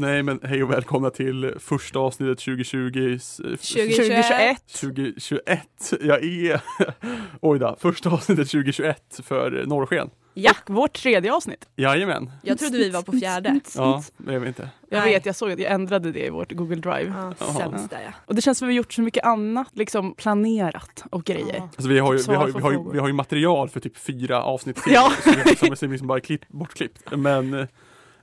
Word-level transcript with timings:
Nej 0.00 0.22
men 0.22 0.40
hej 0.42 0.62
och 0.62 0.70
välkomna 0.70 1.10
till 1.10 1.54
första 1.58 1.98
avsnittet 1.98 2.38
2020 2.38 3.14
s- 3.16 3.36
2021. 3.36 4.66
2021. 4.80 5.92
Jag 6.00 6.24
är, 6.24 6.60
oj 7.40 7.58
då, 7.58 7.76
första 7.80 8.10
avsnittet 8.10 8.50
2021 8.50 9.20
för 9.24 9.64
Norrsken. 9.66 10.10
Ja, 10.34 10.52
Vårt 10.66 10.92
tredje 10.92 11.32
avsnitt. 11.32 11.68
Jajamän. 11.76 12.30
jag 12.42 12.58
trodde 12.58 12.78
vi 12.78 12.90
var 12.90 13.02
på 13.02 13.12
fjärde. 13.12 13.60
Ja, 13.76 14.02
men 14.16 14.34
jag 14.34 14.40
vet 14.40 14.46
inte. 14.48 14.68
Jag 14.90 15.00
Nej. 15.00 15.12
vet, 15.14 15.26
jag 15.26 15.36
såg 15.36 15.52
att 15.52 15.58
jag 15.58 15.72
ändrade 15.72 16.12
det 16.12 16.26
i 16.26 16.30
vårt 16.30 16.52
Google 16.52 16.76
Drive. 16.76 17.14
Ja, 17.38 17.46
sämsta 17.58 18.02
ja. 18.02 18.10
Och 18.26 18.34
det 18.34 18.42
känns 18.42 18.58
som 18.58 18.66
att 18.66 18.70
vi 18.70 18.72
har 18.72 18.76
gjort 18.76 18.92
så 18.92 19.02
mycket 19.02 19.24
annat, 19.24 19.68
liksom 19.72 20.14
planerat 20.14 21.04
och 21.10 21.24
grejer. 21.24 21.54
Ja. 21.56 21.62
Alltså 21.62 21.88
vi 21.88 21.98
har 21.98 22.12
ju, 22.12 22.16
vi 22.18 22.22
Svar 22.24 22.34
har, 22.34 22.46
ju- 22.46 22.52
på 22.52 22.58
vi 22.58 22.62
har, 22.64 22.70
ju, 22.70 22.76
frågor. 22.76 22.92
vi 22.92 22.98
har 22.98 23.06
ju 23.08 23.12
material 23.14 23.68
för 23.68 23.80
typ 23.80 23.96
fyra 23.96 24.42
avsnitt 24.42 24.76
till. 24.76 24.92
Ja. 24.92 25.12
Som, 25.22 25.32
är- 25.32 25.74
som 25.74 25.88
är 25.88 25.90
liksom 25.92 26.08
bara 26.08 26.20
klipp, 26.20 26.48
bortklippt. 26.48 27.02
Men 27.16 27.54
eh, 27.54 27.66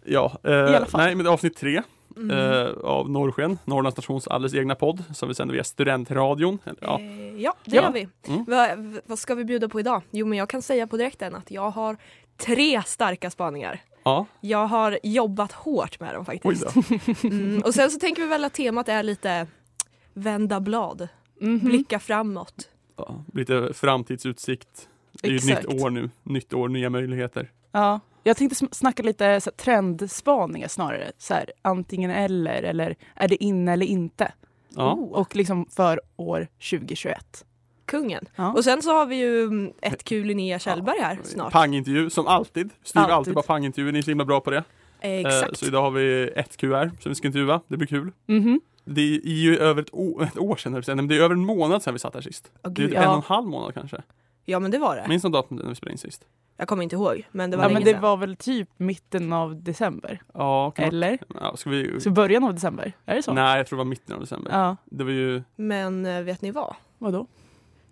ja, 0.08 0.38
eh, 0.44 0.86
nej 0.94 1.16
men 1.16 1.18
det 1.18 1.30
är 1.30 1.34
avsnitt 1.34 1.58
tre 1.58 1.82
Mm. 2.18 2.32
eh, 2.52 2.68
av 2.84 3.10
Norrsken, 3.10 3.60
Norrlands 3.66 3.94
stations 3.96 4.28
alldeles 4.28 4.54
egna 4.54 4.76
podd 4.76 5.04
som 5.14 5.28
vi 5.30 5.36
sänder 5.36 5.54
via 5.54 5.64
studentradion. 5.64 6.60
Eller, 6.66 6.78
Ja. 6.82 7.00
Eh, 7.00 7.36
ja, 7.42 7.54
det 7.66 7.76
Ja. 7.76 7.81
gör 7.84 7.92
vi. 7.92 8.08
Mm. 8.28 8.46
Vad, 8.48 9.00
vad 9.06 9.20
ska 9.20 9.36
vi 9.36 9.44
bjuda 9.46 9.70
på 9.70 9.80
idag? 9.80 10.02
Jo, 10.12 10.26
men 10.26 10.38
jag 10.38 10.50
kan 10.50 10.62
säga 10.62 10.88
på 10.88 10.98
direkten 10.98 11.36
att 11.36 11.52
jag 11.52 11.70
har 11.72 11.98
tre 12.38 12.84
starka 12.86 13.30
spaningar. 13.30 13.81
ja, 14.04 14.26
Jag 14.42 14.66
har 14.68 15.00
jobbat 15.04 15.52
hårt 15.52 16.00
med 16.00 16.14
dem 16.14 16.26
oj 16.28 16.40
faktiskt. 16.42 16.76
då. 17.22 17.28
Mm. 17.28 17.62
Och 17.62 17.74
sen 17.74 17.92
så 17.92 18.00
tänker 18.00 18.22
vi 18.22 18.28
väl 18.28 18.44
att 18.46 18.53
temat 18.53 18.90
är 18.90 19.03
lite 19.03 19.48
vända 20.14 20.59
blad, 20.59 21.08
Mhm. 21.42 21.59
blicka 21.59 22.00
framåt. 22.00 22.70
Ja, 22.98 23.24
lite 23.34 23.74
framtidsutsikt. 23.74 24.90
Det 25.22 25.28
är 25.28 25.31
ju 25.31 25.38
ett 25.38 25.46
nytt 25.66 25.81
år 25.84 25.90
nu, 25.90 26.09
nytt 26.24 26.53
år, 26.53 26.70
nya 26.70 26.90
möjligheter. 26.90 27.52
Ja. 27.72 28.00
Jag 28.23 28.38
tänkte 28.38 28.68
snacka 28.72 29.04
lite 29.04 29.42
så 29.42 29.50
här, 29.50 29.56
trendspaningar 29.58 30.68
snarare. 30.68 31.12
Så 31.18 31.34
här, 31.34 31.52
antingen 31.62 32.12
eller, 32.12 32.64
eller 32.64 32.96
är 33.16 33.28
det 33.28 33.44
inne 33.44 33.74
eller 33.74 33.86
inte? 33.86 34.32
Ja. 34.70 34.94
Oh, 34.94 35.12
Och 35.12 35.36
liksom 35.36 35.66
för 35.76 36.02
år 36.16 36.48
2021. 36.70 37.46
kungen. 37.86 38.26
Ja. 38.36 38.54
Och 38.54 38.64
sen 38.64 38.82
så 38.82 38.92
har 38.94 39.06
vi 39.06 39.16
ju 39.16 39.44
mm, 39.44 39.74
ett 39.82 40.04
kul 40.04 40.28
Linnea 40.28 40.59
Kjellberg 40.59 41.00
här 41.00 41.20
snart. 41.24 41.54
Pangintervju 41.54 42.09
som 42.09 42.28
alltid. 42.28 42.70
Skriver 42.84 43.04
alltid, 43.04 43.14
Alltid. 43.16 43.34
bara 43.34 43.44
pangintervjuer, 43.44 43.92
ni 43.92 44.00
är 44.00 44.04
så 44.04 44.12
himla 44.12 44.26
bra 44.26 44.40
på 44.42 44.52
det. 44.52 44.64
Eh, 45.02 45.12
Exakt. 45.12 45.58
så 45.58 45.66
idag 45.66 45.81
har 45.81 45.92
vi 45.92 46.31
ett 46.36 46.58
QR 46.58 46.92
som 47.00 47.09
vi 47.09 47.16
ska 47.16 47.28
intervjua, 47.28 47.62
det 47.68 47.78
blir 47.78 47.88
kul. 47.88 48.12
Mhm. 48.28 48.62
Det 48.86 49.02
är 49.02 49.28
ju 49.28 49.58
över 49.58 49.81
ett, 49.81 49.90
å- 49.92 50.22
ett 50.22 50.38
år 50.38 50.56
sedan, 50.56 50.74
på 50.84 50.96
men 50.96 51.08
det 51.08 51.16
är 51.18 51.22
över 51.22 51.36
en 51.36 51.46
månad 51.46 51.84
sedan 51.84 51.94
vi 51.94 52.00
satt 52.00 52.14
här 52.14 52.22
sist. 52.22 52.52
Åh, 52.64 52.72
Det 52.72 52.81
är 52.81 52.88
gud, 52.88 52.96
en 52.98 53.04
ja. 53.04 53.09
och 53.09 53.16
en 53.16 53.22
halv 53.22 53.48
månad 53.48 53.74
kanske. 53.74 54.02
Ja 54.46 54.59
men 54.59 54.72
det 54.72 54.78
var 54.78 54.96
det. 54.96 55.06
Minns 55.08 55.24
du 55.24 55.30
datumet 55.30 55.64
när 55.64 55.70
vi 55.70 55.76
spelade 55.76 55.92
in 55.92 55.98
sist? 55.98 56.26
Jag 56.58 56.67
kommer 56.67 56.83
inte 56.83 56.95
ihåg 56.95 57.27
men 57.31 57.52
det 57.52 57.58
var 57.58 57.63
Ja, 57.63 57.67
länge 57.67 57.80
men 57.80 57.86
det 57.86 57.91
sedan. 57.91 58.02
var 58.02 58.17
väl 58.17 58.36
typ 58.36 58.69
mitten 58.77 59.33
av 59.33 59.63
december? 59.63 60.22
Ja, 60.33 60.72
kan 60.72 60.86
Eller? 60.86 61.17
ja 61.41 61.58
ska 61.58 61.69
vi... 61.69 62.02
Så 62.02 62.09
början 62.09 62.44
av 62.44 62.53
december? 62.53 62.94
Är 63.05 63.16
det 63.16 63.23
så? 63.23 63.33
Nej, 63.33 63.58
jag 63.58 63.67
tror 63.67 63.77
det 63.77 63.83
var 63.83 63.89
mitten 63.89 64.16
av 64.16 64.22
december. 64.22 64.52
Ja, 64.52 64.75
Det 64.85 65.03
var 65.03 65.11
ju, 65.11 65.44
Men 65.55 66.05
eh, 66.05 66.22
vet 66.22 66.41
ni 66.41 66.52
vad? 66.52 66.75
vadå? 66.97 67.28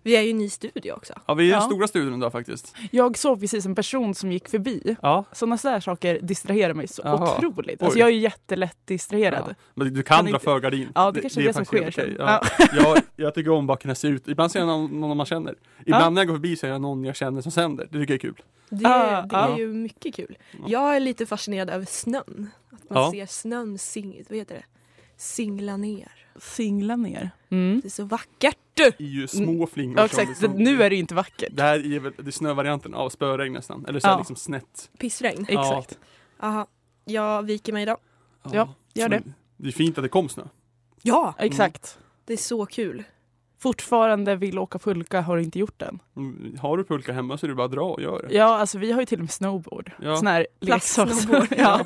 Vi 0.06 0.16
är 0.16 0.22
ju 0.22 0.30
en 0.30 0.38
ny 0.38 0.48
studio 0.48 0.92
också. 0.92 1.12
ja 1.26 1.34
vi 1.34 1.42
är 1.44 1.46
i 1.46 1.50
den 1.50 1.60
Ja. 1.60 1.66
stora 1.66 1.88
studion 1.88 2.14
idag 2.14 2.32
faktiskt. 2.32 2.74
Jag 2.90 3.18
såg 3.18 3.40
precis 3.40 3.66
en 3.66 3.74
person 3.74 4.14
som 4.14 4.32
gick 4.32 4.48
förbi. 4.48 4.96
Ja. 5.02 5.24
Sådana 5.32 5.56
där 5.62 5.80
saker 5.80 6.18
distraherar 6.22 6.74
mig 6.74 6.88
så 6.88 7.02
Jaha. 7.04 7.36
otroligt. 7.36 7.82
Alltså 7.82 7.96
Oj. 7.96 8.00
jag 8.00 8.08
är 8.08 8.12
ju 8.12 8.18
jättelätt 8.20 8.76
distraherad. 8.84 9.44
ja. 9.48 9.54
Men 9.74 9.94
du 9.94 10.02
kan 10.02 10.16
Kan 10.16 10.24
dra 10.24 10.30
inte- 10.30 10.44
för 10.44 10.60
gardin. 10.60 10.88
Ja, 10.94 11.10
det 11.10 11.20
kanske 11.20 11.40
är 11.40 11.44
det 11.44 11.52
som 11.52 11.64
faktiskt 11.64 11.92
sker 11.94 12.02
helt 12.06 12.18
sen. 12.18 12.26
okej. 12.60 12.68
Ja. 12.80 12.92
jag, 12.94 12.98
jag 13.16 13.34
tycker 13.34 13.50
om 13.50 13.66
bara 13.66 13.76
kunna 13.78 13.94
se 13.94 14.08
ut. 14.08 14.28
Ibland 14.28 14.52
ser 14.52 14.58
jag 14.58 14.66
någon, 14.66 15.00
någon 15.00 15.16
man 15.16 15.26
känner. 15.26 15.54
Ibland 15.86 16.14
när 16.14 16.20
jag 16.22 16.26
går 16.28 16.34
förbi 16.34 16.56
ser 16.56 16.68
jag 16.68 16.80
någon 16.80 17.04
jag 17.04 17.16
känner 17.16 17.40
som 17.40 17.52
sänder. 17.52 17.88
Det 17.90 17.98
tycker 17.98 18.12
jag 18.14 18.18
är 18.24 18.28
kul. 18.28 18.42
Det, 18.68 18.86
Ah, 18.88 19.22
det 19.22 19.36
ah. 19.36 19.54
är 19.54 19.58
ju 19.58 19.68
mycket 19.72 20.14
kul. 20.14 20.38
Ja. 20.52 20.64
Jag 20.68 20.96
är 20.96 21.00
lite 21.00 21.26
fascinerad 21.26 21.70
över 21.70 21.84
snön. 21.84 22.50
Att 22.70 22.90
man 22.90 23.02
Ja. 23.02 23.10
ser 23.12 23.26
snön 23.26 23.78
sing, 23.78 24.22
vad 24.28 24.38
heter 24.38 24.54
det? 24.54 24.64
singla 25.16 25.76
ner. 25.76 26.12
Singla 26.40 26.96
ner. 26.96 27.30
Mm. 27.50 27.80
Det 27.82 27.88
är 27.88 27.90
så 27.90 28.04
vackert! 28.04 28.56
I 28.98 29.04
ju 29.04 29.26
små 29.28 29.66
flingor. 29.66 29.98
Ja, 29.98 30.04
exakt, 30.04 30.28
liksom- 30.28 30.52
nu 30.52 30.82
är 30.82 30.90
det 30.90 30.96
ju 30.96 31.00
inte 31.00 31.14
vackert. 31.14 31.48
Det 31.52 31.62
här 31.62 31.92
är 31.94 32.00
väl 32.00 32.12
det 32.16 32.26
är 32.26 32.30
snövarianten 32.30 32.94
av 32.94 33.08
spöregn 33.10 33.52
nästan. 33.52 33.84
Eller 33.88 34.00
så 34.00 34.08
Ja. 34.08 34.16
liksom 34.18 34.36
snett. 34.36 34.90
Pissregn. 34.98 35.46
Ja. 35.48 35.60
Exakt. 35.80 35.98
Aha. 36.40 36.66
Jag 37.04 37.42
viker 37.42 37.72
mig 37.72 37.82
idag. 37.82 37.98
Ja, 38.52 38.68
gör 38.94 39.04
Så 39.04 39.08
det. 39.08 39.22
Det 39.56 39.68
är 39.68 39.72
fint 39.72 39.98
att 39.98 40.04
det 40.04 40.08
kom 40.08 40.28
snö. 40.28 40.42
Ja! 41.02 41.34
Exakt. 41.38 41.98
Det 42.24 42.32
är 42.32 42.36
så 42.36 42.66
kul. 42.66 43.04
Fortfarande 43.58 44.36
vill 44.36 44.58
åka 44.58 44.78
pulka, 44.78 45.20
har 45.20 45.38
inte 45.38 45.58
gjort 45.58 45.78
den. 45.78 45.98
Mm, 46.16 46.58
Har 46.60 46.76
du 46.76 46.84
pulka 46.84 47.12
hemma 47.12 47.38
så 47.38 47.46
är 47.46 47.48
det 47.48 47.54
bara 47.54 47.64
att 47.64 47.72
dra 47.72 47.80
och 47.92 48.02
göra 48.02 48.28
det. 48.28 48.34
Ja, 48.34 48.58
alltså 48.58 48.78
vi 48.78 48.92
har 48.92 49.00
ju 49.00 49.06
till 49.06 49.18
och 49.18 49.24
med 49.24 49.30
snowboard. 49.32 49.92
Ja. 50.02 50.16
Sån 50.16 50.26
här. 50.26 50.46
Plastsnowboard. 50.60 51.46
ja. 51.58 51.84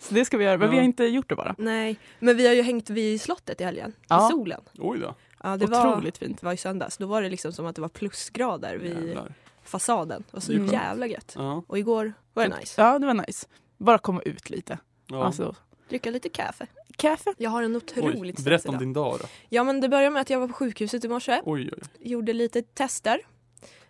Så 0.00 0.14
det 0.14 0.24
ska 0.24 0.36
vi 0.38 0.44
göra, 0.44 0.58
men 0.58 0.66
Ja. 0.66 0.70
vi 0.70 0.76
har 0.76 0.84
inte 0.84 1.04
gjort 1.04 1.28
det 1.28 1.34
bara. 1.36 1.54
Nej, 1.58 1.96
men 2.18 2.36
vi 2.36 2.46
har 2.46 2.54
ju 2.54 2.62
hängt 2.62 2.90
vid 2.90 3.20
slottet 3.20 3.60
i 3.60 3.64
helgen. 3.64 3.92
Ja. 4.08 4.26
I 4.26 4.30
solen. 4.30 4.60
Oj 4.78 4.98
då. 4.98 5.14
Ja, 5.42 5.56
det 5.56 5.66
var, 5.66 5.90
Otroligt 5.92 6.18
fint. 6.18 6.40
det 6.40 6.46
var 6.46 6.52
i 6.52 6.56
söndags. 6.56 6.96
Då 6.96 7.06
var 7.06 7.22
det 7.22 7.28
liksom 7.28 7.52
som 7.52 7.66
att 7.66 7.74
det 7.74 7.80
var 7.82 7.88
plusgrader 7.88 8.76
vid 8.76 9.06
Jävlar. 9.06 9.34
fasaden. 9.62 10.24
Och 10.30 10.42
så 10.42 10.52
skönt. 10.52 10.72
jävla 10.72 11.06
gött. 11.06 11.32
Ja. 11.36 11.62
Och 11.66 11.78
igår 11.78 12.12
var 12.34 12.48
det 12.48 12.58
nice. 12.58 12.82
Ja, 12.82 12.98
det 12.98 13.06
var 13.06 13.14
nice. 13.14 13.46
Bara 13.76 13.98
komma 13.98 14.22
ut 14.22 14.50
lite. 14.50 14.78
Ja. 15.06 15.24
Alltså, 15.24 15.54
Dricka 15.88 16.10
lite 16.10 16.28
kaffe. 16.28 16.66
kaffe. 16.96 17.34
Jag 17.38 17.50
har 17.50 17.62
en 17.62 17.72
Oj, 17.72 17.76
otroligt 17.76 18.22
berätta 18.22 18.40
stressig 18.42 18.70
om 18.70 18.78
din 18.78 18.92
dag 18.92 19.16
då. 19.20 19.26
Ja 19.48 19.64
men 19.64 19.80
det 19.80 19.88
började 19.88 20.10
med 20.10 20.22
att 20.22 20.30
jag 20.30 20.40
var 20.40 20.46
på 20.48 20.52
sjukhuset 20.54 21.04
i 21.04 21.08
morse. 21.08 21.40
Oj, 21.44 21.70
oj. 21.72 21.82
Gjorde 22.00 22.32
lite 22.32 22.62
tester. 22.62 23.20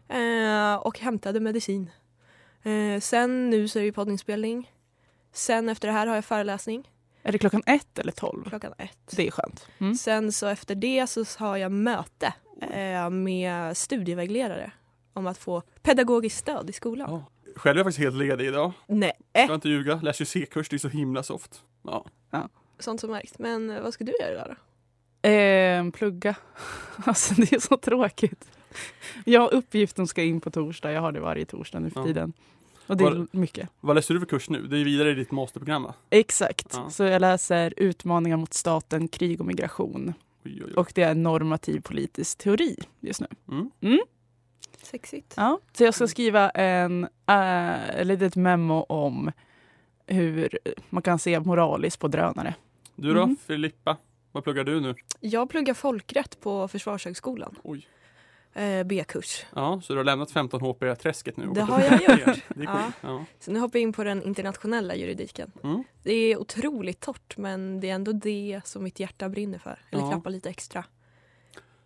Eh, 0.09 0.75
och 0.75 0.99
hämtade 0.99 1.41
medicin. 1.41 1.91
Eh, 2.63 3.01
sen 3.01 3.51
nu 3.51 3.69
så 3.69 3.79
är 3.79 3.81
det 3.81 3.87
ju 3.87 3.93
poddinspelning. 3.93 4.71
Sen 5.33 5.69
efter 5.69 5.89
det 5.89 5.93
här 5.95 6.07
har 6.07 6.15
jag 6.15 6.25
föreläsning 6.25 6.91
Är 7.27 7.33
det 7.33 7.39
klockan 7.39 7.63
ett 7.67 7.99
eller 7.99 8.13
tolv? 8.13 8.49
klockan 8.49 8.73
ett. 8.79 8.99
Det 9.17 9.27
är 9.27 9.31
skönt. 9.31 9.67
Mm. 9.79 9.95
Sen 9.95 10.33
så 10.33 10.47
efter 10.47 10.75
det 10.75 11.07
så 11.07 11.25
har 11.39 11.57
jag 11.57 11.73
möte 11.73 12.35
eh, 12.71 13.11
med 13.11 13.77
studievägledare 13.77 14.71
om 15.13 15.27
att 15.27 15.39
få 15.39 15.61
pedagogiskt 15.83 16.39
stöd 16.39 16.71
i 16.71 16.73
skolan. 16.73 17.11
Ja. 17.11 17.25
Själv 17.57 17.77
är 17.77 17.79
jag 17.79 17.87
faktiskt 17.87 18.03
helt 18.05 18.17
ledig 18.17 18.47
idag. 18.47 18.73
Nej, 18.87 19.13
Ska 19.31 19.41
jag 19.41 19.55
inte 19.55 19.69
ljuga. 19.69 19.95
Läser 20.03 20.23
ju 20.23 20.27
C-kurs, 20.27 20.69
det 20.69 20.77
är 20.77 20.79
så 20.79 20.89
himla 20.89 21.23
soft. 21.23 21.63
Ja. 21.85 22.07
sånt 22.79 23.01
som 23.01 23.11
märkt. 23.11 23.39
Men 23.39 23.71
eh, 23.71 23.83
vad 23.83 23.95
ska 23.95 24.05
du 24.05 24.13
göra 24.21 24.33
idag 24.33 24.57
då? 25.23 25.29
Eh, 25.29 25.91
plugga. 25.91 26.35
Alltså 27.05 27.35
det 27.35 27.53
är 27.53 27.59
så 27.61 27.77
tråkigt. 27.77 28.49
Jag 29.25 29.41
har 29.41 29.55
uppgiften 29.55 30.07
ska 30.07 30.23
in 30.23 30.41
på 30.41 30.51
torsdag. 30.51 30.93
Jag 30.93 31.01
har 31.01 31.13
det 31.13 31.21
varje 31.21 31.45
torsdag 31.47 31.81
nu 31.81 31.91
för 31.91 32.01
Ja. 32.01 32.07
tiden. 32.07 32.33
Och 32.87 32.97
det 32.97 33.05
är 33.05 33.11
Var- 33.11 33.27
mycket. 33.31 33.69
Vad 33.81 33.97
läser 33.97 34.15
du 34.15 34.21
för 34.21 34.27
kurs 34.27 34.51
nu? 34.51 34.67
Det 34.67 34.79
är 34.79 34.85
vidare 34.85 35.11
i 35.11 35.15
ditt 35.15 35.31
masterprogram 35.31 35.83
va? 35.83 35.95
Exakt. 36.11 36.67
Ja. 36.73 36.91
Så 36.91 37.03
jag 37.05 37.21
läser 37.21 37.75
Utmaningar 37.77 38.37
mot 38.37 38.55
staten, 38.55 39.09
krig 39.09 39.41
och 39.41 39.47
migration. 39.47 40.15
Oj, 40.45 40.53
oj, 40.55 40.63
oj. 40.67 40.73
Och 40.75 40.93
det 40.95 41.03
är 41.03 41.15
normativ 41.15 41.81
politisk 41.81 42.39
teori 42.39 42.77
just 43.01 43.21
nu. 43.21 43.27
Mm. 43.83 44.01
Sexigt. 44.83 45.35
Ja. 45.37 45.61
Så 45.73 45.85
jag 45.85 45.95
ska 45.95 46.09
skriva 46.09 46.51
en 46.51 47.09
äh, 47.27 47.89
ett 48.01 48.07
litet 48.07 48.37
memo 48.37 48.83
om 48.83 49.33
hur 50.07 50.59
man 50.91 51.03
kan 51.03 51.19
se 51.19 51.41
moraliskt 51.41 52.01
på 52.01 52.09
drönare. 52.09 52.55
Du 52.97 53.15
då, 53.15 53.23
Mm. 53.23 53.37
Filippa? 53.47 53.97
Vad 54.33 54.45
pluggar 54.45 54.65
du 54.65 54.81
nu? 54.81 54.95
Jag 55.21 55.51
pluggar 55.51 55.75
folkrätt 55.75 56.41
på 56.41 56.69
Försvarshögskolan. 56.69 57.55
Oj. 57.63 57.87
Eh, 58.57 58.85
B-kurs. 58.85 59.45
Ja, 59.55 59.81
så 59.85 59.93
du 59.93 59.97
har 59.99 60.05
lämnat 60.05 60.31
15 60.31 60.61
HP-träsket 60.61 61.37
nu? 61.37 61.49
och 61.49 61.55
Det 61.55 61.61
gått 61.61 61.71
har 61.71 61.81
jag 61.81 61.93
gjort. 61.93 62.43
Det 62.49 62.61
är 62.61 62.65
Ja. 62.65 62.73
coolt. 62.83 62.95
Ja. 63.01 63.25
Så 63.41 63.51
nu 63.53 63.59
hoppar 63.61 63.79
jag 63.79 63.83
in 63.83 63.93
på 63.93 64.05
den 64.05 64.23
internationella 64.23 64.95
juridiken. 64.95 65.53
Mm. 65.63 65.85
Det 66.03 66.13
är 66.13 66.37
otroligt 66.41 67.01
torrt 67.01 67.37
men 67.37 67.81
det 67.81 67.91
är 67.91 67.95
ändå 67.95 68.13
det 68.13 68.61
som 68.65 68.85
mitt 68.85 69.01
hjärta 69.01 69.29
brinner 69.29 69.59
för. 69.59 69.79
Eller 69.91 70.03
Ja. 70.03 70.11
klappar 70.11 70.31
lite 70.31 70.49
extra. 70.51 70.85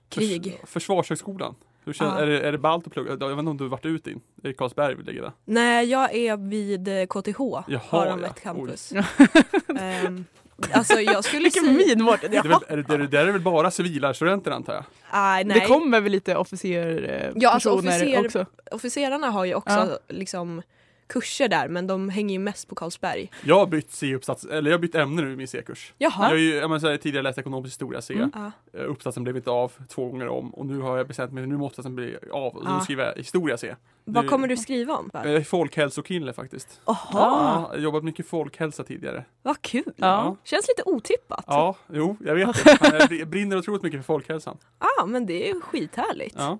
Krig. 0.09 0.45
Förs- 0.61 0.69
Försvarshögskolan. 0.71 1.55
Hur 1.85 1.93
känns, 1.93 2.13
Ja. 2.15 2.21
är, 2.21 2.27
det, 2.27 2.41
är 2.41 2.53
det 2.53 2.59
ballt 2.59 2.87
att 2.87 2.93
plugga? 2.93 3.11
Jag 3.11 3.29
vet 3.29 3.39
inte 3.39 3.51
om 3.51 3.57
du 3.57 3.69
varit 3.69 3.87
ut 3.87 4.07
in? 4.07 4.21
Är 4.43 4.49
det 4.49 4.55
Karlsberg 4.55 4.95
vi 4.95 5.03
ligger 5.03 5.23
där? 5.23 5.33
Nej, 5.45 5.87
jag 5.87 6.15
är 6.15 6.37
vid 6.37 6.89
eh, 6.89 7.07
KTH. 7.07 7.41
Jaha, 7.41 7.81
har 7.89 8.07
de 8.07 8.21
ja. 8.21 8.27
ett 8.27 8.41
campus. 8.43 8.93
Oj. 8.93 9.05
Alltså 10.73 11.01
jag 11.01 11.25
skulle 11.25 11.43
Vilken 11.43 11.65
säga... 11.65 11.77
min 11.97 12.03
Mårten! 12.05 12.31
Det 12.31 12.37
är, 12.37 12.43
Jaha. 12.45 12.61
väl, 12.69 12.79
är, 12.79 12.83
det, 12.83 12.95
är, 12.95 12.99
det, 12.99 13.07
där 13.07 13.27
är 13.27 13.33
väl 13.33 13.41
bara 13.41 13.71
civila 13.71 14.15
studenter 14.15 14.51
antar 14.51 14.75
jag? 14.75 14.85
Nej, 15.13 15.45
nej. 15.45 15.61
Det 15.61 15.67
kommer 15.67 16.01
väl 16.01 16.13
lite 16.13 16.37
officer, 16.37 17.11
eh, 17.25 17.33
Ja, 17.43 17.51
alltså 17.51 17.71
officer- 17.71 18.25
också? 18.27 18.47
Officerarna 18.71 19.31
har 19.31 19.45
ju 19.45 19.55
också 19.55 19.75
Ja. 19.75 19.99
liksom 20.15 20.63
kurser 21.11 21.49
där 21.49 21.69
men 21.69 21.87
de 21.87 22.09
hänger 22.09 22.33
ju 22.33 22.39
mest 22.39 22.69
på 22.69 22.75
Carlsberg. 22.75 23.31
Jag 23.45 23.59
har 23.59 23.67
bytt 23.67 23.93
C-uppsats, 23.93 24.45
eller 24.45 24.71
jag 24.71 24.79
har 24.79 24.83
bytt 24.83 24.95
ämne 24.95 25.23
nu 25.23 25.33
i 25.33 25.37
min 25.37 25.49
C-kurs. 25.49 25.95
Jag 25.99 26.13
Jaha. 26.13 26.29
har 26.29 26.35
ju 26.37 26.55
jag 26.55 26.71
menar, 26.71 26.97
tidigare 26.97 27.23
läst 27.23 27.39
ekonomisk 27.39 27.73
historia 27.73 28.03
C. 28.03 28.15
Mm. 28.15 28.31
Ja. 28.35 28.53
Eh, 28.81 28.91
Uppsatsen 28.91 29.23
blev 29.23 29.37
inte 29.37 29.51
av 29.51 29.73
två 29.89 30.09
gånger 30.09 30.29
om 30.29 30.55
och 30.55 30.67
nu 30.67 30.79
har 30.81 30.97
jag 30.97 31.09
bestämt 31.09 31.33
mig, 31.33 31.47
nu 31.47 31.57
måste 31.57 31.73
uppsatsen 31.73 31.95
bli 31.95 32.17
av 32.33 32.57
och 32.57 32.63
Ja. 32.67 32.79
nu 32.79 32.85
skriver 32.85 33.05
jag 33.07 33.15
historia 33.17 33.57
C. 33.59 33.75
Vad 34.05 34.29
kommer 34.29 34.49
du 34.49 34.57
skriva 34.57 34.95
om? 34.97 35.11
Jag 35.13 35.27
är 35.27 35.41
folkhälsokille 35.45 36.33
faktiskt. 36.33 36.81
Jaha, 36.87 36.97
Ja, 37.13 37.71
jag 37.73 37.83
jobbat 37.83 38.05
mycket 38.05 38.27
folkhälsa 38.29 38.85
tidigare. 38.85 39.25
vad 39.43 39.63
kul. 39.63 39.93
Ja. 39.97 40.37
Känns 40.45 40.69
lite 40.69 40.83
otippat. 40.91 41.45
Ja, 41.47 41.77
jo, 41.93 42.17
jag 42.25 42.35
vet 42.35 42.65
det. 42.65 42.79
Jag 42.81 42.93
br- 43.09 43.25
brinner 43.25 43.59
otroligt 43.59 43.83
mycket 43.83 43.99
för 44.01 44.05
folkhälsan. 44.05 44.57
Ja, 44.81 45.07
men 45.07 45.27
det 45.27 45.51
är 45.51 45.61
skithärligt. 45.61 46.35
Ja, 46.39 46.59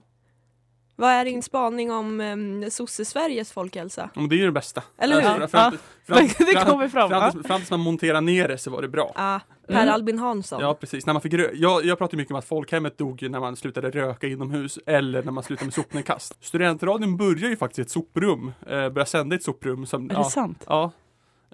Vad 1.01 1.11
är 1.11 1.25
din 1.25 1.43
spaning 1.43 1.91
om 1.93 2.21
um, 2.21 2.71
sosse-Sveriges 2.71 3.53
folkhälsa? 3.53 4.11
men 4.15 4.29
det 4.29 4.35
är 4.35 4.39
ju 4.39 4.47
det 4.47 4.53
bästa. 4.53 4.83
Eller 4.99 5.21
hur? 5.21 5.29
Alltså, 5.29 5.49
fram, 5.49 5.79
Ja. 6.07 6.15
fram, 6.17 6.27
Det 6.39 6.53
fram, 6.53 6.67
kommer 6.67 6.89
fram, 6.89 7.09
Fram, 7.11 7.31
tills- 7.33 7.47
fram 7.47 7.59
tills 7.61 7.71
man 7.71 7.81
monterar 7.81 8.21
ner 8.21 8.49
det 8.49 8.59
så 8.59 8.71
var 8.71 8.83
det 8.83 8.89
bra. 8.89 9.13
Ja, 9.17 9.41
Per 9.69 9.77
Mm. 9.83 9.95
Albin 9.95 10.19
Hansson. 10.19 10.61
Ja 10.61 10.75
precis, 10.75 11.07
när 11.07 11.13
man 11.13 11.23
fick 11.23 11.33
rö- 11.33 11.51
jag, 11.55 11.85
jag 11.85 11.99
pratar 11.99 12.17
mycket 12.17 12.31
om 12.31 12.39
att 12.39 12.45
folkhemmet 12.45 12.99
dog 12.99 13.23
ju 13.23 13.29
när 13.29 13.41
man 13.41 13.57
slutade 13.57 13.91
röka 13.91 14.27
inomhus 14.27 14.79
eller 14.87 15.23
när 15.23 15.33
man 15.33 15.45
slutade 15.45 15.67
med 15.67 15.75
sopnedkast. 15.75 16.45
Studentradion 16.45 17.17
börjar 17.17 17.49
ju 17.51 17.57
faktiskt 17.57 17.79
i 17.79 17.83
ett 17.83 17.91
soprum, 17.91 18.53
eh, 18.67 18.89
börjar 18.89 19.05
sända 19.05 19.35
i 19.35 19.39
ett 19.39 19.43
soprum 19.45 19.87
som, 19.87 20.11
Är 20.11 20.15
ja, 20.15 20.19
det 20.23 20.31
sant? 20.31 20.65
ja. 20.69 20.91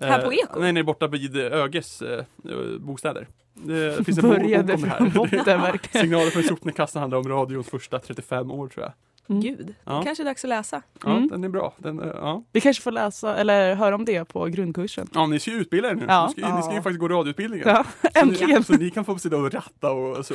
Här 0.01 0.19
Eh, 0.19 0.25
på 0.25 0.33
Eko? 0.33 0.61
Nej, 0.61 0.73
nej, 0.73 0.83
borta 0.83 1.07
vid 1.07 1.37
eh, 1.37 1.53
Öges 1.53 2.03
eh, 2.03 2.19
eh, 2.19 2.25
bostäder. 2.81 3.29
Det 3.55 4.05
finns 4.07 4.19
en 4.19 4.25
bok 4.29 4.33
om 4.39 4.67
det 4.67 4.89
här. 4.89 5.11
botten. 5.15 5.79
Signaler 6.01 6.31
från 6.31 6.43
sopnedkast 6.43 6.95
handlar 6.95 7.19
om 7.19 7.29
radions 7.29 7.67
första 7.69 7.99
35 7.99 8.51
år 8.51 8.69
tror 8.69 8.85
jag. 8.85 8.93
Mm. 9.29 9.43
Gud, 9.43 9.75
Ja. 9.85 10.03
kanske 10.03 10.23
är 10.23 10.25
dags 10.25 10.45
att 10.45 10.49
läsa. 10.49 10.83
Ja, 11.05 11.17
Mm. 11.17 11.29
den 11.29 11.45
är 11.45 11.49
bra. 11.49 11.75
Den, 11.79 12.01
eh, 12.01 12.07
ja. 12.15 12.43
Vi 12.53 12.61
kanske 12.61 12.83
får 12.83 12.93
läsa 12.93 13.37
eller 13.37 13.75
höra 13.75 13.95
om 13.95 14.05
det 14.05 14.25
på 14.25 14.45
grundkursen. 14.45 15.09
ja, 15.15 15.27
ni 15.27 15.39
ska 15.41 15.51
ju 15.51 15.57
utbilda 15.57 15.91
er 15.91 15.95
nu. 15.95 16.05
Ja. 16.09 16.27
Ni, 16.27 16.33
ska, 16.33 16.41
ju- 16.51 16.55
ni 16.57 16.63
ska 16.63 16.71
ju 16.71 16.77
Ja. 16.77 16.83
faktiskt 16.83 17.01
gå 17.01 17.09
radioutbildningen. 17.09 17.69
Ja, 17.69 17.85
Så 18.03 18.09
äntligen! 18.21 18.59
ni, 18.59 18.65
så 18.65 18.73
ni 18.73 18.91
kan 18.91 19.05
få 19.05 19.19
sitta 19.19 19.37
och 19.37 19.53
ratta 19.55 19.91
och 19.93 20.27
så. 20.27 20.35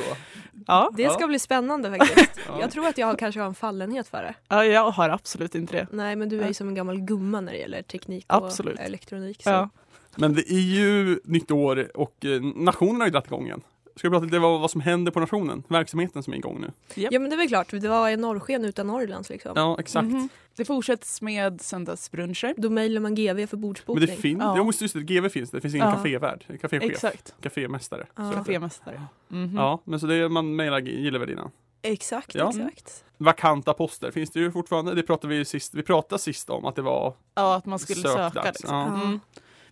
Ja. 0.66 0.90
Det 0.96 1.10
ska 1.10 1.20
Ja. 1.20 1.26
bli 1.26 1.38
spännande 1.38 1.98
faktiskt. 1.98 2.30
Ja. 2.48 2.60
Jag 2.60 2.70
tror 2.70 2.86
att 2.86 2.98
jag 2.98 3.06
har, 3.06 3.14
kanske 3.14 3.40
har 3.40 3.46
en 3.48 3.54
fallenhet 3.54 4.08
för 4.08 4.22
det. 4.22 4.34
ja, 4.48 4.64
jag 4.64 4.90
har 4.90 5.08
absolut 5.08 5.54
inte 5.54 5.76
det. 5.76 5.86
Nej, 5.92 6.16
men 6.16 6.28
du 6.28 6.36
är 6.36 6.42
ju 6.42 6.46
Ja. 6.48 6.54
som 6.54 6.68
en 6.68 6.74
gammal 6.74 7.00
gumma 7.00 7.40
när 7.40 7.52
det 7.52 7.58
gäller 7.58 7.82
teknik 7.82 8.24
och 8.28 8.46
Absolut. 8.46 8.78
elektronik. 8.78 9.42
Så. 9.42 9.50
Ja. 9.50 9.68
Men 10.16 10.34
det 10.34 10.50
är 10.52 10.60
ju 10.60 11.20
nytt 11.24 11.50
år 11.50 11.96
och 11.96 12.24
eh, 12.24 12.40
nationen 12.42 13.00
har 13.00 13.06
ju 13.06 13.10
dragit 13.12 13.26
igång 13.26 13.46
igen. 13.46 13.60
Ska 13.96 14.08
vi 14.08 14.12
prata 14.12 14.24
lite 14.24 14.36
om 14.38 14.60
vad 14.60 14.70
som 14.70 14.80
händer 14.80 15.12
på 15.12 15.20
nationen? 15.20 15.62
Verksamheten 15.68 16.22
som 16.22 16.32
är 16.32 16.36
igång 16.36 16.60
nu. 16.60 16.72
ja, 16.94 17.20
men 17.20 17.30
det 17.30 17.34
är 17.36 17.38
väl 17.38 17.48
klart. 17.48 17.70
Det 17.70 17.88
var 17.88 18.08
en 18.10 18.20
norrsken 18.20 18.64
utan 18.64 18.86
Norrlands 18.86 19.30
liksom. 19.30 19.52
Ja, 19.56 19.76
exakt. 19.80 20.06
Mhm. 20.08 20.28
Det 20.56 20.64
fortsätts 20.64 21.22
med 21.22 21.60
söndagsbruncher. 21.60 22.54
Då 22.56 22.70
mejlar 22.70 23.00
man 23.00 23.14
GV 23.14 23.46
för 23.46 23.56
Men 23.56 23.60
bordsbokning. 23.60 24.06
det 24.06 24.16
finns, 24.16 24.40
Ja. 24.40 24.56
ja. 24.56 24.72
just 24.80 24.94
det, 24.94 25.00
GV 25.02 25.28
finns 25.28 25.50
det. 25.50 25.56
Det 25.56 25.60
finns 25.60 25.74
ingen 25.74 25.88
Ja. 25.88 25.94
kafévärd, 25.94 26.44
kaféchef, 26.62 26.90
Exakt. 26.90 27.34
kafémästare. 27.42 28.06
Ja. 28.16 28.32
Kafémästare. 28.32 29.02
Mhm. 29.28 29.56
Ja, 29.56 29.78
men 29.84 30.00
så 30.00 30.06
det 30.06 30.14
är, 30.14 30.28
man 30.28 30.56
mejlar 30.56 30.78
gillevärdinnan. 30.80 31.50
Exakt, 31.82 32.34
Ja. 32.34 32.48
exakt. 32.48 33.04
Vakanta 33.18 33.74
poster 33.74 34.10
finns 34.10 34.30
det 34.30 34.40
ju 34.40 34.52
fortfarande. 34.52 34.94
Det 34.94 35.02
pratade 35.02 35.34
vi 35.34 35.44
sist, 35.44 35.74
vi 35.74 35.82
pratade 35.82 36.18
sist 36.22 36.50
om 36.50 36.64
att 36.64 36.76
det 36.76 36.82
var 36.82 37.14
Ja, 37.34 37.54
att 37.56 37.66
man 37.66 37.78
skulle 37.78 38.02
sökdags. 38.02 38.34
söka. 38.34 38.48
Liksom. 38.48 38.76
Ja. 38.76 39.02
Mm. 39.02 39.20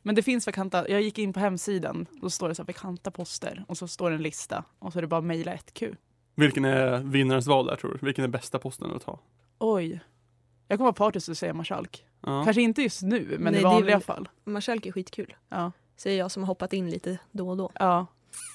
Men 0.03 0.15
det 0.15 0.23
finns 0.23 0.47
vakanta, 0.47 0.89
jag 0.89 1.03
gick 1.03 1.19
in 1.19 1.33
på 1.33 1.41
hemsidan, 1.41 2.07
då 2.23 2.31
står 2.31 2.49
det 2.49 2.55
så 2.55 2.63
här, 2.63 2.67
vakanta 2.67 3.11
poster 3.11 3.65
och 3.69 3.79
så 3.79 3.89
står 3.89 4.11
det 4.11 4.17
en 4.17 4.23
lista 4.23 4.65
och 4.79 4.93
så 4.93 4.99
är 4.99 5.01
det 5.01 5.09
bara 5.09 5.21
mejla 5.21 5.53
ett 5.53 5.75
Q. 5.75 5.95
Vilken 6.35 6.65
är 6.65 6.99
vinnarens 6.99 7.47
val 7.47 7.67
där 7.67 7.77
tror 7.77 7.99
du? 8.01 8.07
Vilken 8.07 8.25
är 8.25 8.29
bästa 8.29 8.59
posten 8.59 8.91
att 8.97 9.03
ta? 9.05 9.19
Oj. 9.59 10.01
Jag 10.69 10.79
kommer 10.79 10.87
vara 10.87 10.93
partisk 10.93 11.29
och 11.29 11.37
säga 11.37 11.55
marskalk. 11.55 12.05
Ja. 12.21 12.45
Kanske 12.45 12.63
inte 12.63 12.83
just 12.83 13.03
nu, 13.03 13.37
men 13.39 13.53
Nej, 13.53 13.61
i 13.61 13.63
det 13.65 13.69
är 13.69 13.73
vanliga 13.73 13.97
väl- 13.97 14.03
fall. 14.05 14.29
Marskalk 14.45 14.87
är 14.87 14.93
skitkul. 14.93 15.35
Ja. 15.49 15.73
Säger 15.97 16.19
jag 16.19 16.31
som 16.31 16.43
har 16.43 16.47
hoppat 16.47 16.73
in 16.73 16.91
lite 16.91 17.19
då 17.33 17.49
och 17.51 17.57
då. 17.57 17.71
ja. 17.75 18.07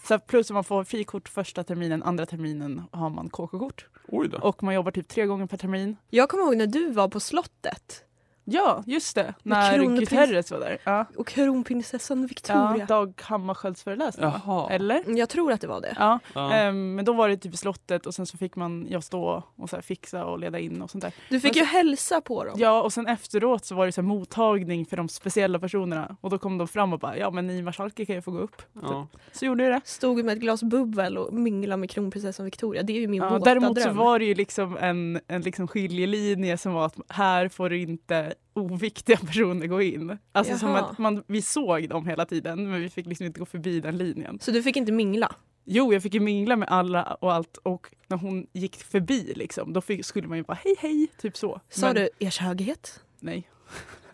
Så 0.07 0.19
plus 0.19 0.51
att 0.51 0.53
man 0.53 0.63
får 0.63 0.83
frikort 0.83 1.29
första 1.29 1.63
terminen, 1.63 2.03
andra 2.03 2.25
terminen 2.25 2.81
har 2.91 3.09
man 3.09 3.29
KK-kort. 3.29 3.87
Oj 4.07 4.27
då. 4.29 4.37
Och 4.37 4.63
man 4.63 4.73
jobbar 4.75 4.91
typ 4.91 5.07
tre 5.07 5.25
gånger 5.25 5.45
per 5.45 5.57
termin. 5.57 5.95
Jag 6.09 6.29
kommer 6.29 6.43
ihåg 6.43 6.57
när 6.57 6.67
du 6.67 6.91
var 6.91 7.07
på 7.07 7.19
slottet 7.19 8.03
Ja, 8.47 8.83
just 8.85 9.15
det. 9.15 9.33
När 9.43 9.77
kronprins- 9.77 9.99
Guterres 9.99 10.51
var 10.51 10.59
där. 10.59 10.77
Ja. 10.83 11.05
och 11.17 11.27
kronprinsessan 11.27 12.21
Ja, 12.21 12.27
Victoria. 12.27 12.85
Dag 12.85 13.21
Hammarskjölds 13.23 13.83
föreläsning. 13.83 14.25
Jaha. 14.45 14.69
Eller? 14.71 15.03
Jag 15.17 15.29
tror 15.29 15.51
att 15.51 15.61
det 15.61 15.67
var 15.67 15.81
det. 15.81 15.95
Ja, 15.99 16.19
Ja. 16.33 16.53
ehm, 16.53 16.95
men 16.95 17.05
då 17.05 17.13
var 17.13 17.29
det 17.29 17.37
typ 17.37 17.53
i 17.53 17.57
slottet 17.57 18.05
och 18.05 18.13
sen 18.15 18.25
så 18.25 18.37
fick 18.37 18.55
man 18.55 18.87
jag 18.89 19.03
stå 19.03 19.43
och 19.55 19.69
så 19.69 19.75
här 19.75 19.81
fixa 19.83 20.25
och 20.25 20.39
leda 20.39 20.59
in 20.59 20.81
och 20.81 20.89
sånt 20.91 21.01
där. 21.01 21.13
Du 21.29 21.39
fick 21.39 21.55
Men 21.55 21.59
ju 21.63 21.65
hälsa 21.65 22.21
på 22.21 22.43
dem. 22.43 22.53
Ja, 22.57 22.81
och 22.81 22.93
sen 22.93 23.07
efteråt 23.07 23.65
så 23.65 23.75
var 23.75 23.85
det 23.85 23.91
så 23.91 24.01
här 24.01 24.07
mottagning 24.07 24.85
för 24.85 24.97
de 24.97 25.09
speciella 25.09 25.59
personerna 25.59 26.17
och 26.21 26.29
då 26.29 26.37
kom 26.37 26.57
de 26.57 26.67
fram 26.67 26.93
och 26.93 26.99
bara 26.99 27.17
ja 27.17 27.31
men 27.31 27.47
ni 27.47 27.61
marskalker 27.61 28.05
kan 28.05 28.15
ju 28.15 28.21
få 28.21 28.31
gå 28.31 28.39
upp. 28.39 28.61
Ja. 28.81 29.07
Så 29.31 29.45
gjorde 29.45 29.63
vi 29.63 29.69
det. 29.69 29.81
Stod 29.85 30.25
med 30.25 30.33
ett 30.33 30.39
glas 30.41 30.63
bubbel 30.63 31.17
och 31.17 31.33
minglade 31.33 31.77
med 31.79 31.89
kronprinsessan 31.89 32.45
Victoria. 32.45 32.83
Det 32.83 32.93
är 32.93 32.99
ju 33.01 33.07
min 33.07 33.21
Ja, 33.21 33.29
våta 33.29 33.45
däremot 33.45 33.77
så 33.81 33.83
dröm. 33.85 33.97
var 33.97 34.19
det 34.19 34.25
ju 34.25 34.33
liksom 34.35 34.77
en, 34.77 35.19
en 35.27 35.41
liksom 35.41 35.67
skiljelinje 35.67 36.57
som 36.57 36.73
var 36.73 36.85
att 36.85 36.95
här 37.09 37.49
får 37.49 37.73
inte 37.73 38.33
oviktiga 38.53 39.17
personer 39.17 39.67
gå 39.67 39.81
in. 39.81 40.17
Alltså 40.31 40.57
som 40.57 40.69
Jaha. 40.69 40.79
att 40.79 40.97
man, 40.97 41.23
vi 41.27 41.41
såg 41.41 41.89
dem 41.89 42.07
hela 42.07 42.25
tiden 42.25 42.69
men 42.71 42.81
vi 42.81 42.89
fick 42.89 43.05
liksom 43.05 43.25
inte 43.25 43.39
gå 43.39 43.45
förbi 43.45 43.79
den 43.79 43.97
linjen. 43.97 44.39
Så 44.41 44.51
du 44.51 44.63
fick 44.63 44.77
inte 44.77 44.91
mingla? 44.91 45.35
Jo, 45.65 45.93
jag 45.93 46.03
fick 46.03 46.13
ju 46.13 46.19
mingla 46.19 46.55
med 46.55 46.67
alla 46.69 47.03
och 47.03 47.33
allt 47.33 47.57
och 47.57 47.87
när 48.07 48.17
hon 48.17 48.47
gick 48.53 48.75
förbi 48.75 49.33
liksom, 49.35 49.73
då 49.73 49.81
fick, 49.81 50.05
skulle 50.05 50.27
man 50.27 50.37
ju 50.37 50.43
bara 50.43 50.57
hej 50.63 50.75
hej, 50.79 51.07
typ 51.21 51.37
så. 51.37 51.61
Sa 51.69 51.85
Men- 51.87 51.95
du 51.95 52.09
ers 52.19 52.39
höghet? 52.39 52.99
Nej. 53.19 53.49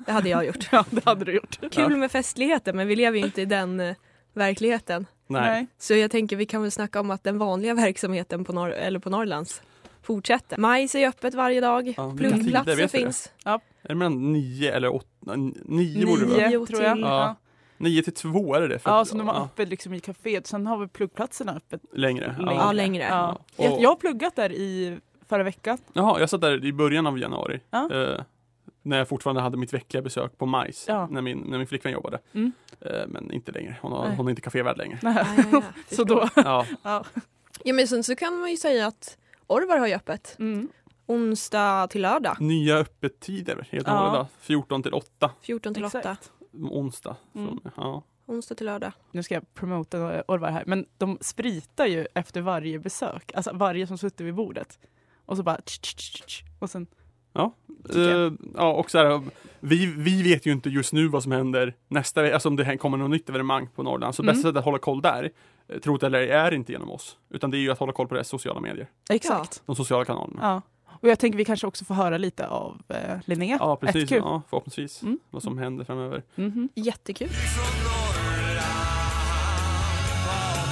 Det 0.05 0.11
hade 0.11 0.29
jag 0.29 0.45
gjort. 0.45 0.67
Ja, 0.71 0.85
det 0.89 1.05
hade 1.05 1.25
du 1.25 1.35
gjort. 1.35 1.59
Kul 1.71 1.97
med 1.97 2.11
festligheter 2.11 2.73
men 2.73 2.87
vi 2.87 2.95
lever 2.95 3.17
ju 3.19 3.25
inte 3.25 3.41
i 3.41 3.45
den 3.45 3.79
eh, 3.79 3.95
verkligheten. 4.33 5.05
Nej. 5.27 5.67
Så 5.77 5.93
jag 5.93 6.11
tänker 6.11 6.35
vi 6.35 6.45
kan 6.45 6.61
väl 6.61 6.71
snacka 6.71 6.99
om 6.99 7.11
att 7.11 7.23
den 7.23 7.37
vanliga 7.37 7.73
verksamheten 7.73 8.43
på, 8.45 8.53
Norr- 8.53 8.73
eller 8.73 8.99
på 8.99 9.09
Norrlands 9.09 9.61
fortsätter. 10.03 10.57
Majs 10.57 10.95
är 10.95 11.07
öppet 11.07 11.33
varje 11.33 11.61
dag. 11.61 11.93
Ja, 11.97 12.13
Pluggplatser 12.17 12.87
finns. 12.87 13.31
Är 13.45 13.59
det 13.81 13.95
mellan 13.95 14.33
nio 14.33 14.73
eller 14.75 14.95
åtta? 14.95 15.35
Nio 15.65 16.05
borde 16.05 16.25
det 16.25 16.57
vara. 16.57 16.65
Tror 16.65 16.83
jag. 16.83 16.93
till- 16.95 17.01
Ja. 17.03 17.19
Ja. 17.19 17.35
Nio 17.77 18.03
till 18.03 18.13
två 18.13 18.55
är 18.55 18.61
det 18.61 18.67
det? 18.67 18.79
För 18.79 18.91
Ja, 18.91 19.05
så 19.05 19.17
de 19.17 19.27
har 19.27 19.43
öppet 19.43 19.69
liksom 19.69 19.93
i 19.93 19.99
kaféet. 19.99 20.47
Sen 20.47 20.67
har 20.67 20.77
vi 20.77 20.87
pluggplatserna 20.87 21.55
öppet 21.55 21.81
Längre. 21.93 22.35
längre. 22.39 22.53
Ja, 22.55 22.71
längre. 22.71 23.03
Ja. 23.03 23.37
Ja. 23.57 23.63
Jag, 23.63 23.81
jag 23.81 23.89
har 23.89 23.95
pluggat 23.95 24.35
där 24.35 24.51
i 24.51 24.97
förra 25.29 25.43
veckan. 25.43 25.77
Jaha, 25.93 26.19
jag 26.19 26.29
satt 26.29 26.41
där 26.41 26.65
i 26.65 26.73
början 26.73 27.07
av 27.07 27.19
januari. 27.19 27.59
Ja. 27.69 27.89
Eh, 27.93 28.21
när 28.83 28.97
jag 28.97 29.07
fortfarande 29.07 29.41
hade 29.41 29.57
mitt 29.57 29.73
veckliga 29.73 30.01
besök 30.03 30.37
på 30.37 30.45
Majs. 30.45 30.85
Ja. 30.87 31.07
När, 31.11 31.21
min, 31.21 31.37
när 31.39 31.57
min 31.57 31.67
flickvän 31.67 31.91
jobbade. 31.93 32.19
Mm. 32.33 32.51
Eh, 32.81 33.07
men 33.07 33.31
inte 33.31 33.51
längre. 33.51 33.77
Hon, 33.81 33.91
har, 33.91 34.07
Nej. 34.07 34.17
hon 34.17 34.25
är 34.25 34.29
inte 34.29 34.41
kafévärd 34.41 34.77
längre. 34.77 34.99
Ja, 35.01 35.13
ja, 35.37 35.43
ja, 35.51 35.63
så 35.95 36.03
då, 36.03 36.29
Ja. 36.35 36.65
ja. 36.83 37.03
Ja 37.63 37.73
men 37.73 37.87
sen 37.87 38.03
så 38.03 38.15
kan 38.15 38.39
man 38.39 38.51
ju 38.51 38.57
säga 38.57 38.87
att 38.87 39.17
Orvar 39.51 39.77
har 39.77 39.87
ju 39.87 39.93
öppet. 39.93 40.35
Mm. 40.39 40.67
Onsdag 41.05 41.87
till 41.87 42.01
lördag. 42.01 42.37
Nya 42.41 42.75
öppettider 42.77 43.67
helt 43.71 43.87
och 43.87 43.93
Ja. 43.93 43.97
hållet. 44.09 44.13
då. 44.21 44.27
14 44.39 44.83
till 44.83 44.93
8. 44.93 45.31
14 45.41 45.73
till 45.73 45.85
8. 45.85 45.97
Exakt. 45.99 46.31
Onsdag. 46.53 47.15
Mm. 47.35 47.59
Så, 47.63 47.71
ja. 47.77 48.03
Onsdag 48.25 48.55
till 48.55 48.65
lördag. 48.65 48.91
Nu 49.11 49.23
ska 49.23 49.33
jag 49.33 49.53
promota 49.53 50.23
Orvar 50.27 50.51
här, 50.51 50.63
men 50.67 50.85
de 50.97 51.17
spritar 51.21 51.85
ju 51.85 52.07
efter 52.15 52.41
varje 52.41 52.79
besök. 52.79 53.31
Alltså 53.35 53.51
varje 53.53 53.87
som 53.87 53.97
suttit 53.97 54.21
vid 54.21 54.35
bordet. 54.35 54.79
Och 55.25 55.37
så 55.37 55.43
bara 55.43 55.55
tsch, 55.61 55.81
tsch, 55.81 56.25
tsch, 56.25 56.43
och 56.59 56.69
sen 56.69 56.87
jag. 57.33 57.51
Eh, 57.95 58.31
ja, 58.55 58.73
och 58.73 58.91
så 58.91 58.97
här, 58.97 59.21
vi, 59.59 59.85
vi 59.85 60.23
vet 60.23 60.45
ju 60.45 60.51
inte 60.51 60.69
just 60.69 60.93
nu 60.93 61.07
vad 61.07 61.23
som 61.23 61.31
händer 61.31 61.75
nästa 61.87 62.21
vecka, 62.21 62.33
alltså 62.33 62.49
om 62.49 62.55
det 62.55 62.63
här 62.63 62.77
kommer 62.77 62.97
något 62.97 63.09
nytt 63.09 63.29
evenemang 63.29 63.67
på 63.75 63.83
Norrland. 63.83 64.15
Så 64.15 64.23
Mm. 64.23 64.33
bästa 64.35 64.47
sättet 64.47 64.59
att 64.59 64.65
hålla 64.65 64.77
koll 64.77 65.01
där, 65.01 65.31
eh, 65.67 65.79
tro 65.79 65.97
det 65.97 66.05
eller 66.05 66.19
ej, 66.19 66.29
är 66.29 66.53
inte 66.53 66.71
genom 66.71 66.91
oss. 66.91 67.17
Utan 67.29 67.51
det 67.51 67.57
är 67.57 67.59
ju 67.59 67.71
att 67.71 67.79
hålla 67.79 67.93
koll 67.93 68.07
på 68.07 68.13
deras 68.13 68.27
sociala 68.27 68.59
medier. 68.59 68.89
Exakt. 69.09 69.63
De 69.65 69.75
sociala 69.75 70.05
kanalerna. 70.05 70.39
Ja. 70.41 70.61
Och 71.01 71.09
jag 71.09 71.19
tänker 71.19 71.37
vi 71.37 71.45
kanske 71.45 71.67
också 71.67 71.85
får 71.85 71.95
höra 71.95 72.17
lite 72.17 72.47
av 72.47 72.81
eh, 72.87 73.17
Linnea. 73.25 73.57
Ja, 73.59 73.75
precis. 73.75 74.09
FQ. 74.09 74.11
Ja, 74.11 74.41
förhoppningsvis. 74.49 75.01
Mm. 75.01 75.19
Vad 75.29 75.43
som 75.43 75.57
händer 75.57 75.85
framöver. 75.85 76.23
Mhm. 76.35 76.69
Jättekul. 76.75 77.29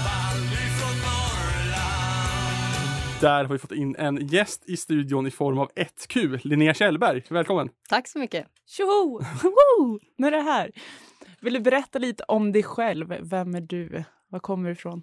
Baldy 0.03 0.55
från 0.55 0.95
Norrland 1.05 2.01
Där 3.21 3.45
har 3.45 3.53
vi 3.53 3.59
fått 3.59 3.71
in 3.71 3.95
en 3.95 4.27
gäst 4.27 4.69
i 4.69 4.77
studion 4.77 5.27
i 5.27 5.31
form 5.31 5.59
av 5.59 5.71
1Q, 5.75 6.39
Linnea 6.43 6.73
Kjellberg. 6.73 7.23
Välkommen! 7.29 7.69
Tack 7.89 8.07
så 8.07 8.19
mycket. 8.19 8.47
Tjoho! 8.67 9.21
Nu 10.17 10.27
är 10.27 10.31
det 10.31 10.41
här. 10.41 10.71
Vill 11.41 11.53
du 11.53 11.59
berätta 11.59 11.99
lite 11.99 12.23
om 12.27 12.51
dig 12.51 12.63
själv? 12.63 13.15
Vem 13.21 13.55
är 13.55 13.61
du? 13.61 14.03
Var 14.29 14.39
kommer 14.39 14.69
du 14.69 14.73
ifrån? 14.73 15.01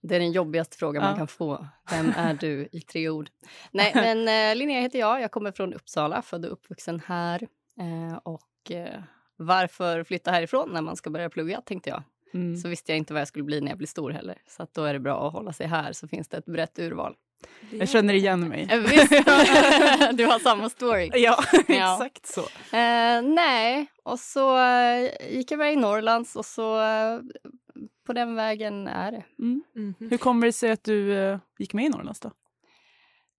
Det 0.00 0.16
är 0.16 0.20
den 0.20 0.32
jobbigaste 0.32 0.76
frågan 0.76 1.02
Ja. 1.02 1.08
man 1.08 1.18
kan 1.18 1.28
få. 1.28 1.66
Vem 1.90 2.12
är 2.16 2.34
du 2.34 2.68
i 2.72 2.80
tre 2.80 3.08
ord? 3.08 3.28
Nej, 3.70 3.92
men 3.94 4.18
eh, 4.50 4.56
Linnea 4.56 4.80
heter 4.80 4.98
jag. 4.98 5.20
Jag 5.20 5.30
kommer 5.30 5.52
från 5.52 5.74
Uppsala, 5.74 6.22
född 6.22 6.44
och 6.46 6.52
uppvuxen 6.52 7.02
här. 7.06 7.48
Eh, 7.80 8.16
och 8.22 8.70
eh, 8.70 9.00
varför 9.36 10.04
flytta 10.04 10.30
härifrån 10.30 10.70
när 10.72 10.80
man 10.82 10.96
ska 10.96 11.10
börja 11.10 11.30
plugga, 11.30 11.60
tänkte 11.60 11.90
jag. 11.90 12.02
Mm. 12.34 12.56
Så 12.56 12.68
visste 12.68 12.92
jag 12.92 12.96
inte 12.98 13.12
vad 13.12 13.20
jag 13.20 13.28
skulle 13.28 13.44
bli 13.44 13.60
när 13.60 13.68
jag 13.68 13.78
blir 13.78 13.88
stor 13.88 14.10
heller. 14.10 14.38
Så 14.46 14.62
att 14.62 14.74
då 14.74 14.84
är 14.84 14.92
det 14.92 15.00
bra 15.00 15.26
att 15.26 15.32
hålla 15.32 15.52
sig 15.52 15.66
här, 15.66 15.92
så 15.92 16.08
finns 16.08 16.28
det 16.28 16.36
ett 16.36 16.46
brett 16.46 16.78
urval. 16.78 17.14
Jag 17.70 17.88
känner 17.88 18.14
igen 18.14 18.48
mig. 18.48 18.68
Visst, 18.90 19.10
du 20.12 20.26
har 20.26 20.38
samma 20.38 20.68
story. 20.70 21.10
Ja, 21.14 21.44
Ja. 21.68 22.06
exakt 22.06 22.26
så. 22.26 22.40
Eh, 22.76 23.22
nej, 23.22 23.86
och 24.02 24.18
så 24.18 24.58
eh, 24.58 25.10
gick 25.30 25.50
jag 25.50 25.58
med 25.58 25.72
i 25.72 25.76
Norrlands 25.76 26.36
och 26.36 26.46
så 26.46 26.80
eh, 26.82 27.18
på 28.04 28.12
den 28.12 28.34
vägen 28.34 28.86
är 28.86 29.12
det. 29.12 29.24
Mm. 29.38 29.62
Mhm. 29.74 29.94
Hur 30.10 30.18
kommer 30.18 30.46
det 30.46 30.52
sig 30.52 30.70
att 30.70 30.84
du 30.84 31.14
eh, 31.18 31.38
gick 31.58 31.74
med 31.74 31.84
i 31.84 31.88
Norrlands 31.88 32.20
då? 32.20 32.28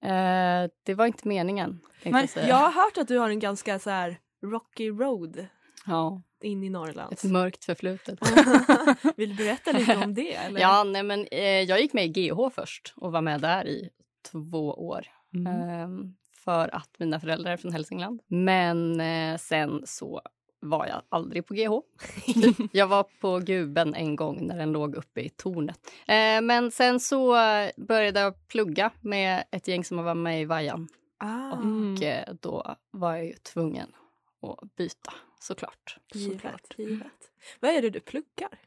Eh, 0.08 0.70
det 0.84 0.94
var 0.94 1.06
inte 1.06 1.28
meningen. 1.28 1.80
Nej, 2.04 2.22
jag, 2.22 2.30
säga. 2.30 2.48
Jag 2.48 2.56
har 2.56 2.72
hört 2.72 2.98
att 2.98 3.08
du 3.08 3.18
har 3.18 3.30
en 3.30 3.40
ganska 3.40 3.80
så 3.80 3.90
här 3.90 4.20
rocky 4.44 4.90
road 4.90 5.48
ja, 5.86 6.22
in 6.42 6.64
i 6.64 6.70
Norrland. 6.70 7.14
ett 7.14 7.24
mörkt 7.24 7.66
förflutet. 7.66 8.20
Vill 9.18 9.36
du 9.36 9.36
berätta 9.36 9.72
lite 9.72 9.96
om 9.96 10.14
det? 10.14 10.36
Eller? 10.36 10.62
Ja, 10.62 10.84
nej, 10.84 11.04
men 11.04 11.28
eh, 11.32 11.62
jag 11.62 11.82
gick 11.82 11.94
med 11.94 12.06
i 12.06 12.08
GH 12.08 12.50
först 12.56 12.94
och 12.96 13.12
var 13.12 13.22
med 13.22 13.42
där 13.42 13.68
i 13.68 13.90
två 14.32 14.74
år. 14.74 15.06
Mm. 15.34 15.70
Ehm, 15.70 16.16
för 16.44 16.76
att 16.76 17.00
mina 17.00 17.20
föräldrar 17.20 17.52
är 17.52 17.58
från 17.58 17.74
Hälsingland. 17.74 18.22
Men 18.28 19.02
eh, 19.02 19.38
sen 19.38 19.82
så 19.86 20.22
var 20.64 20.88
jag 20.88 21.02
aldrig 21.10 21.46
på 21.48 21.54
GH. 21.54 21.82
jag 22.72 22.88
var 22.88 23.04
på 23.04 23.40
Guben 23.40 23.94
en 23.96 24.16
gång 24.16 24.48
när 24.48 24.58
den 24.58 24.72
låg 24.72 24.96
uppe 24.96 25.22
i 25.22 25.30
tornet. 25.30 25.80
Eh, 26.08 26.42
men 26.42 26.72
sen 26.72 27.00
så 27.00 27.36
eh, 27.36 27.70
började 27.78 28.20
jag 28.20 28.48
plugga 28.48 28.92
med 29.02 29.44
ett 29.52 29.68
gäng 29.68 29.84
som 29.84 30.04
var 30.04 30.16
med 30.16 30.42
i 30.42 30.46
Vajan. 30.46 30.88
Ah, 31.18 31.52
Och 31.52 32.04
eh, 32.04 32.34
då 32.42 32.76
var 32.92 33.16
jag 33.16 33.26
ju 33.26 33.34
tvungen 33.34 33.96
att 34.42 34.76
byta 34.76 35.14
såklart. 35.40 35.98
givet, 36.14 36.74
givet. 36.78 37.32
Vad 37.60 37.72
är 37.72 37.82
det 37.82 37.90
du 37.90 38.00
pluggar? 38.00 38.60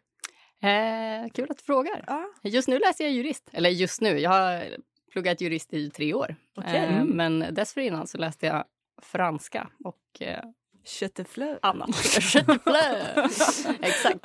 Eh, 0.63 1.29
kul 1.33 1.51
att 1.51 1.59
du 1.59 1.65
frågar. 1.65 2.05
Ah, 2.07 2.25
Just 2.43 2.69
nu 2.69 2.79
läser 2.79 3.05
jag 3.05 3.13
jurist. 3.13 3.49
Eller 3.53 3.71
just 3.71 4.01
nu, 4.01 4.19
jag 4.19 4.31
har 4.31 4.65
pluggat 5.13 5.41
jurist 5.41 5.75
i 5.75 5.91
tre 5.91 6.15
år. 6.15 6.37
Eh, 6.65 6.75
Mm. 6.95 7.07
men 7.09 7.55
dessförinnan 7.55 8.07
så 8.07 8.19
läste 8.19 8.47
jag 8.47 8.65
franska 9.03 9.71
och 9.85 10.23
eh, 10.23 10.45
Kötteflö. 10.87 11.59
annat. 11.63 11.97
Köttflö. 12.21 13.05
Exakt. 13.81 14.21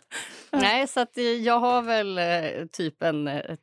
Nej, 0.52 0.88
så 0.88 1.00
att 1.00 1.18
eh, 1.18 1.24
jag 1.24 1.60
har 1.60 1.82
väl 1.82 2.18
eh, 2.18 2.66
typ 2.72 3.04
en 3.04 3.28
eh, 3.28 3.56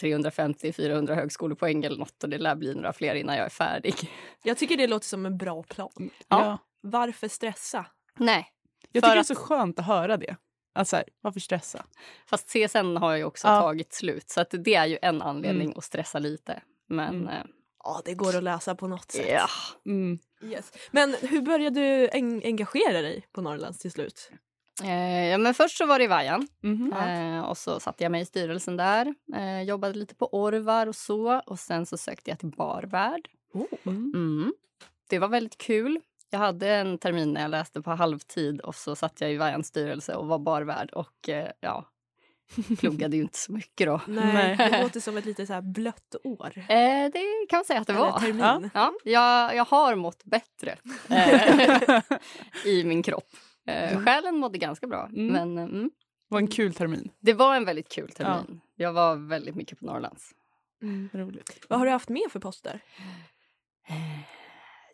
350-400 0.00 1.14
högskolepoäng 1.14 1.84
eller 1.84 1.98
något 1.98 2.22
och 2.22 2.28
det 2.28 2.38
lär 2.38 2.54
bli 2.54 2.74
några 2.74 2.92
fler 2.92 3.14
innan 3.14 3.36
jag 3.36 3.44
är 3.46 3.50
färdig. 3.50 3.94
Jag 4.42 4.58
tycker 4.58 4.76
det 4.76 4.86
låter 4.86 5.06
som 5.06 5.26
en 5.26 5.38
bra 5.38 5.62
plan. 5.62 6.10
Ja. 6.28 6.58
Varför 6.80 7.28
stressa? 7.28 7.86
Nej, 8.18 8.46
Jag 8.92 9.02
tycker 9.02 9.14
det 9.14 9.18
är 9.18 9.20
att- 9.20 9.26
så 9.26 9.34
skönt 9.34 9.78
att 9.78 9.86
höra 9.86 10.16
det. 10.16 10.36
Alltså, 10.74 10.96
här, 10.96 11.04
varför 11.20 11.40
stressa? 11.40 11.84
fast 12.26 12.48
CSN 12.48 12.96
har 12.96 13.16
ju 13.16 13.24
också 13.24 13.48
Ja. 13.48 13.60
tagit 13.60 13.92
slut 13.92 14.30
så 14.30 14.40
att 14.40 14.54
det 14.58 14.74
är 14.74 14.86
ju 14.86 14.98
en 15.02 15.22
anledning 15.22 15.66
Mm. 15.66 15.78
att 15.78 15.84
stressa 15.84 16.18
lite. 16.18 16.62
Men 16.88 17.14
Mm. 17.28 17.46
Ja, 17.88 18.02
det 18.04 18.14
går 18.14 18.36
att 18.36 18.42
lösa 18.42 18.74
på 18.74 18.88
något 18.88 19.10
sätt. 19.12 19.26
ja, 19.28 19.48
Mm. 19.86 20.18
Yes. 20.42 20.72
Men 20.90 21.14
hur 21.20 21.42
började 21.42 21.80
du 21.80 22.08
en- 22.12 22.42
engagera 22.44 23.02
dig 23.02 23.26
på 23.32 23.40
Norrlands 23.40 23.78
till 23.78 23.92
slut? 23.92 24.30
Eh, 24.82 25.26
ja, 25.28 25.38
men 25.38 25.54
först 25.54 25.76
så 25.78 25.86
var 25.86 25.98
det 25.98 26.04
i 26.04 26.08
Vajan. 26.08 26.48
Mhm. 26.62 26.92
Eh, 26.92 27.40
och 27.40 27.58
så 27.58 27.80
satte 27.80 28.02
jag 28.04 28.12
mig 28.12 28.22
i 28.22 28.24
styrelsen 28.24 28.76
där. 28.76 29.14
Eh, 29.34 29.62
jobbade 29.62 29.94
lite 29.98 30.14
på 30.14 30.28
Orvar 30.34 30.86
och 30.86 30.96
så. 30.96 31.42
Och 31.46 31.58
sen 31.58 31.86
så 31.86 31.96
sökte 31.96 32.30
jag 32.30 32.38
till 32.38 32.48
Barvärd. 32.50 33.28
Mm. 33.86 34.12
Mm. 34.14 34.52
Det 35.08 35.18
var 35.18 35.28
väldigt 35.28 35.58
kul. 35.58 36.00
Jag 36.30 36.38
hade 36.38 36.68
en 36.74 36.98
termin 36.98 37.32
när 37.32 37.40
jag 37.42 37.50
läste 37.50 37.82
på 37.82 37.90
halvtid 37.90 38.60
och 38.60 38.74
så 38.74 38.96
satt 38.96 39.20
jag 39.20 39.32
i 39.32 39.36
Vajans 39.36 39.66
styrelse 39.66 40.14
och 40.14 40.26
var 40.26 40.38
barvärd. 40.38 40.90
Och 40.90 41.28
eh, 41.28 41.50
ja, 41.60 41.84
pluggade 42.78 43.16
ju 43.16 43.22
inte 43.22 43.38
så 43.38 43.52
mycket 43.52 43.86
då. 43.86 44.00
Nej, 44.06 44.56
det 44.56 44.82
låter 44.82 45.00
som 45.08 45.16
ett 45.16 45.24
lite 45.24 45.46
så 45.46 45.52
här 45.52 45.62
blött 45.62 46.14
år. 46.24 46.52
Eh, 46.56 47.10
det 47.12 47.46
kan 47.48 47.56
man 47.58 47.64
säga 47.64 47.80
att 47.80 47.86
det 47.86 47.92
Eller 47.92 48.02
var. 48.02 48.18
termin. 48.20 48.70
Ja, 48.74 48.92
jag, 49.04 49.56
jag 49.56 49.64
har 49.64 49.94
mått 49.94 50.24
bättre 50.24 50.76
eh, 51.10 52.02
i 52.64 52.84
min 52.84 53.02
kropp. 53.02 53.28
Eh, 53.66 54.04
själen 54.04 54.36
mådde 54.36 54.58
ganska 54.58 54.86
bra, 54.86 55.08
Mm. 55.12 55.26
men 55.26 55.58
mm, 55.58 55.82
Det 56.28 56.34
var 56.34 56.38
en 56.38 56.48
kul 56.48 56.74
termin. 56.74 57.10
det 57.20 57.32
var 57.32 57.56
en 57.56 57.64
väldigt 57.64 57.88
kul 57.88 58.08
termin. 58.10 58.60
Jag 58.76 58.92
var 58.92 59.28
väldigt 59.28 59.54
mycket 59.54 59.78
på 59.78 59.84
Norrlands. 59.86 60.30
Mm. 60.82 61.08
Roligt. 61.12 61.66
Vad 61.68 61.78
har 61.78 61.86
du 61.86 61.92
haft 61.92 62.08
med 62.08 62.22
för 62.30 62.40
poster? 62.40 62.80
Eh, 63.88 64.20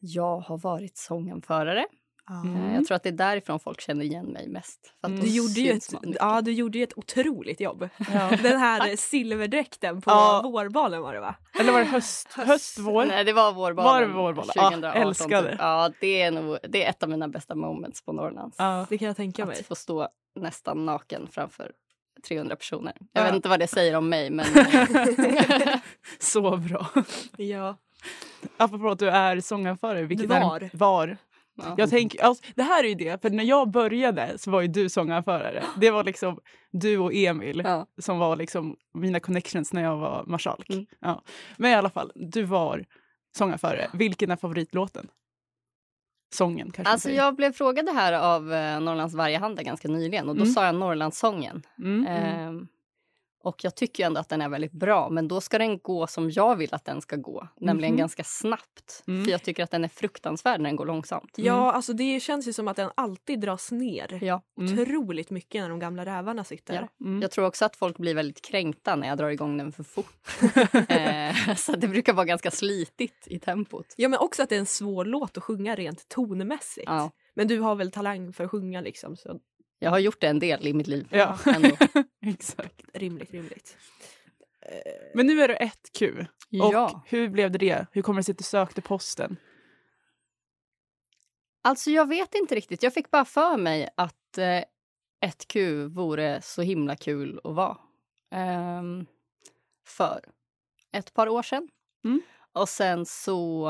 Jag 0.01 0.39
har 0.41 0.59
varit 0.59 0.97
sånganförare. 0.99 1.87
Mm. 2.31 2.75
Jag 2.75 2.87
tror 2.87 2.97
att 2.97 3.03
det 3.03 3.09
är 3.09 3.13
därifrån 3.13 3.61
folk 3.61 3.81
känner 3.81 4.05
igen 4.05 4.27
mig 4.27 4.49
mest. 4.49 4.95
För 5.01 5.07
att 5.09 5.13
Mm. 5.13 5.21
Du 5.25 5.31
gjorde, 5.31 5.61
ju 5.61 5.73
ett, 5.73 5.89
ja, 6.19 6.41
du 6.41 6.53
gjorde 6.53 6.79
ju 6.79 6.85
ett 6.85 6.99
otroligt 6.99 7.61
jobb. 7.61 7.89
Ja. 8.13 8.31
Den 8.43 8.59
här 8.61 8.97
silverdräkten 8.97 10.01
på 10.03 10.11
Ja. 10.11 10.41
vårbalen 10.45 11.03
var 11.03 11.15
det 11.15 11.21
va? 11.21 11.35
Eller 11.61 11.73
var 11.73 11.79
det 11.79 11.85
höst, 11.87 12.33
höst 12.33 12.79
vår? 12.79 13.05
Nej, 13.05 13.25
det 13.25 13.33
var 13.33 13.53
vårbalen. 13.53 13.85
Var 13.93 14.01
det 14.01 14.07
vårbalen? 14.23 14.51
Ja, 14.55 14.71
2018, 14.71 15.03
älskade. 15.03 15.51
typ. 15.51 15.59
Ja, 15.61 15.91
det 16.01 16.23
är, 16.23 16.31
nog, 16.31 16.59
det 16.69 16.85
är 16.85 16.91
ett 16.91 17.03
av 17.03 17.09
mina 17.09 17.29
bästa 17.29 17.55
moments 17.55 18.03
på 18.05 18.13
Norrlands. 18.13 18.57
Ja. 18.59 18.87
Det 18.89 18.99
kan 18.99 19.09
jag 19.09 19.17
tänka 19.17 19.47
mig. 19.47 19.61
Att 19.61 19.67
få 19.67 19.75
stå 19.75 20.09
nästan 20.35 20.87
naken 20.87 21.29
framför 21.31 21.73
300 22.29 22.57
personer. 22.57 22.93
Jag 23.13 23.21
Ja. 23.23 23.25
vet 23.27 23.35
inte 23.35 23.49
vad 23.49 23.61
det 23.61 23.67
säger 23.67 23.97
om 23.97 24.09
mig, 24.09 24.31
men... 24.31 24.47
Så 26.19 26.57
bra. 26.57 26.87
Ja. 27.37 27.77
Apropå 28.57 28.89
att 28.89 28.99
du 28.99 29.09
är 29.11 29.41
sånganförare. 29.41 30.03
Vilket 30.03 30.29
Var. 30.29 30.61
Är, 30.61 30.71
var. 30.73 31.17
Ja. 31.57 31.75
Jag 31.79 31.91
tänker, 31.91 32.23
alltså, 32.25 32.45
det 32.55 32.63
här 32.63 32.85
är 32.85 32.89
ju 32.89 32.95
det, 32.95 33.23
för 33.23 33.31
när 33.31 33.45
jag 33.45 33.71
började 33.71 34.39
så 34.39 34.51
var 34.51 34.61
ju 34.61 34.69
du 34.69 34.89
sånganförare. 34.89 35.65
Det 35.81 35.91
var 35.91 36.05
liksom 36.05 36.39
du 36.73 36.99
och 36.99 37.15
Emil 37.15 37.63
Ja. 37.65 37.87
som 38.03 38.19
var 38.19 38.37
liksom 38.37 38.77
mina 38.95 39.21
connections 39.21 39.73
när 39.73 39.83
jag 39.83 39.97
var 39.97 40.25
marskalk. 40.27 40.71
Mm. 40.71 40.87
Ja. 41.01 41.23
Men 41.57 41.71
i 41.71 41.75
alla 41.75 41.91
fall, 41.91 42.13
du 42.15 42.43
var 42.43 42.85
sånganförare. 43.39 43.87
Vilken 43.93 44.31
är 44.31 44.37
favoritlåten? 44.37 45.09
Sången 46.35 46.71
kanske 46.71 46.93
Alltså 46.93 47.11
jag 47.11 47.37
blev 47.37 47.53
frågad 47.53 47.87
det 47.87 47.93
här 47.93 48.13
av 48.13 48.53
eh, 48.53 48.81
Norrlands 48.81 49.15
Vargehanda 49.15 49.63
ganska 49.63 49.89
nyligen 49.89 50.29
och 50.29 50.35
då 50.37 50.43
Mm. 50.43 50.55
sa 50.55 50.65
jag 50.67 50.75
Norrlandssången. 50.75 51.63
Mm. 51.79 52.07
Ehm, 52.07 52.69
och 53.47 53.65
jag 53.65 53.75
tycker 53.75 54.03
ju 54.03 54.07
ändå 54.07 54.21
att 54.21 54.29
den 54.29 54.41
är 54.41 54.49
väldigt 54.49 54.73
bra 54.73 55.09
men 55.11 55.29
då 55.29 55.41
ska 55.41 55.59
den 55.59 55.79
gå 55.79 56.07
som 56.07 56.31
jag 56.31 56.57
vill 56.57 56.75
att 56.75 56.85
den 56.85 57.01
ska 57.01 57.17
gå. 57.17 57.49
Nämligen 57.61 57.93
Mhm. 57.95 57.99
ganska 57.99 58.25
snabbt. 58.25 59.03
Mm. 59.07 59.25
För 59.25 59.31
jag 59.31 59.43
tycker 59.43 59.65
att 59.65 59.71
den 59.71 59.85
är 59.85 59.89
fruktansvärd 59.89 60.61
när 60.61 60.71
den 60.71 60.77
går 60.77 60.87
långsamt. 60.87 61.33
ja, 61.37 61.73
alltså 61.73 61.93
det 61.93 62.21
känns 62.21 62.49
ju 62.49 62.53
som 62.53 62.69
att 62.69 62.77
den 62.77 62.91
alltid 62.95 63.41
dras 63.41 63.73
ner. 63.73 64.19
Ja. 64.25 64.43
Mm. 64.61 64.79
Otroligt 64.79 65.31
mycket 65.31 65.63
när 65.63 65.69
de 65.69 65.79
gamla 65.79 66.05
rävarna 66.05 66.45
sitter. 66.45 66.75
Ja. 66.75 67.07
Mm. 67.07 67.23
Jag 67.23 67.31
tror 67.31 67.47
också 67.47 67.65
att 67.65 67.77
folk 67.77 67.97
blir 67.99 68.15
väldigt 68.15 68.43
kränkta 68.43 68.97
när 68.97 69.09
jag 69.09 69.19
drar 69.19 69.29
igång 69.29 69.57
den 69.59 69.73
för 69.73 69.83
fort. 69.83 70.15
eh, 70.89 71.55
så 71.57 71.73
det 71.77 71.89
brukar 71.89 72.13
vara 72.13 72.27
ganska 72.27 72.51
slitigt 72.51 73.27
i 73.27 73.39
tempot. 73.39 73.87
Ja 73.97 74.09
men 74.09 74.19
också 74.19 74.43
att 74.43 74.49
det 74.49 74.55
är 74.55 74.61
en 74.61 74.67
svår 74.67 75.05
låt 75.05 75.37
att 75.37 75.43
sjunga 75.45 75.75
rent 75.75 76.09
tonmässigt. 76.09 76.87
Ja. 76.87 77.11
Men 77.35 77.49
du 77.49 77.61
har 77.61 77.75
väl 77.75 77.91
talang 77.91 78.33
för 78.33 78.45
att 78.45 78.51
sjunga 78.51 78.81
liksom 78.81 79.17
så 79.17 79.39
Jag 79.79 79.91
har 79.91 79.99
gjort 79.99 80.21
det 80.21 80.27
en 80.27 80.39
del 80.39 80.67
i 80.67 80.73
mitt 80.75 80.87
liv. 80.87 81.09
Ja. 81.11 81.39
Ändå. 81.47 81.77
Exakt. 82.27 82.83
rimligt 82.95 83.31
rimligt. 83.31 83.77
Men 85.15 85.27
nu 85.27 85.41
är 85.43 85.49
det 85.49 85.55
ett 85.57 85.93
Q. 85.99 86.13
Och 86.19 86.27
Ja. 86.51 87.03
hur 87.07 87.29
blev 87.29 87.51
det 87.51 87.59
det? 87.59 87.87
Hur 87.93 88.03
kommer 88.03 88.21
det 88.21 88.25
sig 88.25 88.33
att 88.33 88.39
du 88.39 88.45
sökte 88.45 88.81
posten? 88.83 89.37
Alltså 91.63 91.91
jag 91.91 92.09
vet 92.09 92.35
inte 92.35 92.55
riktigt. 92.55 92.83
Jag 92.83 92.95
fick 92.95 93.11
bara 93.11 93.25
för 93.25 93.57
mig 93.57 93.89
att 93.97 94.39
eh, 94.39 94.65
ett 95.21 95.49
Q 95.49 95.85
vore 95.87 96.41
så 96.43 96.63
himla 96.63 96.97
kul 96.97 97.41
att 97.45 97.55
vara. 97.55 97.79
Ehm, 98.31 99.07
för 99.87 100.21
ett 100.93 101.15
par 101.15 101.29
år 101.29 101.43
sedan. 101.43 101.69
Mm. 102.05 102.23
Och 102.53 102.69
sen 102.69 103.07
så... 103.07 103.69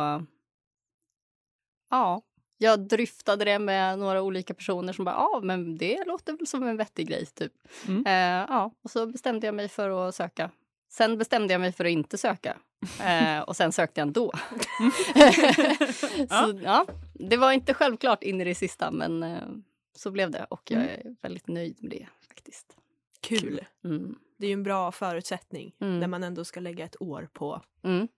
Ja, 1.91 2.23
jag 2.59 2.81
dryftade 2.81 3.45
det 3.45 3.59
med 3.59 3.99
några 3.99 4.23
olika 4.23 4.55
personer 4.55 4.93
som 4.93 5.05
bara 5.05 5.15
ja, 5.15 5.41
men 5.43 5.77
det 5.79 6.05
låter 6.07 6.33
väl 6.33 6.47
som 6.47 6.63
en 6.63 6.77
vettig 6.77 7.09
grej. 7.09 7.27
typ. 7.27 7.53
Mm. 7.89 8.07
Eh, 8.07 8.47
ja, 8.55 8.71
och 8.83 8.91
så 8.91 9.07
bestämde 9.07 9.47
jag 9.47 9.55
mig 9.55 9.69
för 9.69 10.09
att 10.09 10.15
söka. 10.15 10.51
Sen 10.91 11.19
bestämde 11.19 11.55
jag 11.55 11.61
mig 11.61 11.73
för 11.73 11.85
att 11.85 11.91
inte 11.91 12.19
söka. 12.19 12.57
Eh, 13.05 13.41
och 13.41 13.57
sen 13.57 13.73
sökte 13.73 14.01
jag 14.01 14.07
ändå. 14.07 14.33
så, 16.29 16.61
ja, 16.65 16.87
det 17.15 17.37
var 17.37 17.53
inte 17.53 17.75
självklart 17.75 18.23
in 18.23 18.41
i 18.41 18.45
det 18.45 18.55
sista, 18.55 18.91
men 18.91 19.23
eh, 19.23 19.39
så 19.97 20.11
blev 20.11 20.31
det. 20.31 20.45
Och 20.51 20.71
jag 20.71 20.83
är 20.83 21.17
väldigt 21.23 21.49
nöjd 21.49 21.77
med 21.83 21.91
det 21.91 22.07
faktiskt. 22.29 22.77
Kul. 23.21 23.65
Mm. 23.85 24.15
Det 24.39 24.47
är 24.47 24.49
ju 24.49 24.53
en 24.55 24.63
bra 24.63 24.93
förutsättning 24.93 25.75
Mm. 25.81 26.01
när 26.01 26.07
man 26.07 26.25
ändå 26.25 26.45
ska 26.45 26.61
lägga 26.61 26.85
ett 26.85 27.03
år 27.03 27.29
på 27.33 27.63
Mm. 27.85 28.09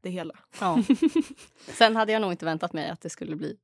Det 0.00 0.10
hela. 0.10 0.34
Ja. 0.60 0.82
Sen 1.66 1.96
hade 1.96 2.12
jag 2.12 2.22
nog 2.22 2.32
inte 2.32 2.44
väntat 2.44 2.72
mig 2.72 2.88
att 2.90 3.00
det 3.00 3.10
skulle 3.10 3.36
bli 3.36 3.56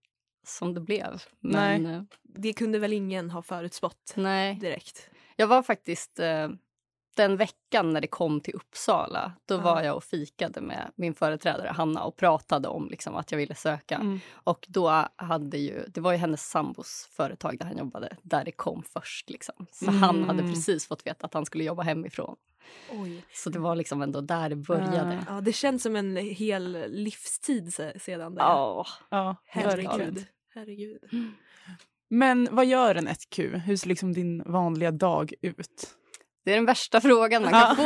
som 0.46 0.74
det 0.74 0.80
blev. 0.80 1.22
Men 1.40 1.82
Nej. 1.82 1.94
eh, 1.94 2.02
Det 2.22 2.52
kunde 2.52 2.78
väl 2.78 2.92
ingen 2.92 3.30
ha 3.30 3.42
förutspått 3.42 4.12
nej. 4.16 4.54
direkt. 4.54 5.10
Jag 5.36 5.46
var 5.46 5.62
faktiskt... 5.62 6.18
Eh, 6.20 6.48
den 7.16 7.36
veckan 7.36 7.90
när 7.92 8.00
det 8.00 8.06
kom 8.06 8.40
till 8.40 8.54
Uppsala, 8.54 9.32
då 9.46 9.56
var 9.58 9.82
jag 9.82 9.96
och 9.96 10.04
fikade 10.04 10.60
med 10.60 10.90
min 10.96 11.14
företrädare 11.14 11.68
Hanna 11.68 12.04
och 12.04 12.16
pratade 12.16 12.68
om 12.68 12.88
liksom, 12.88 13.16
att 13.16 13.30
jag 13.32 13.38
ville 13.38 13.54
söka. 13.54 13.94
Mm. 13.94 14.20
Och 14.32 14.66
då 14.68 15.06
hade 15.16 15.58
ju, 15.58 15.84
det 15.88 16.00
var 16.00 16.12
ju 16.12 16.18
hennes 16.18 16.48
sambos 16.50 17.08
företag 17.12 17.58
där 17.58 17.66
han 17.66 17.78
jobbade, 17.78 18.16
där 18.22 18.44
det 18.44 18.52
kom 18.52 18.82
först. 18.82 19.30
Liksom. 19.30 19.66
Så 19.72 19.90
han 19.90 20.24
hade 20.24 20.40
Mm. 20.40 20.52
precis 20.54 20.86
fått 20.88 21.06
veta 21.06 21.26
att 21.26 21.34
han 21.34 21.46
skulle 21.46 21.64
jobba 21.64 21.82
hemifrån. 21.82 22.36
Oj. 22.92 23.24
Så 23.32 23.50
det 23.50 23.58
var 23.58 23.76
liksom 23.76 24.02
ändå 24.02 24.20
där 24.20 24.48
det 24.48 24.56
började. 24.56 25.24
Ja, 25.28 25.40
det 25.40 25.52
känns 25.52 25.82
som 25.82 25.96
en 25.96 26.16
hel 26.16 26.84
livstid 26.88 27.74
se- 27.74 27.98
sedan 27.98 28.34
det. 28.34 28.40
Ja, 28.40 28.86
Ja. 29.10 29.36
Herregud. 29.46 30.26
Herregud. 30.54 30.98
Men 32.08 32.48
vad 32.50 32.66
gör 32.66 32.94
en 32.94 33.08
1Q? 33.08 33.56
Hur 33.58 33.76
ser 33.76 33.88
liksom 33.88 34.12
din 34.12 34.42
vanliga 34.46 34.90
dag 34.90 35.34
ut? 35.42 35.96
Det 36.44 36.50
är 36.50 36.54
den 36.56 36.66
värsta 36.66 37.00
frågan 37.00 37.42
man 37.42 37.52
kan 37.52 37.76
få 37.76 37.82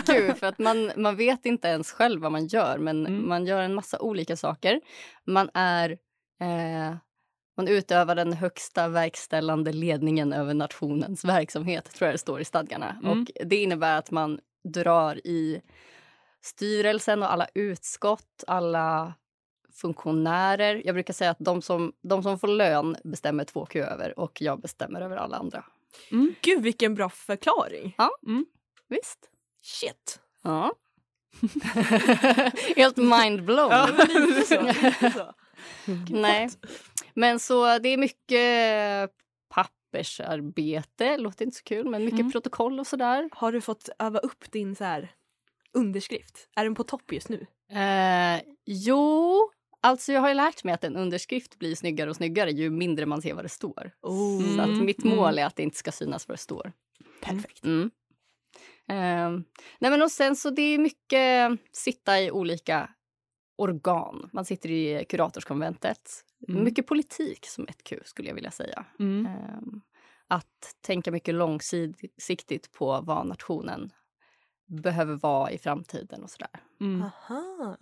SQ. 0.00 0.38
För 0.38 0.46
att 0.46 0.58
man, 0.58 0.92
man 0.96 1.16
vet 1.16 1.46
inte 1.46 1.68
ens 1.68 1.92
själv 1.92 2.22
vad 2.22 2.32
man 2.32 2.46
gör, 2.46 2.78
men 2.78 3.06
Mm. 3.06 3.28
man 3.28 3.46
gör 3.46 3.62
en 3.62 3.74
massa 3.74 3.98
olika 4.00 4.36
saker. 4.36 4.80
Man 5.26 5.50
är... 5.54 5.90
Eh, 6.40 6.96
man 7.56 7.68
utövar 7.68 8.14
den 8.14 8.32
högsta 8.32 8.88
verkställande 8.88 9.72
ledningen 9.72 10.32
över 10.32 10.54
nationens 10.54 11.24
verksamhet, 11.24 11.92
tror 11.94 12.06
jag 12.06 12.14
det 12.14 12.18
står 12.18 12.40
i 12.40 12.44
stadgarna. 12.44 12.96
Mm. 13.02 13.10
Och 13.20 13.30
det 13.44 13.56
innebär 13.56 13.98
att 13.98 14.10
man 14.10 14.40
drar 14.64 15.26
i 15.26 15.60
styrelsen 16.42 17.22
och 17.22 17.32
alla 17.32 17.46
utskott, 17.54 18.44
alla 18.46 19.14
funktionärer. 19.72 20.82
Jag 20.84 20.94
brukar 20.94 21.14
säga 21.14 21.30
att 21.30 21.38
de 21.40 21.62
som, 21.62 21.92
de 22.02 22.22
som 22.22 22.38
får 22.38 22.48
lön 22.48 22.96
bestämmer 23.04 23.44
två 23.44 23.66
Q 23.66 23.80
över 23.80 24.18
och 24.18 24.42
jag 24.42 24.60
bestämmer 24.60 25.00
över 25.00 25.16
alla 25.16 25.36
andra. 25.36 25.64
Gud 26.40 26.62
vilken 26.62 26.94
bra 26.94 27.08
förklaring. 27.08 27.96
Visst? 28.88 29.18
Shit. 29.62 30.20
Ja. 30.42 30.72
Helt 32.76 32.96
mindblown. 32.96 33.70
Ja, 33.70 33.88
men 33.96 34.22
lite 34.26 34.42
så. 34.46 34.62
Lite 34.62 35.10
så. 35.10 35.34
Nej. 36.10 36.48
Men 37.14 37.38
så 37.40 37.78
det 37.78 37.88
är 37.88 37.96
mycket 37.96 39.10
pappersarbete, 39.48 41.16
låter 41.16 41.44
inte 41.44 41.56
så 41.58 41.64
kul, 41.64 41.88
men 41.88 42.04
mycket 42.04 42.20
Mm. 42.20 42.32
protokoll 42.32 42.80
och 42.80 42.86
sådär. 42.86 43.28
Har 43.32 43.52
du 43.52 43.60
fått 43.60 43.88
öva 43.98 44.18
upp 44.18 44.50
din 44.52 44.76
så 44.76 44.84
här 44.84 45.12
underskrift? 45.72 46.48
Är 46.56 46.64
den 46.64 46.74
på 46.74 46.84
topp 46.84 47.12
just 47.12 47.28
nu? 47.28 47.46
Eh, 47.72 48.40
jo, 48.64 49.50
alltså 49.80 50.12
jag 50.12 50.20
har 50.20 50.28
ju 50.28 50.34
lärt 50.34 50.64
mig 50.64 50.74
att 50.74 50.84
en 50.84 50.96
underskrift 50.96 51.58
blir 51.58 51.74
snyggare 51.74 52.10
och 52.10 52.16
snyggare 52.16 52.50
ju 52.50 52.70
mindre 52.70 53.06
man 53.06 53.22
ser 53.22 53.34
vad 53.34 53.44
det 53.44 53.48
står. 53.48 53.92
Oh. 54.02 54.56
Så 54.56 54.60
att 54.60 54.68
Mm, 54.68 54.84
mitt 54.84 55.04
mm. 55.04 55.16
mål 55.16 55.38
är 55.38 55.46
att 55.46 55.56
det 55.56 55.62
inte 55.62 55.76
ska 55.76 55.92
synas 55.92 56.28
vad 56.28 56.34
det 56.34 56.42
står. 56.42 56.72
Perfekt. 57.22 57.64
Mm. 57.64 57.90
Ehm, 58.88 59.44
nej 59.78 59.90
men 59.90 60.02
och 60.02 60.10
sen 60.10 60.36
så 60.36 60.50
det 60.50 60.62
är 60.62 60.78
mycket 60.78 61.60
sitta 61.72 62.20
i 62.20 62.30
olika 62.30 62.90
organ. 63.56 64.30
Man 64.32 64.44
sitter 64.44 64.70
i 64.70 65.04
kuratorskonventet. 65.08 66.24
Mm. 66.48 66.64
Mycket 66.64 66.86
politik 66.86 67.46
som 67.46 67.68
ett 67.68 67.84
Q 67.84 68.00
skulle 68.04 68.28
jag 68.28 68.34
vilja 68.34 68.50
säga. 68.50 68.86
Mm. 68.98 69.26
Ehm, 69.26 69.80
att 70.28 70.76
tänka 70.80 71.12
mycket 71.12 71.34
långsiktigt 71.34 72.72
på 72.72 73.00
vad 73.00 73.26
nationen 73.26 73.92
behöver 74.66 75.14
vara 75.14 75.50
i 75.50 75.58
framtiden 75.58 76.22
och 76.22 76.30
sådär. 76.30 76.50
Mm. 76.80 77.02
Aha. 77.02 77.76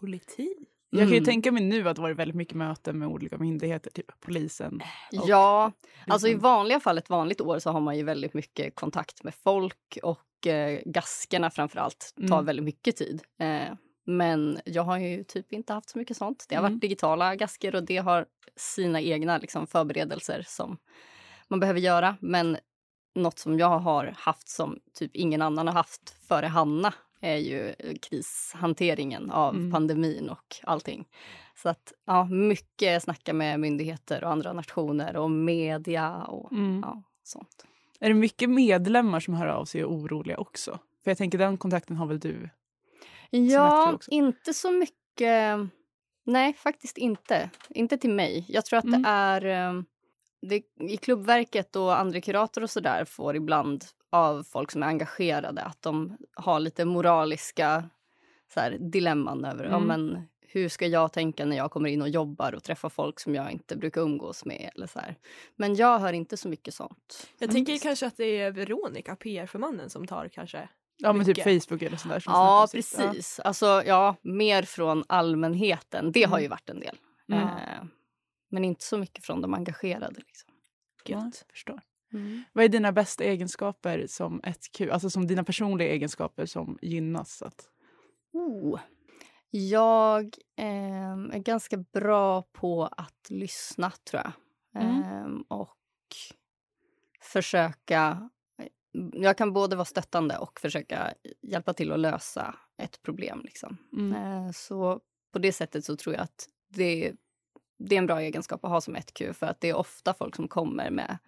Politik. 0.00 0.75
Jag 0.90 1.00
kan 1.00 1.08
ju 1.08 1.14
Mm. 1.16 1.24
tänka 1.24 1.52
mig 1.52 1.62
nu 1.62 1.88
att 1.88 1.96
det 1.96 2.02
varit 2.02 2.16
väldigt 2.16 2.36
mycket 2.36 2.54
möten 2.56 2.98
med 2.98 3.08
olika 3.08 3.38
myndigheter, 3.38 3.90
typ 3.90 4.20
polisen. 4.20 4.80
Ja, 5.10 5.72
alltså 6.06 6.28
i 6.28 6.34
vanliga 6.34 6.80
fall, 6.80 6.98
ett 6.98 7.10
vanligt 7.10 7.40
år, 7.40 7.58
så 7.58 7.70
har 7.70 7.80
man 7.80 7.96
ju 7.96 8.02
väldigt 8.02 8.34
mycket 8.34 8.74
kontakt 8.74 9.24
med 9.24 9.34
folk 9.34 9.98
och 10.02 10.46
eh, 10.46 10.80
gaskerna 10.84 11.50
framför 11.50 11.78
allt 11.78 12.14
tar 12.28 12.34
Mm. 12.36 12.44
väldigt 12.44 12.64
mycket 12.64 12.96
tid. 12.96 13.22
Eh, 13.40 13.74
men 14.04 14.58
jag 14.64 14.82
har 14.82 14.98
ju 14.98 15.24
typ 15.24 15.52
inte 15.52 15.72
haft 15.72 15.90
så 15.90 15.98
mycket 15.98 16.16
sånt. 16.16 16.46
Det 16.48 16.54
har 16.54 16.62
Mm. 16.62 16.72
varit 16.72 16.80
digitala 16.80 17.36
gasker 17.36 17.74
och 17.74 17.84
det 17.84 17.96
har 17.96 18.26
sina 18.56 19.00
egna 19.00 19.38
liksom, 19.38 19.66
förberedelser 19.66 20.44
som 20.46 20.76
man 21.48 21.60
behöver 21.60 21.80
göra. 21.80 22.16
Men 22.20 22.56
något 23.14 23.38
som 23.38 23.58
jag 23.58 23.78
har 23.78 24.14
haft 24.18 24.48
som 24.48 24.78
typ 24.98 25.16
ingen 25.16 25.42
annan 25.42 25.66
har 25.66 25.74
haft 25.74 26.10
före 26.28 26.46
Hanna 26.46 26.94
är 27.20 27.36
ju 27.36 27.74
krishanteringen 28.02 29.30
av 29.30 29.54
Mm. 29.54 29.72
pandemin 29.72 30.28
och 30.28 30.56
allting. 30.62 31.04
Så 31.62 31.68
att 31.68 31.92
ja, 32.06 32.24
mycket 32.24 33.02
snacka 33.02 33.32
med 33.32 33.60
myndigheter 33.60 34.24
och 34.24 34.30
andra 34.30 34.52
nationer 34.52 35.16
och 35.16 35.30
media 35.30 36.16
och 36.24 36.52
Mm. 36.52 36.80
ja, 36.84 37.02
sånt. 37.22 37.66
Är 38.00 38.08
det 38.08 38.14
mycket 38.14 38.50
medlemmar 38.50 39.20
som 39.20 39.34
hör 39.34 39.46
av 39.46 39.64
sig 39.64 39.84
och 39.84 39.92
är 39.92 39.96
oroliga 40.04 40.36
också? 40.38 40.78
För 41.04 41.10
jag 41.10 41.18
tänker 41.18 41.38
den 41.38 41.56
kontakten 41.58 41.96
har 41.96 42.06
väl 42.06 42.18
du? 42.20 42.48
Ja, 43.30 43.98
inte 44.08 44.54
så 44.54 44.70
mycket. 44.70 45.58
Nej, 46.24 46.52
faktiskt 46.52 46.98
inte. 46.98 47.50
Inte 47.70 47.98
till 47.98 48.10
mig. 48.10 48.44
Jag 48.48 48.64
tror 48.64 48.78
att 48.78 48.84
Mm. 48.84 49.02
det 49.02 49.08
är... 49.08 49.44
eh, 49.76 49.82
Det, 50.42 50.62
I 50.92 50.96
klubbverket 50.96 51.76
och 51.76 51.98
andra 52.00 52.20
kuratorer 52.20 52.64
och 52.64 52.70
så 52.70 52.80
där 52.80 53.04
får 53.04 53.36
ibland 53.36 53.84
av 54.16 54.42
folk 54.42 54.70
som 54.70 54.82
är 54.82 54.86
engagerade 54.86 55.62
att 55.62 55.82
de 55.82 56.16
har 56.34 56.60
lite 56.60 56.84
moraliska 56.84 57.88
så 58.54 58.60
här, 58.60 58.78
dilemman 58.80 59.44
över 59.44 59.64
ja, 59.64 59.76
Mm. 59.76 59.86
men, 59.86 60.28
hur 60.48 60.68
ska 60.68 60.86
jag 60.86 61.12
tänka 61.12 61.44
när 61.44 61.56
jag 61.56 61.70
kommer 61.70 61.88
in 61.88 62.02
och 62.02 62.08
jobbar 62.08 62.54
och 62.54 62.62
träffar 62.62 62.88
folk 62.88 63.20
som 63.20 63.34
jag 63.34 63.50
inte 63.50 63.76
brukar 63.76 64.00
umgås 64.00 64.44
med. 64.44 64.70
Eller 64.74 64.86
så 64.86 64.98
här. 64.98 65.16
Men 65.56 65.74
jag 65.74 65.98
hör 65.98 66.12
inte 66.12 66.36
så 66.36 66.48
mycket 66.48 66.74
sånt. 66.74 67.28
Jag 67.38 67.50
tänker 67.50 67.78
kanske 67.78 68.06
att 68.06 68.16
det 68.16 68.24
är 68.40 68.50
Veronica, 68.50 69.16
PR-förmannen, 69.16 69.90
som 69.90 70.06
tar 70.06 70.28
kanske. 70.28 70.68
Ja 70.98 71.12
men 71.12 71.26
typ. 71.26 71.42
Facebook 71.42 71.82
eller 71.82 71.96
sånt 71.96 72.14
där. 72.14 72.20
som 72.20 72.32
Ja, 72.32 72.68
precis. 72.72 73.40
Alltså, 73.40 73.82
ja, 73.86 74.16
mer 74.22 74.62
från 74.62 75.04
allmänheten. 75.06 76.12
Det 76.12 76.22
har 76.22 76.38
ju 76.38 76.48
varit 76.48 76.70
en 76.70 76.80
del. 76.80 76.96
Mm. 77.32 77.42
Eh, 77.42 77.84
men 78.48 78.64
inte 78.64 78.84
så 78.84 78.98
mycket 78.98 79.24
från 79.24 79.40
de 79.40 79.54
engagerade. 79.54 80.14
Liksom. 80.26 80.50
Ja, 81.04 81.30
jag 81.54 81.80
förstår. 82.18 82.44
Vad 82.52 82.64
är 82.64 82.68
dina 82.68 82.92
bästa 82.92 83.24
egenskaper 83.24 84.06
som 84.06 84.40
ett 84.44 84.72
Q? 84.72 84.90
Alltså 84.90 85.10
som 85.10 85.26
dina 85.26 85.44
personliga 85.44 85.88
egenskaper 85.88 86.46
som 86.46 86.78
gynnas? 86.82 87.42
Att... 87.42 87.68
Oh. 88.32 88.80
Jag 89.50 90.36
ehm, 90.56 91.30
är 91.30 91.38
ganska 91.38 91.76
bra 91.76 92.42
på 92.42 92.84
att 92.86 93.26
lyssna, 93.30 93.92
tror 94.10 94.22
jag. 94.22 94.32
Mm. 94.82 95.02
Ehm, 95.02 95.42
och 95.42 95.76
försöka... 97.20 98.30
Jag 99.12 99.38
kan 99.38 99.52
både 99.52 99.76
vara 99.76 99.84
stöttande 99.84 100.38
och 100.38 100.60
försöka 100.60 101.14
hjälpa 101.42 101.72
till 101.72 101.92
att 101.92 101.98
lösa 102.00 102.54
ett 102.82 103.02
problem. 103.02 103.40
Liksom. 103.44 103.76
Mm. 103.92 104.12
Eh, 104.12 104.50
Så 104.52 105.00
på 105.32 105.38
det 105.38 105.52
sättet 105.52 105.84
så 105.84 105.96
tror 105.96 106.14
jag 106.14 106.22
att 106.22 106.48
det, 106.68 107.12
det 107.78 107.94
är 107.94 107.98
en 107.98 108.06
bra 108.06 108.20
egenskap 108.20 108.64
att 108.64 108.70
ha 108.70 108.80
som 108.80 108.96
ett 108.96 109.14
Q 109.14 109.32
för 109.32 109.46
att 109.46 109.60
det 109.60 109.68
är 109.68 109.76
ofta 109.76 110.14
folk 110.14 110.36
som 110.36 110.48
kommer 110.48 110.90
med 110.90 111.18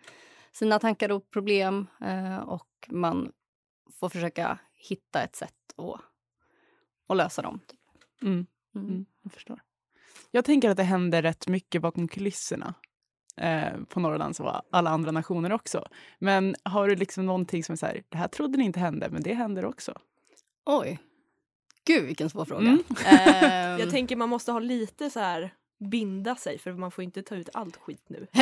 sina 0.52 0.78
tankar 0.78 1.12
och 1.12 1.30
problem 1.30 1.86
eh, 2.00 2.38
och 2.38 2.68
man 2.88 3.32
får 4.00 4.08
försöka 4.08 4.58
hitta 4.74 5.22
ett 5.22 5.36
sätt 5.36 5.54
att, 5.76 6.00
att 7.08 7.16
lösa 7.16 7.42
dem. 7.42 7.60
Typ. 7.66 7.80
Mm. 8.22 8.46
Mm. 8.74 8.88
Mm, 8.88 9.06
jag 9.22 9.32
förstår. 9.32 9.60
Jag 10.30 10.44
tänker 10.44 10.70
att 10.70 10.76
det 10.76 10.82
händer 10.82 11.22
rätt 11.22 11.48
mycket 11.48 11.82
bakom 11.82 12.08
kulisserna 12.08 12.74
eh, 13.36 13.80
på 13.88 14.00
Norrlands 14.00 14.40
och 14.40 14.62
alla 14.70 14.90
andra 14.90 15.10
nationer 15.10 15.52
också. 15.52 15.88
Men 16.18 16.56
har 16.62 16.88
du 16.88 16.96
liksom 16.96 17.26
någonting 17.26 17.64
som 17.64 17.72
är 17.72 17.76
så 17.76 17.86
här, 17.86 18.02
det 18.08 18.18
här 18.18 18.28
trodde 18.28 18.58
ni 18.58 18.64
inte 18.64 18.80
hände, 18.80 19.08
men 19.10 19.22
det 19.22 19.34
händer 19.34 19.64
också? 19.64 19.98
Oj. 20.66 20.98
Gud, 21.84 22.04
vilken 22.06 22.30
svår 22.30 22.44
fråga. 22.44 22.60
Mm. 22.60 22.82
Ehm, 23.06 23.78
Jag 23.80 23.90
tänker 23.90 24.16
man 24.16 24.28
måste 24.28 24.52
ha 24.52 24.58
lite 24.58 25.10
så 25.10 25.20
här 25.20 25.54
binda 25.78 26.34
sig 26.36 26.58
för 26.58 26.72
man 26.72 26.90
får 26.90 27.04
inte 27.04 27.22
ta 27.22 27.34
ut 27.34 27.48
allt 27.54 27.76
skit 27.76 28.04
nu. 28.08 28.26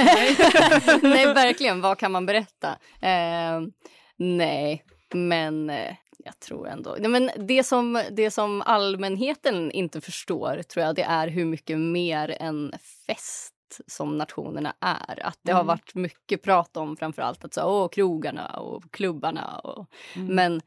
nej, 1.02 1.26
verkligen. 1.34 1.80
Vad 1.80 1.98
kan 1.98 2.12
man 2.12 2.26
berätta? 2.26 2.78
Ehm, 3.00 3.72
nej, 4.16 4.84
men 5.14 5.70
eh, 5.70 5.94
jag 6.18 6.40
tror 6.40 6.68
ändå... 6.68 6.96
Nej, 7.00 7.10
men 7.10 7.30
det, 7.46 7.62
som, 7.62 8.02
det 8.10 8.30
som 8.30 8.62
allmänheten 8.62 9.70
inte 9.72 10.00
förstår 10.00 10.62
tror 10.62 10.86
jag 10.86 10.94
det 10.94 11.02
är 11.02 11.28
hur 11.28 11.44
mycket 11.44 11.78
mer 11.78 12.36
en 12.40 12.72
fest 13.06 13.52
som 13.86 14.18
nationerna 14.18 14.74
är. 14.80 15.26
Att 15.26 15.38
det 15.42 15.52
har 15.52 15.60
Mm. 15.60 15.66
varit 15.66 15.94
mycket 15.94 16.42
prat 16.42 16.76
om 16.76 16.96
framför 16.96 17.22
allt 17.22 17.44
att 17.44 17.54
så, 17.54 17.62
åh, 17.64 17.88
krogarna 17.88 18.46
och 18.46 18.90
klubbarna. 18.90 19.58
Och, 19.58 19.86
Mm. 20.16 20.34
Men 20.34 20.60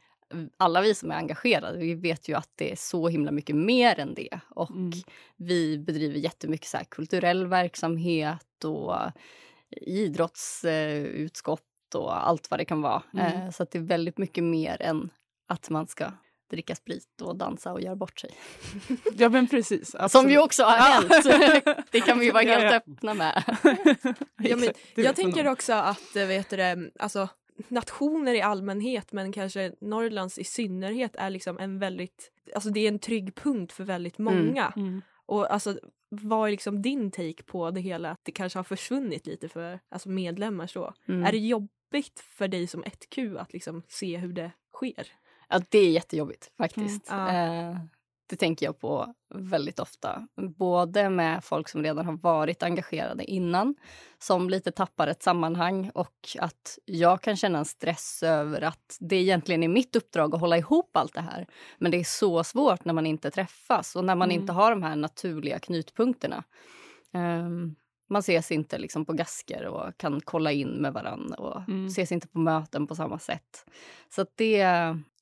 alla 0.58 0.82
vi 0.82 0.96
som 0.96 1.12
är 1.12 1.16
engagerade 1.16 1.78
vi 1.78 1.96
vet 1.96 2.28
ju 2.30 2.34
att 2.38 2.50
det 2.56 2.72
är 2.72 2.76
så 2.76 3.08
himla 3.08 3.32
mycket 3.32 3.56
mer 3.56 4.00
än 4.00 4.14
det. 4.14 4.40
Och 4.50 4.72
Mm. 4.72 4.92
vi 5.38 5.78
bedriver 5.78 6.16
jättemycket 6.20 6.68
så 6.68 6.78
här 6.78 6.84
kulturell 6.84 7.48
verksamhet 7.48 8.64
och 8.64 8.96
idrottsutskott 9.82 11.62
och 11.96 12.28
allt 12.28 12.52
vad 12.52 12.60
det 12.60 12.66
kan 12.66 12.82
vara. 12.82 13.04
Mm. 13.14 13.26
Eh, 13.26 13.52
Så 13.52 13.64
att 13.64 13.72
det 13.72 13.78
är 13.78 13.84
väldigt 13.84 14.18
mycket 14.18 14.44
mer 14.44 14.82
än 14.82 15.10
att 15.48 15.70
man 15.70 15.88
ska 15.88 16.12
dricka 16.52 16.76
sprit 16.76 17.22
och 17.22 17.36
dansa 17.36 17.72
och 17.74 17.82
göra 17.82 17.96
bort 17.96 18.20
sig. 18.20 18.30
Ja 19.18 19.30
men 19.30 19.48
precis. 19.48 19.92
Som 19.92 20.00
absolut. 20.04 20.32
ju 20.32 20.40
också 20.40 20.64
har 20.64 20.78
hänt. 20.78 21.88
det 21.92 22.02
kan 22.02 22.20
vi 22.20 22.26
ju 22.26 22.32
vara 22.32 22.44
helt 22.44 22.64
ja. 22.64 22.74
öppna 22.76 23.14
med. 23.14 23.44
Ja, 24.42 24.56
men 24.56 24.70
jag 24.96 25.16
tänker 25.16 25.48
också 25.48 25.74
att, 25.74 26.16
eh, 26.16 26.26
vet 26.26 26.50
du 26.50 26.92
alltså 27.00 27.30
nationer 27.68 28.34
i 28.34 28.42
allmänhet 28.42 29.12
men 29.12 29.32
kanske 29.32 29.74
Norrlands 29.82 30.38
i 30.38 30.44
synnerhet 30.44 31.16
är 31.16 31.30
liksom 31.30 31.60
en 31.60 31.80
väldigt, 31.80 32.32
alltså 32.56 32.70
det 32.70 32.80
är 32.80 32.88
en 32.88 33.00
trygg 33.00 33.36
punkt 33.36 33.72
för 33.72 33.84
väldigt 33.84 34.18
många. 34.18 34.74
Mm. 34.76 35.02
Och 35.26 35.54
alltså 35.54 35.80
vad 36.10 36.48
är 36.48 36.52
liksom 36.52 36.82
din 36.82 37.12
take 37.12 37.44
på 37.44 37.72
det 37.72 37.82
hela? 37.82 38.12
Att 38.12 38.20
det 38.24 38.32
kanske 38.32 38.60
har 38.60 38.64
försvunnit 38.64 39.28
lite 39.28 39.50
för 39.50 39.80
alltså 39.90 40.10
medlemmar 40.10 40.68
så. 40.68 40.94
Mm. 41.08 41.26
Är 41.26 41.32
det 41.32 41.38
jobbigt 41.38 42.20
för 42.20 42.48
dig 42.48 42.68
som 42.68 42.84
1Q 42.84 43.40
att 43.40 43.54
liksom 43.54 43.84
se 43.88 44.18
hur 44.18 44.34
det 44.34 44.52
sker? 44.74 45.08
Ja, 45.50 45.62
det 45.70 45.80
är 45.80 45.92
jättejobbigt 45.92 46.52
faktiskt. 46.58 47.12
Mm, 47.12 47.36
ja. 47.36 47.72
Eh, 47.72 47.78
det 48.30 48.36
tänker 48.36 48.66
jag 48.66 48.80
på 48.80 49.14
väldigt 49.36 49.80
ofta. 49.80 50.28
Både 50.58 51.10
med 51.10 51.44
folk 51.44 51.70
som 51.70 51.84
redan 51.84 52.06
har 52.06 52.14
varit 52.18 52.64
engagerade 52.64 53.24
innan 53.32 53.76
som 54.20 54.50
lite 54.50 54.72
tappar 54.72 55.08
ett 55.08 55.24
sammanhang 55.24 55.92
och 55.94 56.16
att 56.40 56.80
jag 56.86 57.22
kan 57.22 57.36
känna 57.36 57.60
en 57.60 57.66
stress 57.66 58.24
över 58.24 58.62
att 58.62 58.98
det 59.00 59.16
egentligen 59.16 59.64
är 59.64 59.68
mitt 59.68 59.96
uppdrag 59.96 60.36
att 60.36 60.42
hålla 60.42 60.58
ihop 60.58 60.98
allt 60.98 61.14
det 61.14 61.22
här. 61.22 61.48
Men 61.78 61.92
det 61.92 61.98
är 62.00 62.04
så 62.04 62.44
svårt 62.44 62.86
när 62.86 62.94
man 62.94 63.06
inte 63.06 63.32
träffas 63.32 63.96
och 63.96 64.06
när 64.06 64.16
man 64.16 64.32
Mm. 64.32 64.42
inte 64.42 64.54
har 64.54 64.72
de 64.72 64.84
här 64.84 64.96
naturliga 64.96 65.60
knutpunkterna. 65.60 66.44
Ehm, 67.14 67.76
man 68.10 68.20
ses 68.20 68.52
inte 68.52 68.78
liksom 68.78 69.06
på 69.06 69.14
gasker 69.14 69.66
och 69.66 69.98
kan 69.98 70.22
kolla 70.22 70.52
in 70.52 70.70
med 70.70 70.94
varann 70.94 71.34
och 71.34 71.62
Mm. 71.68 71.86
ses 71.86 72.12
inte 72.12 72.28
på 72.28 72.40
möten 72.40 72.88
på 72.88 72.96
samma 72.96 73.20
sätt. 73.20 73.66
Så 74.10 74.26
det, 74.36 74.64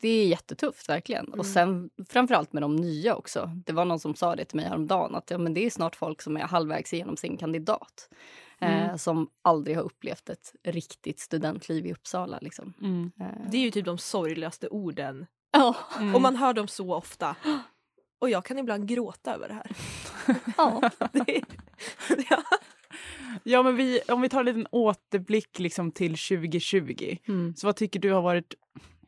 det 0.01 0.07
är 0.09 0.27
jättetufft 0.27 0.89
verkligen. 0.89 1.25
Mm. 1.27 1.39
Och 1.39 1.45
sen 1.45 1.89
framförallt 2.09 2.53
med 2.53 2.63
de 2.63 2.75
nya 2.75 3.15
också. 3.15 3.51
Det 3.65 3.73
var 3.73 3.85
någon 3.85 3.99
som 3.99 4.15
sa 4.15 4.35
det 4.35 4.45
till 4.45 4.55
mig 4.55 4.65
häromdagen 4.65 5.15
att 5.15 5.31
ja, 5.31 5.37
men 5.37 5.53
det 5.53 5.65
är 5.65 5.69
snart 5.69 5.95
folk 5.95 6.21
som 6.21 6.37
är 6.37 6.41
halvvägs 6.41 6.93
igenom 6.93 7.17
sin 7.17 7.37
kandidat. 7.37 8.09
Eh, 8.59 8.83
Mm. 8.85 8.97
som 8.97 9.29
aldrig 9.41 9.75
har 9.75 9.83
upplevt 9.83 10.29
ett 10.29 10.53
riktigt 10.63 11.19
studentliv 11.19 11.85
i 11.85 11.93
Uppsala. 11.93 12.37
Liksom. 12.41 12.73
Mm. 12.81 13.11
Eh, 13.19 13.49
Det 13.51 13.57
är 13.57 13.61
ju 13.61 13.71
typ 13.71 13.85
de 13.85 13.97
sorgligaste 13.97 14.67
orden. 14.67 15.25
ja. 15.51 15.75
Mm. 15.99 16.15
Och 16.15 16.21
man 16.21 16.35
hör 16.35 16.53
dem 16.53 16.67
så 16.67 16.93
ofta. 16.95 17.35
Och 18.19 18.29
jag 18.29 18.45
kan 18.45 18.59
ibland 18.59 18.87
gråta 18.87 19.33
över 19.35 19.47
det 19.47 19.53
här. 19.53 19.71
ja. 20.57 20.89
Det 21.11 21.41
ja. 22.29 22.43
Ja, 23.43 23.63
men 23.63 23.75
vi, 23.75 24.01
om 24.07 24.21
vi 24.21 24.29
tar 24.29 24.39
en 24.39 24.45
liten 24.45 24.67
återblick 24.71 25.59
liksom 25.59 25.91
till 25.91 26.11
2020. 26.11 27.17
Mm. 27.27 27.55
Så 27.55 27.67
vad 27.67 27.75
tycker 27.75 27.99
du 27.99 28.11
har 28.11 28.21
varit... 28.21 28.53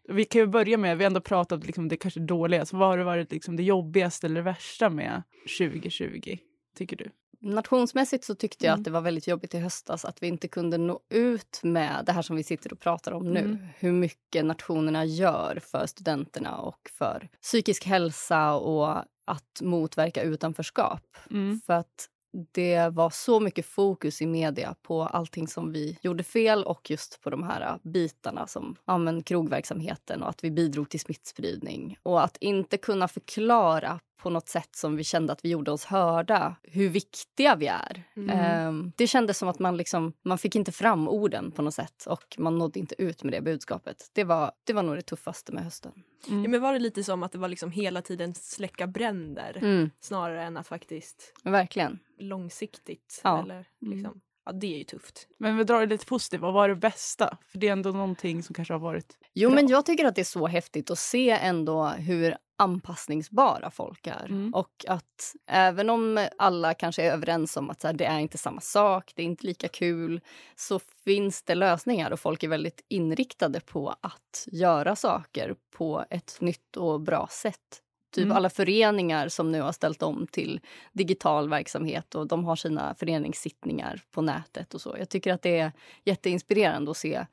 Vi 0.09 0.25
kan 0.25 0.41
ju 0.41 0.47
börja 0.47 0.77
med, 0.77 0.97
vi 0.97 1.03
har 1.03 1.09
ändå 1.09 1.21
pratat 1.21 1.65
liksom 1.65 1.87
det 1.87 1.97
kanske 1.97 2.19
dåliga. 2.19 2.65
Så 2.65 2.77
vad 2.77 2.87
har 2.87 2.97
det 2.97 3.03
varit 3.03 3.31
liksom 3.31 3.55
det 3.55 3.63
jobbigaste 3.63 4.27
eller 4.27 4.41
värsta 4.41 4.89
med 4.89 5.23
2020? 5.59 6.37
Tycker 6.77 6.95
du? 6.95 7.09
Nationsmässigt 7.41 8.23
så 8.23 8.35
tyckte 8.35 8.65
jag 8.65 8.71
Mm. 8.73 8.79
att 8.81 8.85
det 8.85 8.91
var 8.91 9.01
väldigt 9.01 9.27
jobbigt 9.27 9.53
i 9.53 9.57
höstas 9.57 10.05
att 10.05 10.23
vi 10.23 10.27
inte 10.27 10.47
kunde 10.47 10.77
nå 10.77 10.99
ut 11.09 11.59
med 11.63 12.03
det 12.05 12.11
här 12.11 12.21
som 12.21 12.35
vi 12.35 12.43
sitter 12.43 12.73
och 12.73 12.79
pratar 12.79 13.11
om 13.11 13.33
nu. 13.33 13.39
Mm. 13.39 13.57
Hur 13.77 13.91
mycket 13.91 14.45
nationerna 14.45 15.05
gör 15.05 15.59
för 15.63 15.85
studenterna 15.85 16.57
och 16.57 16.89
för 16.97 17.29
psykisk 17.41 17.85
hälsa 17.85 18.53
och 18.53 18.97
att 19.25 19.61
motverka 19.61 20.21
utanförskap. 20.21 21.17
Mm. 21.31 21.61
För 21.65 21.73
att 21.73 22.09
det 22.51 22.89
var 22.89 23.09
så 23.09 23.39
mycket 23.39 23.65
fokus 23.65 24.21
i 24.21 24.27
media 24.27 24.75
på 24.81 25.03
allting 25.03 25.47
som 25.47 25.71
vi 25.71 25.97
gjorde 26.01 26.23
fel 26.23 26.63
och 26.63 26.89
just 26.89 27.21
på 27.21 27.29
de 27.29 27.43
här 27.43 27.61
äh, 27.61 27.91
bitarna 27.91 28.47
som 28.47 28.75
ja, 28.85 28.97
men 28.97 29.23
krogverksamheten 29.23 30.23
och 30.23 30.29
att 30.29 30.43
vi 30.43 30.51
bidrog 30.51 30.89
till 30.89 30.99
smittspridning. 30.99 31.97
Och 32.03 32.23
att 32.23 32.37
inte 32.37 32.77
kunna 32.77 33.07
förklara 33.07 33.99
på 34.21 34.29
något 34.29 34.49
sätt 34.49 34.75
som 34.75 34.95
vi 34.95 35.03
kände 35.03 35.33
att 35.33 35.45
vi 35.45 35.49
gjorde 35.49 35.71
oss 35.71 35.85
hörda 35.85 36.55
hur 36.63 36.89
viktiga 36.89 37.55
vi 37.55 37.67
är. 37.67 38.03
Mm. 38.15 38.29
Ehm, 38.29 38.91
det 38.97 39.07
kändes 39.07 39.37
som 39.37 39.49
att 39.49 39.59
man, 39.59 39.77
liksom, 39.77 40.13
man 40.21 40.37
fick 40.37 40.55
inte 40.55 40.71
fram 40.71 41.07
orden 41.07 41.51
på 41.51 41.61
något 41.61 41.73
sätt 41.73 42.05
och 42.05 42.35
man 42.37 42.57
nådde 42.57 42.79
inte 42.79 43.01
ut 43.01 43.23
med 43.23 43.33
det 43.33 43.41
budskapet. 43.41 44.09
Det 44.13 44.23
var, 44.23 44.51
det 44.63 44.73
var 44.73 44.83
nog 44.83 44.95
det 44.95 45.01
tuffaste 45.01 45.51
med 45.51 45.63
hösten. 45.63 45.91
Mm. 46.27 46.43
Ja, 46.43 46.49
men 46.49 46.61
var 46.61 46.73
det 46.73 46.79
lite 46.79 47.03
som 47.03 47.23
att 47.23 47.31
det 47.31 47.37
var 47.37 47.47
liksom 47.47 47.71
hela 47.71 48.01
tiden 48.01 48.33
släcka 48.35 48.87
bränder 48.87 49.57
Mm, 49.61 49.89
snarare 49.99 50.43
än 50.43 50.57
att 50.57 50.67
faktiskt 50.67 51.33
verkligen. 51.43 51.99
långsiktigt? 52.17 53.21
Ja. 53.23 53.43
Eller, 53.43 53.65
liksom, 53.81 54.21
ja, 54.45 54.51
det 54.51 54.73
är 54.73 54.77
ju 54.77 54.83
tufft. 54.83 55.27
Men 55.37 55.57
vi 55.57 55.63
drar 55.63 55.79
det 55.79 55.85
lite 55.85 56.05
positivt. 56.05 56.41
Vad 56.41 56.53
var 56.53 56.69
det 56.69 56.75
bästa? 56.75 57.37
För 57.47 57.57
det 57.57 57.67
är 57.67 57.71
ändå 57.71 57.91
någonting 57.91 58.43
som 58.43 58.53
kanske 58.53 58.73
har 58.73 58.79
varit... 58.79 59.17
Jo, 59.33 59.49
Bra. 59.49 59.55
men 59.55 59.67
jag 59.67 59.85
tycker 59.85 60.05
att 60.05 60.15
det 60.15 60.21
är 60.21 60.25
så 60.25 60.47
häftigt 60.47 60.91
att 60.91 60.99
se 60.99 61.29
ändå 61.29 61.87
hur 61.87 62.35
anpassningsbara 62.59 63.71
folk 63.71 64.07
är. 64.07 64.25
Mm. 64.25 64.53
Och 64.53 64.85
att 64.87 65.35
även 65.47 65.89
om 65.89 66.27
alla 66.37 66.73
kanske 66.73 67.03
är 67.03 67.11
överens 67.11 67.57
om 67.57 67.69
att 67.69 67.81
så 67.81 67.87
här, 67.87 67.93
det 67.93 68.05
är 68.05 68.19
inte 68.19 68.37
samma 68.37 68.61
sak, 68.61 69.11
det 69.15 69.21
är 69.21 69.25
inte 69.25 69.45
lika 69.45 69.67
kul, 69.67 70.21
så 70.55 70.79
finns 70.79 71.43
det 71.43 71.55
lösningar 71.55 72.11
och 72.11 72.19
folk 72.19 72.43
är 72.43 72.47
väldigt 72.47 72.85
inriktade 72.87 73.59
på 73.59 73.89
att 73.89 74.47
göra 74.51 74.95
saker 74.95 75.55
på 75.77 76.05
ett 76.09 76.37
nytt 76.41 76.77
och 76.77 77.01
bra 77.01 77.27
sätt. 77.31 77.83
Typ 78.11 78.25
Mm. 78.25 78.37
alla 78.37 78.49
föreningar 78.49 79.27
som 79.29 79.51
nu 79.51 79.61
har 79.61 79.71
ställt 79.71 80.03
om 80.03 80.27
till 80.31 80.59
digital 80.93 81.49
verksamhet 81.49 82.15
och 82.15 82.27
de 82.27 82.45
har 82.45 82.55
sina 82.55 82.95
föreningssittningar 82.95 84.01
på 84.11 84.21
nätet 84.21 84.73
och 84.73 84.81
så. 84.81 84.95
Jag 84.99 85.09
tycker 85.09 85.33
att 85.33 85.41
det 85.41 85.59
är 85.59 85.71
jätteinspirerande 86.05 86.91
att 86.91 86.97
se 86.97 87.25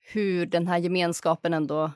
hur 0.00 0.46
den 0.46 0.66
här 0.66 0.78
gemenskapen 0.78 1.54
ändå... 1.54 1.92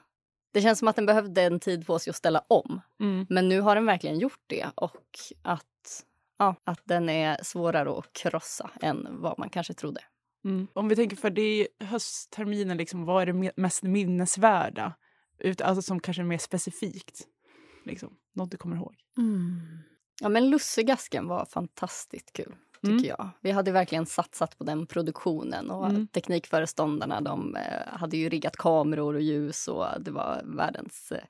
Det 0.52 0.60
känns 0.62 0.78
som 0.78 0.88
att 0.88 0.96
den 0.96 1.06
behövde 1.06 1.42
en 1.42 1.60
tid 1.60 1.86
på 1.86 1.98
sig 1.98 2.10
att 2.10 2.16
ställa 2.16 2.44
om. 2.48 2.80
Mm. 3.00 3.26
Men 3.30 3.48
nu 3.48 3.60
har 3.60 3.74
den 3.74 3.86
verkligen 3.86 4.18
gjort 4.18 4.40
det 4.46 4.66
och 4.74 5.06
att, 5.42 6.04
ja, 6.38 6.54
att 6.64 6.80
den 6.84 7.08
är 7.08 7.38
svårare 7.42 7.98
att 7.98 8.12
krossa 8.12 8.70
än 8.82 9.06
vad 9.10 9.38
man 9.38 9.48
kanske 9.48 9.74
trodde. 9.74 10.00
Mm. 10.44 10.66
Om 10.72 10.88
vi 10.88 10.96
tänker 10.96 11.16
för 11.16 11.30
det 11.30 11.68
höstterminen, 11.80 12.76
liksom, 12.76 13.04
vad 13.04 13.22
är 13.22 13.26
det 13.26 13.32
me- 13.32 13.52
mest 13.56 13.82
minnesvärda? 13.82 14.92
Ut, 15.38 15.60
alltså 15.60 15.82
som 15.82 16.00
kanske 16.00 16.22
är 16.22 16.24
mer 16.24 16.38
specifikt. 16.38 17.20
Liksom. 17.84 18.16
Något 18.32 18.50
du 18.50 18.56
kommer 18.56 18.76
ihåg. 18.76 18.94
Ja, 20.20 20.28
men 20.28 20.50
Lussegasken 20.50 21.28
var 21.28 21.44
fantastiskt 21.46 22.32
kul, 22.32 22.54
tycker 22.80 22.92
Mm. 22.92 23.04
jag. 23.04 23.28
Vi 23.40 23.50
hade 23.50 23.72
verkligen 23.72 24.06
satsat 24.06 24.58
på 24.58 24.64
den 24.64 24.86
produktionen 24.86 25.70
och 25.70 25.86
Mm. 25.90 26.06
teknikföreståndarna 26.06 27.20
de 27.20 27.56
eh, 27.56 27.86
hade 27.86 28.16
ju 28.16 28.28
riggat 28.28 28.56
kameror 28.56 29.14
och 29.14 29.20
ljus 29.22 29.68
och 29.68 29.86
det 30.00 30.10
var 30.10 30.42
världens 30.44 31.12
eh, 31.12 31.24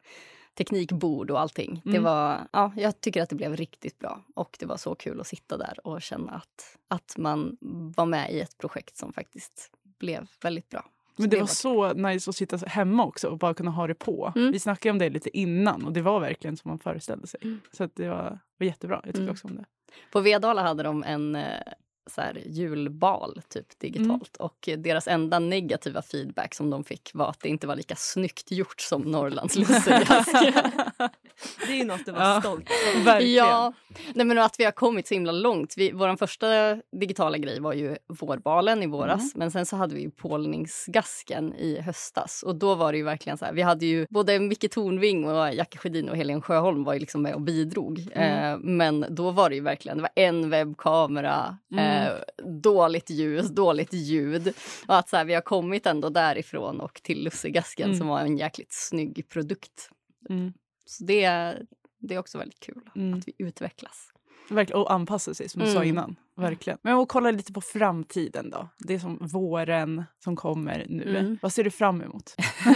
teknikbord 0.54 1.30
och 1.30 1.40
allting. 1.40 1.80
Det 1.84 1.90
Mm. 1.90 2.02
var, 2.02 2.48
ja, 2.52 2.72
jag 2.76 3.00
tycker 3.00 3.22
att 3.22 3.28
det 3.28 3.36
blev 3.36 3.56
riktigt 3.56 3.98
bra 3.98 4.24
och 4.34 4.56
det 4.60 4.66
var 4.66 4.76
så 4.76 4.94
kul 4.94 5.20
att 5.20 5.26
sitta 5.26 5.56
där 5.56 5.86
och 5.86 6.02
känna 6.02 6.32
att, 6.32 6.76
att 6.88 7.14
man 7.18 7.56
var 7.96 8.06
med 8.06 8.32
i 8.32 8.40
ett 8.40 8.58
projekt 8.58 8.96
som 8.96 9.12
faktiskt 9.12 9.70
blev 9.98 10.28
väldigt 10.42 10.68
bra. 10.68 10.84
Så 11.16 11.22
Men 11.22 11.30
det 11.30 11.36
var 11.36 11.42
var 11.42 11.46
så 11.46 11.92
nice 11.92 12.30
att 12.30 12.36
sitta 12.36 12.56
hemma 12.56 13.04
också 13.04 13.28
och 13.28 13.38
bara 13.38 13.54
kunna 13.54 13.70
ha 13.70 13.86
det 13.86 13.94
på. 13.94 14.32
Mm. 14.36 14.52
Vi 14.52 14.58
snackade 14.58 14.90
om 14.90 14.98
det 14.98 15.10
lite 15.10 15.38
innan 15.38 15.84
och 15.84 15.92
det 15.92 16.02
var 16.02 16.20
verkligen 16.20 16.56
som 16.56 16.68
man 16.68 16.78
föreställde 16.78 17.26
sig. 17.26 17.40
Så 17.72 17.84
att 17.84 17.96
det 17.96 18.08
var, 18.08 18.38
var 18.58 18.66
jättebra. 18.66 18.96
Jag 19.04 19.14
tycker 19.14 19.20
Mm. 19.20 19.32
också 19.32 19.48
om 19.48 19.56
det. 19.56 19.64
På 20.12 20.20
Vedala 20.20 20.62
hade 20.62 20.82
de 20.82 21.04
en 21.04 21.36
eh, 21.36 21.42
så 22.10 22.20
här, 22.20 22.42
julbal 22.46 23.40
typ 23.48 23.78
digitalt 23.80 24.36
och 24.36 24.68
eh, 24.68 24.78
deras 24.78 25.08
enda 25.08 25.38
negativa 25.38 26.02
feedback 26.02 26.54
som 26.54 26.70
de 26.70 26.84
fick 26.84 27.10
var 27.14 27.28
att 27.28 27.40
det 27.40 27.48
inte 27.48 27.66
var 27.66 27.76
lika 27.76 27.96
snyggt 27.96 28.50
gjort 28.50 28.80
som 28.80 29.02
Norrlands 29.02 29.56
lussekask. 29.56 30.28
Det 31.66 31.72
är 31.72 31.76
ju 31.76 31.84
något 31.84 32.00
att 32.08 32.14
vara 32.14 32.24
Ja. 32.34 32.40
stolt 32.40 32.68
Verkligen. 33.04 33.34
ja, 33.34 33.72
nej, 34.14 34.26
men 34.26 34.38
att 34.38 34.54
vi 34.58 34.64
har 34.64 34.72
kommit 34.72 35.08
så 35.08 35.14
himla 35.14 35.32
långt. 35.32 35.74
Vi, 35.76 35.92
vår 35.92 36.16
första 36.16 36.46
digitala 37.00 37.38
grej 37.38 37.60
var 37.60 37.72
ju 37.72 37.96
vårbalen 38.08 38.82
i 38.82 38.86
våras 38.86 39.20
Mm. 39.20 39.30
men 39.34 39.50
sen 39.50 39.66
så 39.66 39.76
hade 39.76 39.94
vi 39.94 40.00
ju 40.00 40.10
pålningsgasken 40.10 41.54
i 41.54 41.80
höstas 41.80 42.42
och 42.42 42.54
då 42.56 42.74
var 42.74 42.92
det 42.92 42.98
ju 42.98 43.04
verkligen 43.04 43.38
så 43.38 43.44
här. 43.44 43.52
Vi 43.52 43.62
hade 43.62 43.86
ju 43.86 44.06
både 44.10 44.38
Micke 44.38 44.70
Tornving 44.70 45.28
och 45.28 45.54
Jackie 45.54 45.78
Sjödin 45.78 46.08
och 46.08 46.16
Helene 46.16 46.40
Sjöholm 46.40 46.84
var 46.84 46.92
ju 46.94 46.98
liksom 47.00 47.22
med 47.22 47.34
och 47.34 47.40
bidrog. 47.40 48.06
Mm. 48.14 48.52
Eh, 48.52 48.58
men 48.58 49.04
då 49.10 49.30
var 49.30 49.48
det 49.50 49.54
ju 49.56 49.62
verkligen, 49.62 49.96
det 49.96 50.02
var 50.02 50.10
en 50.14 50.50
webbkamera, 50.50 51.56
Mm. 51.92 52.60
dåligt 52.62 53.10
ljus, 53.10 53.50
dåligt 53.50 53.92
ljud. 53.92 54.54
Och 54.88 54.96
att 54.98 55.08
så 55.08 55.16
här, 55.16 55.24
vi 55.24 55.34
har 55.34 55.40
kommit 55.40 55.86
ändå 55.86 56.08
därifrån 56.10 56.80
och 56.80 57.00
till 57.02 57.24
Lussegasken 57.24 57.84
Mm. 57.86 57.98
som 57.98 58.06
var 58.06 58.20
en 58.20 58.36
jäkligt 58.38 58.72
snygg 58.72 59.28
produkt. 59.28 59.90
Mm. 60.30 60.52
Så 60.86 61.04
det, 61.04 61.28
det 61.98 62.14
är 62.14 62.18
också 62.18 62.38
väldigt 62.38 62.60
kul 62.60 62.80
Mm. 62.96 63.18
att 63.18 63.28
vi 63.28 63.32
utvecklas. 63.38 64.11
Verkligen. 64.50 64.80
Och 64.82 64.92
anpassa 64.92 65.34
sig 65.34 65.48
som 65.48 65.60
du 65.62 65.66
sa 65.66 65.76
Mm. 65.76 65.88
innan. 65.88 66.16
Verkligen. 66.36 66.78
Men 66.82 66.98
att 66.98 67.08
kolla 67.08 67.30
lite 67.30 67.52
på 67.52 67.60
framtiden 67.60 68.50
då. 68.50 68.68
Det 68.78 68.94
är 68.94 68.98
som 68.98 69.18
våren 69.20 70.04
som 70.24 70.36
kommer 70.36 70.86
nu. 70.88 71.18
Mm. 71.18 71.38
Vad 71.42 71.52
ser 71.52 71.64
du 71.64 71.70
fram 71.70 72.02
emot? 72.02 72.34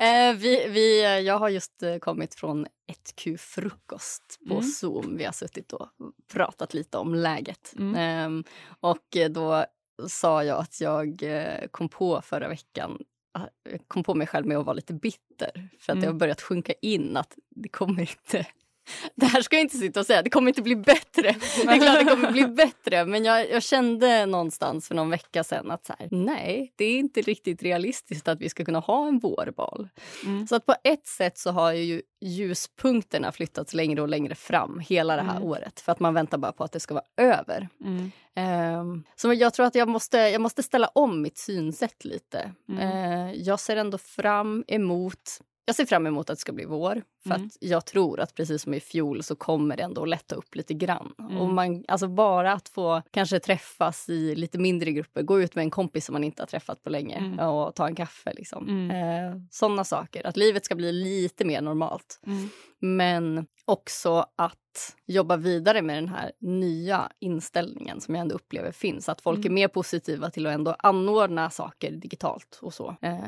eh, 0.00 0.32
vi, 0.36 0.66
vi, 0.68 1.02
jag 1.26 1.38
har 1.38 1.48
just 1.48 1.82
eh, 1.82 1.96
kommit 1.96 2.34
från 2.34 2.66
1Q-frukost 2.92 4.38
på 4.48 4.54
Mm. 4.54 4.64
Zoom. 4.64 5.16
Vi 5.16 5.24
har 5.24 5.32
suttit 5.32 5.72
och 5.72 5.88
pratat 6.32 6.74
lite 6.74 6.98
om 6.98 7.14
läget. 7.14 7.74
Mm. 7.78 7.94
Ehm, 7.96 8.44
och 8.80 9.16
eh, 9.16 9.30
då 9.30 9.64
sa 10.08 10.44
jag 10.44 10.58
att 10.60 10.80
jag 10.80 11.22
eh, 11.22 11.66
kom 11.70 11.88
på 11.88 12.22
förra 12.22 12.48
veckan 12.48 12.98
ah, 13.38 13.46
kom 13.88 14.02
på 14.02 14.14
mig 14.14 14.26
själv 14.26 14.46
med 14.46 14.56
att 14.58 14.66
vara 14.66 14.74
lite 14.74 14.94
bitter. 14.94 15.68
För 15.80 15.92
att 15.92 15.96
Mm. 15.96 16.00
det 16.00 16.06
har 16.06 16.14
börjat 16.14 16.40
sjunka 16.42 16.72
in 16.82 17.16
att 17.16 17.34
det 17.50 17.68
kommer 17.68 18.00
inte 18.00 18.46
Det 19.14 19.26
här 19.26 19.42
ska 19.42 19.56
jag 19.56 19.62
inte 19.62 19.76
sitta 19.76 20.00
och 20.00 20.06
säga, 20.06 20.22
det 20.22 20.30
kommer 20.30 20.48
inte 20.48 20.62
bli 20.62 20.76
bättre. 20.76 21.34
Det 21.64 21.68
är 21.68 21.78
klart 21.80 21.98
det 21.98 22.04
kommer 22.04 22.32
bli 22.32 22.46
bättre. 22.56 23.04
Men 23.04 23.24
jag, 23.24 23.50
jag 23.50 23.62
kände 23.62 24.26
någonstans 24.26 24.88
för 24.88 24.94
någon 24.94 25.10
vecka 25.10 25.44
sedan 25.44 25.70
att 25.70 25.86
så 25.86 25.94
här, 25.98 26.08
nej, 26.10 26.72
det 26.76 26.84
är 26.84 26.98
inte 26.98 27.20
riktigt 27.20 27.62
realistiskt 27.62 28.28
att 28.28 28.40
vi 28.40 28.48
ska 28.48 28.64
kunna 28.64 28.78
ha 28.78 29.08
en 29.08 29.18
vårbal. 29.18 29.88
Mm. 30.24 30.46
Så 30.46 30.56
att 30.56 30.66
på 30.66 30.74
ett 30.84 31.06
sätt 31.06 31.38
så 31.38 31.50
har 31.50 31.72
ju 31.72 32.02
ljuspunkterna 32.20 33.32
flyttats 33.32 33.74
längre 33.74 34.02
och 34.02 34.08
längre 34.08 34.34
fram 34.34 34.78
hela 34.78 35.16
det 35.16 35.22
här 35.22 35.36
Mm. 35.36 35.48
året. 35.48 35.80
För 35.80 35.92
att 35.92 36.00
man 36.00 36.14
väntar 36.14 36.38
bara 36.38 36.52
på 36.52 36.64
att 36.64 36.72
det 36.72 36.80
ska 36.80 36.94
vara 36.94 37.04
över. 37.16 37.68
Mm. 37.84 38.10
Ehm, 38.36 39.04
så 39.16 39.32
jag 39.32 39.54
tror 39.54 39.66
att 39.66 39.74
jag 39.74 39.88
måste, 39.88 40.18
jag 40.18 40.40
måste 40.40 40.62
ställa 40.62 40.86
om 40.88 41.22
mitt 41.22 41.38
synsätt 41.38 42.04
lite. 42.04 42.52
Eh, 42.80 43.32
jag 43.32 43.60
ser 43.60 43.76
ändå 43.76 43.98
fram 43.98 44.64
emot 44.68 45.40
jag 45.64 45.76
ser 45.76 45.86
fram 45.86 46.06
emot 46.06 46.30
att 46.30 46.36
det 46.36 46.40
ska 46.40 46.52
bli 46.52 46.64
vår. 46.64 47.02
För 47.22 47.34
Mm. 47.34 47.46
att 47.46 47.52
jag 47.60 47.86
tror 47.86 48.20
att 48.20 48.34
precis 48.34 48.62
som 48.62 48.74
i 48.74 48.80
fjol 48.80 49.22
så 49.22 49.36
kommer 49.36 49.76
det 49.76 49.82
ändå 49.82 50.02
att 50.02 50.08
lätta 50.08 50.34
upp 50.34 50.54
lite 50.54 50.74
grann. 50.74 51.12
Mm. 51.18 51.36
Och 51.36 51.48
man, 51.48 51.84
alltså 51.88 52.08
bara 52.08 52.52
att 52.52 52.68
få 52.68 53.02
kanske 53.10 53.40
träffas 53.40 54.08
i 54.08 54.34
lite 54.34 54.58
mindre 54.58 54.92
grupper, 54.92 55.22
gå 55.22 55.40
ut 55.40 55.54
med 55.54 55.62
en 55.62 55.70
kompis 55.70 56.04
som 56.06 56.12
man 56.12 56.24
inte 56.24 56.42
har 56.42 56.46
träffat 56.46 56.82
på 56.82 56.90
länge 56.90 57.16
Mm. 57.16 57.38
och 57.48 57.74
ta 57.74 57.86
en 57.86 57.94
kaffe. 57.94 58.32
Liksom. 58.32 58.68
Mm. 58.68 58.90
Eh, 58.90 59.40
Sådana 59.50 59.84
saker. 59.84 60.26
Att 60.26 60.36
livet 60.36 60.64
ska 60.64 60.74
bli 60.74 60.92
lite 60.92 61.44
mer 61.44 61.60
normalt. 61.60 62.20
Mm. 62.26 62.48
Men 62.80 63.46
också 63.64 64.26
att 64.36 64.56
jobba 65.06 65.36
vidare 65.36 65.82
med 65.82 65.96
den 65.96 66.08
här 66.08 66.32
nya 66.38 67.10
inställningen 67.18 68.00
som 68.00 68.14
jag 68.14 68.22
ändå 68.22 68.34
upplever 68.34 68.72
finns. 68.72 69.08
Att 69.08 69.20
folk 69.20 69.38
är 69.38 69.42
Mm. 69.44 69.54
mer 69.54 69.68
positiva 69.68 70.30
till 70.30 70.46
att 70.46 70.54
ändå 70.54 70.76
anordna 70.78 71.50
saker 71.50 71.90
digitalt 71.92 72.58
och 72.62 72.74
så. 72.74 72.96
Eh, 73.02 73.18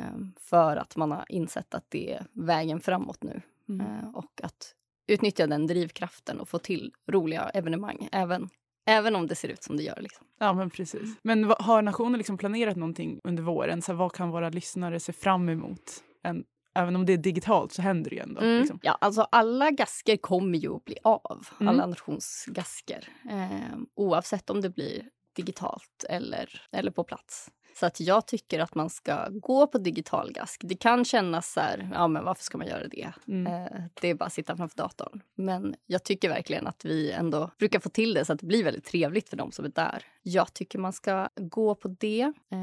för 0.41 0.77
att 0.77 0.97
man 0.97 1.11
har 1.11 1.25
insett 1.29 1.75
att 1.75 1.85
det 1.89 2.13
är 2.13 2.27
vägen 2.33 2.81
framåt 2.81 3.23
nu. 3.23 3.41
Mm. 3.69 3.87
Eh, 3.87 4.09
och 4.15 4.41
att 4.43 4.75
utnyttja 5.07 5.47
den 5.47 5.67
drivkraften 5.67 6.41
och 6.41 6.49
få 6.49 6.59
till 6.59 6.93
roliga 7.11 7.43
evenemang. 7.55 8.09
Även, 8.13 8.49
även 8.87 9.17
om 9.17 9.27
det 9.27 9.35
ser 9.35 9.49
ut 9.49 9.63
som 9.63 9.77
det 9.77 9.83
gör. 9.83 9.99
Liksom. 10.01 10.27
Ja, 10.39 10.53
men 10.53 10.71
precis. 10.71 11.17
Men 11.23 11.47
vad- 11.49 11.63
har 11.63 11.83
nationen 11.83 12.19
liksom 12.19 12.39
planerat 12.39 12.77
någonting 12.77 13.21
under 13.25 13.43
våren? 13.43 13.83
Så 13.83 13.93
här, 13.93 13.97
vad 13.97 14.13
kan 14.13 14.31
våra 14.31 14.49
lyssnare 14.51 15.01
se 15.01 15.13
fram 15.13 15.49
emot? 15.49 15.83
En, 16.23 16.45
även 16.75 16.97
om 16.97 17.07
det 17.07 17.13
är 17.13 17.17
digitalt 17.17 17.73
så 17.73 17.83
händer 17.83 18.11
det 18.11 18.17
ju 18.17 18.23
ändå. 18.23 18.41
Mm. 18.41 18.61
Liksom. 18.61 18.79
Ja, 18.83 18.99
alltså 19.01 19.27
alla 19.33 19.71
gasker 19.71 20.17
kommer 20.17 20.59
ju 20.59 20.77
att 20.77 20.85
bli 20.85 20.97
av. 21.05 21.47
Mm. 21.61 21.69
Alla 21.69 21.87
nationsgasker. 21.87 23.09
Eh, 23.31 23.79
oavsett 23.95 24.51
om 24.51 24.61
det 24.61 24.71
blir 24.71 25.09
digitalt 25.33 26.05
eller, 26.09 26.63
eller 26.73 26.91
på 26.91 27.05
plats. 27.05 27.51
Så 27.75 27.87
att 27.87 28.01
jag 28.01 28.27
tycker 28.27 28.61
att 28.61 28.75
man 28.75 28.91
ska 28.91 29.29
gå 29.29 29.67
på 29.67 29.79
digital 29.79 30.33
gask. 30.33 30.61
Det 30.65 30.75
kan 30.75 31.05
kännas 31.05 31.53
så 31.53 31.61
här, 31.61 31.91
ja 31.93 32.09
men 32.09 32.25
varför 32.25 32.45
ska 32.45 32.59
man 32.59 32.67
göra 32.67 32.89
det? 32.89 33.13
Mm. 33.29 33.47
Eh, 33.47 33.83
det 34.01 34.09
är 34.09 34.15
bara 34.15 34.25
att 34.25 34.33
sitta 34.33 34.57
framför 34.57 34.77
datorn. 34.77 35.23
Men 35.35 35.75
jag 35.87 36.05
tycker 36.05 36.29
verkligen 36.29 36.67
att 36.67 36.85
vi 36.85 37.11
ändå 37.11 37.51
brukar 37.59 37.81
få 37.81 37.89
till 37.89 38.15
det 38.15 38.25
så 38.25 38.33
att 38.33 38.39
det 38.39 38.47
blir 38.47 38.65
väldigt 38.65 38.85
trevligt 38.85 39.29
för 39.29 39.37
de 39.37 39.53
som 39.53 39.65
är 39.65 39.69
där. 39.69 40.05
Jag 40.23 40.55
tycker 40.55 40.79
man 40.79 40.93
ska 40.93 41.29
gå 41.37 41.75
på 41.75 41.89
det. 41.89 42.33
Eh, 42.51 42.61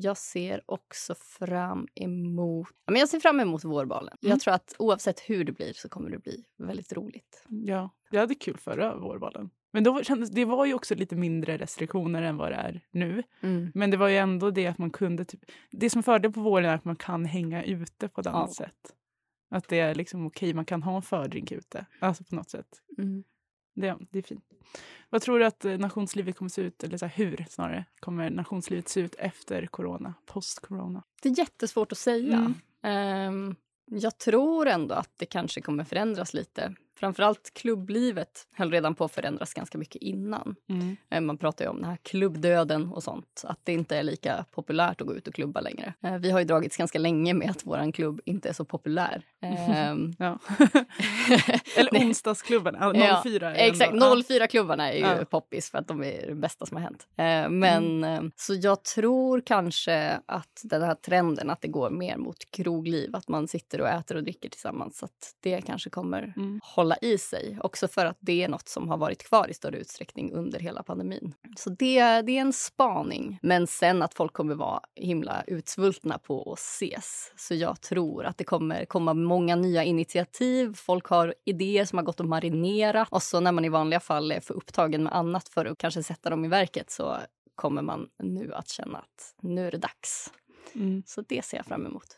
jag 0.00 0.16
ser 0.16 0.62
också 0.66 1.14
fram 1.14 1.88
emot, 1.94 2.68
ja, 2.86 2.92
men 2.92 3.00
jag 3.00 3.08
ser 3.08 3.20
fram 3.20 3.40
emot 3.40 3.64
vårbalen. 3.64 4.16
Mm. 4.22 4.30
Jag 4.30 4.40
tror 4.40 4.54
att 4.54 4.74
oavsett 4.78 5.20
hur 5.20 5.44
det 5.44 5.52
blir 5.52 5.72
så 5.72 5.88
kommer 5.88 6.10
det 6.10 6.18
bli 6.18 6.44
väldigt 6.58 6.92
roligt. 6.92 7.44
Ja, 7.48 7.90
jag 8.10 8.20
hade 8.20 8.34
kul 8.34 8.56
förra 8.56 8.96
vårballen. 8.96 9.50
Men 9.76 9.84
då 9.84 10.02
kändes, 10.02 10.30
det 10.30 10.44
var 10.44 10.66
ju 10.66 10.74
också 10.74 10.94
lite 10.94 11.16
mindre 11.16 11.56
restriktioner 11.58 12.22
än 12.22 12.36
vad 12.36 12.52
det 12.52 12.56
är 12.56 12.80
nu. 12.90 13.22
Men 13.74 13.90
det 13.90 13.96
var 13.96 14.08
ju 14.08 14.16
ändå 14.16 14.50
det 14.50 14.66
att 14.66 14.78
man 14.78 14.90
kunde... 14.90 15.24
Typ, 15.24 15.40
det 15.70 15.90
som 15.90 16.02
fördel 16.02 16.32
på 16.32 16.40
våren 16.40 16.70
är 16.70 16.74
att 16.74 16.84
man 16.84 16.96
kan 16.96 17.24
hänga 17.24 17.64
ute 17.64 18.08
på 18.08 18.20
ett 18.20 18.26
annat 18.26 18.50
Ja. 18.58 18.64
sätt. 18.64 18.94
Att 19.50 19.68
det 19.68 19.78
är 19.78 19.94
liksom 19.94 20.26
okej, 20.26 20.54
man 20.54 20.64
kan 20.64 20.82
ha 20.82 20.96
en 20.96 21.02
fördrink 21.02 21.52
ute. 21.52 21.86
Alltså 22.00 22.24
på 22.24 22.34
något 22.34 22.50
sätt. 22.50 22.66
Mm. 22.98 23.24
Det, 23.74 23.96
det 24.10 24.18
är 24.18 24.22
fint. 24.22 24.44
Vad 25.10 25.22
tror 25.22 25.38
du 25.38 25.44
att 25.44 25.64
eh, 25.64 25.78
nationslivet 25.78 26.36
kommer 26.36 26.48
se 26.48 26.62
ut, 26.62 26.84
eller 26.84 26.98
så 26.98 27.06
här, 27.06 27.24
hur 27.24 27.46
snarare, 27.50 27.84
kommer 28.00 28.30
nationslivet 28.30 28.88
se 28.88 29.00
ut 29.00 29.14
efter 29.14 29.66
corona, 29.66 30.14
post-corona? 30.26 31.02
Det 31.22 31.28
är 31.28 31.38
jättesvårt 31.38 31.92
att 31.92 31.98
säga. 31.98 32.36
Mm. 32.36 32.54
Ehm, 32.82 33.54
jag 33.84 34.18
tror 34.18 34.66
ändå 34.66 34.94
att 34.94 35.10
det 35.16 35.26
kanske 35.26 35.60
kommer 35.60 35.84
förändras 35.84 36.34
lite. 36.34 36.74
Framförallt 36.96 37.54
klubblivet 37.54 38.46
höll 38.52 38.70
redan 38.70 38.94
på 38.94 39.04
att 39.04 39.12
förändras 39.12 39.54
ganska 39.54 39.78
mycket 39.78 40.02
innan. 40.02 40.56
Mm. 40.68 40.96
Eh, 41.10 41.20
Man 41.20 41.38
pratar 41.38 41.64
ju 41.64 41.70
om 41.70 41.76
den 41.76 41.90
här 41.90 41.98
klubbdöden 42.02 42.92
och 42.92 43.02
sånt. 43.02 43.42
Att 43.44 43.58
det 43.64 43.72
inte 43.72 43.96
är 43.96 44.02
lika 44.02 44.44
populärt 44.50 45.00
att 45.00 45.06
gå 45.06 45.14
ut 45.14 45.28
och 45.28 45.34
klubba 45.34 45.60
längre. 45.60 45.94
Eh, 46.02 46.14
Vi 46.16 46.30
har 46.30 46.38
ju 46.38 46.44
dragits 46.44 46.76
ganska 46.76 46.98
länge 46.98 47.34
med 47.34 47.50
att 47.50 47.66
vår 47.66 47.92
klubb 47.92 48.20
inte 48.24 48.48
är 48.48 48.52
så 48.52 48.64
populär. 48.64 49.22
Ehm, 49.42 50.12
Ja. 50.18 50.38
eller 51.76 51.92
ja, 52.80 53.06
Ja, 53.06 53.20
04. 53.22 53.56
är 53.56 53.70
Exakt, 53.70 53.92
ändå- 53.92 54.06
04-klubbarna 54.28 54.92
är 54.92 54.96
ju 54.96 55.00
Ja. 55.18 55.24
poppis 55.30 55.70
för 55.70 55.78
att 55.78 55.88
de 55.88 56.02
är 56.04 56.26
det 56.26 56.34
bästa 56.34 56.66
som 56.66 56.76
har 56.76 56.84
hänt. 56.84 57.06
Eh, 57.16 57.48
men 57.50 58.04
eh, 58.04 58.22
så 58.36 58.54
jag 58.54 58.84
tror 58.84 59.40
kanske 59.46 60.20
att 60.26 60.60
den 60.64 60.82
här 60.82 60.94
trenden 60.94 61.50
att 61.50 61.60
det 61.60 61.68
går 61.68 61.90
mer 61.90 62.16
mot 62.16 62.50
krogliv, 62.50 63.16
att 63.16 63.28
man 63.28 63.48
sitter 63.48 63.80
och 63.80 63.88
äter 63.88 64.16
och 64.16 64.22
dricker 64.22 64.48
tillsammans, 64.48 65.02
att 65.02 65.34
det 65.40 65.60
kanske 65.60 65.90
kommer 65.90 66.32
Mm. 66.36 66.60
Hålla 66.86 66.96
i 67.02 67.18
sig. 67.18 67.58
Också 67.60 67.88
för 67.88 68.06
att 68.06 68.16
det 68.20 68.42
är 68.42 68.48
något 68.48 68.68
som 68.68 68.88
har 68.88 68.96
varit 68.96 69.22
kvar 69.22 69.50
i 69.50 69.54
större 69.54 69.76
utsträckning 69.76 70.32
under 70.32 70.58
hela 70.58 70.82
pandemin. 70.82 71.34
Så 71.56 71.70
det, 71.70 72.22
det 72.22 72.36
är 72.36 72.40
en 72.40 72.52
spaning. 72.52 73.38
Men 73.42 73.66
sen 73.66 74.02
att 74.02 74.14
folk 74.14 74.32
kommer 74.32 74.54
vara 74.54 74.80
himla 74.94 75.44
utsvultna 75.46 76.18
på 76.18 76.52
att 76.52 76.58
ses. 76.58 77.32
Så 77.36 77.54
jag 77.54 77.80
tror 77.80 78.24
att 78.24 78.38
det 78.38 78.44
kommer 78.44 78.84
komma 78.84 79.14
många 79.14 79.56
nya 79.56 79.84
initiativ. 79.84 80.74
Folk 80.74 81.06
har 81.06 81.34
idéer 81.44 81.84
som 81.84 81.98
har 81.98 82.04
gått 82.04 82.20
att 82.20 82.26
marinera. 82.26 83.06
Och 83.10 83.22
så 83.22 83.40
när 83.40 83.52
man 83.52 83.64
i 83.64 83.68
vanliga 83.68 84.00
fall 84.00 84.32
är 84.32 84.40
för 84.40 84.54
upptagen 84.54 85.02
med 85.02 85.14
annat 85.14 85.48
för 85.48 85.66
att 85.66 85.78
kanske 85.78 86.02
sätta 86.02 86.30
dem 86.30 86.44
i 86.44 86.48
verket 86.48 86.90
så 86.90 87.16
kommer 87.54 87.82
man 87.82 88.08
nu 88.18 88.54
att 88.54 88.68
känna 88.68 88.98
att 88.98 89.34
nu 89.40 89.66
är 89.66 89.70
det 89.70 89.78
dags. 89.78 90.32
Mm. 90.74 91.02
Så 91.06 91.22
det 91.28 91.44
ser 91.44 91.56
jag 91.56 91.66
fram 91.66 91.86
emot. 91.86 92.16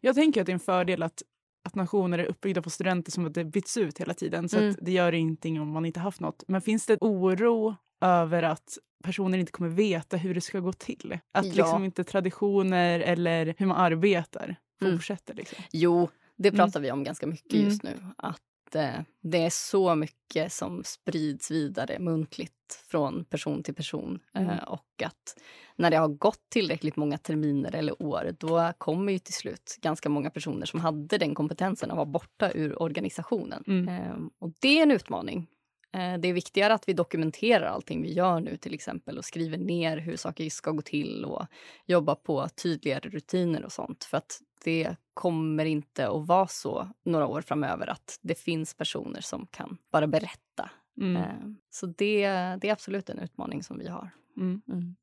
Jag 0.00 0.14
tänker 0.14 0.40
att 0.40 0.46
det 0.46 0.52
är 0.52 0.54
en 0.54 0.60
fördel 0.60 1.02
att, 1.02 1.22
att 1.64 1.74
nationer 1.74 2.18
är 2.18 2.24
uppbyggda 2.24 2.62
på 2.62 2.70
studenter 2.70 3.12
som 3.12 3.26
att 3.26 3.34
det 3.34 3.44
byts 3.44 3.76
ut 3.76 4.00
hela 4.00 4.14
tiden. 4.14 4.48
Så 4.48 4.58
Mm. 4.58 4.74
det 4.80 4.92
gör 4.92 5.12
ingenting 5.12 5.60
om 5.60 5.68
man 5.68 5.84
inte 5.86 6.00
haft 6.00 6.20
något. 6.20 6.44
Men 6.48 6.60
finns 6.60 6.86
det 6.86 6.98
oro 7.00 7.74
över 8.00 8.42
att 8.42 8.78
personer 9.04 9.38
inte 9.38 9.52
kommer 9.52 9.70
veta 9.70 10.16
hur 10.16 10.34
det 10.34 10.40
ska 10.40 10.60
gå 10.60 10.72
till? 10.72 11.18
Att 11.32 11.44
Ja. 11.46 11.52
liksom 11.52 11.84
inte 11.84 12.04
traditioner 12.04 13.00
eller 13.00 13.54
hur 13.58 13.66
man 13.66 13.76
arbetar 13.76 14.56
Mm. 14.82 14.92
fortsätter? 14.96 15.34
Liksom. 15.34 15.58
Jo, 15.72 16.08
det 16.36 16.48
Mm. 16.48 16.56
pratar 16.58 16.80
vi 16.80 16.90
om 16.92 17.04
ganska 17.04 17.26
mycket 17.26 17.52
just 17.60 17.82
nu. 17.82 17.92
Att 18.18 18.40
eh, 18.74 19.00
det 19.20 19.44
är 19.44 19.50
så 19.50 19.94
mycket 19.94 20.52
som 20.52 20.84
sprids 20.84 21.50
vidare 21.50 21.98
muntligt 21.98 22.52
från 22.88 23.24
person 23.24 23.62
till 23.62 23.74
person. 23.74 24.18
Mm. 24.34 24.50
Eh, 24.50 24.64
och 24.64 25.02
att 25.04 25.36
när 25.76 25.90
det 25.90 25.96
har 25.96 26.08
gått 26.08 26.40
tillräckligt 26.48 26.96
många 26.96 27.18
terminer 27.18 27.74
eller 27.74 28.02
år 28.02 28.30
då 28.38 28.72
kommer 28.78 29.12
ju 29.12 29.18
till 29.18 29.34
slut 29.34 29.78
ganska 29.80 30.08
många 30.08 30.30
personer 30.30 30.66
som 30.66 30.80
hade 30.80 31.18
den 31.18 31.34
kompetensen 31.34 31.90
att 31.90 31.96
vara 31.96 32.06
borta 32.06 32.52
ur 32.52 32.82
organisationen. 32.82 33.64
Mm. 33.66 33.88
Eh, 33.88 34.16
och 34.38 34.52
det 34.58 34.78
är 34.78 34.82
en 34.82 34.90
utmaning. 34.90 35.46
Eh, 35.94 36.18
Det 36.18 36.28
är 36.28 36.32
viktigare 36.32 36.74
att 36.74 36.88
vi 36.88 36.92
dokumenterar 36.92 37.66
allting 37.66 38.02
vi 38.02 38.12
gör 38.12 38.40
nu 38.40 38.56
till 38.56 38.74
exempel 38.74 39.18
och 39.18 39.24
skriver 39.24 39.58
ner 39.58 39.96
hur 39.96 40.16
saker 40.16 40.50
ska 40.50 40.70
gå 40.70 40.82
till 40.82 41.24
och 41.24 41.46
jobba 41.86 42.14
på 42.14 42.48
tydligare 42.48 43.08
rutiner 43.08 43.64
och 43.64 43.72
sånt. 43.72 44.04
För 44.04 44.16
att 44.16 44.40
det 44.64 44.96
kommer 45.14 45.64
inte 45.64 46.08
att 46.08 46.26
vara 46.26 46.46
så 46.46 46.88
några 47.04 47.26
år 47.26 47.40
framöver 47.40 47.86
att 47.90 48.18
det 48.22 48.34
finns 48.38 48.74
personer 48.74 49.20
som 49.20 49.46
kan 49.46 49.78
bara 49.92 50.06
berätta. 50.06 50.70
Mm. 51.00 51.16
Eh, 51.16 51.28
Så 51.70 51.86
det, 51.86 52.26
det 52.60 52.68
är 52.68 52.72
absolut 52.72 53.10
en 53.10 53.18
utmaning 53.18 53.62
som 53.62 53.78
vi 53.78 53.88
har. 53.88 54.10
Mm. 54.36 54.62
Mm. 54.68 54.96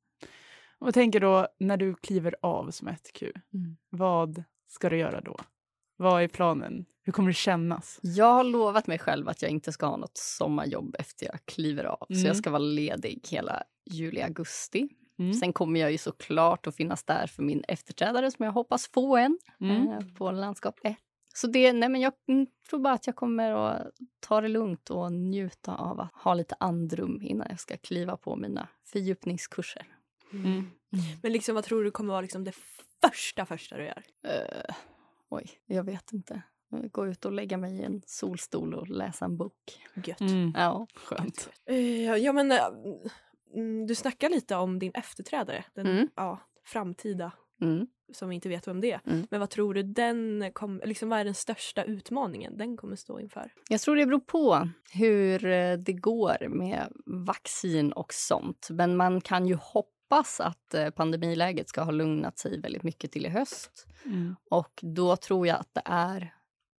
Och 0.80 0.94
tänker 0.94 1.20
då, 1.20 1.48
när 1.60 1.78
du 1.78 1.96
kliver 1.96 2.36
av 2.42 2.72
som 2.72 2.88
1Q, 2.88 3.32
Mm. 3.54 3.78
vad 3.90 4.44
ska 4.68 4.90
du 4.90 4.98
göra 4.98 5.22
då? 5.22 5.38
Vad 6.02 6.24
är 6.24 6.28
planen? 6.28 6.86
Hur 7.04 7.14
kommer 7.14 7.30
det 7.30 7.34
kännas? 7.34 8.00
Jag 8.04 8.34
har 8.34 8.44
lovat 8.44 8.88
mig 8.88 9.00
själv 9.00 9.30
att 9.30 9.42
jag 9.42 9.52
inte 9.52 9.72
ska 9.72 9.86
ha 9.86 9.98
något 9.98 10.18
sommarjobb 10.18 10.96
efter 11.00 11.26
jag 11.26 11.46
kliver 11.46 11.84
av. 11.84 12.06
Så 12.08 12.14
Mm. 12.14 12.26
jag 12.26 12.36
ska 12.38 12.50
vara 12.50 12.60
ledig 12.60 13.20
hela 13.30 13.64
juli, 13.92 14.22
augusti. 14.22 14.90
Mm. 15.20 15.34
Sen 15.34 15.54
kommer 15.54 15.80
jag 15.80 15.92
ju 15.92 15.98
såklart 15.98 16.68
att 16.68 16.76
finnas 16.76 17.04
där 17.04 17.28
för 17.28 17.44
min 17.44 17.64
efterträdare 17.68 18.32
som 18.32 18.46
jag 18.46 18.52
hoppas 18.52 18.88
få 18.88 19.18
en 19.18 19.40
Mm. 19.60 19.88
eh, 19.92 20.00
på 20.18 20.32
landskap 20.32 20.80
1. 20.84 20.96
Så 21.34 21.48
det, 21.48 21.74
nej 21.74 21.90
men 21.90 22.02
jag 22.02 22.14
mm, 22.28 22.48
tror 22.70 22.80
bara 22.80 22.94
att 22.94 23.08
jag 23.08 23.16
kommer 23.16 23.52
att 23.52 23.88
ta 24.20 24.42
det 24.42 24.48
lugnt 24.48 24.90
och 24.90 25.12
njuta 25.14 25.76
av 25.76 26.00
att 26.00 26.14
ha 26.14 26.34
lite 26.34 26.56
andrum 26.60 27.22
innan 27.22 27.48
jag 27.50 27.60
ska 27.60 27.78
kliva 27.78 28.18
på 28.18 28.36
mina 28.36 28.68
fördjupningskurser. 28.86 29.88
Mm. 30.34 30.72
Men 31.22 31.34
liksom, 31.34 31.56
vad 31.56 31.64
tror 31.64 31.84
du 31.84 31.92
kommer 31.92 32.10
vara 32.14 32.22
liksom 32.22 32.44
det 32.44 32.54
första 33.02 33.46
första 33.46 33.78
du 33.78 33.84
gör? 33.84 34.04
Eh, 34.28 34.76
oj, 35.32 35.50
jag 35.66 35.84
vet 35.84 36.14
inte. 36.14 36.42
Gå 36.92 37.08
ut 37.08 37.26
och 37.26 37.32
lägga 37.32 37.58
mig 37.58 37.80
i 37.80 37.84
en 37.84 38.02
solstol 38.06 38.74
och 38.74 38.88
läsa 38.90 39.26
en 39.26 39.38
bok. 39.38 39.54
Gött. 40.06 40.22
Mm. 40.22 40.54
Ja. 40.56 40.88
Skönt. 40.96 41.50
Eh, 41.66 42.16
ja 42.16 42.34
men 42.34 42.52
eh, 42.52 42.58
mm, 43.56 43.88
du 43.88 43.96
snackar 43.96 44.30
lite 44.30 44.56
om 44.56 44.80
din 44.80 44.92
efterträdare. 44.94 45.66
Den 45.74 45.88
Mm. 45.88 46.08
ja, 46.16 46.40
framtida 46.66 47.32
Mm. 47.62 47.88
som 48.14 48.30
vi 48.30 48.36
inte 48.36 48.50
vet 48.50 48.68
vem 48.68 48.82
det 48.82 48.92
är. 48.92 49.02
Mm. 49.06 49.28
Men 49.32 49.40
vad 49.40 49.50
tror 49.50 49.74
du 49.74 49.84
den 49.84 50.50
kom, 50.54 50.82
liksom, 50.86 51.10
vad 51.10 51.20
är 51.20 51.26
den 51.26 51.34
största 51.36 51.84
utmaningen 51.84 52.58
den 52.58 52.78
kommer 52.78 52.96
stå 52.96 53.20
inför? 53.20 53.54
Jag 53.70 53.82
tror 53.82 53.96
det 53.96 54.06
beror 54.06 54.20
på 54.20 54.70
hur 54.94 55.46
eh, 55.46 55.78
det 55.78 55.94
går 55.94 56.48
med 56.50 56.92
vaccin 57.06 57.92
och 57.92 58.14
sånt. 58.14 58.68
Men 58.72 58.98
man 58.98 59.22
kan 59.22 59.48
ju 59.48 59.56
hoppas 59.56 59.92
att 60.12 60.74
eh, 60.74 60.90
pandemiläget 60.90 61.70
ska 61.70 61.82
ha 61.82 61.92
lugnat 61.92 62.38
sig 62.38 62.60
väldigt 62.60 62.84
mycket 62.84 63.12
till 63.12 63.26
i 63.26 63.30
höst. 63.30 63.88
Mm. 64.06 64.36
Och 64.50 64.80
då 64.82 65.16
tror 65.16 65.48
jag 65.48 65.60
att 65.60 65.74
det 65.74 65.82
är 65.86 66.34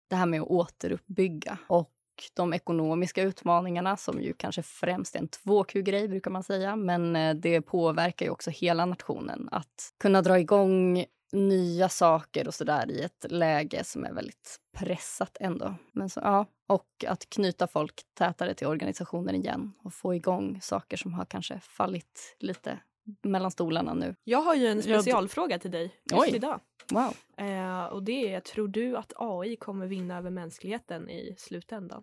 det 0.08 0.16
här 0.16 0.26
med 0.26 0.42
att 0.42 0.48
återuppbygga. 0.48 1.58
Och 1.66 1.90
de 2.34 2.54
ekonomiska 2.54 3.22
utmaningarna 3.22 3.96
som 3.96 4.22
ju 4.22 4.32
kanske 4.32 4.62
främst 4.62 5.14
är 5.14 5.18
en 5.18 5.28
2Q-grej 5.28 6.08
brukar 6.08 6.30
man 6.30 6.42
säga. 6.42 6.76
Men 6.76 7.16
eh, 7.16 7.34
det 7.34 7.60
påverkar 7.60 8.26
ju 8.26 8.32
också 8.32 8.50
hela 8.50 8.86
nationen. 8.86 9.48
Att 9.52 9.94
kunna 10.00 10.22
dra 10.22 10.38
igång 10.38 11.04
nya 11.32 11.88
saker 11.88 12.46
och 12.48 12.54
sådär 12.54 12.90
i 12.90 13.00
ett 13.00 13.26
läge 13.28 13.84
som 13.84 14.04
är 14.04 14.12
väldigt 14.12 14.60
pressat 14.76 15.36
ändå. 15.40 15.74
Men 15.92 16.10
så, 16.10 16.20
ja, 16.20 16.46
och 16.66 17.04
att 17.08 17.30
knyta 17.30 17.66
folk 17.66 18.02
tätare 18.14 18.54
till 18.54 18.66
organisationen 18.66 19.34
igen 19.34 19.72
och 19.84 19.94
få 19.94 20.14
igång 20.14 20.58
saker 20.62 20.96
som 20.96 21.14
har 21.14 21.24
kanske 21.24 21.60
fallit 21.60 22.36
lite 22.38 22.78
mellan 23.22 23.50
stolarna 23.50 23.94
nu. 23.94 24.14
Jag 24.24 24.42
har 24.42 24.54
ju 24.54 24.66
en 24.66 24.82
specialfråga 24.82 25.58
till 25.58 25.70
dig 25.70 25.82
just 26.10 26.22
Oj. 26.22 26.30
idag. 26.34 26.60
Wow. 26.90 27.14
Eh, 27.38 27.84
och 27.84 28.02
det 28.02 28.34
är, 28.34 28.40
tror 28.40 28.68
du 28.68 28.96
att 28.96 29.12
AI 29.16 29.56
kommer 29.56 29.86
vinna 29.86 30.18
över 30.18 30.30
mänskligheten 30.30 31.10
i 31.10 31.34
slutändan? 31.38 32.02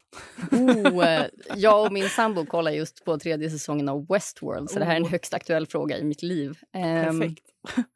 Oh, 0.51 1.07
eh, 1.07 1.25
jag 1.55 1.85
och 1.85 1.93
min 1.93 2.09
sambo 2.09 2.45
kollar 2.45 2.71
just 2.71 3.05
på 3.05 3.17
tredje 3.19 3.49
säsongen 3.49 3.89
av 3.89 4.07
Westworld 4.07 4.69
så 4.69 4.79
det 4.79 4.85
här 4.85 4.91
är 4.91 4.97
en 4.97 5.03
Oh. 5.03 5.09
högst 5.09 5.33
aktuell 5.33 5.67
fråga 5.67 5.97
i 5.97 6.03
mitt 6.03 6.21
liv. 6.23 6.57
Ehm, 6.73 7.19
Perfekt. 7.19 7.43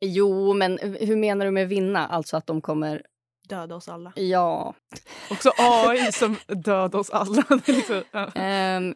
Jo, 0.00 0.52
men 0.54 0.78
hur 0.78 1.16
menar 1.16 1.44
du 1.44 1.50
med 1.50 1.68
vinna? 1.68 2.06
Alltså 2.08 2.36
att 2.36 2.46
de 2.46 2.60
kommer... 2.60 3.02
Döda 3.48 3.74
oss 3.74 3.88
alla. 3.88 4.12
Ja. 4.16 4.74
Också 5.30 5.50
AI 5.58 6.12
som 6.12 6.36
dödar 6.46 6.98
oss 6.98 7.10
alla. 7.10 7.44
Liksom, 7.66 8.02
ja. 8.10 8.30
Ehm, 8.34 8.94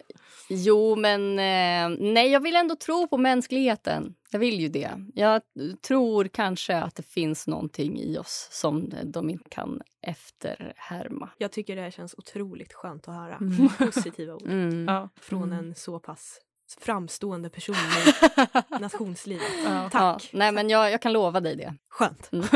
jo, 0.48 0.96
men 0.96 1.38
eh, 1.38 1.98
nej, 2.12 2.30
jag 2.30 2.40
vill 2.40 2.56
ändå 2.56 2.76
tro 2.76 3.08
på 3.08 3.18
mänskligheten. 3.18 4.14
Jag 4.30 4.38
vill 4.38 4.60
ju 4.60 4.68
det. 4.68 4.90
Jag 5.14 5.42
tror 5.82 6.24
kanske 6.24 6.76
att 6.76 6.94
det 6.94 7.02
finns 7.02 7.46
någonting 7.46 7.98
i 8.00 8.18
oss 8.18 8.48
som 8.52 8.92
de 9.04 9.30
inte 9.30 9.48
kan 9.50 9.82
efterhärma. 10.02 11.30
Jag 11.38 11.52
tycker 11.52 11.76
det 11.76 11.82
här 11.82 11.90
känns 11.90 12.14
otroligt 12.18 12.72
skönt 12.72 13.08
att 13.08 13.14
höra. 13.14 13.36
Mm. 13.36 13.68
Positiva 13.78 14.34
ord 14.34 14.42
Mm. 14.46 15.08
Från 15.20 15.42
Mm. 15.52 15.58
en 15.58 15.74
så 15.74 15.98
pass 15.98 16.38
framstående 16.80 17.50
person 17.50 17.76
i 17.76 18.80
nationslivet. 18.80 19.42
Ja. 19.64 19.90
Tack. 19.90 20.22
Ja, 20.32 20.38
nej, 20.38 20.52
men 20.52 20.68
jag, 20.68 20.90
jag 20.90 21.02
kan 21.02 21.12
lova 21.12 21.40
dig 21.40 21.56
det. 21.56 21.74
Skönt. 21.88 22.32
Mm. 22.32 22.46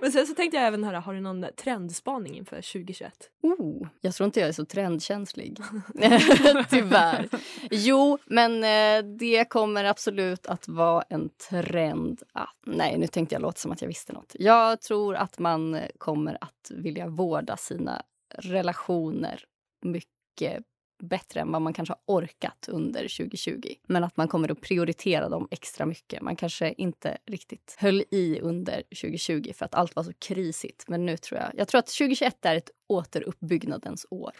Men 0.00 0.12
sen 0.12 0.26
så 0.26 0.34
tänkte 0.34 0.56
jag 0.56 0.66
även 0.66 0.84
höra, 0.84 1.00
har 1.00 1.14
du 1.14 1.20
någon 1.20 1.46
trendspaning 1.56 2.36
inför 2.36 2.56
2021? 2.56 3.12
Oh, 3.42 3.88
jag 4.00 4.14
tror 4.14 4.24
inte 4.24 4.40
jag 4.40 4.48
är 4.48 4.52
så 4.52 4.64
trendkänslig. 4.64 5.58
Tyvärr. 6.70 7.28
Jo, 7.70 8.18
men 8.26 8.64
eh, 8.64 9.10
det 9.18 9.44
kommer 9.44 9.84
absolut 9.84 10.46
att 10.46 10.68
vara 10.68 11.04
en 11.08 11.30
trend 11.50 12.22
att... 12.32 12.54
Nej, 12.66 12.98
nu 12.98 13.06
tänkte 13.06 13.34
jag 13.34 13.42
låta 13.42 13.58
som 13.58 13.72
att 13.72 13.82
jag 13.82 13.88
visste 13.88 14.12
något. 14.12 14.36
Jag 14.38 14.80
tror 14.80 15.14
att 15.14 15.38
man 15.38 15.80
kommer 15.98 16.38
att 16.40 16.70
vilja 16.70 17.06
vårda 17.06 17.56
sina 17.56 18.02
relationer 18.34 19.44
mycket 19.82 20.62
bättre 20.98 21.40
än 21.40 21.52
vad 21.52 21.62
man 21.62 21.72
kanske 21.72 21.92
har 21.92 22.14
orkat 22.14 22.68
under 22.68 23.00
2020. 23.00 23.74
Men 23.86 24.04
att 24.04 24.16
man 24.16 24.28
kommer 24.28 24.52
att 24.52 24.60
prioritera 24.60 25.28
dem 25.28 25.48
extra 25.50 25.86
mycket. 25.86 26.22
Man 26.22 26.36
kanske 26.36 26.72
inte 26.72 27.18
riktigt 27.26 27.76
höll 27.78 28.04
i 28.10 28.40
under 28.40 28.82
2020 28.82 29.52
för 29.54 29.64
att 29.64 29.74
allt 29.74 29.96
var 29.96 30.02
så 30.02 30.12
krisigt. 30.12 30.84
Men 30.88 31.06
nu 31.06 31.16
tror 31.16 31.40
jag... 31.40 31.50
Jag 31.54 31.68
tror 31.68 31.78
att 31.78 31.86
2021 31.86 32.44
är 32.44 32.56
ett 32.56 32.70
återuppbyggnadens 32.86 34.06
år. 34.10 34.32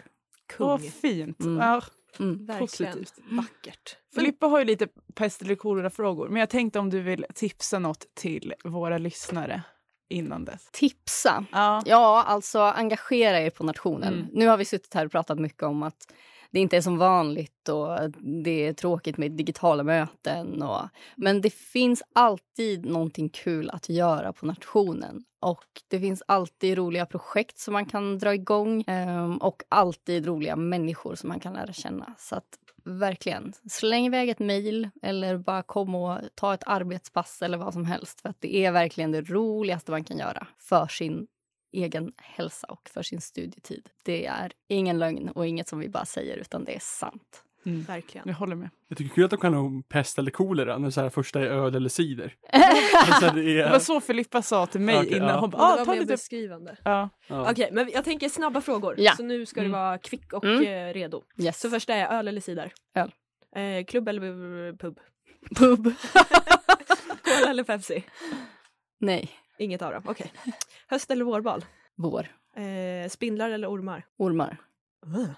Kung. 0.47 0.67
Åh, 0.67 0.77
fint. 0.77 1.39
Mm. 1.39 1.57
Ja. 1.57 1.81
Mm. 2.19 2.45
Verkligen 2.45 2.93
positivt. 2.93 3.25
vackert. 3.31 3.97
Filippa 4.15 4.47
har 4.47 4.59
ju 4.59 4.65
lite 4.65 4.87
pest 5.13 5.41
eller 5.41 5.55
kolera-frågor, 5.55 6.29
men 6.29 6.39
jag 6.39 6.49
tänkte 6.49 6.79
om 6.79 6.89
du 6.89 7.01
vill 7.01 7.25
tipsa 7.35 7.79
något 7.79 8.05
till 8.15 8.53
våra 8.63 8.97
lyssnare 8.97 9.61
innan 10.09 10.45
dess. 10.45 10.69
Tipsa. 10.71 11.45
Ja. 11.51 11.83
Ja, 11.85 12.23
alltså 12.27 12.59
engagera 12.59 13.41
er 13.41 13.49
på 13.49 13.63
nationen. 13.63 14.13
Mm. 14.13 14.27
Nu 14.33 14.47
har 14.47 14.57
vi 14.57 14.65
suttit 14.65 14.93
här 14.93 15.05
och 15.05 15.11
pratat 15.11 15.39
mycket 15.39 15.63
om 15.63 15.83
att 15.83 16.13
det 16.51 16.59
inte 16.59 16.77
är 16.77 16.81
som 16.81 16.97
vanligt 16.97 17.69
och 17.69 18.11
det 18.43 18.67
är 18.67 18.73
tråkigt 18.73 19.17
med 19.17 19.31
digitala 19.31 19.83
möten. 19.83 20.61
Och, 20.61 20.81
men 21.15 21.41
det 21.41 21.53
finns 21.53 22.03
alltid 22.13 22.85
någonting 22.85 23.29
kul 23.29 23.69
att 23.69 23.89
göra 23.89 24.33
på 24.33 24.45
nationen. 24.45 25.23
Och 25.41 25.65
det 25.87 25.99
finns 25.99 26.23
alltid 26.25 26.77
roliga 26.77 27.05
projekt 27.05 27.57
som 27.57 27.73
man 27.73 27.85
kan 27.85 28.17
dra 28.17 28.33
igång 28.33 28.83
ehm, 28.87 29.37
och 29.37 29.63
alltid 29.69 30.25
roliga 30.25 30.55
människor 30.55 31.15
som 31.15 31.29
man 31.29 31.39
kan 31.39 31.53
lära 31.53 31.73
känna. 31.73 32.13
Så 32.17 32.35
att 32.35 32.59
verkligen, 32.83 33.53
släng 33.69 34.05
iväg 34.05 34.29
ett 34.29 34.39
mejl 34.39 34.89
eller 35.01 35.37
bara 35.37 35.63
kom 35.63 35.95
och 35.95 36.19
ta 36.35 36.53
ett 36.53 36.63
arbetspass 36.65 37.41
eller 37.41 37.57
vad 37.57 37.73
som 37.73 37.85
helst. 37.85 38.21
För 38.21 38.29
att 38.29 38.41
det 38.41 38.55
är 38.65 38.71
verkligen 38.71 39.11
det 39.11 39.21
roligaste 39.21 39.91
man 39.91 40.03
kan 40.03 40.17
göra 40.17 40.47
för 40.57 40.87
sin 40.87 41.27
egen 41.73 42.11
hälsa 42.17 42.67
och 42.67 42.89
för 42.93 43.03
sin 43.03 43.21
studietid. 43.21 43.89
Det 44.05 44.25
är 44.25 44.51
ingen 44.67 44.99
lögn 44.99 45.29
och 45.29 45.47
inget 45.47 45.67
som 45.67 45.79
vi 45.79 45.89
bara 45.89 46.05
säger 46.05 46.37
utan 46.37 46.63
det 46.63 46.75
är 46.75 46.79
sant. 46.79 47.43
Mm. 47.65 47.81
Verkligen. 47.83 48.27
Jag 48.27 48.35
håller 48.35 48.55
med. 48.55 48.69
Jag 48.87 48.97
tycker 48.97 49.15
kul 49.15 49.23
att 49.23 49.31
de 49.31 49.37
kan 49.39 49.53
ha 49.53 49.69
pest 49.89 50.19
eller 50.19 50.31
kolera 50.31 50.77
när 50.77 50.89
så 50.89 51.01
här 51.01 51.09
första 51.09 51.39
är 51.39 51.45
öl 51.45 51.75
eller 51.75 51.89
cider. 51.89 52.35
Alltså, 52.95 53.25
det 53.35 53.41
Det 53.41 53.61
är, 53.61 53.71
var 53.71 53.79
så 53.79 54.01
Filippa 54.01 54.41
sa 54.41 54.65
till 54.65 54.81
mig 54.81 54.97
Okej, 54.99 55.15
innan. 55.17 55.29
ja. 55.29 55.39
Hon 55.39 55.49
det 55.49 55.57
bara, 55.57 55.63
ah, 55.73 55.77
var 55.77 55.85
ta 55.85 55.91
mer 55.91 55.99
lite... 55.99 56.13
beskrivande. 56.13 56.77
Ja. 56.83 57.09
ja. 57.27 57.51
Okej, 57.51 57.69
men 57.71 57.89
jag 57.93 58.03
tänker 58.05 58.29
snabba 58.29 58.61
frågor. 58.61 58.95
Ja. 58.97 59.11
Så 59.15 59.23
nu 59.23 59.45
ska 59.45 59.59
Mm. 59.59 59.71
du 59.71 59.77
vara 59.77 59.97
kvick 59.97 60.33
och 60.33 60.45
Mm. 60.45 60.63
eh, 60.89 60.93
redo. 60.93 61.23
Yes. 61.37 61.59
Så 61.59 61.69
första 61.69 61.93
är 61.93 62.17
öl 62.19 62.27
eller 62.27 62.41
cider? 62.41 62.73
Öl. 62.95 63.11
Eh, 63.55 63.85
klubb 63.85 64.07
eller 64.07 64.77
pub? 64.77 64.99
Pub. 65.55 65.83
Cola 67.23 67.49
eller 67.49 67.63
Pepsi? 67.63 68.03
Nej. 68.99 69.29
Inget 69.59 69.81
av 69.81 69.91
dem, 69.91 70.03
okej. 70.05 70.31
Höst 70.87 71.11
eller 71.11 71.25
vårbal? 71.25 71.65
Vår. 71.95 72.27
Eh, 72.55 73.09
spindlar 73.09 73.49
eller 73.49 73.69
ormar? 73.71 74.05
Ormar. 74.17 74.57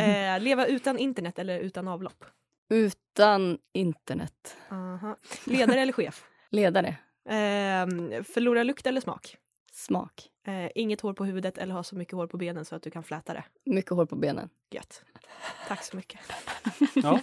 Eh, 0.00 0.40
leva 0.40 0.66
utan 0.66 0.98
internet 0.98 1.38
eller 1.38 1.58
utan 1.58 1.88
avlopp? 1.88 2.24
Utan 2.70 3.58
internet. 3.72 4.56
Aha. 4.70 5.16
Ledare 5.46 5.80
eller 5.80 5.92
chef? 5.92 6.24
Ledare. 6.50 6.88
Eh, 7.28 7.86
förlora 8.22 8.62
lukt 8.62 8.86
eller 8.86 9.00
smak? 9.00 9.36
Smak. 9.72 10.28
Eh, 10.46 10.70
inget 10.74 11.00
hår 11.00 11.12
på 11.12 11.24
huvudet 11.24 11.58
eller 11.58 11.74
ha 11.74 11.82
så 11.82 11.96
mycket 11.96 12.14
hår 12.14 12.26
på 12.26 12.36
benen 12.36 12.64
så 12.64 12.74
att 12.76 12.82
du 12.82 12.90
kan 12.90 13.02
fläta 13.02 13.34
det. 13.34 13.44
Mycket 13.64 13.90
hår 13.90 14.06
på 14.06 14.16
benen. 14.16 14.48
Gött. 14.70 15.02
Tack 15.68 15.84
så 15.84 15.96
mycket. 15.96 16.20
ja. 16.94 17.20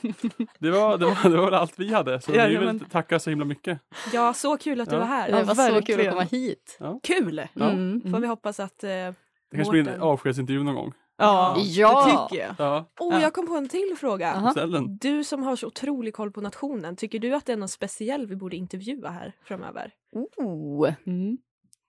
Det, 0.59 0.71
var, 0.71 0.97
det, 0.97 1.05
var, 1.05 1.29
det 1.29 1.37
var 1.37 1.51
allt 1.51 1.79
vi 1.79 1.93
hade. 1.93 2.21
Så 2.21 2.31
vi 2.31 2.37
Jajamän. 2.37 2.77
vill 2.77 2.89
tacka 2.89 3.19
så 3.19 3.29
himla 3.29 3.45
mycket. 3.45 3.79
Ja, 4.13 4.33
så 4.33 4.57
kul 4.57 4.81
att 4.81 4.89
du 4.89 4.95
Ja. 4.95 4.99
var 4.99 5.07
här. 5.07 5.31
Det 5.31 5.43
var 5.43 5.55
så 5.55 5.81
kul 5.81 6.01
att 6.01 6.09
komma 6.09 6.21
hit. 6.23 6.79
Kul! 7.03 7.41
Ja. 7.53 7.69
Mm. 7.69 8.11
Får 8.11 8.19
vi 8.19 8.27
hoppas 8.27 8.59
att... 8.59 8.83
Eh, 8.83 8.89
Det 8.89 9.13
kanske 9.55 9.71
blir 9.71 9.87
en 9.87 10.01
avskedsintervju 10.01 10.63
någon 10.63 10.75
gång. 10.75 10.93
Ja, 11.17 11.55
Ja. 11.59 12.05
det 12.05 12.11
tycker 12.35 12.45
jag. 12.47 12.55
Ja, 12.57 12.85
oh, 12.99 13.13
Ja. 13.13 13.21
jag 13.21 13.33
kom 13.33 13.47
på 13.47 13.53
en 13.55 13.69
till 13.69 13.95
fråga. 13.99 14.33
Aha. 14.33 14.53
Du 15.01 15.23
som 15.23 15.43
har 15.43 15.55
så 15.55 15.67
otrolig 15.67 16.13
koll 16.13 16.31
på 16.31 16.41
nationen, 16.41 16.95
tycker 16.95 17.19
du 17.19 17.33
att 17.35 17.45
det 17.45 17.53
är 17.53 17.57
någon 17.57 17.69
speciell 17.69 18.27
vi 18.27 18.35
borde 18.35 18.55
intervjua 18.55 19.09
här 19.09 19.33
framöver? 19.43 19.91
Oh. 20.37 20.93
Mm. 21.05 21.37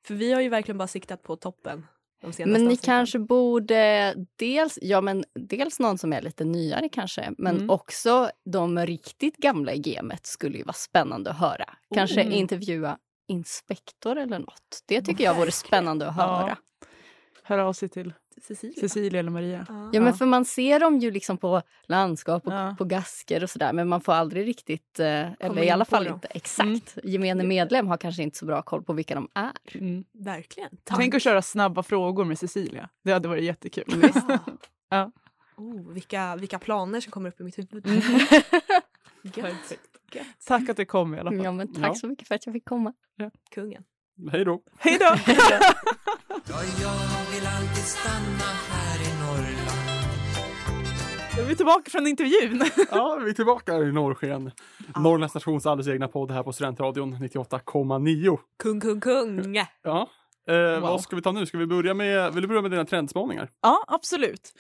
För 0.07 0.15
vi 0.15 0.33
har 0.33 0.41
ju 0.41 0.49
verkligen 0.49 0.79
bara 0.79 0.89
siktat 0.89 1.23
på 1.23 1.37
toppen 1.37 1.87
de 2.21 2.33
senaste 2.33 2.45
Men 2.53 2.61
ni 2.65 2.67
avsnitten. 2.67 2.85
kanske 2.95 3.19
borde 3.19 4.15
dels, 4.37 4.79
ja, 4.83 5.01
men 5.01 5.25
dels 5.35 5.79
någon 5.81 5.99
som 5.99 6.13
är 6.13 6.23
lite 6.23 6.45
nyare 6.45 6.89
kanske, 6.89 7.33
men 7.39 7.57
Mm. 7.57 7.71
också 7.71 8.31
de 8.45 8.79
riktigt 8.87 9.37
gamla 9.37 9.73
i 9.73 9.79
gamet 9.79 10.27
skulle 10.27 10.59
ju 10.59 10.65
vara 10.65 10.73
spännande 10.73 11.31
att 11.31 11.39
höra. 11.39 11.65
Kanske 11.95 12.21
Oh. 12.29 12.39
intervjua 12.39 12.99
inspektor 13.29 14.19
eller 14.19 14.39
något. 14.39 14.83
Det 14.87 15.03
tycker 15.03 15.25
jag 15.25 15.35
vore 15.35 15.53
spännande 15.53 16.09
att 16.09 16.15
Ja. 16.17 16.23
höra. 16.23 16.57
Hör 17.43 17.59
av 17.59 17.73
sig 17.73 17.89
till 17.89 18.13
Cecilia. 18.43 18.81
Cecilia 18.81 19.21
eller 19.21 19.31
Maria. 19.31 19.67
Ja. 19.69 19.91
Ja, 19.93 20.01
men 20.01 20.15
för 20.15 20.27
man 20.27 20.45
ser 20.45 20.81
dem 20.81 20.99
ju 20.99 21.11
liksom 21.11 21.39
på 21.39 21.63
landskap 21.83 22.47
och 22.47 22.53
Ja. 22.53 22.75
på 22.79 22.85
gasker 22.85 23.43
och 23.43 23.51
sådär 23.51 23.73
men 23.73 23.89
man 23.89 24.01
får 24.01 24.13
aldrig 24.13 24.47
riktigt, 24.47 25.01
eh, 25.01 25.33
eller 25.41 25.63
i 25.63 25.71
alla 25.71 25.85
fall 25.85 26.05
dem. 26.05 26.15
inte 26.15 26.29
exakt. 26.29 26.99
Gemene 27.05 27.45
medlem 27.45 27.87
har 27.89 27.97
kanske 27.97 28.23
inte 28.23 28.39
så 28.39 28.45
bra 28.47 28.63
koll 28.63 28.83
på 28.83 28.93
vilka 28.93 29.15
de 29.15 29.29
är. 29.35 29.53
Mm. 29.75 30.05
Verkligen. 30.13 30.71
Tänk 30.85 31.15
att 31.15 31.23
köra 31.23 31.43
snabba 31.43 31.83
frågor 31.83 32.25
med 32.25 32.39
Cecilia. 32.39 32.89
Det 33.05 33.13
hade 33.13 33.29
varit 33.29 33.45
jättekul. 33.45 34.11
Ja. 34.15 34.39
Ja. 34.91 35.13
Oh, 35.57 35.93
vilka, 35.93 36.37
vilka 36.37 36.59
planer 36.59 37.01
som 37.01 37.11
kommer 37.11 37.29
upp 37.29 37.41
i 37.41 37.45
mitt 37.45 37.59
huvud. 37.59 37.87
Mm. 37.87 38.01
Gött. 39.23 39.73
Gött. 40.13 40.27
Tack 40.47 40.69
att 40.69 40.77
du 40.77 40.85
kom 40.85 41.15
i 41.15 41.19
alla 41.19 41.31
fall. 41.31 41.45
Ja, 41.45 41.53
men 41.53 41.75
tack 41.75 41.85
Ja. 41.87 41.95
så 41.95 42.07
mycket 42.07 42.29
för 42.29 42.35
att 42.35 42.47
jag 42.47 42.53
fick 42.53 42.65
komma. 42.65 42.93
Kungen. 43.55 43.85
Hej 44.33 44.45
då. 44.45 44.61
Hej 44.79 44.97
då! 45.01 45.05
Ja, 45.05 45.13
jag 46.83 47.33
vill 47.33 47.47
alltid 47.47 47.85
stanna 47.85 48.51
här 48.71 48.99
i 49.01 49.21
Norrland 49.21 49.67
är 51.39 51.45
vi 51.49 51.57
tillbaka 51.57 51.91
från 51.91 52.07
intervjun. 52.07 52.65
Ja, 52.91 53.21
vi 53.25 53.31
är 53.31 53.35
tillbaka 53.35 53.75
i 53.79 53.93
Norrsken. 53.93 54.51
Norrlands 54.97 55.33
stations 55.33 55.67
alldeles 55.67 55.89
egna 55.95 56.09
podd 56.09 56.31
här 56.31 56.43
på 56.43 56.53
Studentradion 56.53 57.15
98,9. 57.15 58.39
Kung, 58.63 58.81
kung, 58.81 59.01
kung. 59.01 59.55
Ja. 59.83 60.09
Eh, 60.49 60.55
Wow. 60.55 60.81
Vad 60.81 61.01
ska 61.01 61.17
vi 61.17 61.23
ta 61.23 61.33
nu? 61.33 61.47
Ska 61.47 61.59
vi 61.59 61.67
börja 61.67 61.95
med, 61.95 62.35
vill 62.35 62.43
du 62.43 62.49
börja 62.49 62.63
med 62.63 62.71
dina 62.71 62.85
trendspaningar? 62.85 63.51
Ja, 63.63 63.85
absolut. 63.89 64.53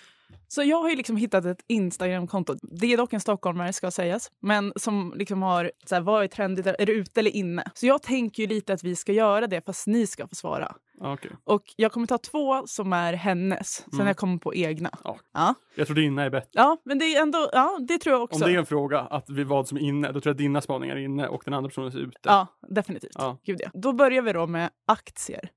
Så 0.53 0.63
jag 0.63 0.83
har 0.83 0.91
ju 0.91 0.97
liksom 0.97 1.17
hittat 1.17 1.45
ett 1.45 1.65
Instagram-konto. 1.67 2.55
Det 2.63 2.93
är 2.93 2.97
dock 2.97 3.13
en 3.13 3.21
stockholmare 3.21 3.73
ska 3.73 3.91
sägas, 3.91 4.31
men 4.43 4.73
som 4.77 5.13
liksom 5.17 5.43
har 5.43 5.73
så 5.87 5.95
här, 5.95 6.03
vad 6.03 6.25
är 6.25 6.29
trendigt, 6.29 6.67
är 6.67 6.87
det 6.87 6.93
ute 6.93 7.21
eller 7.21 7.37
inne? 7.37 7.65
Så 7.75 7.87
jag 7.87 8.03
tänker 8.03 8.43
ju 8.43 8.49
lite 8.49 8.73
att 8.73 8.85
vi 8.85 8.97
ska 8.97 9.13
göra 9.13 9.47
det 9.47 9.67
fast 9.67 9.87
ni 9.87 10.07
ska 10.07 10.29
få 10.29 10.35
svara. 10.35 10.75
Ja, 11.01 11.13
okej. 11.13 11.31
Och 11.45 11.63
jag 11.77 11.93
kommer 11.93 12.07
ta 12.07 12.19
två 12.19 12.67
som 12.67 12.93
är 12.93 13.13
hennes, 13.13 13.77
sen 13.77 13.95
Mm. 13.95 14.07
jag 14.07 14.17
kommer 14.17 14.39
på 14.39 14.55
egna. 14.55 14.91
Ja. 15.05 15.19
Ja. 15.35 15.55
Jag 15.75 15.87
tror 15.87 15.97
dina 15.97 16.23
är 16.23 16.31
bättre. 16.31 16.51
ja, 16.53 16.77
men 16.85 16.99
det 16.99 17.05
är 17.05 17.23
ändå, 17.23 17.51
ja 17.53 17.79
det 17.89 17.99
tror 17.99 18.15
jag 18.15 18.23
också. 18.23 18.45
Om 18.45 18.51
det 18.51 18.55
är 18.57 18.59
en 18.59 18.67
fråga, 18.67 19.01
att 19.01 19.31
vi 19.31 19.45
vad 19.45 19.69
som 19.69 19.79
är 19.79 19.83
inne, 19.83 20.07
då 20.13 20.21
tror 20.21 20.31
jag 20.31 20.35
att 20.35 20.39
dina 20.39 20.61
spaningar 20.61 20.97
är 20.97 21.01
inne 21.01 21.29
och 21.29 21.43
den 21.45 21.55
andra 21.55 21.69
personens 21.69 21.95
är 21.95 21.99
ute. 21.99 22.19
Ja, 22.23 22.47
definitivt. 22.69 23.13
Ja. 23.15 23.39
Gud, 23.45 23.61
ja. 23.65 23.71
Då 23.75 23.93
börjar 23.93 24.23
vi 24.23 24.33
då 24.33 24.47
med 24.47 24.71
aktier. 24.87 25.51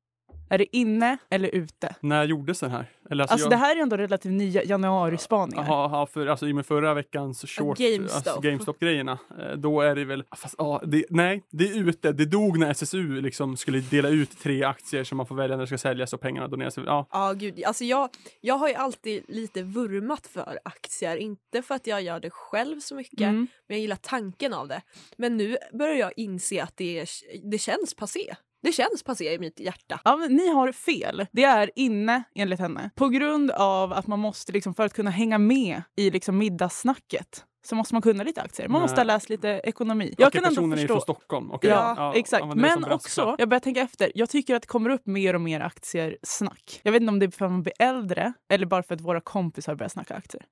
Är 0.53 0.57
det 0.57 0.75
inne 0.77 1.17
eller 1.29 1.49
ute? 1.49 1.95
När 1.99 2.23
gjordes 2.23 2.59
den 2.59 2.71
här? 2.71 2.85
Eller, 3.11 3.23
Alltså 3.23 3.45
jag- 3.45 3.49
det 3.51 3.55
här 3.55 3.75
är 3.77 3.81
ändå 3.81 3.97
relativt 3.97 4.31
nya 4.31 4.63
januarispaningar. 4.63 5.63
Jaha, 5.67 5.89
ja, 5.91 6.05
för 6.05 6.27
alltså, 6.27 6.47
i 6.47 6.51
och 6.51 6.55
med 6.55 6.65
förra 6.65 6.93
veckans 6.93 7.41
short, 7.47 7.77
GameStop. 7.77 8.15
Alltså, 8.27 8.41
GameStop-grejerna, 8.41 9.17
eh, 9.39 9.57
då 9.57 9.81
är 9.81 9.95
det 9.95 10.05
väl, 10.05 10.23
fast, 10.35 10.55
ja, 10.57 10.81
det, 10.85 11.05
nej, 11.09 11.43
det 11.51 11.63
är 11.69 11.87
ute. 11.89 12.11
Det 12.11 12.25
dog 12.25 12.59
när 12.59 12.69
SSU 12.71 13.21
liksom 13.21 13.57
skulle 13.57 13.79
dela 13.79 14.09
ut 14.09 14.39
tre 14.39 14.63
aktier 14.63 15.03
som 15.03 15.17
man 15.17 15.25
får 15.27 15.35
välja 15.35 15.55
när 15.55 15.63
det 15.63 15.67
ska 15.67 15.77
säljas 15.77 16.13
och 16.13 16.21
pengarna 16.21 16.47
doneras. 16.47 16.77
Ja, 16.77 17.07
Ja, 17.11 17.33
gud. 17.33 17.63
Alltså 17.65 17.83
jag, 17.83 18.09
jag 18.41 18.55
har 18.55 18.67
ju 18.69 18.75
alltid 18.75 19.23
lite 19.27 19.63
vurmat 19.63 20.27
för 20.27 20.59
aktier. 20.65 21.17
Inte 21.17 21.61
för 21.61 21.75
att 21.75 21.87
jag 21.87 22.01
gör 22.01 22.19
det 22.19 22.29
själv 22.29 22.79
så 22.79 22.95
mycket, 22.95 23.21
Mm. 23.21 23.35
men 23.67 23.77
jag 23.77 23.79
gillar 23.79 23.95
tanken 24.01 24.53
av 24.53 24.67
det. 24.67 24.81
Men 25.17 25.37
nu 25.37 25.57
börjar 25.73 25.95
jag 25.95 26.11
inse 26.15 26.63
att 26.63 26.77
det, 26.77 26.99
är, 26.99 27.07
det 27.51 27.57
känns 27.57 27.93
passé. 27.93 28.35
Det 28.63 28.71
känns 28.71 29.03
passé 29.03 29.33
i 29.33 29.39
mitt 29.39 29.59
hjärta. 29.59 29.99
Ja, 30.03 30.15
men 30.17 30.35
ni 30.35 30.47
har 30.49 30.71
fel. 30.71 31.25
Det 31.31 31.43
är 31.43 31.71
inne 31.75 32.23
enligt 32.35 32.59
henne. 32.59 32.89
På 32.95 33.07
grund 33.09 33.51
av 33.51 33.93
att 33.93 34.07
man 34.07 34.19
måste, 34.19 34.51
liksom, 34.51 34.73
för 34.73 34.85
att 34.85 34.93
kunna 34.93 35.09
hänga 35.09 35.37
med 35.37 35.81
i 35.95 36.09
liksom, 36.11 36.37
middagssnacket, 36.37 37.45
så 37.65 37.75
måste 37.75 37.95
man 37.95 38.01
kunna 38.01 38.23
lite 38.23 38.41
aktier. 38.41 38.67
Man 38.67 38.73
Nej. 38.73 38.81
måste 38.81 38.99
ha 38.99 39.03
läst 39.03 39.29
lite 39.29 39.47
ekonomi. 39.63 40.13
jag 40.17 40.25
Jag 40.25 40.33
kan 40.33 40.43
ändå 40.43 40.49
personen 40.55 40.71
är 40.77 40.81
ju 40.81 40.81
förstå. 40.87 40.93
från 40.93 41.01
Stockholm. 41.01 41.51
Okej, 41.51 41.69
Ja, 41.69 42.13
exakt. 42.15 42.43
det 42.45 42.51
som 42.51 42.61
Men 42.61 42.83
också, 42.83 43.35
jag 43.37 43.49
börjar 43.49 43.59
tänka 43.59 43.81
efter, 43.81 44.11
jag 44.15 44.29
tycker 44.29 44.55
att 44.55 44.61
det 44.61 44.67
kommer 44.67 44.89
upp 44.89 45.05
mer 45.05 45.33
och 45.33 45.41
mer 45.41 45.59
aktier-snack. 45.61 46.79
Jag 46.83 46.91
vet 46.91 47.01
inte 47.01 47.11
om 47.11 47.19
det 47.19 47.25
är 47.25 47.31
för 47.31 47.45
att 47.45 47.51
man 47.51 47.63
blir 47.63 47.73
äldre 47.79 48.33
eller 48.49 48.65
bara 48.65 48.83
för 48.83 48.95
att 48.95 49.01
våra 49.01 49.21
kompisar 49.21 49.75
börjar 49.75 49.89
snacka 49.89 50.15
aktier. 50.15 50.45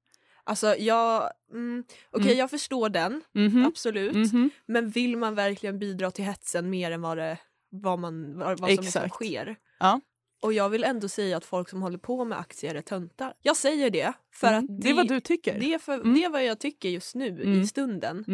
Alltså 0.43 0.75
jag, 0.75 1.29
mm, 1.53 1.83
okej 2.11 2.25
Mm. 2.25 2.37
jag 2.37 2.49
förstår 2.49 2.89
den, 2.89 3.21
Mhm. 3.33 3.65
absolut. 3.65 4.13
Mhm. 4.33 4.49
Men 4.65 4.89
vill 4.89 5.17
man 5.17 5.35
verkligen 5.35 5.79
bidra 5.79 6.11
till 6.11 6.25
hetsen 6.25 6.69
mer 6.69 6.91
än 6.91 7.01
vad, 7.01 7.17
det, 7.17 7.37
vad, 7.71 7.99
man, 7.99 8.37
vad, 8.37 8.59
vad 8.59 8.69
som 8.69 8.83
liksom 8.83 9.09
sker? 9.09 9.55
Ja. 9.79 10.01
Och 10.41 10.53
jag 10.53 10.69
vill 10.69 10.83
ändå 10.83 11.07
säga 11.09 11.37
att 11.37 11.45
folk 11.45 11.69
som 11.69 11.81
håller 11.81 11.97
på 11.97 12.25
med 12.25 12.39
aktier 12.39 12.75
är 12.75 12.81
töntar. 12.81 13.33
Jag 13.41 13.57
säger 13.57 13.89
det 13.89 14.13
för 14.33 14.47
Mm. 14.47 14.57
att 14.63 14.81
det 14.81 14.89
är 14.89 14.93
vad 14.93 15.07
du 15.07 15.19
tycker. 15.19 15.59
det 15.59 15.73
är, 15.73 15.79
för, 15.79 15.93
Mm. 15.93 16.13
det 16.13 16.23
är 16.23 16.29
vad 16.29 16.45
jag 16.45 16.59
tycker 16.59 16.89
just 16.89 17.15
nu 17.15 17.27
Mm. 17.27 17.61
i 17.61 17.67
stunden. 17.67 18.25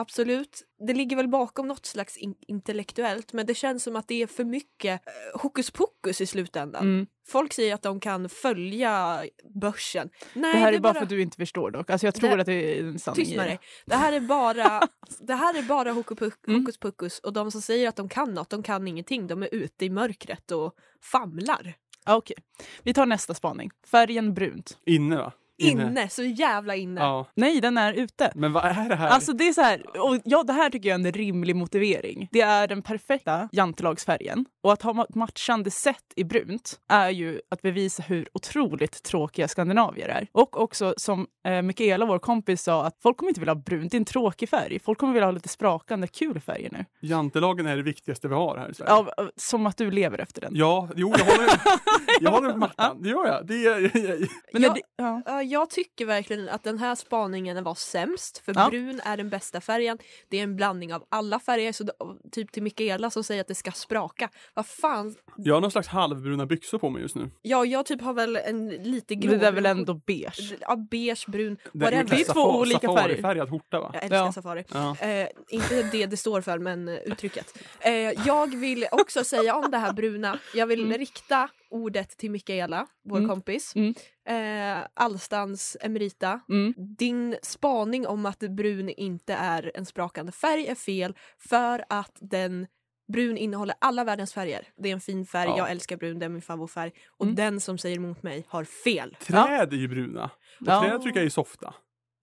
Absolut, 0.00 0.62
det 0.86 0.94
ligger 0.94 1.16
väl 1.16 1.28
bakom 1.28 1.68
något 1.68 1.86
slags 1.86 2.16
in- 2.16 2.34
intellektuellt 2.48 3.32
men 3.32 3.46
det 3.46 3.54
känns 3.54 3.82
som 3.82 3.96
att 3.96 4.08
det 4.08 4.22
är 4.22 4.26
för 4.26 4.44
mycket 4.44 5.00
eh, 5.06 5.40
hokus 5.40 5.70
pokus 5.70 6.20
i 6.20 6.26
slutändan. 6.26 6.82
Mm. 6.82 7.06
Folk 7.28 7.52
säger 7.52 7.74
att 7.74 7.82
de 7.82 8.00
kan 8.00 8.28
följa 8.28 9.24
börsen. 9.60 10.10
Nej, 10.34 10.52
Det 10.52 10.58
här 10.58 10.72
är 10.72 10.78
bara 10.78 10.94
för 10.94 11.02
att 11.02 11.08
du 11.08 11.22
inte 11.22 11.36
förstår 11.36 11.70
dock. 11.70 11.90
Alltså 11.90 12.06
jag 12.06 12.14
tror 12.14 12.30
Det- 12.30 12.40
att 12.40 12.46
det 12.46 12.78
är 12.78 12.84
en 12.84 12.98
sanning 12.98 13.24
Tyst 13.24 13.32
i 13.32 13.36
med 13.36 13.46
det. 13.46 13.50
dig. 13.50 13.58
Det 13.86 13.94
här 13.96 14.12
är 14.12 14.20
bara, 14.20 14.80
det 15.20 15.34
här 15.34 15.58
är 15.58 15.62
bara 15.62 15.92
hokus 15.92 16.18
pokus, 16.18 16.38
Mm. 16.48 16.60
hokus 16.60 16.78
pokus 16.78 17.18
och 17.18 17.32
de 17.32 17.50
som 17.50 17.62
säger 17.62 17.88
att 17.88 17.96
de 17.96 18.08
kan 18.08 18.34
något, 18.34 18.50
de 18.50 18.62
kan 18.62 18.88
ingenting. 18.88 19.26
De 19.26 19.42
är 19.42 19.54
ute 19.54 19.84
i 19.84 19.90
mörkret 19.90 20.50
och 20.50 20.74
famlar. 21.02 21.74
Ja, 22.04 22.16
Okej, 22.16 22.36
vi 22.82 22.94
tar 22.94 23.06
nästa 23.06 23.34
spaning. 23.34 23.70
Färgen 23.90 24.34
brunt. 24.34 24.78
Inne 24.86 25.16
va? 25.16 25.32
Inne, 25.58 26.08
så 26.08 26.22
jävla 26.22 26.76
inne. 26.76 27.00
Ja, 27.00 27.26
Nej, 27.34 27.60
den 27.60 27.78
är 27.78 27.92
ute. 27.92 28.32
men 28.34 28.52
vad 28.52 28.64
är 28.64 28.88
det 28.88 28.96
här? 28.96 29.08
Alltså 29.08 29.32
det 29.32 29.48
är 29.48 29.52
så 29.52 29.62
här, 29.62 30.00
och 30.00 30.18
ja, 30.24 30.42
det 30.42 30.52
här 30.52 30.70
tycker 30.70 30.88
jag 30.88 31.00
är 31.00 31.06
en 31.06 31.12
rimlig 31.12 31.56
motivering. 31.56 32.28
Det 32.32 32.40
är 32.40 32.66
den 32.66 32.82
perfekta 32.82 33.48
jantelagsfärgen. 33.52 34.44
Och 34.60 34.72
att 34.72 34.82
ha 34.82 34.92
ma- 34.92 35.16
matchande 35.16 35.70
set 35.70 36.04
i 36.16 36.24
brunt 36.24 36.80
är 36.88 37.10
ju 37.10 37.40
att 37.50 37.62
bevisa 37.62 38.02
hur 38.02 38.28
otroligt 38.32 39.02
tråkiga 39.02 39.48
skandinavier 39.48 40.08
är. 40.08 40.26
Och 40.32 40.60
också 40.60 40.94
som 40.96 41.26
eh, 41.48 41.62
Mikaela, 41.62 42.06
vår 42.06 42.18
kompis, 42.18 42.62
sa 42.62 42.84
att 42.86 42.96
folk 43.02 43.16
kommer 43.16 43.30
inte 43.30 43.40
vilja 43.40 43.54
ha 43.54 43.60
brunt, 43.62 43.90
det 43.90 43.96
är 43.96 43.98
en 43.98 44.04
tråkig 44.04 44.48
färg. 44.48 44.78
Folk 44.78 44.98
kommer 44.98 45.12
vilja 45.12 45.26
ha 45.26 45.30
lite 45.32 45.48
sprakande, 45.48 46.06
kul 46.06 46.40
färger 46.40 46.68
nu. 46.72 46.84
Jantelagen 47.00 47.66
är 47.66 47.76
det 47.76 47.82
viktigaste 47.82 48.28
vi 48.28 48.34
har 48.34 48.56
här 48.56 48.70
i 48.70 48.74
Sverige. 48.74 48.90
Ja, 49.16 49.28
som 49.36 49.66
att 49.66 49.76
du 49.76 49.90
lever 49.90 50.18
efter 50.18 50.40
den. 50.40 50.52
Ja, 50.54 50.88
jo, 50.96 51.14
jag 51.18 51.24
håller, 51.24 51.60
jag 52.20 52.30
håller 52.30 52.48
med 52.48 52.58
Martin. 52.58 53.02
Det 53.02 53.08
gör 53.08 53.26
jag. 53.26 53.46
Det 53.46 53.54
är, 53.66 53.80
Men 54.52 54.62
Ja. 54.62 54.72
det, 54.74 54.80
ja. 54.96 55.22
Ja, 55.26 55.42
jag 55.42 55.70
tycker 55.70 56.06
verkligen 56.06 56.48
att 56.48 56.62
den 56.64 56.78
här 56.78 56.94
spaningen 56.94 57.64
var 57.64 57.74
sämst 57.74 58.38
för 58.44 58.54
Ja. 58.56 58.68
brun 58.70 59.00
är 59.04 59.16
den 59.16 59.30
bästa 59.30 59.60
färgen. 59.60 59.98
Det 60.28 60.38
är 60.38 60.42
en 60.42 60.56
blandning 60.56 60.94
av 60.94 61.04
alla 61.08 61.40
färger, 61.40 61.72
så 61.72 61.84
typ 62.32 62.52
till 62.52 62.62
Mikaela 62.62 63.10
som 63.10 63.24
säger 63.24 63.40
att 63.40 63.48
det 63.48 63.54
ska 63.54 63.70
spraka. 63.72 64.28
Vad 64.58 64.66
fan? 64.66 65.14
jag 65.36 65.54
har 65.54 65.60
någon 65.60 65.70
slags 65.70 65.88
halvbruna 65.88 66.46
byxor 66.46 66.78
på 66.78 66.90
mig 66.90 67.02
just 67.02 67.14
nu. 67.16 67.30
Ja, 67.42 67.64
jag 67.64 67.86
typ 67.86 68.02
har 68.02 68.12
väl 68.12 68.36
en 68.36 68.68
lite 68.68 69.14
grå... 69.14 69.36
det 69.36 69.46
är 69.46 69.52
väl 69.52 69.66
ändå 69.66 69.94
beige. 69.94 70.54
Ja, 70.60 70.76
beige, 70.90 71.24
brun, 71.28 71.56
Det 71.72 71.78
whatever. 71.84 72.04
Det 72.04 72.20
är 72.20 72.32
två 72.32 72.40
olika 72.40 72.78
färger. 72.80 72.96
safarifärgad 72.96 73.50
skjorta 73.50 73.80
va? 73.80 73.90
Jag 73.94 74.02
älskar 74.02 74.16
Ja. 74.16 74.32
safari. 74.32 74.64
Ja. 74.72 74.96
Eh, 75.00 75.28
inte 75.48 75.82
det 75.92 76.06
det 76.06 76.16
står 76.16 76.40
för, 76.40 76.58
men 76.58 76.88
eh, 76.88 76.94
uttrycket. 76.94 77.58
Eh, 77.80 77.92
jag 78.26 78.54
vill 78.56 78.86
också 78.92 79.24
säga 79.24 79.56
om 79.56 79.70
det 79.70 79.78
här 79.78 79.92
bruna. 79.92 80.38
Jag 80.54 80.66
vill 80.66 80.84
Mm. 80.84 80.98
rikta 80.98 81.48
ordet 81.70 82.10
till 82.18 82.30
Mikaela, 82.30 82.86
vår 83.04 83.16
Mm. 83.18 83.28
kompis. 83.30 83.72
Mm. 83.76 83.94
Eh, 84.28 84.86
Allstans 84.94 85.76
emerita. 85.80 86.40
Mm. 86.48 86.74
Din 86.76 87.36
spaning 87.42 88.06
om 88.06 88.26
att 88.26 88.38
brun 88.38 88.88
inte 88.88 89.34
är 89.34 89.72
en 89.74 89.86
sprakande 89.86 90.32
färg 90.32 90.66
är 90.66 90.74
fel 90.74 91.14
för 91.48 91.84
att 91.88 92.16
den 92.20 92.66
Brun 93.12 93.36
innehåller 93.36 93.74
alla 93.78 94.04
världens 94.04 94.34
färger. 94.34 94.68
Det 94.76 94.88
är 94.88 94.92
en 94.92 95.00
fin 95.00 95.26
färg, 95.26 95.48
Ja. 95.48 95.58
jag 95.58 95.70
älskar 95.70 95.96
brun, 95.96 96.18
det 96.18 96.24
är 96.24 96.28
min 96.28 96.42
favoritfärg. 96.42 96.92
Och 97.18 97.24
Mm. 97.24 97.34
den 97.34 97.60
som 97.60 97.78
säger 97.78 97.96
emot 97.96 98.22
mig 98.22 98.44
har 98.48 98.64
fel. 98.64 99.16
Träd 99.20 99.72
är 99.72 99.76
ju 99.76 99.88
bruna. 99.88 100.24
Och 100.24 100.30
Ja. 100.66 100.80
träd 100.82 101.02
tycker 101.02 101.18
jag 101.20 101.26
är 101.26 101.30
softa. 101.30 101.74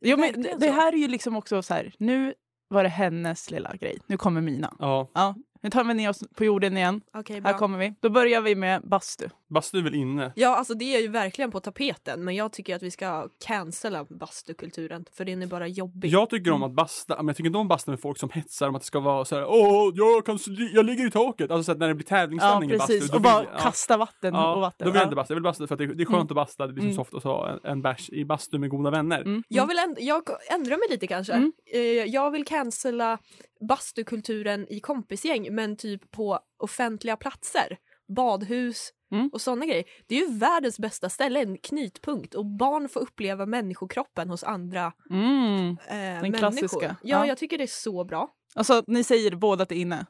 Jo, 0.05 0.17
men 0.17 0.41
det 0.41 0.59
så. 0.59 0.71
här 0.71 0.93
är 0.93 0.97
ju 0.97 1.07
liksom 1.07 1.35
också 1.35 1.61
så 1.61 1.73
här, 1.73 1.93
nu 1.99 2.33
var 2.67 2.83
det 2.83 2.89
hennes 2.89 3.51
lilla 3.51 3.75
grej. 3.75 3.97
Nu 4.07 4.17
kommer 4.17 4.41
mina. 4.41 4.75
Ja. 4.79 5.11
Ja, 5.13 5.35
nu 5.65 5.69
tar 5.71 5.83
vi 5.83 5.93
ner 5.93 6.09
oss 6.09 6.23
på 6.35 6.45
jorden 6.45 6.77
igen. 6.77 7.01
Okej, 7.13 7.41
Här 7.43 7.53
kommer 7.53 7.77
vi. 7.77 7.93
Då 7.99 8.09
börjar 8.09 8.41
vi 8.41 8.55
med 8.55 8.81
bastu. 8.81 9.29
Bastu 9.49 9.77
är 9.77 9.81
väl 9.81 9.95
inne? 9.95 10.31
Ja, 10.35 10.55
alltså 10.55 10.73
det 10.73 10.95
är 10.95 10.99
ju 11.01 11.07
verkligen 11.07 11.51
på 11.51 11.59
tapeten 11.59 12.23
men 12.23 12.35
jag 12.35 12.51
tycker 12.53 12.75
att 12.75 12.83
vi 12.83 12.91
ska 12.91 13.27
cancella 13.45 14.05
bastukulturen 14.09 15.05
för 15.13 15.25
den 15.25 15.41
är 15.41 15.47
bara 15.47 15.67
jobbig. 15.67 16.09
Jag 16.09 16.29
tycker 16.29 16.51
om 16.51 16.63
att 16.63 16.71
basta, 16.71 17.15
men 17.17 17.27
jag 17.27 17.35
tycker 17.35 17.47
inte 17.47 17.59
om 17.59 17.67
basta 17.67 17.91
med 17.91 17.99
folk 17.99 18.17
som 18.19 18.29
hetsar 18.29 18.67
om 18.67 18.75
att 18.75 18.81
det 18.81 18.85
ska 18.85 18.99
vara 18.99 19.25
så 19.25 19.35
här, 19.35 19.45
åh, 19.47 19.91
jag, 19.95 20.25
kan, 20.25 20.39
jag 20.73 20.85
ligger 20.85 21.07
i 21.07 21.11
taket. 21.11 21.51
Alltså 21.51 21.63
så 21.63 21.71
att 21.71 21.77
när 21.77 21.87
det 21.87 21.95
blir 21.95 22.05
Ja, 22.09 22.17
tävlingsställning 22.17 22.71
i 22.71 22.77
bastu. 22.77 22.93
precis. 22.93 23.09
då 23.11 23.15
Och 23.15 23.21
bara 23.21 23.43
ja. 23.53 23.59
kasta 23.59 23.97
vatten 23.97 24.33
Ja, 24.33 24.55
och 24.55 24.61
vatten. 24.61 24.85
då 24.85 24.91
vill 24.91 24.95
jag 24.95 25.01
Ja. 25.01 25.05
inte 25.05 25.15
basta. 25.15 25.31
Jag 25.33 25.35
vill 25.35 25.43
basta 25.43 25.67
för 25.67 25.75
att 25.75 25.79
det, 25.79 25.85
det 25.85 26.03
är 26.03 26.05
skönt 26.05 26.15
Mm. 26.15 26.21
att 26.21 26.35
basta. 26.35 26.67
Det 26.67 26.73
blir 26.73 26.81
så 26.83 26.85
Mm. 26.87 26.95
soft 26.95 27.13
att 27.13 27.23
ha 27.23 27.49
en, 27.49 27.59
en 27.63 27.81
bärs 27.81 28.09
i 28.09 28.25
bastu 28.25 28.57
med 28.59 28.69
goda 28.69 28.89
vänner. 28.91 29.21
Mm. 29.21 29.43
Jag 29.47 29.67
vill 29.67 29.77
änd- 29.77 29.97
jag 29.99 30.23
ändrar 30.51 30.77
mig 30.77 30.87
lite 30.89 31.07
kanske. 31.07 31.33
Mm. 31.33 31.51
Eh, 31.73 31.79
jag 31.81 32.31
vill 32.31 32.45
cancella 32.45 33.17
bastukulturen 33.59 34.67
i 34.69 34.79
kompisgäng 34.79 35.55
men 35.55 35.75
typ 35.77 36.11
på 36.11 36.39
offentliga 36.63 37.17
platser. 37.17 37.77
Badhus 38.15 38.91
Mm. 39.11 39.29
och 39.33 39.41
sådana 39.41 39.65
grejer. 39.65 39.83
Det 40.07 40.15
är 40.15 40.19
ju 40.27 40.37
världens 40.37 40.79
bästa 40.79 41.09
ställe, 41.09 41.39
en 41.41 41.57
knytpunkt 41.57 42.35
och 42.35 42.45
barn 42.45 42.89
får 42.89 42.99
uppleva 42.99 43.45
människokroppen 43.45 44.29
hos 44.29 44.43
andra 44.43 44.93
Mm. 45.09 45.77
eh, 45.87 45.95
människor. 45.95 46.37
klassiska. 46.37 46.85
Ja, 46.87 46.95
Ja. 47.03 47.27
jag 47.27 47.37
tycker 47.37 47.57
det 47.57 47.63
är 47.63 47.67
så 47.67 48.03
bra. 48.03 48.29
Alltså, 48.55 48.83
ni 48.87 49.03
säger 49.03 49.35
båda 49.35 49.63
att 49.63 49.69
det 49.69 49.75
är 49.75 49.79
inne. 49.81 50.05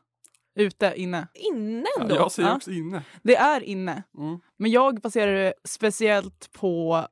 Ute, 0.56 0.94
inne. 0.96 1.28
Inne 1.34 1.86
Ja, 1.98 2.02
ändå. 2.02 2.16
jag 2.16 2.32
säger 2.32 2.50
Ja. 2.50 2.56
också 2.56 2.72
inne. 2.72 3.04
Det 3.24 3.36
är 3.36 3.62
inne. 3.64 4.04
Mm. 4.18 4.40
Men 4.58 4.72
jag 4.72 5.02
baserar 5.02 5.34
det 5.34 5.54
speciellt 5.68 6.52
på 6.52 7.06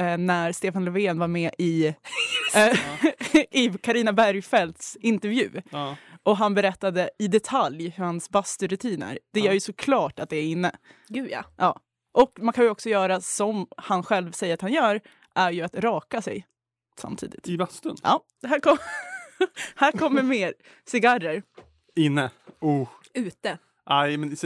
eh, 0.00 0.18
när 0.18 0.52
Stefan 0.52 0.84
Löfven 0.84 1.18
var 1.18 1.28
med 1.28 1.50
i, 1.58 1.86
eh, 2.54 2.78
i 3.50 3.70
Bergfeldts 4.12 4.96
intervju. 5.00 5.50
Ja. 5.70 5.96
Och 6.22 6.36
han 6.36 6.54
berättade 6.54 7.10
i 7.18 7.28
detalj 7.28 7.88
hur 7.88 8.04
hans 8.04 8.30
basturutin 8.30 9.02
är. 9.02 9.18
Det 9.32 9.40
Ja. 9.40 9.46
gör 9.46 9.52
ju 9.52 9.60
såklart 9.60 10.18
att 10.18 10.30
det 10.30 10.36
är 10.36 10.42
inne. 10.44 10.72
Gud 11.08 11.30
ja. 11.56 11.80
Och 12.12 12.38
man 12.40 12.52
kan 12.52 12.64
ju 12.64 12.70
också 12.70 12.88
göra 12.88 13.20
som 13.20 13.66
han 13.76 14.02
själv 14.02 14.32
säger 14.32 14.54
att 14.54 14.60
han 14.60 14.72
gör, 14.72 15.00
är 15.34 15.50
ju 15.50 15.62
att 15.62 15.74
raka 15.74 16.22
sig 16.22 16.46
samtidigt. 16.98 17.48
I 17.48 17.56
bastun. 17.58 17.96
Ja, 18.02 18.20
här, 18.46 18.60
kom, 18.60 18.76
här 19.76 19.92
kommer 19.92 20.22
mer 20.22 20.54
cigarrer. 20.86 21.42
Inne. 21.96 22.30
Oh. 22.60 22.88
Ute. 23.14 23.58
Nej, 23.90 24.16
men 24.16 24.36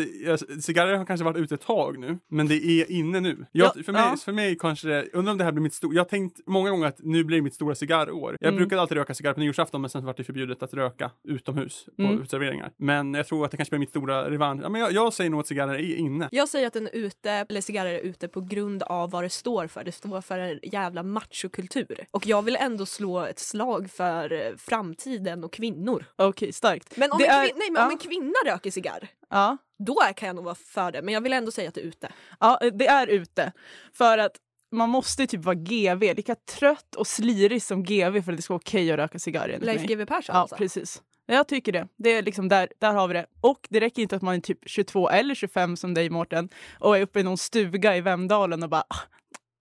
cigarrer 0.61 0.97
har 0.97 1.05
kanske 1.05 1.25
varit 1.25 1.37
ute 1.37 1.55
ett 1.55 1.61
tag 1.61 1.99
nu, 1.99 2.19
men 2.31 2.49
det 2.49 2.55
är 2.55 2.91
inne 2.91 3.21
nu. 3.21 3.47
Jag, 3.53 3.73
Ja, 3.77 3.83
för, 3.83 3.93
mig, 3.93 4.03
ja. 4.03 4.17
för 4.25 4.33
mig 4.33 4.57
kanske 4.59 4.89
det, 4.89 5.09
undrar 5.13 5.33
om 5.33 5.39
det 5.39 5.45
här 5.45 5.53
blir 5.53 5.63
mitt 5.63 5.75
stora, 5.75 5.95
jag 5.95 6.01
har 6.03 6.09
tänkt 6.09 6.41
många 6.47 6.71
gånger 6.71 6.87
att 6.87 6.99
nu 6.99 7.25
blir 7.25 7.37
det 7.37 7.43
mitt 7.43 7.55
stora 7.55 7.75
cigarrår. 7.75 8.37
Jag 8.41 8.49
Mm. 8.49 8.59
brukade 8.59 8.81
alltid 8.83 8.97
röka 8.99 9.15
cigarr 9.15 9.33
på 9.33 9.41
nyårsafton, 9.41 9.81
men 9.81 9.91
sen 9.91 10.05
var 10.05 10.15
det 10.17 10.25
förbjudet 10.25 10.63
att 10.63 10.75
röka 10.75 11.11
utomhus 11.29 11.85
på 11.97 12.03
Mm. 12.03 12.19
uteserveringar. 12.21 12.73
Men 12.77 13.15
jag 13.15 13.27
tror 13.27 13.45
att 13.45 13.51
det 13.51 13.57
kanske 13.57 13.71
blir 13.71 13.79
mitt 13.81 13.91
stora 13.91 14.31
revansch. 14.31 14.63
Ja, 14.65 14.69
men 14.69 14.81
jag, 14.81 14.93
jag 14.93 15.13
säger 15.13 15.31
nog 15.31 15.41
att 15.41 15.47
cigarrer 15.47 15.75
är 15.75 15.97
inne. 15.97 16.29
Jag 16.33 16.49
säger 16.49 16.67
att 16.67 16.73
den 16.73 16.87
är 16.87 16.95
ute, 16.97 17.31
eller 17.31 17.61
cigarrer 17.61 17.93
är 17.95 18.01
ute 18.01 18.29
på 18.29 18.41
grund 18.41 18.83
av 18.83 19.11
vad 19.11 19.23
det 19.25 19.31
står 19.31 19.67
för. 19.67 19.85
Det 19.85 19.93
står 19.93 20.21
för 20.21 20.39
en 20.39 20.59
jävla 20.63 21.03
machokultur. 21.03 22.07
Och 22.11 22.27
jag 22.27 22.43
vill 22.43 22.57
ändå 22.57 22.87
slå 22.87 23.21
ett 23.21 23.39
slag 23.39 23.91
för 23.91 24.33
eh, 24.33 24.57
framtiden 24.59 25.45
och 25.45 25.53
kvinnor. 25.53 26.05
Okej, 26.17 26.53
starkt. 26.53 26.97
Men 26.97 27.13
om, 27.13 27.19
Det 27.19 27.27
en, 27.27 27.35
är- 27.41 27.45
kvin- 27.45 27.53
nej, 27.57 27.71
men 27.71 27.83
om 27.83 27.89
ja. 27.89 27.93
en 27.93 27.99
kvinna 27.99 28.35
röker 28.47 28.71
cigarr, 28.71 29.09
Ja. 29.31 29.57
då 29.79 30.01
kan 30.17 30.27
jag 30.27 30.37
nog 30.37 30.45
vara 30.45 30.55
för 30.55 30.93
det. 30.93 31.03
Men 31.03 31.15
jag 31.15 31.21
vill 31.21 31.33
ändå 31.33 31.51
säga 31.51 31.69
att 31.69 31.75
det 31.75 31.81
är 31.81 31.85
ute. 31.85 32.13
Ja, 32.41 32.61
det 32.73 32.87
är 32.87 33.07
ute. 33.07 33.53
För 33.93 34.19
att 34.19 34.37
man 34.73 34.91
måste 34.91 35.27
typ 35.27 35.45
vara 35.45 35.55
GV, 35.55 36.01
lika 36.17 36.35
trött 36.35 36.95
och 36.95 37.07
slirig 37.07 37.63
som 37.63 37.83
GV 37.83 38.23
för 38.23 38.33
att 38.33 38.37
det 38.39 38.43
ska 38.43 38.53
vara 38.55 38.61
okej 38.65 38.93
att 38.93 38.99
röka 38.99 39.19
cigarr. 39.19 39.59
Leif. 39.61 39.83
GW 39.83 40.07
Persson 40.07 40.35
Ja, 40.35 40.41
alltså. 40.41 40.57
precis. 40.57 41.03
Jag 41.27 41.49
tycker 41.49 41.73
det. 41.73 41.89
det 41.97 42.11
är 42.13 42.23
liksom 42.23 42.49
där, 42.49 42.69
där 42.79 42.93
har 42.93 43.09
vi 43.09 43.15
det. 43.15 43.27
Och 43.41 43.67
det 43.71 43.81
räcker 43.81 44.03
inte 44.03 44.17
att 44.17 44.23
man 44.23 44.35
är 44.35 44.41
typ 44.41 44.59
22 44.67 45.11
eller 45.11 45.35
25 45.35 45.77
som 45.77 45.95
dig 45.95 46.11
Mårten 46.11 46.49
och 46.79 46.97
är 46.97 47.03
uppe 47.03 47.21
i 47.21 47.23
någon 47.23 47.39
stuga 47.39 47.97
i 47.97 48.01
Vemdalen 48.01 48.63
och 48.63 48.69
bara 48.69 48.85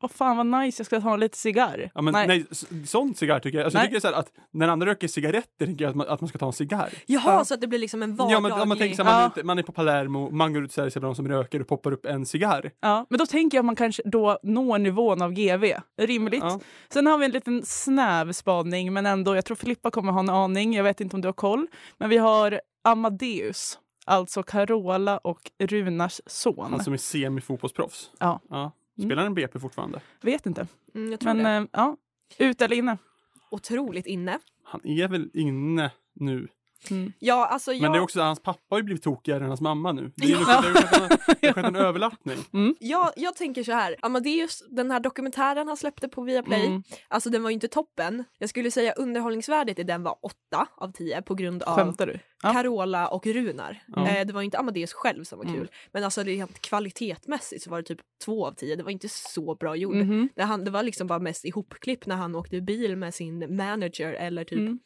vad 0.01 0.11
fan 0.11 0.37
vad 0.37 0.45
nice, 0.61 0.79
jag 0.79 0.85
ska 0.85 1.01
ta 1.01 1.15
lite 1.15 1.37
cigarr. 1.37 1.91
Ja, 1.95 2.01
men 2.01 2.13
nej. 2.27 2.45
s- 2.51 2.65
sån 2.89 3.15
cigarr 3.15 3.39
tycker 3.39 3.57
jag. 3.57 3.65
Alltså, 3.65 3.77
jag 3.77 3.83
Nej. 3.83 3.89
tycker 3.89 3.99
så 4.01 4.07
här 4.07 4.13
att 4.13 4.31
när 4.51 4.67
andra 4.67 4.87
röker 4.87 5.07
cigaretter 5.07 5.65
tycker 5.65 5.83
jag 5.85 5.89
att 5.89 5.95
man, 5.95 6.07
att 6.07 6.21
man 6.21 6.27
ska 6.27 6.37
ta 6.37 6.45
en 6.45 6.53
cigarr. 6.53 6.89
Jaha, 7.05 7.23
Ja. 7.25 7.45
så 7.45 7.53
att 7.53 7.61
det 7.61 7.67
blir 7.67 7.79
liksom 7.79 8.03
en 8.03 8.09
Ja, 8.09 8.15
vardaglig... 8.25 8.49
men, 8.49 8.59
ja, 8.59 8.65
man 8.65 8.77
tänker 8.77 8.95
så 8.95 9.03
här, 9.03 9.11
man, 9.11 9.19
Ja. 9.21 9.25
är 9.25 9.31
ute, 9.31 9.43
man 9.43 9.59
är 9.59 9.63
på 9.63 9.71
Palermo, 9.71 10.29
man 10.31 10.53
går 10.53 10.63
ut 10.63 10.77
och 10.77 10.91
sig 10.91 10.99
bland 10.99 11.03
de 11.11 11.15
som 11.15 11.27
röker 11.27 11.61
och 11.61 11.67
poppar 11.67 11.91
upp 11.91 12.05
en 12.05 12.25
cigarr. 12.25 12.71
Ja, 12.81 13.05
men 13.09 13.19
då 13.19 13.25
tänker 13.25 13.57
jag 13.57 13.61
att 13.61 13.65
man 13.65 13.75
kanske 13.75 14.01
då 14.05 14.39
når 14.43 14.77
nivån 14.79 15.21
av 15.21 15.31
GV. 15.33 15.73
Rimligt. 16.01 16.43
Ja. 16.43 16.59
Sen 16.89 17.07
har 17.07 17.17
vi 17.17 17.25
en 17.25 17.31
liten 17.31 17.65
snäv 17.65 18.31
spaning, 18.31 18.93
men 18.93 19.05
ändå, 19.05 19.35
jag 19.35 19.45
tror 19.45 19.55
Filippa 19.55 19.91
kommer 19.91 20.11
ha 20.11 20.19
en 20.19 20.29
aning. 20.29 20.73
Jag 20.73 20.83
vet 20.83 21.01
inte 21.01 21.15
om 21.15 21.21
du 21.21 21.27
har 21.27 21.33
koll. 21.33 21.67
Men 21.97 22.09
vi 22.09 22.17
har 22.17 22.61
Amadeus, 22.83 23.79
alltså 24.05 24.43
Carola 24.43 25.17
och 25.17 25.51
Runars 25.59 26.21
son. 26.25 26.67
Han 26.71 26.83
som 26.83 26.93
är 26.93 26.97
semifotbollsproffs. 26.97 28.09
Ja. 28.19 28.39
ja. 28.49 28.71
Spelar 29.03 29.23
han 29.23 29.33
BP 29.33 29.59
fortfarande? 29.59 30.01
Vet 30.21 30.45
inte. 30.45 30.67
Mm, 30.95 31.11
jag 31.11 31.19
tror 31.19 31.33
Men 31.33 31.43
det. 31.43 31.49
eh, 31.57 31.65
ja, 31.71 31.97
ut 32.39 32.61
eller 32.61 32.75
inne. 32.75 32.97
Otroligt 33.51 34.05
inne. 34.05 34.39
Han 34.63 34.81
är 34.85 35.07
väl 35.07 35.29
inne 35.33 35.91
nu. 36.13 36.47
Mm. 36.91 37.13
Ja, 37.19 37.45
alltså 37.47 37.73
jag... 37.73 37.81
Men 37.81 37.91
det 37.91 37.97
är 37.97 38.01
också 38.01 38.21
hans 38.21 38.39
pappa 38.43 38.61
har 38.69 38.77
ju 38.77 38.83
blivit 38.83 39.03
tokigare 39.03 39.39
än 39.43 39.47
hans 39.47 39.61
mamma 39.61 39.91
nu. 39.91 40.11
Det, 40.15 40.25
är 40.25 40.29
ju 40.29 40.33
Ja. 40.47 40.63
liksom, 40.65 40.81
det 40.91 40.97
har 40.97 41.09
ju 41.41 41.53
skett 41.53 41.57
en, 41.65 41.75
överlappning. 41.85 42.37
Jag, 42.79 43.11
jag 43.15 43.35
tänker 43.35 43.63
så 43.63 43.71
här, 43.71 43.95
Amadeus, 44.01 44.63
den 44.69 44.91
här 44.91 44.99
dokumentären 44.99 45.67
han 45.67 45.77
släppte 45.77 46.07
på 46.07 46.21
Viaplay, 46.21 46.65
Mm. 46.65 46.83
alltså 47.07 47.29
den 47.29 47.43
var 47.43 47.49
ju 47.49 47.53
inte 47.53 47.67
toppen. 47.67 48.23
Jag 48.39 48.49
skulle 48.49 48.71
säga 48.71 48.93
underhållningsvärdet 48.93 49.79
i 49.79 49.83
den 49.83 50.03
var 50.03 50.15
8 50.21 50.35
av 50.77 50.91
10 50.91 51.21
på 51.21 51.35
grund 51.35 51.63
av 51.63 51.75
Skämtar 51.75 52.07
du? 52.07 52.19
Ja. 52.43 52.53
Carola 52.53 53.07
och 53.07 53.25
Runar. 53.27 53.83
Ja. 53.95 54.07
Eh, 54.07 54.25
det 54.27 54.33
var 54.33 54.41
inte 54.41 54.57
Amadeus 54.59 54.93
själv 54.93 55.23
som 55.23 55.37
var 55.37 55.45
kul, 55.45 55.55
Mm. 55.55 55.67
men 55.91 56.03
alltså 56.03 56.23
rent 56.23 56.61
kvalitetmässigt 56.61 57.63
så 57.63 57.69
var 57.69 57.77
det 57.77 57.83
typ 57.83 57.99
2 58.25 58.47
av 58.47 58.51
10. 58.51 58.75
Det 58.75 58.83
var 58.83 58.91
inte 58.91 59.09
så 59.09 59.55
bra 59.55 59.75
gjort. 59.75 59.95
Mhm. 59.95 60.29
Det, 60.35 60.43
han, 60.43 60.63
det 60.65 60.71
var 60.71 60.83
liksom 60.83 61.07
bara 61.07 61.19
mest 61.19 61.45
ihopklipp 61.45 62.05
när 62.05 62.15
han 62.15 62.35
åkte 62.35 62.61
bil 62.61 62.95
med 62.95 63.13
sin 63.13 63.55
manager 63.55 64.13
eller 64.13 64.43
typ 64.43 64.59
Mm. 64.59 64.79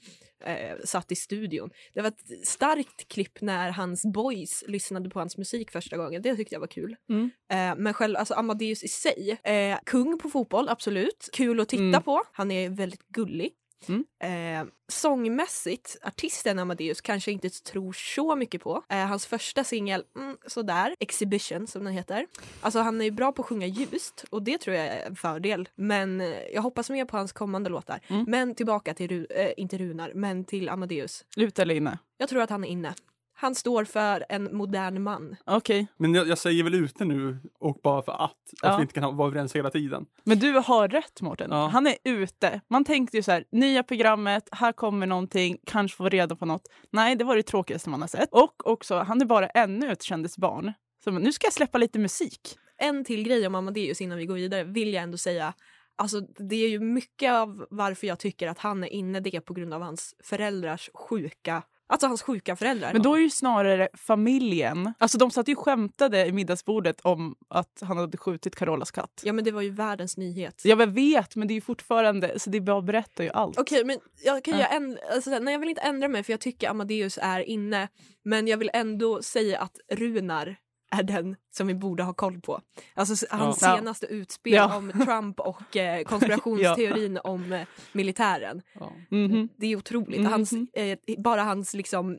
Eh, 0.46 0.78
satt 0.86 1.12
i 1.12 1.16
studion. 1.16 1.70
Det 1.94 2.02
var 2.02 2.08
ett 2.08 2.48
starkt 2.48 3.08
klipp 3.08 3.42
när 3.42 3.72
hans 3.72 4.06
boys 4.06 4.64
lyssnade 4.68 5.10
på 5.10 5.20
hans 5.20 5.38
musik 5.38 5.72
första 5.72 5.98
gången. 5.98 6.22
Det 6.22 6.36
tyckte 6.36 6.56
jag 6.56 6.60
var 6.60 6.68
kul. 6.68 6.96
Mm. 7.10 7.32
Eh, 7.52 7.82
men 7.84 7.94
själv, 7.94 8.16
alltså 8.18 8.34
Amadeus 8.34 8.84
i 8.84 8.88
sig, 8.88 9.40
eh, 9.44 9.78
kung 9.86 10.18
på 10.20 10.30
fotboll, 10.30 10.70
absolut. 10.70 11.30
Kul 11.34 11.60
att 11.60 11.70
titta 11.70 11.84
Mm. 11.84 12.04
på. 12.04 12.22
Han 12.34 12.52
är 12.52 12.70
väldigt 12.70 13.08
gullig. 13.08 13.52
Mm. 13.88 14.06
Eh, 14.24 14.72
sångmässigt, 14.88 15.98
artisten 16.04 16.60
Amadeus 16.60 17.02
kanske 17.02 17.32
inte 17.32 17.50
tror 17.50 17.94
så 17.94 18.36
mycket 18.36 18.62
på. 18.62 18.84
Eh, 18.90 18.98
hans 18.98 19.26
första 19.26 19.64
singel, 19.64 20.04
mm, 20.16 20.38
sådär, 20.48 20.96
Exhibition 21.00 21.68
som 21.68 21.84
den 21.84 21.94
heter. 21.94 22.28
Alltså 22.62 22.80
han 22.80 23.02
är 23.02 23.06
ju 23.06 23.12
bra 23.12 23.32
på 23.32 23.42
att 23.42 23.48
sjunga 23.48 23.68
ljust 23.68 24.26
och 24.30 24.44
det 24.44 24.58
tror 24.58 24.76
jag 24.76 24.86
är 24.86 25.06
en 25.06 25.16
fördel. 25.16 25.70
Men 25.76 26.22
eh, 26.22 26.28
jag 26.54 26.62
hoppas 26.62 26.90
mer 26.90 27.06
på 27.06 27.18
hans 27.18 27.32
kommande 27.32 27.70
låtar. 27.70 28.00
Mm. 28.08 28.26
Men 28.28 28.56
tillbaka 28.56 28.94
till, 28.94 29.28
eh, 29.30 29.52
inte 29.58 29.78
Runar, 29.78 30.12
men 30.16 30.46
till 30.46 30.70
Amadeus. 30.70 31.26
Ut 31.38 31.60
eller 31.60 31.76
inne? 31.76 32.00
Jag 32.18 32.30
tror 32.30 32.42
att 32.42 32.50
han 32.50 32.64
är 32.64 32.68
inne. 32.68 32.94
Han 33.42 33.56
står 33.56 33.86
för 33.86 34.26
en 34.30 34.58
modern 34.58 35.02
man. 35.04 35.36
Okej. 35.46 35.88
Men 35.98 36.14
jag, 36.14 36.28
jag 36.28 36.38
säger 36.38 36.64
väl 36.64 36.74
ute 36.76 37.06
nu 37.06 37.38
och 37.60 37.80
bara 37.84 38.02
för 38.02 38.12
att. 38.12 38.22
Att 38.22 38.34
Ja. 38.62 38.76
vi 38.78 38.82
inte 38.82 38.94
kan 38.94 39.04
ha- 39.04 39.12
vara 39.12 39.28
överens 39.28 39.56
hela 39.56 39.70
tiden. 39.70 40.06
Men 40.24 40.40
du 40.40 40.52
har 40.54 40.88
rätt 40.88 41.22
Mårten. 41.22 41.52
Ja. 41.52 41.68
Han 41.68 41.88
är 41.88 41.96
ute. 42.04 42.62
Man 42.70 42.84
tänkte 42.86 43.18
ju 43.18 43.24
så 43.24 43.32
här, 43.32 43.44
nya 43.52 43.84
programmet, 43.84 44.50
här 44.52 44.72
kommer 44.72 45.08
någonting, 45.08 45.58
kanske 45.66 45.98
få 45.98 46.10
reda 46.10 46.36
på 46.36 46.46
något. 46.46 46.62
Nej, 46.92 47.16
det 47.16 47.24
var 47.24 47.36
det 47.36 47.44
tråkigaste 47.44 47.90
man 47.90 48.02
har 48.02 48.08
sett. 48.08 48.30
Och 48.32 48.68
också, 48.68 48.96
han 48.98 49.22
är 49.22 49.26
bara 49.26 49.48
ännu 49.50 49.92
ett 49.92 50.02
kändisbarn. 50.04 50.74
Så 51.04 51.12
nu 51.12 51.32
ska 51.32 51.46
jag 51.46 51.54
släppa 51.54 51.78
lite 51.78 52.00
musik. 52.00 52.40
En 52.78 53.06
till 53.06 53.24
grej 53.24 53.48
om 53.48 53.56
Amadeus 53.56 54.02
innan 54.02 54.18
vi 54.18 54.26
går 54.26 54.36
vidare 54.36 54.64
vill 54.64 54.94
jag 54.94 55.04
ändå 55.04 55.18
säga. 55.18 55.54
Alltså 55.98 56.20
det 56.22 56.56
är 56.56 56.70
ju 56.70 56.80
mycket 56.80 57.32
av 57.34 57.68
varför 57.70 58.08
jag 58.08 58.20
tycker 58.20 58.48
att 58.48 58.60
han 58.60 58.84
är 58.84 58.88
inne 58.88 59.20
det 59.20 59.42
på 59.42 59.54
grund 59.54 59.74
av 59.74 59.82
hans 59.82 60.16
föräldrars 60.24 60.90
sjuka, 60.94 61.64
alltså 61.90 62.08
hans 62.08 62.22
sjuka 62.22 62.56
föräldrar. 62.56 62.94
Men 62.94 63.02
då 63.02 63.16
är 63.16 63.20
ju 63.20 63.30
snarare 63.30 63.90
familjen. 63.94 64.94
Alltså 64.98 65.18
de 65.18 65.32
satt 65.32 65.48
ju 65.48 65.56
skämtade 65.56 66.26
i 66.26 66.32
middagsbordet 66.32 67.02
om 67.02 67.36
att 67.48 67.80
han 67.82 67.98
hade 67.98 68.18
skjutit 68.18 68.56
Carolas 68.56 68.92
katt. 68.92 69.22
Ja 69.26 69.34
men 69.34 69.44
det 69.44 69.52
var 69.52 69.62
ju 69.62 69.70
världens 69.70 70.18
nyhet. 70.18 70.62
Jag 70.64 70.88
vet, 70.88 71.36
men 71.36 71.48
det 71.48 71.52
är 71.52 71.56
ju 71.56 71.62
fortfarande, 71.62 72.40
så 72.40 72.50
det 72.50 72.62
bara 72.62 72.82
berättar 72.82 73.24
ju 73.24 73.30
allt. 73.30 73.60
Okej 73.60 73.86
men 73.86 74.00
jag 74.26 74.44
kan 74.44 74.58
ju 74.58 74.64
ändra, 74.64 75.00
alltså, 75.14 75.40
nej 75.40 75.54
jag 75.54 75.60
vill 75.60 75.70
inte 75.70 75.82
ändra 75.82 76.08
mig 76.08 76.24
för 76.24 76.34
jag 76.34 76.40
tycker 76.40 76.70
Amadeus 76.70 77.20
är 77.22 77.40
inne. 77.40 77.88
Men 78.24 78.48
jag 78.48 78.58
vill 78.58 78.70
ändå 78.74 79.22
säga 79.22 79.60
att 79.60 79.78
Runar 79.92 80.56
är 80.92 81.04
den 81.04 81.36
som 81.52 81.68
vi 81.68 81.74
borde 81.74 82.04
ha 82.04 82.14
koll 82.14 82.42
på. 82.42 82.62
Alltså 82.94 83.26
hans 83.30 83.62
Ja. 83.62 83.76
senaste 83.78 84.06
utspel 84.06 84.54
Ja. 84.54 84.78
om 84.78 84.92
Trump 84.92 85.40
och 85.40 85.78
eh, 85.78 86.04
konspirationsteorin 86.06 87.20
om 87.24 87.54
eh, 87.54 87.68
militären. 87.92 88.62
Ja. 88.80 88.92
Mhm. 89.12 89.50
Det 89.58 89.68
är 89.68 89.76
otroligt. 89.76 90.20
Mhm. 90.22 90.32
Hans, 90.32 90.54
eh, 90.74 90.98
bara 91.18 91.44
hans 91.44 91.74
liksom, 91.74 92.18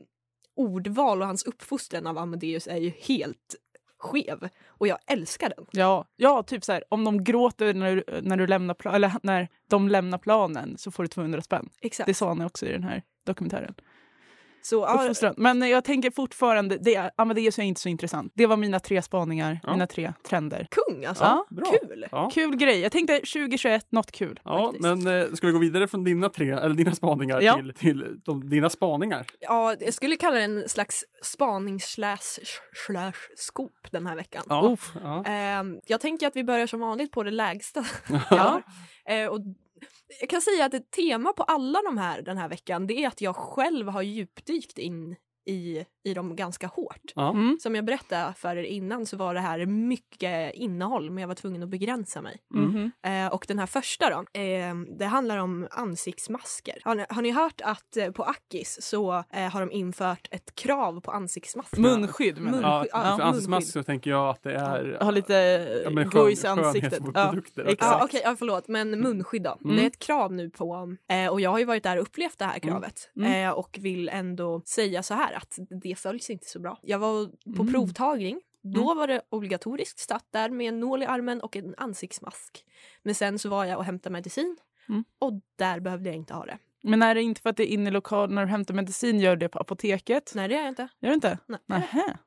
ordval 0.55 1.21
och 1.21 1.27
hans 1.27 1.43
uppfostran 1.43 2.07
av 2.07 2.17
Amadeus 2.17 2.67
är 2.67 2.77
ju 2.77 2.89
helt 2.89 3.55
skev. 3.99 4.49
Och 4.67 4.87
jag 4.87 4.97
älskar 5.07 5.49
den. 5.57 5.65
Ja, 5.71 6.05
ja, 6.15 6.43
typ 6.43 6.63
så 6.63 6.71
här, 6.71 6.83
om 6.89 7.03
de 7.03 7.23
gråter 7.23 7.73
när 7.73 7.95
du, 7.95 8.03
när 8.21 8.37
du 8.37 8.47
lämnar 8.47 8.87
eller 8.95 9.11
när 9.23 9.47
de 9.69 9.89
lämnar 9.89 10.17
planen 10.17 10.77
så 10.77 10.91
får 10.91 11.03
du 11.03 11.07
200 11.07 11.41
spänn. 11.41 11.69
Exakt. 11.81 12.07
Det 12.07 12.13
sa 12.13 12.27
han 12.27 12.41
också 12.41 12.65
i 12.65 12.71
den 12.71 12.83
här 12.83 13.03
dokumentären. 13.25 13.73
Så, 14.63 14.75
ja. 15.21 15.33
Men 15.37 15.61
jag 15.69 15.83
tänker 15.83 16.11
fortfarande, 16.11 16.77
det 16.77 16.95
är, 16.95 17.11
Amadeus 17.15 17.59
är 17.59 17.63
inte 17.63 17.81
så 17.81 17.89
intressant. 17.89 18.31
Det 18.35 18.45
var 18.45 18.57
mina 18.57 18.79
tre 18.79 19.01
spaningar, 19.01 19.59
Ja. 19.63 19.71
mina 19.71 19.87
tre 19.87 20.13
trender. 20.29 20.67
kung 20.71 21.05
alltså. 21.05 21.23
Ja, 21.23 21.45
bra. 21.49 21.65
Kul! 21.81 22.05
Ja. 22.11 22.29
Kul 22.33 22.55
grej. 22.55 22.79
Jag 22.79 22.91
tänkte 22.91 23.13
2021, 23.13 23.91
något 23.91 24.11
kul. 24.11 24.39
Ja, 24.43 24.65
faktiskt. 24.65 24.81
men 25.03 25.21
eh, 25.21 25.33
ska 25.33 25.47
vi 25.47 25.53
gå 25.53 25.59
vidare 25.59 25.87
från 25.87 26.03
dina 26.03 26.29
tre, 26.29 26.49
eller 26.51 26.75
dina 26.75 26.91
spaningar 26.95 27.41
Ja. 27.41 27.55
till, 27.55 27.73
till 27.73 28.19
de, 28.25 28.49
dina 28.49 28.69
spaningar? 28.69 29.25
Ja, 29.39 29.75
jag 29.79 29.93
skulle 29.93 30.15
kalla 30.15 30.35
det 30.37 30.43
en 30.43 30.69
slags 30.69 31.03
spanings 31.23 31.83
slash 31.83 32.17
slash 32.87 33.13
scoop 33.35 33.71
den 33.91 34.07
här 34.07 34.15
veckan. 34.15 34.43
Ja. 34.49 34.69
Uff. 34.73 34.91
ja. 35.03 35.23
Ehm, 35.25 35.79
jag 35.85 36.01
tänker 36.01 36.27
att 36.27 36.35
vi 36.35 36.43
börjar 36.43 36.67
som 36.67 36.79
vanligt 36.79 37.11
på 37.11 37.23
det 37.23 37.31
lägsta. 37.31 37.85
Ja. 38.29 38.61
Eh, 39.05 39.27
och 39.27 39.39
jag 40.19 40.29
kan 40.29 40.41
säga 40.41 40.65
att 40.65 40.73
ett 40.73 40.91
tema 40.91 41.33
på 41.33 41.43
alla 41.43 41.81
de 41.81 41.97
här 41.97 42.21
den 42.21 42.37
här 42.37 42.49
veckan 42.49 42.87
det 42.87 43.03
är 43.03 43.07
att 43.07 43.21
jag 43.21 43.35
själv 43.35 43.87
har 43.87 44.01
djupdykt 44.01 44.77
in 44.77 45.15
i, 45.45 45.85
i 46.03 46.13
dem 46.13 46.35
ganska 46.35 46.67
hårt. 46.67 47.11
Ja. 47.15 47.29
Mm. 47.31 47.57
Som 47.61 47.75
jag 47.75 47.85
berättade 47.85 48.33
för 48.37 48.55
er 48.55 48.63
innan 48.63 49.05
så 49.05 49.17
var 49.17 49.33
det 49.33 49.39
här 49.39 49.65
mycket 49.65 50.53
innehåll 50.53 51.09
men 51.11 51.21
jag 51.21 51.27
var 51.27 51.35
tvungen 51.35 51.63
att 51.63 51.69
begränsa 51.69 52.21
mig. 52.21 52.37
Mhm. 52.53 52.91
Eh, 53.05 53.33
och 53.33 53.45
den 53.47 53.59
här 53.59 53.65
första 53.65 54.09
då, 54.09 54.39
eh, 54.41 54.75
det 54.97 55.05
handlar 55.05 55.37
om 55.37 55.67
ansiktsmasker. 55.71 56.79
Har 56.83 56.95
ni, 56.95 57.05
har 57.09 57.21
ni 57.21 57.31
hört 57.31 57.61
att 57.63 57.97
eh, 57.97 58.11
på 58.11 58.23
Akis 58.23 58.77
så 58.81 59.23
eh, 59.33 59.49
har 59.51 59.59
de 59.59 59.71
infört 59.71 60.27
ett 60.31 60.55
krav 60.55 61.01
på 61.01 61.11
ansiktsmasker? 61.11 61.81
Munskydd 61.81 62.37
menar 62.41 62.57
du? 62.57 62.63
Mun- 62.63 62.67
Ja, 62.71 62.85
Ja, 62.91 63.17
för 63.17 63.23
ansiktsmask 63.23 63.49
munskydd. 63.49 63.73
så 63.73 63.83
tänker 63.83 64.09
jag 64.11 64.29
att 64.29 64.43
det 64.43 64.55
är 64.55 64.97
har 65.01 65.11
lite 65.11 65.33
Ja, 65.83 65.89
men 65.89 66.11
skön- 66.11 66.21
gojs 66.21 66.43
i 66.43 66.47
ansiktet. 66.47 66.99
Ja, 67.13 67.35
exakt. 67.57 67.81
Ja, 67.81 68.01
okej, 68.03 68.21
ja, 68.23 68.35
förlåt, 68.39 68.67
men 68.67 68.99
munskydd 68.99 69.43
då. 69.43 69.57
Mm. 69.63 69.75
Det 69.75 69.83
är 69.83 69.87
ett 69.87 69.99
krav 69.99 70.33
nu 70.33 70.49
på, 70.49 70.95
eh, 71.11 71.27
och 71.31 71.41
jag 71.41 71.49
har 71.51 71.59
ju 71.59 71.65
varit 71.65 71.83
där 71.83 71.97
och 71.97 72.01
upplevt 72.03 72.37
det 72.39 72.45
här 72.45 72.59
kravet 72.59 73.11
Mm. 73.17 73.45
eh, 73.47 73.49
och 73.53 73.77
vill 73.81 74.09
ändå 74.09 74.61
säga 74.65 75.03
så 75.03 75.13
här 75.13 75.30
att 75.31 75.59
det 75.83 75.95
följs 75.95 76.29
inte 76.29 76.45
så 76.49 76.59
bra. 76.59 76.79
Jag 76.81 76.99
var 76.99 77.25
på 77.55 77.61
Mm. 77.61 77.73
provtagning, 77.73 78.41
då 78.61 78.93
var 78.93 79.07
det 79.07 79.21
obligatoriskt, 79.29 79.99
satt 79.99 80.25
där 80.31 80.49
med 80.49 80.67
en 80.67 80.79
nål 80.79 81.03
i 81.03 81.05
armen 81.05 81.41
och 81.41 81.55
en 81.55 81.75
ansiktsmask. 81.77 82.65
Men 83.03 83.15
sen 83.15 83.39
så 83.39 83.49
var 83.49 83.65
jag 83.65 83.77
och 83.77 83.85
hämtade 83.85 84.13
medicin 84.13 84.57
Mm. 84.89 85.03
och 85.19 85.33
där 85.55 85.79
behövde 85.79 86.09
jag 86.09 86.15
inte 86.15 86.33
ha 86.33 86.45
det. 86.45 86.57
Men 86.83 87.01
är 87.01 87.15
det 87.15 87.21
inte 87.21 87.41
för 87.41 87.49
att 87.49 87.57
det 87.57 87.63
är 87.71 87.73
inne 87.73 87.89
i 87.89 87.93
lokal 87.93 88.31
när 88.31 88.45
du 88.45 88.51
hämtar 88.51 88.73
medicin, 88.73 89.19
gör 89.19 89.35
du 89.35 89.39
det 89.45 89.49
på 89.49 89.59
apoteket? 89.59 90.31
Nej 90.35 90.47
det 90.47 90.55
är 90.55 90.59
jag 90.59 90.67
inte. 90.69 90.87
Gör 90.99 91.09
du 91.09 91.15
inte? 91.15 91.37
Nej. 91.45 91.59
Nähä. 91.65 92.17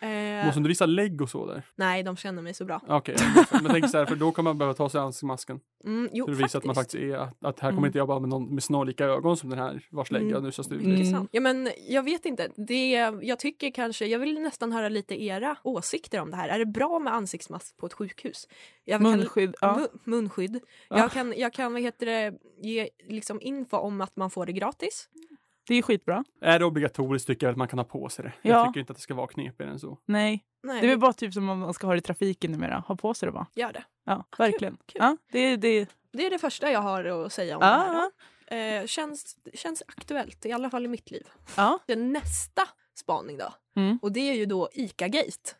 Eh, 0.00 0.46
Måste 0.46 0.60
du 0.60 0.68
visa 0.68 0.86
lägg 0.86 1.22
och 1.22 1.30
så 1.30 1.46
där? 1.46 1.62
Nej, 1.76 2.02
de 2.02 2.16
känner 2.16 2.42
mig 2.42 2.54
så 2.54 2.64
bra. 2.64 2.80
Okej, 2.88 3.16
men 3.52 3.62
jag 3.62 3.72
tänker 3.72 3.88
så 3.88 3.98
här, 3.98 4.06
för 4.06 4.16
då 4.16 4.32
kommer 4.32 4.50
man 4.50 4.58
behöva 4.58 4.74
ta 4.74 4.88
sig 4.88 5.00
ansiktsmasken. 5.00 5.60
Mm, 5.84 6.08
jo, 6.12 6.24
För 6.26 6.32
att 6.32 6.38
visa 6.40 6.58
att 6.58 6.64
man 6.64 6.74
faktiskt 6.74 6.94
är, 7.02 7.16
att, 7.16 7.44
att 7.44 7.60
här 7.60 7.68
kommer 7.70 7.72
Mm. 7.78 7.84
inte 7.86 7.98
jag 7.98 8.08
bara 8.08 8.20
med 8.20 8.28
någon 8.28 8.54
med 8.54 8.62
snarlika 8.62 9.04
ögon 9.04 9.36
som 9.36 9.50
den 9.50 9.58
här 9.58 9.86
vars 9.90 10.10
lägg 10.10 10.22
Mm. 10.22 10.34
jag 10.34 10.42
nyss 10.42 10.56
har 10.56 10.64
stulit. 10.64 11.12
Mm. 11.14 11.28
Ja, 11.30 11.40
men 11.40 11.70
jag 11.88 12.02
vet 12.02 12.26
inte. 12.26 12.48
Det, 12.56 12.90
jag 13.22 13.38
tycker 13.38 13.70
kanske, 13.70 14.06
jag 14.06 14.18
vill 14.18 14.40
nästan 14.40 14.72
höra 14.72 14.88
lite 14.88 15.22
era 15.24 15.56
åsikter 15.64 16.20
om 16.20 16.30
det 16.30 16.36
här. 16.36 16.48
Är 16.48 16.58
det 16.58 16.66
bra 16.66 16.98
med 16.98 17.14
ansiktsmask 17.14 17.76
på 17.76 17.86
ett 17.86 17.92
sjukhus? 17.92 18.48
Jag 18.84 19.00
kan- 19.00 19.10
Munskydd. 19.10 19.54
Ja. 19.60 19.74
Mu- 19.80 19.98
munskydd. 20.04 20.60
Ja. 20.88 20.98
Jag 20.98 21.12
kan, 21.12 21.34
jag 21.36 21.52
kan 21.52 21.72
vad 21.72 21.82
heter 21.82 22.06
det, 22.06 22.34
ge 22.62 22.88
liksom 23.08 23.40
info 23.40 23.76
om 23.76 24.00
att 24.00 24.16
man 24.16 24.30
får 24.30 24.46
det 24.46 24.52
gratis. 24.52 25.08
Det 25.70 25.78
är 25.78 25.82
skitbra. 25.82 26.24
Är 26.40 26.58
det 26.58 26.64
obligatoriskt 26.64 27.26
tycker 27.26 27.46
jag 27.46 27.50
att 27.50 27.56
man 27.56 27.68
kan 27.68 27.78
ha 27.78 27.84
på 27.84 28.08
sig 28.08 28.24
det. 28.24 28.32
Ja. 28.42 28.50
Jag 28.50 28.66
tycker 28.66 28.80
inte 28.80 28.90
att 28.90 28.96
det 28.96 29.02
ska 29.02 29.14
vara 29.14 29.26
knepigare 29.26 29.70
än 29.72 29.78
så. 29.78 29.98
Nej, 30.06 30.44
Nej, 30.62 30.80
det 30.80 30.86
är 30.86 30.88
väl 30.88 30.98
bara 30.98 31.12
typ 31.12 31.34
som 31.34 31.48
om 31.48 31.58
man 31.58 31.74
ska 31.74 31.86
ha 31.86 31.94
det 31.94 31.98
i 31.98 32.00
trafiken 32.00 32.52
numera. 32.52 32.84
Ha 32.88 32.96
på 32.96 33.14
sig 33.14 33.26
det 33.26 33.32
bara. 33.32 33.46
gör 33.54 33.72
det. 33.72 33.84
Ja, 34.04 34.24
verkligen. 34.38 34.76
kul. 34.86 34.98
Ja, 35.00 35.16
det, 35.32 35.56
det, 35.56 35.88
Det 36.12 36.26
är 36.26 36.30
det 36.30 36.38
första 36.38 36.70
jag 36.70 36.80
har 36.80 37.04
att 37.04 37.32
säga 37.32 37.56
om 37.56 37.60
det 37.60 37.66
här. 37.66 37.94
Då. 37.94 38.10
Eh, 38.56 38.86
känns, 38.86 39.36
känns 39.54 39.82
aktuellt, 39.86 40.46
i 40.46 40.52
alla 40.52 40.70
fall 40.70 40.84
i 40.84 40.88
mitt 40.88 41.10
liv. 41.10 41.26
ja. 41.56 41.78
Det 41.86 41.96
nästa 41.96 42.62
spaning 42.94 43.38
då. 43.38 43.54
Mm. 43.76 43.98
Och 44.02 44.12
det 44.12 44.20
är 44.20 44.34
ju 44.34 44.46
då 44.46 44.68
ICA-gate. 44.72 45.54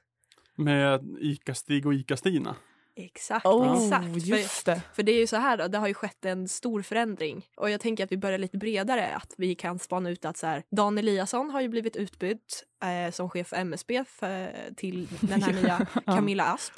Med 0.55 1.17
ICA-Stig 1.21 1.87
och 1.87 1.95
ICA-Stina. 1.95 2.55
Exakt, 2.97 3.47
Oh, 3.47 3.85
exakt. 3.85 4.05
För, 4.05 4.21
just 4.21 4.67
det. 4.67 4.83
för 4.95 5.03
det 5.03 5.13
är 5.13 5.19
ju 5.19 5.27
så 5.27 5.37
här 5.37 5.57
då, 5.57 5.69
det 5.69 5.79
har 5.79 5.89
ju 5.89 5.95
skett 5.95 6.25
en 6.25 6.49
stor 6.49 6.83
förändring. 6.83 7.47
Och 7.57 7.71
jag 7.71 7.81
tänker 7.81 8.05
att 8.05 8.13
vi 8.13 8.17
börjar 8.17 8.39
lite 8.39 8.59
bredare, 8.59 9.15
att 9.15 9.35
vi 9.37 9.55
kan 9.55 9.79
spana 9.79 10.11
ut 10.11 10.25
att 10.25 10.37
så 10.37 10.47
här, 10.47 10.63
Dan 10.71 10.99
Eliasson 10.99 11.51
har 11.51 11.61
ju 11.61 11.69
blivit 11.69 11.97
utbytt 11.97 12.65
eh, 12.85 13.13
som 13.13 13.31
chef 13.31 13.47
för 13.47 13.57
MSB 13.57 14.05
för, 14.05 14.53
till 14.77 15.09
den 15.21 15.43
här 15.43 15.53
nya 15.63 15.87
Camilla 16.07 16.45
Asp. 16.45 16.73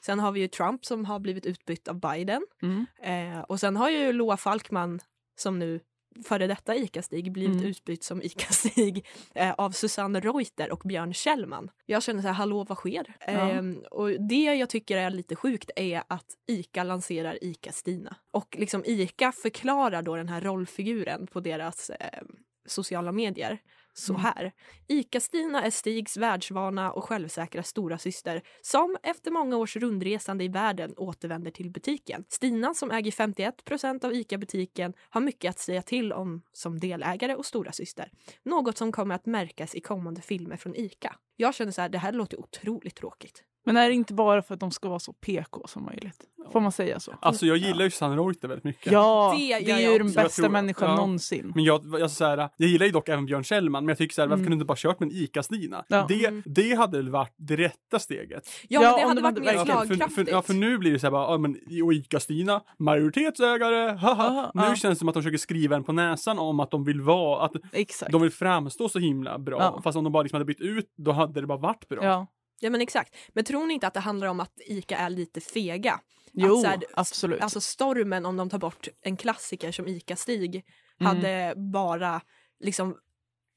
Sen 0.00 0.18
har 0.18 0.32
vi 0.32 0.40
ju 0.40 0.48
Trump 0.48 0.84
som 0.84 1.04
har 1.04 1.18
blivit 1.18 1.46
utbytt 1.46 1.88
av 1.88 2.00
Biden. 2.00 2.46
Mm. 2.62 2.86
Eh, 3.02 3.40
och 3.40 3.60
sen 3.60 3.76
har 3.76 3.90
ju 3.90 4.12
Loa 4.12 4.36
Falkman 4.36 5.00
som 5.36 5.58
nu 5.58 5.80
före 6.24 6.46
detta 6.46 6.74
ICA-Stig 6.74 7.32
blivit 7.32 7.56
Mm. 7.56 7.66
utbytt 7.68 8.04
som 8.04 8.22
ICA-Stig 8.22 9.06
eh, 9.34 9.52
av 9.52 9.70
Susanne 9.70 10.20
Reuter 10.20 10.72
och 10.72 10.82
Björn 10.84 11.14
Kjellman. 11.14 11.70
Jag 11.86 12.02
känner 12.02 12.22
så 12.22 12.28
här, 12.28 12.34
hallå 12.34 12.64
vad 12.64 12.78
sker? 12.78 13.16
Ja. 13.20 13.26
Ehm, 13.26 13.78
och 13.90 14.10
det 14.28 14.44
jag 14.44 14.68
tycker 14.70 14.96
är 14.96 15.10
lite 15.10 15.36
sjukt 15.36 15.70
är 15.76 16.02
att 16.08 16.26
ICA 16.46 16.82
lanserar 16.84 17.38
ICA-Stina. 17.44 18.16
Och 18.32 18.56
liksom 18.58 18.82
ICA 18.86 19.32
förklarar 19.32 20.02
då 20.02 20.16
den 20.16 20.28
här 20.28 20.40
rollfiguren 20.40 21.26
på 21.26 21.40
deras 21.40 21.90
eh, 21.90 22.22
sociala 22.66 23.12
medier 23.12 23.58
så 23.98 24.12
Mm. 24.12 24.24
här. 24.24 24.52
ICA-Stina 24.88 25.62
är 25.62 25.70
Stigs 25.70 26.16
världsvana 26.16 26.92
och 26.92 27.04
självsäkra 27.04 27.62
stora 27.62 27.98
syster 27.98 28.42
som 28.62 28.96
efter 29.02 29.30
många 29.30 29.56
års 29.56 29.76
rundresande 29.76 30.44
i 30.44 30.48
världen 30.48 30.94
återvänder 30.96 31.50
till 31.50 31.70
butiken. 31.70 32.24
Stina 32.28 32.74
som 32.74 32.90
äger 32.90 33.10
51% 33.10 34.04
av 34.04 34.14
ICA-butiken 34.14 34.92
har 35.10 35.20
mycket 35.20 35.50
att 35.50 35.58
säga 35.58 35.82
till 35.82 36.12
om 36.12 36.42
som 36.52 36.80
delägare 36.80 37.34
och 37.34 37.46
stora 37.46 37.72
syster. 37.72 38.10
Något 38.42 38.78
som 38.78 38.92
kommer 38.92 39.14
att 39.14 39.26
märkas 39.26 39.74
i 39.74 39.80
kommande 39.80 40.20
filmer 40.22 40.56
från 40.56 40.76
ICA. 40.76 41.16
Jag 41.36 41.54
känner 41.54 41.72
så 41.72 41.80
här, 41.80 41.88
det 41.88 41.98
här 41.98 42.12
låter 42.12 42.40
otroligt 42.40 42.94
tråkigt. 42.96 43.44
Men 43.66 43.76
är 43.76 43.88
det 43.88 43.94
inte 43.94 44.14
bara 44.14 44.42
för 44.42 44.54
att 44.54 44.60
de 44.60 44.70
ska 44.70 44.88
vara 44.88 44.98
så 44.98 45.12
PK 45.12 45.66
som 45.68 45.84
möjligt? 45.84 46.20
Får 46.52 46.60
man 46.60 46.72
säga 46.72 47.00
så? 47.00 47.14
Alltså 47.20 47.46
jag 47.46 47.56
gillar 47.56 47.84
ju 47.84 47.90
Susanne 47.90 48.16
Reuter 48.16 48.48
väldigt 48.48 48.64
mycket. 48.64 48.92
Ja, 48.92 49.34
Det 49.38 49.46
det, 49.58 49.70
är 49.70 49.78
jag 49.80 49.92
ju 49.92 49.98
den 49.98 50.06
också. 50.06 50.20
Bästa 50.22 50.42
tror- 50.42 50.50
människan 50.52 50.88
ja. 50.90 50.96
någonsin. 50.96 51.52
Men 51.54 51.64
jag, 51.64 51.82
jag, 52.00 52.10
så 52.10 52.24
här, 52.24 52.48
jag 52.56 52.68
gillar 52.68 52.86
ju 52.86 52.92
dock 52.92 53.08
även 53.08 53.26
Björn 53.26 53.44
Kjellman, 53.44 53.84
men 53.84 53.88
jag 53.88 53.98
tycker 53.98 54.14
så 54.14 54.20
här, 54.22 54.28
varför 54.28 54.34
Mm. 54.38 54.44
kunde 54.44 54.54
du 54.56 54.60
inte 54.60 54.64
bara 54.64 54.76
kört 54.76 55.00
med 55.00 55.06
en 55.08 55.14
ICA-Stina? 55.16 55.84
Ja. 55.88 56.06
Det, 56.08 56.26
Mm. 56.26 56.42
det 56.46 56.74
hade 56.74 56.96
väl 56.96 57.08
varit 57.10 57.34
det 57.36 57.56
rätta 57.56 57.98
steget. 57.98 58.48
Ja, 58.68 58.82
Ja, 58.82 58.90
men 58.90 59.00
det 59.00 59.08
hade 59.08 59.14
de 59.20 59.22
varit 59.22 59.38
mer 59.38 59.44
verkligen- 59.44 59.66
för, 59.78 59.86
slagkraftigt. 59.86 60.28
för, 60.28 60.34
ja, 60.36 60.42
för 60.42 60.54
nu 60.54 60.78
blir 60.78 60.92
det 60.92 60.98
så 60.98 61.06
här 61.06 61.10
bara, 61.12 61.30
ja 61.32 61.38
men 61.38 61.56
och 61.84 61.92
ICA-Stina, 61.92 62.60
majoritetsägare, 62.78 63.96
haha. 63.96 64.26
Aha, 64.28 64.50
nu 64.54 64.62
ja. 64.62 64.74
känns 64.74 64.82
det 64.82 64.96
som 64.96 65.08
att 65.08 65.14
de 65.14 65.22
försöker 65.22 65.38
skriva 65.38 65.76
en 65.76 65.84
på 65.84 65.92
näsan 65.92 66.38
om 66.38 66.60
att 66.60 66.70
de 66.70 66.84
vill 66.84 67.00
vara, 67.00 67.44
att 67.44 67.52
Exakt. 67.72 68.12
de 68.12 68.22
vill 68.22 68.30
framstå 68.30 68.88
så 68.88 68.98
himla 68.98 69.38
bra. 69.38 69.58
Ja. 69.60 69.80
Fast 69.84 69.96
om 69.98 70.04
de 70.04 70.12
bara 70.12 70.22
liksom 70.22 70.36
hade 70.36 70.44
bytt 70.44 70.60
ut, 70.60 70.92
då 70.96 71.12
hade 71.12 71.40
det 71.40 71.46
bara 71.46 71.58
varit 71.58 71.88
bra. 71.88 72.26
Ja. 72.60 72.70
Men 72.70 72.80
exakt. 72.80 73.16
Men 73.28 73.44
tror 73.44 73.66
ni 73.66 73.74
inte 73.74 73.86
att 73.86 73.94
det 73.94 74.00
handlar 74.00 74.26
om 74.26 74.40
att 74.40 74.60
ICA 74.66 74.96
är 74.96 75.10
lite 75.10 75.40
fega? 75.40 76.00
Jo, 76.32 76.64
här, 76.64 76.84
absolut. 76.94 77.40
Alltså 77.42 77.60
stormen 77.60 78.26
om 78.26 78.36
de 78.36 78.50
tar 78.50 78.58
bort 78.58 78.88
en 79.02 79.16
klassiker 79.16 79.72
som 79.72 79.86
ICA-Stig 79.86 80.64
Mm. 81.00 81.16
hade 81.16 81.54
bara 81.56 82.20
liksom 82.60 82.96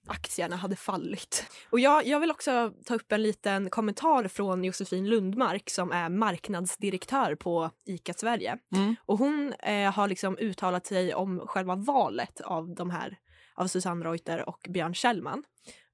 aktierna 0.08 0.56
hade 0.56 0.76
fallit. 0.76 1.46
Och 1.70 1.80
jag, 1.80 2.08
jag 2.08 2.20
vill 2.20 2.32
också 2.32 2.74
ta 2.86 2.96
upp 2.96 3.12
en 3.12 3.24
liten 3.24 3.70
kommentar 3.70 4.28
från 4.28 4.64
Josefin 4.64 5.10
Lundmark 5.10 5.70
som 5.70 5.92
är 5.92 6.10
marknadsdirektör 6.10 7.36
på 7.36 7.72
ICA 7.86 8.14
Sverige. 8.14 8.58
Mm. 8.76 8.96
Och 9.06 9.18
hon 9.18 9.54
eh, 9.54 9.92
har 9.94 10.08
liksom 10.08 10.38
uttalat 10.38 10.86
sig 10.86 11.14
om 11.14 11.40
själva 11.48 11.76
valet 11.76 12.42
av 12.42 12.76
de 12.76 12.90
här 12.90 13.18
av 13.56 13.68
Susanne 13.68 14.06
Reuter 14.06 14.50
och 14.50 14.68
Björn 14.70 14.94
Kjellman. 14.94 15.44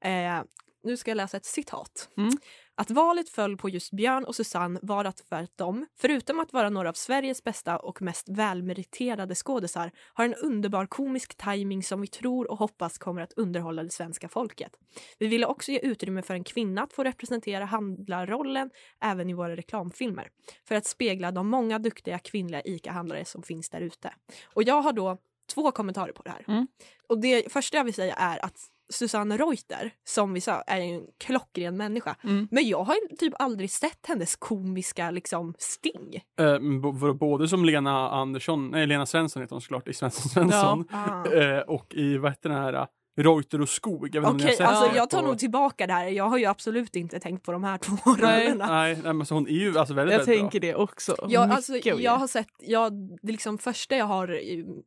Eh, 0.03 0.41
nu 0.84 0.97
ska 0.97 1.12
jag 1.12 1.16
läsa 1.16 1.38
ett 1.38 1.45
citat. 1.45 2.10
Mm. 2.18 2.38
Att 2.78 2.91
valet 2.91 3.30
föll 3.30 3.57
på 3.57 3.69
just 3.69 3.91
Björn 3.91 4.23
och 4.23 4.36
Susanne 4.36 4.80
var 4.84 5.05
att 5.05 5.19
för 5.30 5.43
att 5.43 5.57
de, 5.57 5.86
förutom 5.95 6.39
att 6.39 6.53
vara 6.53 6.69
några 6.69 6.89
av 6.89 6.93
Sveriges 6.93 7.43
bästa 7.43 7.78
och 7.78 8.01
mest 8.01 8.30
välmeriterade 8.30 9.36
skådisar, 9.36 9.91
har 10.13 10.26
en 10.26 10.34
underbar 10.34 10.86
komisk 10.86 11.36
timing 11.36 11.84
som 11.84 12.01
vi 12.01 12.07
tror 12.07 12.51
och 12.51 12.57
hoppas 12.57 12.97
kommer 12.97 13.21
att 13.21 13.34
underhålla 13.34 13.84
det 13.84 13.89
svenska 13.89 14.30
folket. 14.30 14.71
Vi 15.19 15.28
ville 15.28 15.45
också 15.45 15.71
ge 15.71 15.80
utrymme 15.80 16.21
för 16.21 16.34
en 16.34 16.43
kvinna 16.43 16.84
att 16.84 16.93
få 16.93 17.03
representera 17.03 17.65
handlarrollen 17.65 18.69
även 19.01 19.30
i 19.30 19.34
våra 19.34 19.55
reklamfilmer, 19.55 20.30
för 20.67 20.76
att 20.76 20.86
spegla 20.86 21.32
de 21.32 21.49
många 21.49 21.80
duktiga 21.80 22.19
kvinnliga 22.19 22.61
ICA-handlare 22.61 23.26
som 23.26 23.43
finns 23.43 23.69
där 23.69 23.82
ute. 23.82 24.13
Och 24.53 24.63
jag 24.63 24.82
har 24.82 24.93
då 24.93 25.17
två 25.53 25.71
kommentarer 25.71 26.11
på 26.11 26.23
det 26.23 26.30
här. 26.30 26.45
Mm. 26.47 26.67
Och 27.07 27.19
det 27.19 27.51
första 27.51 27.78
jag 27.78 27.84
vill 27.84 27.93
säga 27.93 28.15
är 28.15 28.45
att 28.45 28.71
Susanne 28.89 29.38
Reuter, 29.38 29.91
som 30.03 30.33
vi 30.33 30.41
sa, 30.41 30.61
är 30.61 30.79
en 30.79 31.01
klockren 31.17 31.77
människa. 31.77 32.15
Mm. 32.23 32.47
Men 32.51 32.67
jag 32.67 32.83
har 32.83 33.15
typ 33.17 33.33
aldrig 33.39 33.71
sett 33.71 34.05
hennes 34.07 34.36
komiska 34.36 35.11
liksom 35.11 35.53
sting. 35.57 36.21
Eh, 36.39 37.13
både 37.13 37.47
som 37.47 37.65
Lena 37.65 38.09
Andersson, 38.09 38.69
nej 38.69 38.88
Lena 38.88 39.05
Svensson 39.05 39.41
heter 39.41 39.55
hon 39.55 39.61
såklart, 39.61 39.88
i 39.88 39.93
Svensson 39.93 40.29
Svensson. 40.29 40.86
Ah. 40.91 41.25
Eh, 41.25 41.59
och 41.59 41.93
i 41.95 42.17
vad 42.17 42.31
heter 42.31 42.49
den 42.49 42.61
här, 42.61 42.88
Reuter 43.18 43.61
och 43.61 43.70
Skog. 43.70 44.09
Jag 44.16 44.22
vet 44.22 44.32
Okej, 44.32 44.51
sett 44.55 44.68
alltså 44.68 44.89
det 44.91 44.97
jag 44.97 45.09
tar 45.09 45.22
på- 45.22 45.28
nog 45.28 45.39
tillbaka 45.39 45.88
det 45.88 45.93
här. 45.93 46.07
Jag 46.07 46.30
har 46.30 46.38
ju 46.38 46.45
absolut 46.45 46.95
inte 46.95 47.20
tänkt 47.20 47.43
på 47.45 47.51
de 47.51 47.63
här 47.63 47.78
två 47.82 47.95
Nej. 48.05 48.45
rollerna. 48.47 48.68
Nej, 48.68 48.97
nej, 49.03 49.13
men 49.13 49.26
så 49.26 49.36
hon 49.36 49.47
är 49.47 49.51
ju 49.51 49.78
alltså 49.78 49.93
väldigt, 49.93 50.11
Jag 50.13 50.20
väldigt 50.20 50.39
tänker 50.39 50.59
det 50.59 50.76
också. 50.76 51.16
Jag, 51.28 51.28
Mycket 51.47 51.55
alltså, 51.55 51.78
jag 52.01 52.11
har 52.18 52.28
sett, 52.28 52.47
jag, 52.59 52.93
det 53.22 53.32
liksom 53.32 53.57
första 53.57 53.95
jag 53.95 54.05
har, 54.05 54.28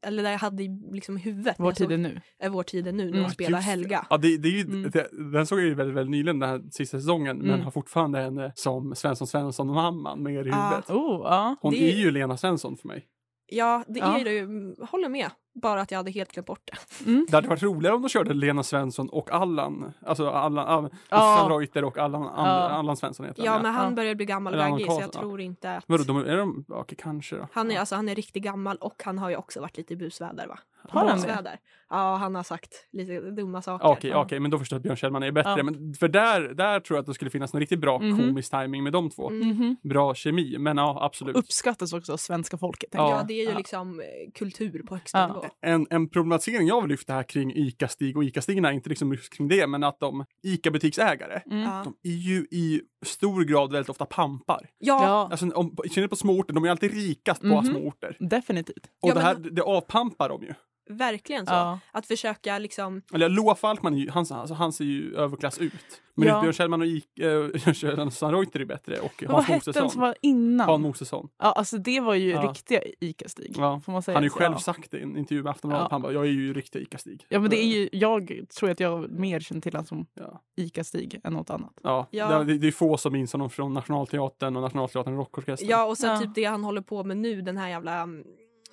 eller 0.07 0.23
det 0.23 0.31
jag 0.31 0.39
hade 0.39 0.63
i 0.63 0.69
liksom 0.93 1.17
huvudet 1.17 1.55
Vår 1.59 1.67
jag 1.69 1.77
tid 1.77 1.93
är 1.93 1.99
nu. 1.99 2.21
är 2.39 2.49
Vår 2.49 2.63
tid 2.63 2.87
är 2.87 2.93
nu, 2.93 3.05
när 3.05 3.11
Mm. 3.11 3.23
hon 3.23 3.31
spelar 3.31 3.51
Just 3.59 3.67
det. 3.67 3.71
Helga. 3.71 4.07
Ja, 4.11 4.17
det, 4.17 4.37
det 4.39 4.49
är 4.49 4.53
ju, 4.53 4.61
Mm. 4.61 4.91
det, 4.91 5.09
den 5.33 5.47
såg 5.47 5.59
jag 5.59 5.67
ju 5.67 5.75
väldigt, 5.75 5.97
väldigt 5.97 6.11
nyligen 6.11 6.39
den 6.39 6.49
här 6.49 6.63
sista 6.71 6.99
säsongen, 7.01 7.39
men 7.39 7.51
Mm. 7.51 7.61
har 7.65 7.71
fortfarande 7.71 8.19
henne 8.21 8.53
som 8.55 8.95
Svensson 8.95 9.27
Svensson 9.27 9.69
och 9.69 9.75
mamman 9.75 10.23
med 10.23 10.33
i 10.33 10.37
Ja. 10.37 10.41
huvudet. 10.43 10.91
Oh, 10.91 11.21
ja. 11.25 11.57
Hon 11.61 11.73
Det- 11.73 11.93
är 11.93 11.97
ju 11.97 12.11
Lena 12.11 12.37
Svensson 12.37 12.77
för 12.77 12.89
mig. 12.89 13.05
Ja, 13.51 13.85
det 13.89 13.99
Ja. 13.99 14.19
är 14.21 14.25
det 14.25 14.33
ju. 14.33 14.47
Håller 14.91 15.09
med. 15.09 15.31
Bara 15.63 15.81
att 15.81 15.91
jag 15.91 15.99
hade 15.99 16.11
helt 16.11 16.33
glömt 16.33 16.47
bort 16.47 16.61
det. 16.73 17.05
Mm. 17.11 17.27
Det 17.31 17.37
hade 17.37 17.49
varit 17.49 17.63
roligare 17.63 17.95
om 17.97 18.03
de 18.03 18.09
körde 18.09 18.35
Lena 18.35 18.63
Svensson 18.63 19.09
och 19.09 19.31
Allan, 19.33 19.93
alltså 20.07 20.29
Allan, 20.31 20.85
äh, 20.85 20.91
Ja. 21.11 21.47
Reuter 21.51 21.85
och 21.85 21.99
Allan, 21.99 22.23
Ja. 22.23 22.31
Allan 22.69 22.97
Svensson 22.97 23.27
heter 23.27 23.45
Ja, 23.45 23.53
han. 23.53 23.63
men 23.63 23.75
han 23.75 23.85
Ja. 23.85 23.91
börjar 23.97 24.15
bli 24.15 24.25
gammal 24.27 24.55
och 24.55 24.61
Allan 24.61 24.71
gaggig 24.73 24.87
så 24.87 25.01
jag 25.01 25.11
ja. 25.15 25.21
tror 25.21 25.41
inte 25.41 25.77
att... 25.77 25.85
Vadå, 25.87 26.03
de, 26.05 26.17
är 26.17 26.37
de, 26.37 26.65
ja, 26.69 26.75
okej, 26.77 26.99
kanske 27.01 27.37
då. 27.37 27.49
Han 27.53 27.71
är, 27.71 27.75
ja. 27.75 27.81
alltså, 27.81 27.95
han 27.97 28.09
är 28.09 28.15
riktigt 28.15 28.43
gammal 28.43 28.77
och 28.77 29.03
han 29.05 29.19
har 29.19 29.31
ju 29.31 29.37
också 29.37 29.61
varit 29.61 29.77
lite 29.77 29.93
i 29.93 29.97
busväder 29.97 30.47
va? 30.47 30.59
Har 30.91 31.09
han 31.09 31.21
det? 31.21 31.59
Ja, 31.91 32.17
han 32.17 32.35
har 32.35 32.43
sagt 32.43 32.75
lite 32.93 33.21
dumma 33.21 33.63
saker. 33.63 33.87
Okej, 33.89 34.11
Ja. 34.11 34.23
okej, 34.25 34.41
men 34.41 34.51
då 34.51 34.59
förstår 34.59 34.77
jag 34.77 34.79
att 34.79 34.83
Björn 34.83 34.97
Kjellman 34.97 35.23
är 35.23 35.33
bättre. 35.33 35.55
Ja. 35.57 35.63
Men 35.63 35.95
för 35.95 36.09
där, 36.09 36.41
där 36.41 36.81
tror 36.81 36.97
jag 36.97 37.01
att 37.03 37.07
det 37.07 37.15
skulle 37.15 37.31
finnas 37.31 37.55
en 37.55 37.61
riktigt 37.61 37.81
bra 37.81 37.99
Mhm. 37.99 38.17
komisk 38.19 38.51
timing 38.51 38.83
med 38.85 38.93
de 38.93 39.11
två. 39.11 39.31
Mm. 39.31 39.49
Mhm. 39.49 39.77
Bra 39.83 40.15
kemi, 40.15 40.57
men 40.59 40.77
ja, 40.77 40.99
absolut. 41.01 41.37
Uppskattas 41.37 41.93
också 41.93 42.13
av 42.13 42.17
svenska 42.17 42.59
folket. 42.59 42.89
Ja, 42.93 43.11
jag. 43.17 43.27
det 43.27 43.35
är 43.35 43.45
ju 43.45 43.51
Ja. 43.51 43.59
liksom 43.59 44.01
eh, 44.01 44.07
kultur 44.35 44.83
på 44.89 44.95
högsta 44.95 45.19
Ja. 45.19 45.27
nivå. 45.27 45.45
En, 45.61 45.87
en 45.91 46.09
problematisering 46.09 46.67
jag 46.69 46.81
vill 46.81 46.91
lyfta 46.91 47.13
här 47.13 47.23
kring 47.23 47.53
ICA-Stig 47.55 48.17
och 48.17 48.23
ICA-Stigna, 48.25 48.73
inte 48.73 48.89
liksom 48.89 49.13
just 49.13 49.33
kring 49.33 49.49
det, 49.49 49.67
men 49.67 49.85
att 49.85 50.01
de 50.01 50.25
ICA-butiksägare, 50.43 51.41
Mm. 51.51 51.85
De 51.85 51.95
är 52.11 52.15
ju 52.17 52.37
i 52.51 52.83
stor 53.07 53.45
grad 53.45 53.73
väldigt 53.73 53.89
ofta 53.91 54.05
pampar. 54.07 54.69
Ja, 54.79 55.29
Alltså, 55.31 55.51
om, 55.51 55.77
I 55.85 55.89
synnerhet 55.89 56.11
på 56.11 56.17
små 56.17 56.33
orter, 56.39 56.55
de 56.55 56.65
är 56.65 56.71
alltid 56.71 56.95
rikast 56.95 57.41
på 57.41 57.47
Mhm. 57.47 57.65
små 57.65 57.79
orter. 57.79 58.17
definitivt. 58.21 58.87
Och 59.03 59.09
Ja, 59.11 59.15
det 59.15 59.21
men- 59.21 59.25
här, 59.45 59.51
det 59.51 59.63
avpampar 59.63 60.29
de 60.29 60.43
ju. 60.43 60.55
Verkligen 60.89 61.47
så. 61.47 61.53
Ja. 61.53 61.79
Att 61.93 62.07
försöka 62.07 62.59
liksom, 62.59 63.03
Eller 63.15 63.29
Loa 63.29 63.55
Falkman, 63.55 64.09
han, 64.09 64.27
alltså, 64.31 64.55
han 64.55 64.73
ser 64.73 64.85
ju 64.85 65.15
överklass 65.17 65.59
ut. 65.59 65.73
Men 66.15 66.29
Ja. 66.29 66.41
Björn 66.41 66.53
Kjellman 66.53 66.81
och 66.81 66.87
äh, 66.87 67.73
Kjell 67.73 68.11
Sandreuter 68.11 68.61
är 68.61 68.65
bättre 68.65 68.99
och 69.01 69.13
Men 69.23 69.33
vad 69.33 69.45
Hans 69.45 69.49
hette 69.49 69.65
den 69.67 69.75
som 69.75 69.83
Mosesson. 69.85 70.01
var 70.01 70.15
innan? 70.23 70.69
Han 70.69 70.83
Mosesson. 70.83 71.29
Ja, 71.39 71.53
alltså 71.53 71.79
det 71.79 72.01
var 72.01 72.15
ju 72.15 72.31
Ja. 72.31 72.43
riktiga 72.51 72.81
ICA-Stig. 73.01 73.55
Ja. 73.59 73.81
Får 73.85 73.93
man 73.93 74.03
säga. 74.03 74.15
Han 74.17 74.23
har 74.23 74.27
ju 74.27 74.31
själv 74.31 74.55
ja. 74.55 74.59
sagt 74.59 74.91
det 74.91 74.99
i 74.99 75.03
en 75.03 75.17
intervju 75.17 75.43
med 75.43 75.51
Aftonbladet. 75.51 75.85
Ja. 75.85 75.89
Han 75.91 76.03
bara, 76.03 76.13
jag 76.13 76.25
är 76.25 76.31
ju 76.31 76.55
riktig 76.55 76.83
ICA-Stig. 76.83 77.27
Ja 77.29 77.41
men 77.41 77.51
det 77.51 77.65
är 77.65 77.67
ju, 77.67 77.89
jag 77.93 78.41
tror 78.59 78.71
att 78.71 78.81
jag 78.81 79.11
mer 79.11 79.41
känner 79.41 79.61
till 79.61 79.73
honom 79.73 79.87
som 79.87 80.07
Ja. 80.15 80.43
ICA-Stig 80.57 81.21
än 81.25 81.33
något 81.33 81.51
annat. 81.51 81.81
Ja, 81.83 82.07
Ja. 82.11 82.39
Det, 82.45 82.59
det 82.59 82.67
är 82.69 82.73
få 82.73 82.97
som 82.97 83.13
minns 83.13 83.33
honom 83.33 83.51
från 83.51 83.75
Nationalteatern 83.75 84.57
och 84.57 84.63
Nationalteatern 84.63 85.17
Rockorkestern. 85.17 85.69
ja 85.69 85.85
och 85.85 85.99
sen 85.99 86.11
Ja. 86.11 86.19
typ 86.21 86.35
det 86.35 86.45
han 86.45 86.65
håller 86.65 86.81
på 86.81 87.05
med 87.05 87.17
nu, 87.17 87.41
den 87.43 87.57
här 87.57 87.69
jävla 87.69 88.03
um, 88.03 88.25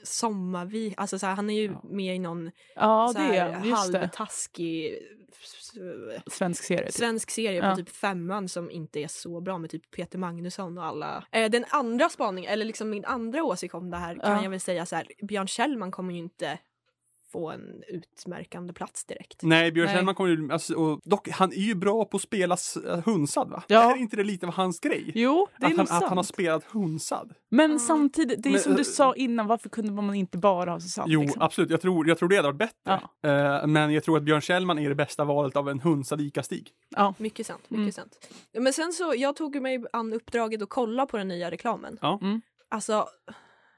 sommarvi, 0.05 0.93
alltså 0.97 1.19
så 1.19 1.25
här, 1.25 1.35
han 1.35 1.49
är 1.49 1.53
ju 1.61 1.65
Ja. 1.65 1.81
med 1.83 2.15
i 2.15 2.19
någon 2.19 2.51
Ja 2.75 3.11
så 3.15 3.19
här, 3.19 3.49
det. 3.63 3.69
halvtaskig 3.75 4.97
s- 5.43 5.71
Svensk 6.33 6.63
serie. 6.63 6.85
Typ. 6.85 6.93
svensk 6.93 7.31
serie 7.31 7.61
på 7.61 7.67
Ja. 7.67 7.75
typ 7.75 7.89
femman 7.89 8.49
som 8.49 8.71
inte 8.71 8.99
är 8.99 9.07
så 9.07 9.41
bra 9.41 9.57
med 9.57 9.69
typ 9.69 9.91
Peter 9.91 10.17
Magnusson 10.19 10.77
och 10.77 10.85
alla. 10.85 11.23
Eh, 11.31 11.49
den 11.49 11.65
andra 11.69 12.09
spaningen, 12.09 12.51
eller 12.51 12.65
liksom 12.65 12.89
min 12.89 13.05
andra 13.05 13.43
åsikt 13.43 13.73
om 13.73 13.89
det 13.91 13.97
här 13.97 14.15
kan 14.15 14.35
Ja. 14.37 14.43
jag 14.43 14.49
väl 14.49 14.59
säga 14.59 14.85
så 14.85 14.95
här, 14.95 15.07
Björn 15.27 15.47
Kjellman 15.47 15.91
kommer 15.91 16.13
ju 16.13 16.19
inte 16.19 16.59
få 17.35 17.49
en 17.51 17.83
utmärkande 17.87 18.73
plats 18.73 19.05
direkt. 19.05 19.39
Nej, 19.43 19.71
Björn. 19.71 19.87
Kjellman 19.87 20.15
kommer 20.15 20.29
ju, 20.29 20.51
alltså, 20.51 20.73
och, 20.75 21.01
dock, 21.03 21.29
han 21.29 21.51
är 21.51 21.55
ju 21.55 21.75
bra 21.75 22.05
på 22.05 22.17
att 22.17 22.23
spela 22.23 22.57
äh, 22.87 22.99
hunsad 23.05 23.49
va? 23.49 23.63
Ja. 23.67 23.91
Är 23.91 23.97
inte 23.97 24.15
det 24.15 24.23
lite 24.23 24.45
av 24.47 24.53
hans 24.53 24.79
grej? 24.79 25.11
Jo, 25.15 25.47
det 25.59 25.65
är 25.65 25.69
att, 25.69 25.77
han, 25.77 25.83
att 25.83 25.89
han 25.89 26.03
har 26.03 26.09
sant. 26.09 26.27
spelat 26.27 26.63
hunsad. 26.63 27.33
Men 27.49 27.71
Ja. 27.71 27.79
samtidigt, 27.79 28.43
det 28.43 28.49
är 28.49 28.51
Men, 28.51 28.61
som 28.61 28.71
eh, 28.71 28.77
du 28.77 28.83
sa 28.83 29.15
innan, 29.15 29.47
varför 29.47 29.69
kunde 29.69 29.91
man 29.91 30.15
inte 30.15 30.37
bara 30.37 30.71
ha 30.71 30.79
Susanne? 30.79 31.13
Jo, 31.13 31.21
liksom? 31.21 31.41
absolut. 31.41 31.69
Jag 31.71 31.81
tror, 31.81 32.07
jag 32.07 32.17
tror 32.17 32.29
det 32.29 32.35
hade 32.35 32.47
varit 32.47 32.57
bättre. 32.57 33.01
Eh, 33.23 33.67
men 33.67 33.93
jag 33.93 34.03
tror 34.03 34.17
att 34.17 34.23
Björn 34.23 34.41
Kjellman 34.41 34.79
är 34.79 34.89
det 34.89 34.95
bästa 34.95 35.23
valet 35.23 35.55
av 35.55 35.69
en 35.69 35.79
hunsad 35.79 36.21
ICA-Stig. 36.21 36.69
Ja. 36.89 37.13
Mycket 37.17 37.47
sant. 37.47 37.63
Mm. 37.69 37.81
Mycket 37.81 37.95
sant. 37.95 38.29
Men 38.53 38.73
sen 38.73 38.93
så, 38.93 39.13
jag 39.17 39.35
tog 39.35 39.61
mig 39.61 39.85
an 39.93 40.13
uppdraget 40.13 40.61
att 40.61 40.69
kolla 40.69 41.05
på 41.05 41.17
den 41.17 41.27
nya 41.27 41.51
reklamen. 41.51 41.97
Ja. 42.01 42.19
Mm. 42.21 42.41
Alltså, 42.69 43.07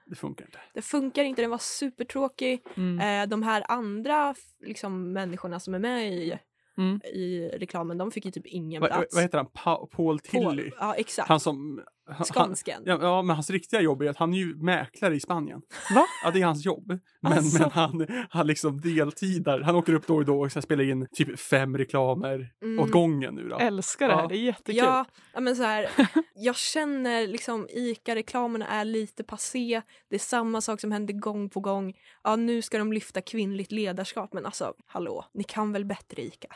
Det 0.10 0.16
funkar 0.16 0.46
inte. 0.46 0.60
det 0.74 0.82
funkar 0.82 1.24
inte, 1.24 1.42
den 1.42 1.52
var 1.52 1.58
supertråkig. 1.58 2.62
Mm. 2.78 3.24
Eh, 3.24 3.30
de 3.30 3.44
här 3.44 3.64
andra 3.68 4.36
liksom, 4.66 5.14
människorna 5.14 5.60
som 5.60 5.74
är 5.74 5.80
med 5.80 6.14
i, 6.14 6.40
Mm. 6.78 7.02
i 7.14 7.50
reklamen, 7.54 7.98
de 7.98 8.12
fick 8.12 8.26
ju 8.26 8.32
typ 8.32 8.46
ingen 8.48 8.82
Va, 8.82 8.88
plats. 8.88 9.16
vad 9.16 9.24
heter 9.24 9.38
han? 9.38 9.48
Pa, 9.54 9.88
Paul 9.92 10.20
Tilly? 10.20 10.70
På, 10.72 10.78
ja, 10.80 10.96
exakt. 10.96 11.30
Han 11.30 11.40
som... 11.40 11.82
Han, 12.10 12.26
Skånsken. 12.26 12.82
ja, 12.86 12.98
ja, 13.02 13.22
men 13.22 13.36
hans 13.36 13.50
riktiga 13.50 13.82
jobb 13.82 14.02
är 14.02 14.10
att 14.10 14.18
han 14.18 14.34
är 14.34 14.38
ju 14.38 14.56
mäklare 14.56 15.16
i 15.16 15.20
Spanien. 15.20 15.62
Va? 15.96 16.06
Ja, 16.24 16.32
det 16.32 16.42
är 16.42 16.46
hans 16.46 16.66
jobb. 16.66 17.00
Men, 17.22 17.34
Alltså. 17.34 17.62
men 17.62 17.72
han, 17.72 18.08
han 18.30 18.48
liksom 18.48 18.82
deltidar. 18.82 19.60
Han 19.62 19.76
åker 19.76 19.94
upp 19.94 20.08
då 20.08 20.16
och 20.16 20.26
då 20.26 20.42
och 20.42 20.52
så 20.52 20.62
spelar 20.62 20.84
in 20.84 21.08
typ 21.12 21.40
fem 21.40 21.78
reklamer 21.78 22.50
Mm. 22.64 22.80
åt 22.80 22.92
gången 22.92 23.36
nu 23.36 23.50
då. 23.50 23.58
Älskar 23.58 24.08
det 24.08 24.14
här, 24.16 24.22
Ja. 24.22 24.28
det 24.28 24.36
är 24.38 24.42
jättekul. 24.44 24.76
Ja, 24.78 25.06
ja, 25.34 25.40
men 25.40 25.56
så 25.56 25.64
här, 25.64 25.90
jag 26.36 26.56
känner 26.56 27.28
liksom 27.28 27.68
ICA-reklamerna 27.70 28.68
är 28.68 28.86
lite 28.86 29.24
passé. 29.24 29.82
Det 30.10 30.16
är 30.16 30.20
samma 30.20 30.62
sak 30.62 30.82
som 30.82 30.92
händer 30.92 31.14
gång 31.14 31.50
på 31.50 31.60
gång. 31.60 31.94
Ja, 32.24 32.36
nu 32.36 32.62
ska 32.62 32.78
de 32.78 32.94
lyfta 32.94 33.22
kvinnligt 33.22 33.72
ledarskap, 33.72 34.34
men 34.34 34.46
alltså 34.46 34.74
hallå, 34.88 35.26
ni 35.34 35.44
kan 35.44 35.74
väl 35.74 35.86
bättre 35.86 36.22
ICA? 36.22 36.48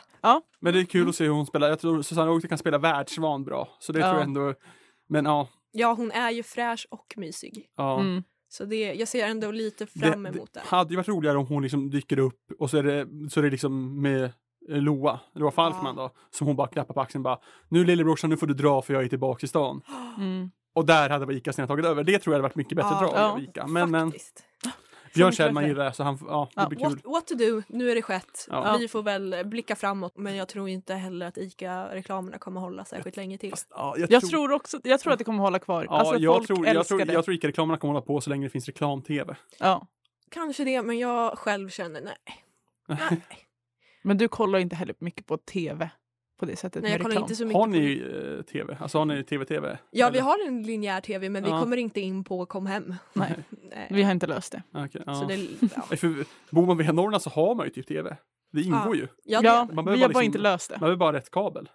Men 0.60 0.74
det 0.74 0.80
är 0.80 0.84
kul 0.84 1.08
att 1.08 1.14
se 1.16 1.24
hur 1.24 1.30
hon 1.30 1.46
spelar. 1.46 1.68
Jag 1.68 1.80
tror 1.80 2.02
Susanne 2.02 2.30
Reuter 2.30 2.48
kan 2.48 2.58
spela 2.58 2.78
världsvan 2.78 3.44
bra. 3.44 3.68
Så 3.78 3.92
det 3.92 3.98
Ja. 4.00 4.06
tror 4.06 4.16
jag 4.18 4.24
ändå. 4.26 4.54
Men 5.12 5.24
ja. 5.24 5.48
Ja, 5.72 5.94
hon 5.94 6.10
är 6.10 6.30
ju 6.30 6.42
fräsch 6.42 6.86
och 6.90 7.14
mysig. 7.16 7.66
ja. 7.76 8.00
Mm. 8.00 8.22
Så 8.48 8.64
det, 8.64 8.94
jag 8.94 9.08
ser 9.08 9.26
ändå 9.26 9.50
lite 9.50 9.86
fram 9.86 10.26
emot 10.26 10.52
det. 10.52 10.60
det 10.60 10.66
hade 10.76 10.90
ju 10.90 10.96
varit 10.96 11.08
roligare 11.08 11.38
om 11.38 11.46
hon 11.46 11.62
liksom 11.62 11.90
dyker 11.90 12.18
upp 12.18 12.40
och 12.58 12.70
så 12.70 12.76
är 12.76 12.82
det, 12.82 13.30
så 13.30 13.40
är 13.40 13.44
det 13.44 13.50
liksom 13.50 14.02
med 14.02 14.24
eh, 14.24 14.76
Loa, 14.82 15.20
Loa 15.34 15.50
Falkman 15.50 15.96
då, 15.96 16.10
som 16.30 16.46
hon 16.46 16.56
bara 16.56 16.68
klappar 16.68 16.94
på 16.94 17.00
axeln 17.00 17.22
bara 17.22 17.38
Nu 17.68 17.84
lillebrorsan, 17.84 18.30
nu 18.30 18.36
får 18.36 18.46
du 18.46 18.54
dra 18.54 18.82
för 18.82 18.94
jag 18.94 19.04
är 19.04 19.08
tillbaka 19.08 19.44
i 19.44 19.48
stan. 19.48 19.82
Mm. 20.18 20.50
Och 20.74 20.86
där 20.86 21.10
hade 21.10 21.34
Ica 21.34 21.52
sen 21.52 21.68
tagit 21.68 21.86
över. 21.86 22.04
Det 22.04 22.18
tror 22.18 22.32
jag 22.32 22.38
hade 22.38 22.42
varit 22.48 22.54
mycket 22.56 22.76
bättre 22.76 22.88
Ja. 22.92 23.00
drag 23.00 23.12
Ja. 23.14 23.30
av 23.32 23.40
Ica. 23.40 23.66
Men, 23.66 23.90
men 23.90 24.10
Faktiskt. 24.10 24.44
Björn 25.14 25.32
Kjellman 25.32 25.66
gillar 25.66 25.84
det 25.84 25.92
så 25.92 26.02
han, 26.02 26.18
ja, 26.28 26.48
det 26.54 26.62
Ja. 26.62 26.68
blir 26.68 26.78
kul. 26.78 26.88
What, 26.88 27.04
what 27.04 27.26
to 27.26 27.34
do, 27.34 27.62
nu 27.68 27.90
är 27.90 27.94
det 27.94 28.02
skett. 28.02 28.46
Ja. 28.50 28.76
Vi 28.80 28.88
får 28.88 29.02
väl 29.02 29.36
blicka 29.44 29.76
framåt, 29.76 30.16
men 30.16 30.36
jag 30.36 30.48
tror 30.48 30.68
inte 30.68 30.94
heller 30.94 31.26
att 31.26 31.38
ICA-reklamerna 31.38 32.38
kommer 32.38 32.60
hålla 32.60 32.84
särskilt 32.84 33.16
länge 33.16 33.38
till. 33.38 33.50
Fast, 33.50 33.66
ja, 33.70 33.94
jag, 33.98 34.10
Jag 34.10 34.28
tror 34.28 34.52
också, 34.52 34.80
jag 34.84 35.00
tror 35.00 35.12
att 35.12 35.18
det 35.18 35.24
kommer 35.24 35.38
hålla 35.42 35.58
kvar. 35.58 35.84
ja, 35.84 35.90
alltså, 35.98 36.16
jag, 36.16 36.34
folk 36.34 36.46
tror, 36.46 36.66
jag, 36.66 36.76
älskar 36.76 36.96
tror, 36.96 37.06
det. 37.06 37.12
jag 37.12 37.24
tror 37.24 37.34
Ica-reklamerna 37.36 37.78
kommer 37.78 37.94
hålla 37.94 38.06
på 38.06 38.20
så 38.20 38.30
länge 38.30 38.46
det 38.46 38.50
finns 38.50 38.66
reklam-tv. 38.66 39.36
Ja. 39.58 39.86
Kanske 40.30 40.64
det, 40.64 40.82
men 40.82 40.98
jag 40.98 41.38
själv 41.38 41.68
känner 41.68 42.00
nej. 42.00 42.14
nej. 43.10 43.22
Men 44.02 44.18
du 44.18 44.28
kollar 44.28 44.58
inte 44.58 44.76
heller 44.76 44.94
mycket 44.98 45.26
på 45.26 45.36
tv 45.36 45.90
på 46.42 46.46
det 46.46 46.56
sättet 46.56 46.82
Nej, 46.82 46.92
jag 46.92 47.02
kollar 47.02 47.20
inte 47.20 47.34
så 47.36 47.44
mycket 47.44 47.60
Har 47.60 47.66
ni 47.66 48.02
eh, 48.38 48.42
tv? 48.42 48.76
Alltså 48.80 48.98
har 48.98 49.04
ni 49.04 49.24
tv-tv? 49.24 49.78
Ja, 49.90 50.10
vi 50.10 50.18
Eller? 50.18 50.26
har 50.26 50.46
en 50.46 50.62
linjär 50.62 51.00
tv, 51.00 51.28
men 51.28 51.44
vi 51.44 51.50
Ja. 51.50 51.60
kommer 51.60 51.76
inte 51.76 52.00
in 52.00 52.24
på 52.24 52.46
Kom 52.46 52.66
hem. 52.66 52.94
Nej, 53.12 53.34
Nej. 53.50 53.88
vi 53.90 54.02
har 54.02 54.12
inte 54.12 54.26
löst 54.26 54.52
det. 54.52 54.62
Okej, 54.74 55.02
ja. 55.06 55.14
Så 55.14 55.24
det, 55.24 55.36
ja. 55.60 55.82
För, 55.96 56.24
bor 56.54 56.66
man 56.66 56.76
vid 56.76 56.94
Norrland 56.94 57.22
så 57.22 57.30
har 57.30 57.54
man 57.54 57.66
ju 57.66 57.72
typ 57.72 57.86
tv. 57.88 58.16
Det 58.52 58.62
ingår 58.62 58.80
Ja. 58.86 58.94
ju. 58.94 59.08
Ja, 59.24 59.40
det, 59.40 59.46
Ja, 59.46 59.54
ja. 59.54 59.66
vi 59.70 59.74
man 59.74 59.76
har 59.76 59.82
behöver 59.84 60.08
bara 60.08 60.12
bara 60.12 60.24
inte 60.24 60.38
liksom- 60.38 60.52
löst 60.52 60.68
det. 60.70 60.74
Man 60.74 60.80
behöver 60.80 60.96
bara 60.96 61.12
rätt 61.12 61.30
kabel. 61.30 61.68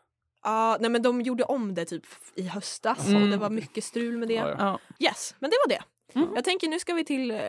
nej, 0.79 0.89
men 0.91 1.01
de 1.01 1.21
gjorde 1.21 1.43
om 1.43 1.73
det 1.73 1.85
typ 1.85 2.03
i 2.35 2.47
höstas 2.47 3.07
Mm. 3.09 3.23
och 3.23 3.29
det 3.29 3.37
var 3.37 3.49
mycket 3.49 3.83
strul 3.83 4.17
med 4.17 4.27
det. 4.27 4.33
Ja, 4.33 4.49
ja. 4.49 4.55
Ja. 4.59 4.79
Yes, 5.07 5.35
men 5.39 5.49
det 5.49 5.55
var 5.65 5.69
det. 5.69 5.81
Mm. 6.13 6.29
Jag 6.35 6.43
tänker 6.43 6.67
nu 6.67 6.79
ska 6.79 6.93
vi 6.93 7.05
till 7.05 7.31
eh, 7.31 7.39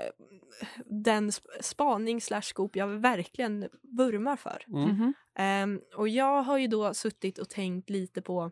den 0.85 1.31
sp- 1.31 1.47
spaning 1.61 2.21
slash 2.21 2.43
scoop 2.43 2.77
jag 2.77 2.87
verkligen 2.89 3.69
vurmar 3.83 4.37
för. 4.37 4.65
Mm. 4.69 5.15
Ehm, 5.39 5.81
och 5.97 6.09
jag 6.09 6.43
har 6.43 6.59
ju 6.59 6.67
då 6.67 6.95
suttit 6.95 7.39
och 7.39 7.51
tänkt 7.51 7.91
lite 7.91 8.23
på 8.23 8.51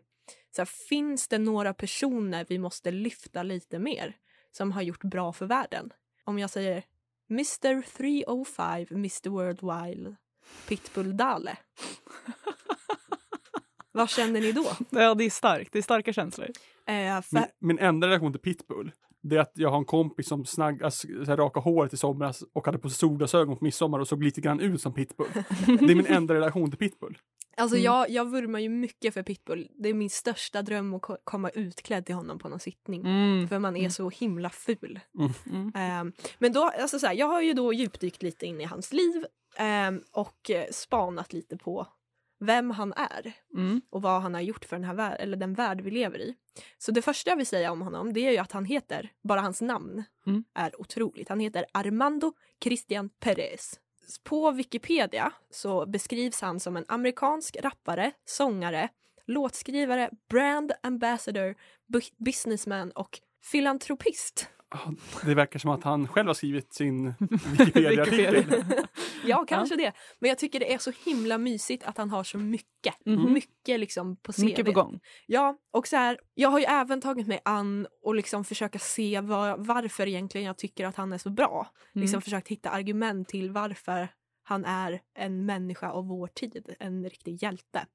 så 0.55 0.61
här, 0.61 0.65
finns 0.89 1.27
det 1.27 1.37
några 1.37 1.73
personer 1.73 2.45
vi 2.49 2.59
måste 2.59 2.91
lyfta 2.91 3.43
lite 3.43 3.79
mer 3.79 4.15
som 4.51 4.71
har 4.71 4.81
gjort 4.81 5.03
bra 5.03 5.33
för 5.33 5.45
världen? 5.45 5.93
Om 6.23 6.39
jag 6.39 6.49
säger 6.49 6.83
Mr 7.29 7.81
305 7.81 8.85
Mr 8.91 9.29
Worldwide 9.29 10.15
Pitbull 10.67 11.17
Dale. 11.17 11.57
Vad 13.91 14.09
känner 14.09 14.41
ni 14.41 14.51
då? 14.51 14.65
ja, 14.89 15.15
det 15.15 15.23
är 15.23 15.29
starkt. 15.29 15.73
Det 15.73 15.79
är 15.79 15.83
starka 15.83 16.13
känslor. 16.13 16.47
Eh, 16.87 17.21
för, 17.21 17.35
Min, 17.35 17.45
min 17.59 17.79
enda 17.79 18.07
relation 18.07 18.31
till 18.31 18.41
pitbull, 18.41 18.91
det 19.29 19.35
är 19.35 19.39
att 19.39 19.51
jag 19.55 19.69
har 19.69 19.77
en 19.77 19.85
kompis 19.85 20.27
som 20.27 20.45
snagg, 20.45 20.83
alltså, 20.83 21.07
raka 21.27 21.59
håret 21.59 21.93
i 21.93 21.97
somras 21.97 22.43
och 22.53 22.65
hade 22.65 22.77
på 22.77 22.89
sig 22.89 22.97
solglasögon 22.97 23.57
på 23.57 23.63
midsommar 23.63 23.99
och 23.99 24.07
såg 24.07 24.23
lite 24.23 24.41
grann 24.41 24.59
ut 24.59 24.81
som 24.81 24.93
pitbull. 24.93 25.27
Det 25.65 25.71
är 25.91 25.95
min 25.95 26.05
enda 26.05 26.33
relation 26.33 26.69
till 26.71 26.79
pitbull. 26.79 27.17
alltså 27.57 27.75
Mm. 27.75 27.85
jag, 27.85 28.09
jag 28.09 28.25
vurmar 28.31 28.59
ju 28.59 28.69
mycket 28.69 29.13
för 29.13 29.23
Pitbull. 29.23 29.67
Det 29.75 29.89
är 29.89 29.93
min 29.93 30.09
största 30.09 30.61
dröm 30.61 30.93
att 30.93 31.01
ko- 31.01 31.17
komma 31.23 31.49
utklädd 31.49 32.05
till 32.05 32.15
honom 32.15 32.39
på 32.39 32.49
någon 32.49 32.59
sittning. 32.59 33.01
Mm. 33.05 33.47
För 33.47 33.59
man 33.59 33.75
är 33.75 33.79
Mm. 33.79 33.91
så 33.91 34.09
himla 34.09 34.49
ful. 34.49 34.99
Mm. 35.49 35.71
Ehm, 35.75 36.13
men 36.39 36.53
då, 36.53 36.63
alltså 36.81 36.99
så 36.99 37.07
här, 37.07 37.13
jag 37.13 37.27
har 37.27 37.41
ju 37.41 37.53
då 37.53 37.73
djupdykt 37.73 38.23
lite 38.23 38.45
in 38.45 38.61
i 38.61 38.63
hans 38.63 38.93
liv 38.93 39.25
ehm, 39.57 40.01
och 40.11 40.49
eh, 40.51 40.65
spanat 40.71 41.33
lite 41.33 41.57
på 41.57 41.87
vem 42.39 42.71
han 42.71 42.93
är 42.93 43.33
Mm. 43.55 43.81
och 43.89 44.01
vad 44.01 44.21
han 44.21 44.33
har 44.33 44.41
gjort 44.41 44.65
för 44.65 44.75
den 44.75 44.85
här 44.85 44.93
värld, 44.93 45.17
eller 45.19 45.37
den 45.37 45.53
värld 45.53 45.81
vi 45.81 45.91
lever 45.91 46.19
i. 46.19 46.35
Så 46.77 46.91
det 46.91 47.01
första 47.01 47.29
jag 47.29 47.37
vill 47.37 47.47
säga 47.47 47.71
om 47.71 47.81
honom 47.81 48.13
det 48.13 48.19
är 48.27 48.31
ju 48.31 48.37
att 48.37 48.51
han 48.51 48.65
heter, 48.65 49.11
bara 49.23 49.41
hans 49.41 49.61
namn 49.61 50.03
Mm. 50.27 50.43
är 50.53 50.81
otroligt. 50.81 51.29
Han 51.29 51.39
heter 51.39 51.65
Armando 51.71 52.33
Christian 52.63 53.09
Perez. 53.09 53.79
På 54.23 54.51
Wikipedia 54.51 55.31
så 55.49 55.85
beskrivs 55.85 56.41
han 56.41 56.59
som 56.59 56.77
en 56.77 56.85
amerikansk 56.87 57.57
rappare, 57.61 58.11
sångare, 58.25 58.89
låtskrivare, 59.25 60.09
brand 60.29 60.71
ambassador, 60.83 61.55
bu- 61.93 62.13
businessman 62.17 62.91
och 62.91 63.19
filantropist. 63.43 64.49
Det 65.25 65.35
verkar 65.35 65.59
som 65.59 65.71
att 65.71 65.83
han 65.83 66.07
själv 66.07 66.27
har 66.27 66.33
skrivit 66.33 66.73
sin 66.73 67.13
Wikipedia-artikel. 67.19 68.35
Wikipedia. 68.35 68.87
Ja, 69.25 69.45
kanske 69.47 69.75
det. 69.75 69.93
Men 70.19 70.29
jag 70.29 70.37
tycker 70.37 70.59
det 70.59 70.73
är 70.73 70.77
så 70.77 70.91
himla 71.05 71.37
mysigt 71.37 71.83
att 71.83 71.97
han 71.97 72.09
har 72.09 72.23
så 72.23 72.37
mycket. 72.37 73.05
Mhm. 73.05 73.33
Mycket 73.33 73.79
liksom 73.79 74.17
på 74.17 74.33
CV. 74.33 74.41
Mycket 74.41 74.65
på 74.65 74.71
gång. 74.71 74.99
Ja, 75.25 75.57
och 75.71 75.87
så 75.87 75.95
här, 75.95 76.19
jag 76.33 76.49
har 76.49 76.59
ju 76.59 76.65
även 76.65 77.01
tagit 77.01 77.27
mig 77.27 77.41
an 77.45 77.87
och 78.03 78.15
liksom 78.15 78.43
försöka 78.43 78.79
se 78.79 79.21
vad, 79.21 79.67
varför 79.67 80.07
egentligen 80.07 80.47
jag 80.47 80.57
tycker 80.57 80.85
att 80.85 80.95
han 80.95 81.13
är 81.13 81.17
så 81.17 81.29
bra. 81.29 81.71
Mm. 81.95 82.01
Liksom 82.01 82.21
försökt 82.21 82.47
hitta 82.47 82.69
argument 82.69 83.27
till 83.27 83.51
varför 83.51 84.09
han 84.43 84.65
är 84.65 85.01
en 85.15 85.45
människa 85.45 85.89
av 85.89 86.07
vår 86.07 86.27
tid, 86.27 86.75
en 86.79 87.09
riktig 87.09 87.43
hjälte. 87.43 87.85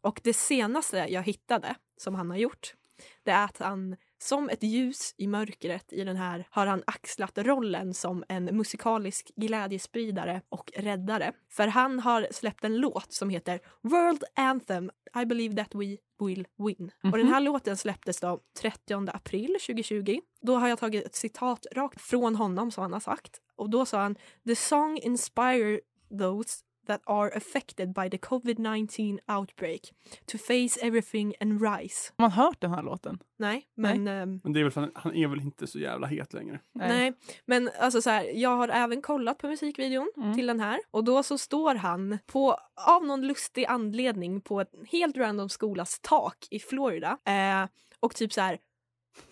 Och 0.00 0.20
det 0.24 0.36
senaste 0.36 0.96
jag 0.96 1.22
hittade 1.22 1.74
som 1.96 2.14
han 2.14 2.30
har 2.30 2.36
gjort, 2.36 2.74
det 3.22 3.30
är 3.30 3.44
att 3.44 3.58
han 3.58 3.96
som 4.18 4.48
ett 4.48 4.62
ljus 4.62 5.14
i 5.16 5.26
mörkret 5.26 5.92
i 5.92 6.04
den 6.04 6.16
här 6.16 6.46
har 6.50 6.66
han 6.66 6.82
axlat 6.86 7.38
rollen 7.38 7.94
som 7.94 8.24
en 8.28 8.44
musikalisk 8.44 9.30
glädjespridare 9.36 10.42
och 10.48 10.72
räddare. 10.76 11.32
För 11.50 11.66
han 11.66 12.00
har 12.00 12.28
släppt 12.30 12.64
en 12.64 12.76
låt 12.76 13.12
som 13.12 13.30
heter 13.30 13.60
World 13.82 14.24
Anthem 14.34 14.90
I 15.22 15.24
believe 15.24 15.56
that 15.56 15.74
we 15.74 15.96
will 16.26 16.46
win. 16.58 16.90
Och 17.02 17.18
den 17.18 17.28
här 17.28 17.40
låten 17.40 17.76
släpptes 17.76 18.20
då 18.20 18.40
30 18.60 19.10
april 19.12 19.56
2020. 19.66 20.20
Då 20.40 20.56
har 20.56 20.68
jag 20.68 20.78
tagit 20.78 21.06
ett 21.06 21.14
citat 21.14 21.66
rakt 21.74 22.00
från 22.00 22.36
honom 22.36 22.70
som 22.70 22.82
han 22.82 22.92
har 22.92 23.00
sagt. 23.00 23.40
Och 23.56 23.70
då 23.70 23.86
sa 23.86 24.00
han 24.00 24.16
The 24.46 24.56
song 24.56 24.98
inspire 25.02 25.80
those 26.18 26.64
that 26.88 27.00
are 27.04 27.30
affected 27.36 27.92
by 27.94 28.10
the 28.10 28.16
COVID-19 28.16 29.18
outbreak 29.26 29.80
to 30.26 30.38
face 30.38 30.78
everything 30.82 31.34
and 31.40 31.62
rise. 31.62 32.12
Har 32.18 32.22
man 32.24 32.30
hört 32.32 32.60
den 32.60 32.70
här 32.70 32.82
låten? 32.82 33.18
Nej, 33.36 33.66
men 33.74 34.08
ehm, 34.08 34.40
Men 34.44 34.52
det 34.52 34.60
är 34.60 34.64
väl 34.64 34.72
för 34.72 34.80
han, 34.80 34.90
han 34.94 35.14
är 35.14 35.28
väl 35.28 35.40
inte 35.40 35.66
så 35.66 35.78
jävla 35.78 36.06
het 36.06 36.32
längre. 36.32 36.60
Nej. 36.72 37.12
men 37.46 37.70
alltså 37.80 38.02
så 38.02 38.10
här, 38.10 38.24
jag 38.34 38.56
har 38.56 38.68
även 38.68 39.02
kollat 39.02 39.38
på 39.38 39.46
musikvideon 39.48 40.12
Mm. 40.16 40.34
till 40.34 40.46
den 40.46 40.60
här 40.60 40.80
och 40.90 41.04
då 41.04 41.22
så 41.22 41.38
står 41.38 41.74
han 41.74 42.18
på, 42.26 42.56
av 42.86 43.04
någon 43.06 43.26
lustig 43.26 43.64
anledning 43.64 44.40
på 44.40 44.60
ett 44.60 44.72
helt 44.92 45.16
random 45.16 45.48
skolas 45.48 46.00
tak 46.02 46.46
i 46.50 46.58
Florida 46.58 47.18
eh, 47.24 47.68
och 48.00 48.14
typ 48.14 48.32
så 48.32 48.40
här 48.40 48.58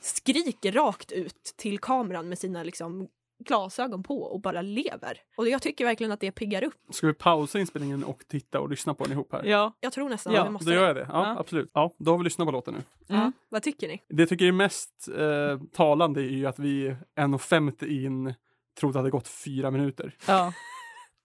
skriker 0.00 0.72
rakt 0.72 1.12
ut 1.12 1.54
till 1.56 1.78
kameran 1.78 2.28
med 2.28 2.38
sina 2.38 2.62
liksom 2.62 3.08
glasögon 3.38 4.02
på 4.02 4.22
och 4.22 4.40
bara 4.40 4.62
lever. 4.62 5.18
Och 5.36 5.48
jag 5.48 5.62
tycker 5.62 5.84
verkligen 5.84 6.12
att 6.12 6.20
det 6.20 6.32
piggar 6.32 6.64
upp. 6.64 6.74
Ska 6.90 7.06
vi 7.06 7.14
pausa 7.14 7.58
inspelningen 7.58 8.04
och 8.04 8.24
titta 8.28 8.60
och 8.60 8.70
lyssna 8.70 8.94
på 8.94 9.04
den 9.04 9.12
ihop 9.12 9.32
här? 9.32 9.44
Ja. 9.44 9.72
Jag 9.80 9.92
tror 9.92 10.08
nästan 10.08 10.32
Ja, 10.32 10.40
att 10.40 10.48
vi 10.48 10.52
måste 10.52 10.70
Då 10.70 10.74
gör 10.76 10.86
jag 10.86 10.96
det. 10.96 11.06
Ja, 11.12 11.26
Ja. 11.26 11.38
absolut. 11.40 11.70
Ja, 11.74 11.94
då 11.98 12.10
har 12.10 12.18
vi 12.18 12.24
lyssnat 12.24 12.48
på 12.48 12.52
låten 12.52 12.74
nu. 12.74 13.14
Mm. 13.16 13.32
Vad 13.48 13.62
tycker 13.62 13.88
ni? 13.88 14.02
Det 14.08 14.22
jag 14.22 14.28
tycker 14.28 14.44
är 14.44 14.52
mest 14.52 15.08
eh, 15.18 15.60
talande 15.72 16.20
är 16.20 16.30
ju 16.36 16.46
att 16.46 16.58
vi 16.58 16.96
1.50 17.18 17.86
in 18.06 18.34
trodde 18.80 18.98
att 18.98 19.04
det 19.04 19.10
gått 19.10 19.28
fyra 19.28 19.70
minuter. 19.70 20.14
ja. 20.26 20.52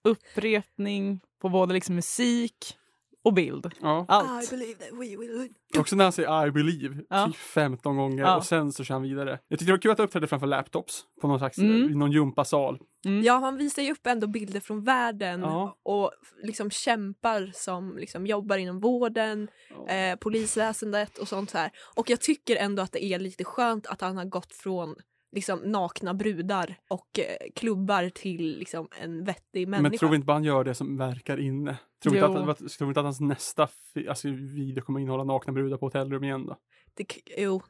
Upprepning 0.04 1.20
på 1.40 1.48
både 1.48 1.74
liksom 1.74 1.94
musik 1.94 2.78
och 3.24 3.32
bild. 3.34 3.70
Ja. 3.80 4.04
Allt. 4.08 4.50
believe 4.50 4.74
that 4.74 4.92
we 4.92 4.98
will 5.16 5.38
win. 5.38 5.54
Också 5.78 5.96
när 5.96 6.04
han 6.04 6.12
säger 6.12 6.46
I 6.46 6.50
believe 6.50 6.96
Ja. 7.10 7.26
typ 7.26 7.36
15 7.36 7.96
gånger 7.96 8.22
Ja. 8.22 8.36
och 8.36 8.44
sen 8.44 8.72
så 8.72 8.84
kör 8.84 8.94
han 8.94 9.02
vidare. 9.02 9.38
Jag 9.48 9.58
tyckte 9.58 9.64
det 9.72 9.72
var 9.76 9.78
kul 9.82 9.90
att 9.90 9.98
han 9.98 10.04
uppträdde 10.04 10.26
framför 10.26 10.46
laptops 10.46 11.04
på 11.20 11.28
någon 11.28 11.38
slags, 11.38 11.58
Mm. 11.58 11.90
i 11.90 11.94
någon 11.94 12.12
gympasal. 12.12 12.78
Mm. 13.04 13.22
Ja, 13.22 13.34
han 13.34 13.56
visar 13.56 13.82
ju 13.82 13.92
upp 13.92 14.06
ändå 14.06 14.26
bilder 14.26 14.60
från 14.60 14.84
världen 14.84 15.40
Ja. 15.40 15.78
och 15.82 16.10
liksom 16.42 16.70
kämpar 16.70 17.50
som 17.54 17.96
liksom 17.98 18.26
jobbar 18.26 18.56
inom 18.56 18.80
vården, 18.80 19.48
eh, 19.88 20.16
polisväsendet 20.18 21.18
och 21.18 21.28
sånt 21.28 21.52
här. 21.52 21.70
Och 21.96 22.10
jag 22.10 22.20
tycker 22.20 22.56
ändå 22.56 22.82
att 22.82 22.92
det 22.92 23.04
är 23.04 23.18
lite 23.18 23.44
skönt 23.44 23.86
att 23.86 24.00
han 24.00 24.16
har 24.16 24.24
gått 24.24 24.52
från 24.52 24.94
liksom 25.32 25.58
nakna 25.58 26.14
brudar 26.14 26.74
och 26.88 27.18
eh, 27.18 27.50
klubbar 27.54 28.08
till 28.08 28.58
liksom 28.58 28.88
en 29.00 29.24
vettig 29.24 29.68
människa. 29.68 29.90
Men 29.90 29.98
tror 29.98 30.08
vi 30.08 30.16
inte 30.16 30.26
bara 30.26 30.32
han 30.32 30.44
gör 30.44 30.64
det 30.64 30.74
som 30.74 30.96
verkar 30.96 31.40
inne? 31.40 31.78
Tror 32.02 32.12
vi 32.12 32.18
inte 32.18 32.50
att, 32.50 32.68
tror 32.68 32.90
inte 32.90 33.00
att 33.00 33.06
hans 33.06 33.20
nästa 33.20 33.68
alltså, 34.08 34.28
video 34.28 34.84
kommer 34.84 35.00
innehålla 35.00 35.24
nakna 35.24 35.52
brudar 35.52 35.76
på 35.76 35.86
hotellrum 35.86 36.24
igen 36.24 36.46
då? 36.46 36.56
Det, 36.94 37.06
jo. 37.36 37.62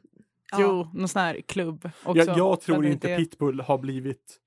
Ja. 0.51 0.57
Jo, 0.61 0.87
någon 0.93 1.07
sån 1.07 1.21
här 1.21 1.41
klubb 1.41 1.89
också. 2.03 2.23
Jag, 2.23 2.37
jag 2.37 2.61
tror 2.61 2.85
inte 2.85 3.07
det 3.07 3.17
Pitbull 3.17 3.61
har 3.61 3.77
blivit 3.77 4.39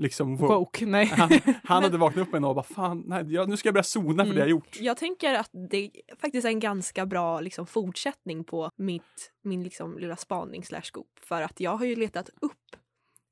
liksom 0.00 0.36
woke. 0.36 0.54
Woke, 0.54 0.86
nej. 0.86 1.06
Han, 1.16 1.30
han 1.64 1.82
hade 1.82 1.98
vaknat 1.98 2.28
upp 2.28 2.34
en 2.34 2.42
dag 2.42 2.48
och 2.48 2.54
bara 2.54 2.62
fan, 2.62 3.04
nej, 3.06 3.32
jag, 3.32 3.48
nu 3.48 3.56
ska 3.56 3.66
jag 3.66 3.74
börja 3.74 3.84
zona 3.84 4.24
för 4.24 4.32
det 4.32 4.38
jag 4.38 4.46
Mm. 4.46 4.50
gjort. 4.50 4.76
Jag 4.80 4.96
tänker 4.96 5.34
att 5.34 5.50
det 5.70 5.90
faktiskt 6.20 6.44
är 6.44 6.48
en 6.48 6.60
ganska 6.60 7.06
bra 7.06 7.40
liksom, 7.40 7.66
fortsättning 7.66 8.44
på 8.44 8.70
mitt, 8.76 9.32
min 9.42 9.62
liksom, 9.62 9.98
lilla 9.98 10.16
spaning 10.16 10.64
slash. 10.64 10.82
För 11.22 11.42
att 11.42 11.60
jag 11.60 11.76
har 11.76 11.86
ju 11.86 11.96
letat 11.96 12.30
upp 12.40 12.76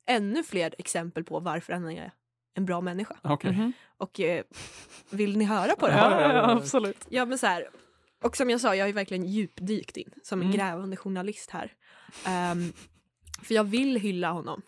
ännu 0.06 0.42
fler 0.42 0.74
exempel 0.78 1.24
på 1.24 1.40
varför 1.40 1.72
han 1.72 1.90
är 1.90 2.12
en 2.54 2.64
bra 2.64 2.80
människa. 2.80 3.16
Okej. 3.22 3.52
Mhm. 3.52 3.72
Och 3.96 4.20
eh, 4.20 4.44
vill 5.10 5.36
ni 5.36 5.44
höra 5.44 5.76
på 5.76 5.86
det? 5.86 5.92
Ja, 5.92 6.20
ja, 6.20 6.32
ja, 6.32 6.50
absolut. 6.50 7.06
Ja 7.08 7.24
men 7.24 7.38
så 7.38 7.46
här, 7.46 7.68
och 8.22 8.36
som 8.36 8.50
jag 8.50 8.60
sa, 8.60 8.74
jag 8.74 8.82
har 8.84 8.88
ju 8.88 8.92
verkligen 8.94 9.24
djupdykt 9.24 9.96
in 9.96 10.10
som 10.22 10.40
en 10.40 10.46
Mm. 10.46 10.56
grävande 10.58 10.96
journalist 10.96 11.50
här. 11.50 11.72
Ehm, 12.26 12.72
för 13.42 13.54
jag 13.54 13.64
vill 13.64 13.96
hylla 14.00 14.30
honom 14.30 14.62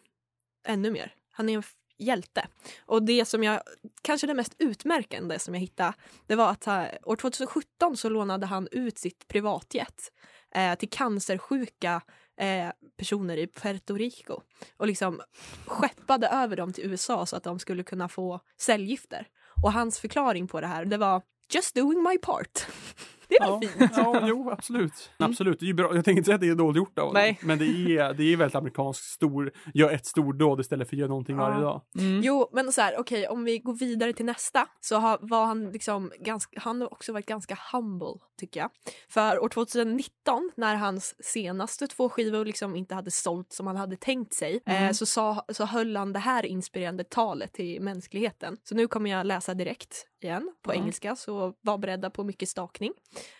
ännu 0.66 0.90
mer. 0.90 1.14
Han 1.32 1.48
är 1.48 1.54
en 1.56 1.62
hjälte. 2.00 2.46
Och 2.86 3.02
det 3.02 3.24
som 3.24 3.44
jag, 3.44 3.62
kanske 4.02 4.26
det 4.26 4.34
mest 4.34 4.54
utmärkande 4.58 5.38
som 5.38 5.54
jag 5.54 5.60
hittade, 5.60 5.92
det 6.26 6.34
var 6.34 6.50
att 6.50 6.68
år 7.02 7.16
2017 7.16 7.96
så 7.96 8.08
lånade 8.08 8.46
han 8.46 8.68
ut 8.70 8.98
sitt 8.98 9.28
privatjet 9.28 10.12
eh, 10.54 10.74
till 10.74 10.90
cancersjuka 10.90 12.02
eh, 12.40 12.68
personer 12.96 13.36
i 13.36 13.46
Puerto 13.46 13.94
Rico 13.94 14.40
och 14.76 14.86
liksom 14.86 15.20
skeppade 15.66 16.28
över 16.28 16.56
dem 16.56 16.72
till 16.72 16.84
USA 16.84 17.26
så 17.26 17.36
att 17.36 17.44
de 17.44 17.58
skulle 17.58 17.82
kunna 17.82 18.08
få 18.08 18.40
cellgifter. 18.56 19.26
Och 19.62 19.72
hans 19.72 19.98
förklaring 19.98 20.48
på 20.48 20.60
det 20.60 20.66
här, 20.66 20.84
det 20.84 20.96
var 20.96 21.22
just 21.52 21.74
doing 21.74 22.02
my 22.02 22.18
part. 22.18 22.66
Det 23.30 23.36
är 23.36 23.60
väl 23.60 23.68
Ja. 23.72 23.78
fint? 23.78 23.92
Ja, 23.96 24.22
jo, 24.28 24.50
absolut. 24.50 25.10
Absolut, 25.16 25.60
det 25.60 25.64
är 25.64 25.68
ju 25.68 25.74
bra. 25.74 25.94
Jag 25.94 26.04
tänker 26.04 26.18
inte 26.18 26.26
säga 26.26 26.34
att 26.34 26.40
det 26.40 26.48
är 26.48 26.54
dåligt 26.54 26.76
gjort 26.76 26.98
av. 26.98 27.12
Nej. 27.14 27.38
Men 27.42 27.58
det 27.58 27.64
är, 27.66 28.14
det 28.14 28.24
är 28.32 28.36
väldigt 28.36 28.54
amerikanskt 28.54 29.04
stor, 29.04 29.52
gör 29.74 29.90
ett 29.92 30.06
stordåd 30.06 30.60
istället 30.60 30.88
för 30.88 30.96
att 30.96 31.00
göra 31.00 31.08
någonting 31.08 31.36
Ja. 31.36 31.42
varje 31.42 31.60
dag. 31.62 31.82
Mm. 31.98 32.20
Jo, 32.24 32.48
men 32.52 32.72
så 32.72 32.80
här, 32.80 32.98
okej, 32.98 33.28
om 33.28 33.44
vi 33.44 33.58
går 33.58 33.74
vidare 33.74 34.12
till 34.12 34.26
nästa 34.26 34.66
så 34.80 34.96
har, 34.96 35.18
var 35.22 35.46
han 35.46 35.70
liksom 35.70 36.12
ganska, 36.18 36.60
han 36.60 36.80
har 36.80 36.92
också 36.92 37.12
varit 37.12 37.26
ganska 37.26 37.58
humble 37.72 38.14
tycker 38.40 38.60
jag. 38.60 38.70
För 39.08 39.38
år 39.44 39.48
2019 39.48 40.50
när 40.56 40.74
hans 40.76 41.14
senaste 41.24 41.86
två 41.86 42.08
skivor 42.08 42.44
liksom 42.44 42.76
inte 42.76 42.94
hade 42.94 43.10
sålt 43.10 43.52
som 43.52 43.66
han 43.66 43.76
hade 43.76 43.96
tänkt 43.96 44.34
sig 44.34 44.60
Mm. 44.66 44.84
eh, 44.84 44.92
så, 44.92 45.06
sa, 45.06 45.44
så 45.48 45.64
höll 45.64 45.96
han 45.96 46.12
det 46.12 46.18
här 46.18 46.46
inspirerande 46.46 47.04
talet 47.04 47.52
till 47.52 47.80
mänskligheten. 47.82 48.56
Så 48.64 48.74
nu 48.74 48.88
kommer 48.88 49.10
jag 49.10 49.26
läsa 49.26 49.54
direkt 49.54 50.06
igen 50.22 50.52
på 50.62 50.72
Mm. 50.72 50.82
engelska 50.82 51.16
så 51.16 51.54
var 51.60 51.78
beredda 51.78 52.10
på 52.10 52.24
mycket 52.24 52.48
stakning. 52.48 52.92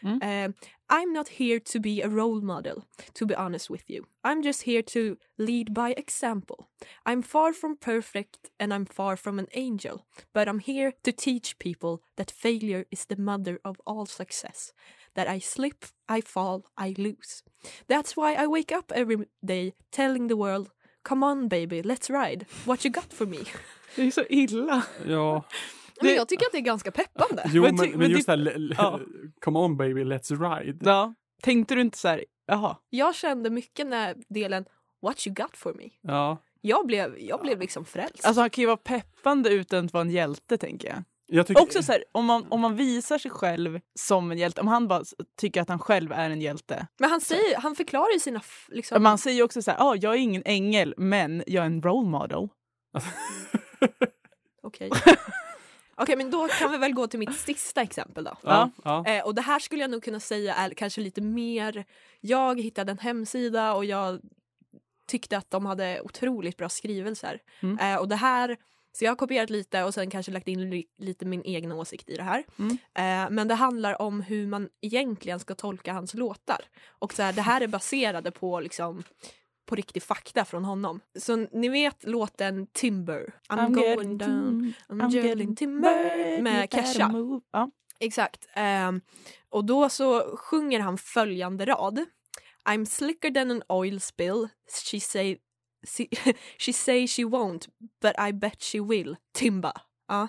Mm. 0.03 0.55
I'm 0.91 1.13
not 1.13 1.29
here 1.29 1.61
to 1.61 1.79
be 1.79 2.03
a 2.03 2.09
role 2.09 2.41
model, 2.41 2.85
to 3.15 3.25
be 3.25 3.35
honest 3.37 3.71
with 3.71 3.89
you. 3.89 4.07
I'm 4.25 4.43
just 4.43 4.63
here 4.63 4.83
to 4.83 5.17
lead 5.39 5.73
by 5.73 5.95
example. 5.97 6.69
I'm 7.07 7.23
far 7.23 7.53
from 7.53 7.77
perfect 7.77 8.51
and 8.59 8.75
I'm 8.75 8.87
far 8.87 9.17
from 9.17 9.39
an 9.39 9.47
angel, 9.55 10.05
but 10.35 10.49
I'm 10.49 10.59
here 10.59 10.95
to 11.05 11.13
teach 11.13 11.59
people 11.61 12.03
that 12.17 12.33
failure 12.33 12.87
is 12.91 13.05
the 13.07 13.17
mother 13.17 13.61
of 13.65 13.81
all 13.87 14.07
success. 14.07 14.73
That 15.15 15.29
I 15.29 15.39
slip, 15.39 15.85
I 16.09 16.21
fall, 16.23 16.65
I 16.77 16.95
lose. 16.99 17.45
That's 17.87 18.17
why 18.17 18.35
I 18.35 18.49
wake 18.49 18.73
up 18.73 18.93
every 18.93 19.29
day 19.45 19.75
telling 19.93 20.27
the 20.27 20.37
world, 20.37 20.71
come 21.05 21.23
on 21.23 21.49
baby, 21.49 21.83
let's 21.83 22.11
ride. 22.11 22.47
What 22.65 22.85
you 22.85 22.91
got 22.91 23.13
for 23.13 23.27
me? 23.27 23.45
Det 23.97 24.03
är 24.03 24.11
så 24.11 24.25
illa. 24.25 24.83
Ja, 25.07 25.45
Men 26.03 26.15
jag 26.15 26.29
tycker 26.29 26.47
att 26.47 26.53
det 26.53 26.59
är 26.59 26.63
ganska 26.63 26.91
peppande. 26.91 27.43
jo 27.53 27.63
Men 27.63 27.75
men, 27.77 27.91
men, 27.99 28.11
just 28.11 28.27
det- 28.27 28.37
det 28.37 28.51
här, 28.51 28.75
ja. 28.79 29.01
come 29.45 29.59
on 29.59 29.77
baby, 29.77 30.05
let's 30.05 30.59
ride. 30.59 30.79
Ja. 30.91 31.15
Tänkte 31.43 31.75
du 31.75 31.81
inte 31.81 31.99
så 31.99 32.09
här, 32.09 32.25
jaha, 32.47 32.77
Jag 32.91 33.15
kände 33.15 33.51
mycket 33.51 33.87
när 33.87 34.17
delen 34.29 34.65
What 35.03 35.27
you 35.27 35.35
got 35.35 35.57
for 35.57 35.75
me. 35.75 35.89
Ja. 36.01 36.39
Jag 36.61 36.87
blev, 36.87 37.19
jag 37.19 37.41
blev 37.41 37.61
liksom 37.61 37.85
frälst. 37.85 38.25
alltså 38.27 38.41
han 38.41 38.51
kan 38.51 38.63
ju 38.63 38.67
vara 38.67 38.77
peppande 38.77 39.51
utan 39.51 39.85
att 39.87 39.93
vara 39.93 40.01
en 40.01 40.11
hjälte 40.11 40.59
tänker 40.59 40.89
jag. 40.89 41.03
Jag 41.33 41.47
tycker, 41.47 41.63
Också 41.63 41.83
så 41.83 41.93
här, 41.93 42.05
om 42.13 42.25
man, 42.27 42.47
om 42.49 42.61
man 42.61 42.77
visar 42.77 43.19
sig 43.19 43.31
själv 43.31 43.81
som 43.99 44.31
en 44.31 44.39
hjälte, 44.39 44.61
om 44.61 44.69
han 44.69 44.89
bara 44.89 45.03
tycker 45.41 45.63
att 45.63 45.69
han 45.69 45.79
själv 45.79 46.13
är 46.13 46.31
en 46.31 46.41
hjälte. 46.41 46.87
Men 46.99 47.11
han 47.11 47.21
säger, 47.21 47.57
han 47.57 47.75
förklarar 47.77 48.13
ju 48.13 48.19
sina... 48.21 48.41
Liksom, 48.69 49.03
Man 49.03 49.19
säger 49.19 49.37
ju 49.37 49.43
också 49.43 49.63
så 49.63 49.71
här, 49.71 49.79
ah, 49.81 49.95
jag 49.97 50.15
är 50.15 50.19
ingen 50.19 50.43
ängel 50.45 50.95
men 50.97 51.43
jag 51.47 51.63
är 51.63 51.67
en 51.67 51.83
role 51.83 52.09
model. 52.09 52.49
Okej. 54.63 54.91
Okej, 56.03 56.17
men 56.17 56.31
då 56.31 56.49
kan 56.49 56.71
vi 56.73 56.79
väl 56.79 56.93
gå 56.95 57.07
till 57.07 57.19
mitt 57.19 57.35
sista 57.35 57.83
exempel 57.83 58.25
då. 58.25 58.37
ja, 58.43 58.71
ja. 58.85 59.07
Eh, 59.07 59.25
och 59.25 59.35
det 59.35 59.43
här 59.43 59.59
skulle 59.59 59.81
jag 59.83 59.91
nog 59.91 60.03
kunna 60.03 60.21
säga 60.21 60.55
är 60.55 60.71
kanske 60.71 61.01
lite 61.01 61.21
mer... 61.21 61.85
Jag 62.21 62.61
hittade 62.61 62.93
en 62.93 62.99
hemsida 62.99 63.75
och 63.75 63.85
jag 63.85 64.21
tyckte 65.07 65.37
att 65.37 65.51
de 65.51 65.67
hade 65.67 66.01
otroligt 66.01 66.57
bra 66.57 66.69
skrivelser. 66.69 67.39
Mm. 67.63 67.79
Eh, 67.79 68.01
och 68.01 68.09
det 68.09 68.17
här... 68.17 68.57
Så 68.93 69.05
jag 69.05 69.11
har 69.11 69.17
kopierat 69.17 69.51
lite 69.51 69.85
och 69.85 69.95
sen 69.95 70.11
kanske 70.11 70.33
lagt 70.33 70.49
in 70.49 70.71
li- 70.71 70.87
lite 70.99 71.25
min 71.25 71.43
egen 71.43 71.73
åsikt 71.73 72.09
i 72.09 72.17
det 72.17 72.23
här. 72.23 72.45
Mm. 72.59 72.79
Eh, 72.95 73.31
men 73.31 73.49
det 73.49 73.55
handlar 73.55 74.03
om 74.03 74.21
hur 74.21 74.47
man 74.47 74.69
egentligen 74.81 75.41
ska 75.41 75.55
tolka 75.55 75.93
hans 75.93 76.15
låtar. 76.15 76.61
Och 76.99 77.13
så 77.13 77.23
här, 77.23 77.33
det 77.33 77.43
här 77.43 77.61
är 77.61 77.67
baserade 77.67 78.31
på 78.31 78.61
liksom 78.61 79.03
på 79.71 79.77
riktig 79.77 80.03
fakta 80.03 80.45
från 80.45 80.65
honom. 80.65 81.01
Så 81.19 81.37
ni 81.37 81.69
vet 81.69 82.05
låten 82.05 82.67
Timber? 82.67 83.35
I'm, 83.49 83.75
going 83.75 84.19
down, 84.19 84.73
I'm, 84.89 85.11
getting 85.11 85.57
timber 85.57 86.43
med 86.43 86.73
Kesha. 86.73 87.13
Ja. 87.53 87.71
Exakt. 88.01 88.49
Ehm, 88.55 89.01
och 89.49 89.65
då 89.65 89.89
så 89.89 90.37
sjunger 90.37 90.81
han 90.81 90.99
följande 90.99 91.65
rad. 91.65 92.05
I'm 92.69 92.85
slicker 92.85 93.31
than 93.31 93.51
an 93.51 93.63
oil 93.69 94.01
spill. 94.01 94.49
She 94.91 95.01
say, 95.01 95.37
she, 95.87 96.07
she 96.59 96.73
say 96.73 97.07
she 97.07 97.23
won't, 97.23 97.69
but 98.03 98.13
I 98.29 98.33
bet 98.33 98.63
she 98.63 98.81
will. 98.81 99.17
Timba. 99.33 99.73
Ja, 100.09 100.29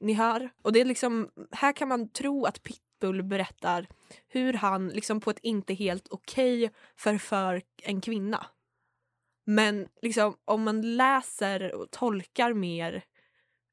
ni 0.00 0.12
hör. 0.12 0.50
Och 0.62 0.72
det 0.72 0.80
är 0.80 0.84
liksom, 0.84 1.28
här 1.52 1.72
kan 1.72 1.88
man 1.88 2.08
tro 2.08 2.44
att 2.44 2.62
Pit, 2.62 2.80
Pitbull 2.98 3.22
berättar 3.22 3.86
hur 4.28 4.52
han 4.52 4.88
liksom 4.88 5.20
på 5.20 5.30
ett 5.30 5.38
inte 5.42 5.74
helt 5.74 6.08
okej 6.10 6.70
förför 6.96 7.62
en 7.82 8.00
kvinna. 8.00 8.46
Men 9.50 9.88
liksom 10.02 10.36
om 10.44 10.62
man 10.62 10.96
läser 10.96 11.74
och 11.74 11.90
tolkar 11.90 12.52
mer 12.52 13.04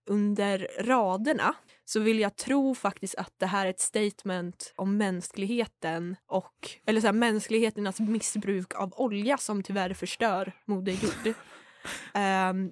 under 0.10 0.68
raderna 0.80 1.56
så 1.86 2.00
vill 2.00 2.20
jag 2.20 2.36
tro 2.36 2.76
faktiskt 2.76 3.16
att 3.16 3.34
det 3.38 3.46
här 3.46 3.66
är 3.66 3.70
ett 3.70 3.80
statement 3.80 4.74
om 4.76 4.98
mänskligheten 4.98 6.16
och 6.28 6.70
eller 6.86 7.02
så 7.02 7.08
här, 7.08 7.14
mänsklighetens 7.14 8.00
missbruk 8.00 8.76
av 8.76 8.94
olja 8.96 9.38
som 9.38 9.64
tyvärr 9.64 9.94
förstör 9.94 10.52
Moder 10.66 10.94
Jord. 10.94 11.34
Ehm, 12.14 12.72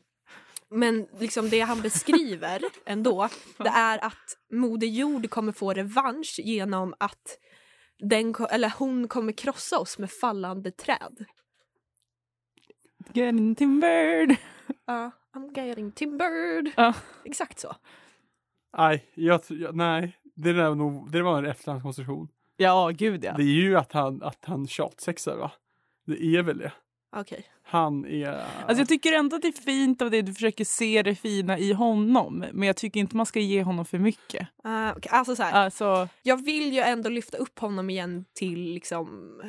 men 0.70 1.08
liksom 1.20 1.50
det 1.50 1.60
han 1.60 1.82
beskriver 1.82 2.62
ändå 2.86 3.30
det 3.58 3.70
är 3.70 4.06
att 4.06 4.38
Moder 4.54 4.88
Jord 4.88 5.30
kommer 5.30 5.52
få 5.52 5.74
revansch 5.74 6.40
genom 6.44 6.94
att 7.00 7.40
den, 8.00 8.36
eller 8.50 8.74
hon 8.78 9.08
kommer 9.08 9.32
krossa 9.32 9.80
oss 9.80 9.98
med 9.98 10.12
fallande 10.12 10.72
träd. 10.72 11.26
Getting 13.14 13.56
timbered. 13.56 14.38
Ja, 14.86 15.12
I'm 15.36 15.58
getting 15.68 15.92
timbered. 15.92 16.72
Ja. 16.78 16.94
Exakt 17.26 17.60
så. 17.60 17.76
Nej, 18.78 19.06
jag, 19.14 19.42
jag, 19.48 19.76
nej. 19.76 20.18
Det, 20.36 20.54
där 20.54 20.70
var 20.70 20.76
nog, 20.76 21.12
det 21.12 21.22
var 21.22 21.38
en 21.38 21.46
efterhandskonstruktion. 21.46 22.28
Ja, 22.58 22.92
gud 22.94 23.24
ja. 23.24 23.34
Det 23.38 23.44
är 23.44 23.62
ju 23.62 23.78
att 23.78 23.92
han, 23.94 24.24
att 24.24 24.46
han 24.46 24.68
tjatsexar 24.68 25.36
va? 25.38 25.52
Det 26.06 26.26
är 26.26 26.44
väl 26.44 26.58
det. 26.58 26.72
Okej. 27.16 27.46
Han 27.64 28.06
är... 28.06 28.46
Alltså 28.68 28.82
jag 28.82 28.88
tycker 28.88 29.14
ändå 29.14 29.36
att 29.36 29.42
det 29.42 29.48
är 29.48 29.62
fint 29.62 30.02
av 30.02 30.12
dig, 30.12 30.22
du 30.22 30.34
försöker 30.34 30.66
se 30.66 31.02
det 31.02 31.16
fina 31.16 31.58
i 31.58 31.74
honom. 31.74 32.46
Men 32.54 32.68
jag 32.68 32.76
tycker 32.76 33.00
inte 33.00 33.16
man 33.16 33.26
ska 33.26 33.40
ge 33.40 33.64
honom 33.64 33.86
för 33.86 34.00
mycket. 34.00 34.48
Uh, 34.66 34.92
okej, 34.98 35.10
Alltså 35.12 35.36
så 35.36 35.44
här, 35.44 35.66
Alltså, 35.66 36.08
jag 36.24 36.46
vill 36.46 36.74
ju 36.74 36.80
ändå 36.80 37.10
lyfta 37.10 37.38
upp 37.38 37.60
honom 37.60 37.90
igen 37.90 38.26
till 38.34 38.74
liksom... 38.74 39.42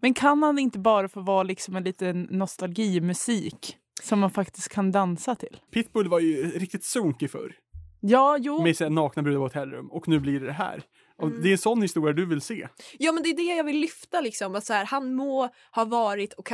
men 0.00 0.14
kan 0.14 0.42
han 0.42 0.58
inte 0.58 0.78
bara 0.78 1.08
få 1.08 1.20
vara 1.20 1.42
liksom 1.42 1.76
en 1.76 1.84
liten 1.84 2.22
nostalgimusik 2.30 3.76
som 4.02 4.18
man 4.20 4.30
faktiskt 4.30 4.68
kan 4.68 4.92
dansa 4.92 5.34
till? 5.34 5.60
Pitbull 5.72 6.08
var 6.08 6.20
ju 6.20 6.50
riktigt 6.50 6.84
sunkig 6.84 7.30
förr. 7.30 7.54
Ja, 8.00 8.38
jo. 8.40 8.62
Med 8.62 8.76
sina 8.76 8.90
nakna 8.90 9.22
brudar 9.22 9.38
på 9.38 9.44
hotellrum. 9.44 9.90
Och 9.90 10.08
nu 10.08 10.20
blir 10.20 10.40
det 10.40 10.46
det 10.46 10.52
här. 10.52 10.82
Och 11.18 11.28
Mm. 11.28 11.42
Det 11.42 11.48
är 11.48 11.52
en 11.52 11.58
sån 11.58 11.82
historia 11.82 12.12
du 12.12 12.26
vill 12.26 12.40
se. 12.40 12.68
Ja 12.98 13.12
men 13.12 13.22
det 13.22 13.28
är 13.28 13.36
det 13.36 13.56
jag 13.56 13.64
vill 13.64 13.78
lyfta 13.78 14.20
liksom. 14.20 14.54
Att 14.54 14.64
så 14.64 14.72
här, 14.72 14.84
han 14.84 15.14
må 15.14 15.48
ha 15.72 15.84
varit 15.84 16.32
och 16.32 16.52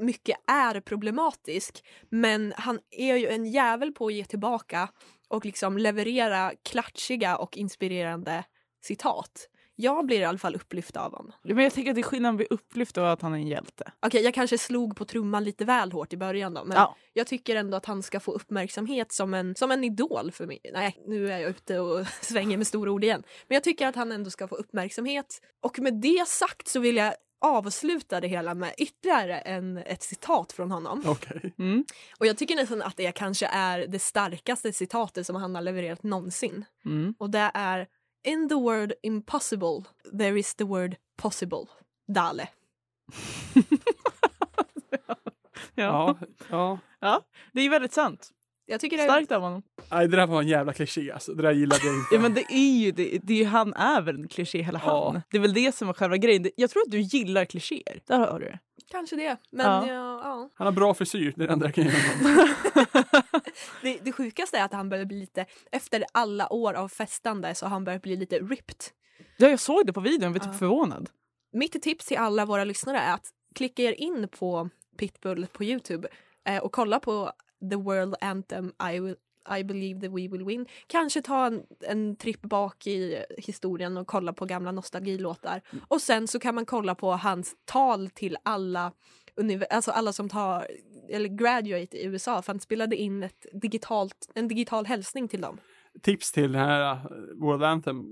mycket 0.00 0.36
är 0.46 0.80
problematisk 0.80 1.84
men 2.10 2.54
han 2.56 2.78
är 2.90 3.16
ju 3.16 3.28
en 3.28 3.46
jävel 3.46 3.92
på 3.92 4.06
att 4.06 4.12
ge 4.12 4.24
tillbaka 4.24 4.88
och 5.28 5.44
liksom 5.44 5.78
leverera 5.78 6.52
klatschiga 6.62 7.36
och 7.36 7.56
inspirerande 7.56 8.44
citat. 8.84 9.48
Jag 9.78 10.06
blir 10.06 10.20
i 10.20 10.24
alla 10.24 10.38
fall 10.38 10.54
upplyft 10.54 10.96
av 10.96 11.12
honom. 11.12 11.32
Men 11.42 11.58
jag 11.58 11.72
tänker 11.72 11.90
att 11.90 11.94
det 11.94 12.00
är 12.00 12.02
skillnad 12.02 12.30
att 12.30 12.36
bli 12.36 12.46
upplyft 12.50 12.96
och 12.96 13.12
att 13.12 13.22
han 13.22 13.32
är 13.32 13.36
en 13.38 13.46
hjälte. 13.46 13.92
Okej, 14.00 14.22
jag 14.22 14.34
kanske 14.34 14.58
slog 14.58 14.96
på 14.96 15.04
trumman 15.04 15.44
lite 15.44 15.64
väl 15.64 15.92
hårt 15.92 16.12
i 16.12 16.16
början 16.16 16.54
då, 16.54 16.64
men 16.64 16.76
Ja. 16.76 16.96
jag 17.12 17.26
tycker 17.26 17.56
ändå 17.56 17.76
att 17.76 17.86
han 17.86 18.02
ska 18.02 18.20
få 18.20 18.32
uppmärksamhet 18.32 19.12
som 19.12 19.34
en, 19.34 19.54
som 19.54 19.70
en 19.70 19.84
idol 19.84 20.32
för 20.32 20.46
mig. 20.46 20.60
Nej, 20.72 20.96
nu 21.06 21.32
är 21.32 21.38
jag 21.38 21.50
ute 21.50 21.78
och 21.78 22.06
svänger 22.20 22.56
med 22.56 22.66
stora 22.66 22.90
ord 22.90 23.04
igen. 23.04 23.22
Men 23.48 23.54
jag 23.54 23.64
tycker 23.64 23.86
att 23.86 23.96
han 23.96 24.12
ändå 24.12 24.30
ska 24.30 24.48
få 24.48 24.54
uppmärksamhet. 24.54 25.40
Och 25.62 25.78
med 25.78 25.94
det 25.94 26.28
sagt 26.28 26.68
så 26.68 26.80
vill 26.80 26.96
jag 26.96 27.14
avsluta 27.40 28.20
det 28.20 28.28
hela 28.28 28.54
med 28.54 28.74
ytterligare 28.78 29.38
en, 29.38 29.78
ett 29.78 30.02
citat 30.02 30.52
från 30.52 30.70
honom. 30.70 31.02
Okej. 31.06 31.54
Mm. 31.58 31.84
Och 32.20 32.26
jag 32.26 32.38
tycker 32.38 32.56
nästan 32.56 32.82
att 32.82 32.96
det 32.96 33.12
kanske 33.12 33.46
är 33.46 33.86
det 33.86 33.98
starkaste 33.98 34.72
citatet 34.72 35.26
som 35.26 35.36
han 35.36 35.54
har 35.54 35.62
levererat 35.62 36.02
någonsin. 36.02 36.64
Mm. 36.84 37.14
Och 37.18 37.30
det 37.30 37.50
är 37.54 37.86
In 38.26 38.48
the 38.48 38.54
word 38.54 38.92
impossible 39.02 39.84
there 40.18 40.38
is 40.38 40.54
the 40.54 40.64
word 40.64 40.96
possible. 41.16 41.66
Dale. 42.14 42.48
Ja. 45.74 46.18
Ja. 46.50 46.78
ja. 47.00 47.22
Det 47.52 47.60
är 47.60 47.70
väldigt 47.70 47.92
sant. 47.92 48.30
Jag 48.66 48.80
tycker 48.80 48.96
det 48.96 49.02
är 49.02 49.08
Starkt 49.08 49.32
av 49.32 49.42
honom. 49.42 49.62
Nej, 49.90 50.08
det 50.08 50.16
där 50.16 50.26
var 50.26 50.42
en 50.42 50.48
jävla 50.48 50.72
kliché 50.72 51.10
alltså. 51.12 51.32
Det 51.34 51.42
där 51.42 51.52
gillade 51.52 51.86
jag 51.86 51.94
inte. 51.94 52.14
Ja, 52.14 52.20
men 52.20 52.34
det 52.34 52.44
är 52.52 52.78
ju 52.78 52.92
det, 52.92 53.18
det 53.22 53.32
är, 53.32 53.38
ju- 53.38 53.44
han 53.44 53.74
är 53.74 54.00
väl 54.02 54.14
en 54.16 54.28
kliché 54.28 54.62
hela 54.62 54.80
Ja. 54.84 55.10
han. 55.12 55.22
Det 55.30 55.36
är 55.36 55.40
väl 55.40 55.54
det 55.54 55.74
som 55.74 55.88
är 55.88 55.92
själva 55.92 56.16
grejen. 56.16 56.50
Jag 56.56 56.70
tror 56.70 56.82
att 56.82 56.90
du 56.90 57.00
gillar 57.00 57.44
klichéer. 57.44 58.00
Där 58.06 58.18
har 58.18 58.38
du 58.40 58.44
det. 58.46 58.58
Kanske 58.90 59.16
det. 59.16 59.36
Men 59.50 59.66
Ja. 59.66 59.86
ja. 59.88 60.20
Ja, 60.24 60.50
Han 60.54 60.66
har 60.66 60.72
bra 60.72 60.94
frisyr, 60.94 61.32
det 61.36 61.42
är 61.44 61.46
det 61.46 61.52
enda 61.52 61.66
jag 61.66 61.74
kan 61.74 61.84
ge 61.84 61.90
honom. 61.90 62.48
Det, 63.82 63.98
det 64.02 64.12
sjukaste 64.12 64.58
är 64.58 64.64
att 64.64 64.72
han 64.72 64.88
börjar 64.88 65.04
bli 65.04 65.20
lite, 65.20 65.46
efter 65.72 66.04
alla 66.12 66.52
år 66.52 66.74
av 66.74 66.88
festande 66.88 67.54
så 67.54 67.66
har 67.66 67.70
han 67.70 67.84
börjat 67.84 68.02
bli 68.02 68.16
lite 68.16 68.38
ripped. 68.38 68.76
Ja, 69.36 69.48
jag 69.48 69.60
såg 69.60 69.86
det 69.86 69.92
på 69.92 70.00
videon, 70.00 70.22
jag 70.22 70.30
var 70.30 70.38
typ 70.38 70.52
Ja. 70.52 70.58
förvånad. 70.58 71.10
Mitt 71.52 71.82
tips 71.82 72.06
till 72.06 72.16
alla 72.18 72.44
våra 72.46 72.64
lyssnare 72.64 72.98
är 72.98 73.14
att 73.14 73.30
klicka 73.54 73.82
er 73.82 73.92
in 73.92 74.28
på 74.28 74.68
Pitbull 74.98 75.46
på 75.52 75.64
Youtube 75.64 76.08
eh, 76.44 76.62
och 76.62 76.72
kolla 76.72 77.00
på 77.00 77.32
The 77.70 77.76
World 77.76 78.14
Anthem 78.20 78.72
I, 78.92 79.00
will, 79.00 79.16
I 79.58 79.64
believe 79.64 80.00
that 80.00 80.10
we 80.10 80.28
will 80.28 80.44
win. 80.44 80.66
Kanske 80.86 81.22
ta 81.22 81.46
en, 81.46 81.62
en 81.80 82.16
tripp 82.16 82.40
bak 82.42 82.86
i 82.86 83.24
historien 83.38 83.96
och 83.96 84.06
kolla 84.06 84.32
på 84.32 84.44
gamla 84.44 84.72
nostalgilåtar. 84.72 85.62
Och 85.88 86.02
sen 86.02 86.28
så 86.28 86.38
kan 86.38 86.54
man 86.54 86.66
kolla 86.66 86.94
på 86.94 87.12
hans 87.12 87.54
tal 87.64 88.10
till 88.10 88.36
alla, 88.42 88.92
alltså 89.70 89.90
alla 89.90 90.12
som 90.12 90.28
tar 90.28 90.66
eller 91.08 91.28
graduate 91.28 91.96
i 91.98 92.04
USA 92.04 92.42
för 92.42 92.52
han 92.52 92.60
spelade 92.60 92.96
in 92.96 93.22
ett 93.22 93.46
digitalt, 93.52 94.28
en 94.34 94.48
digital 94.48 94.86
hälsning 94.86 95.28
till 95.28 95.40
dem. 95.40 95.60
Tips 96.02 96.32
till 96.32 96.52
den 96.52 96.60
här 96.62 96.92
uh, 96.94 97.00
World 97.40 97.62
Anthem. 97.64 98.04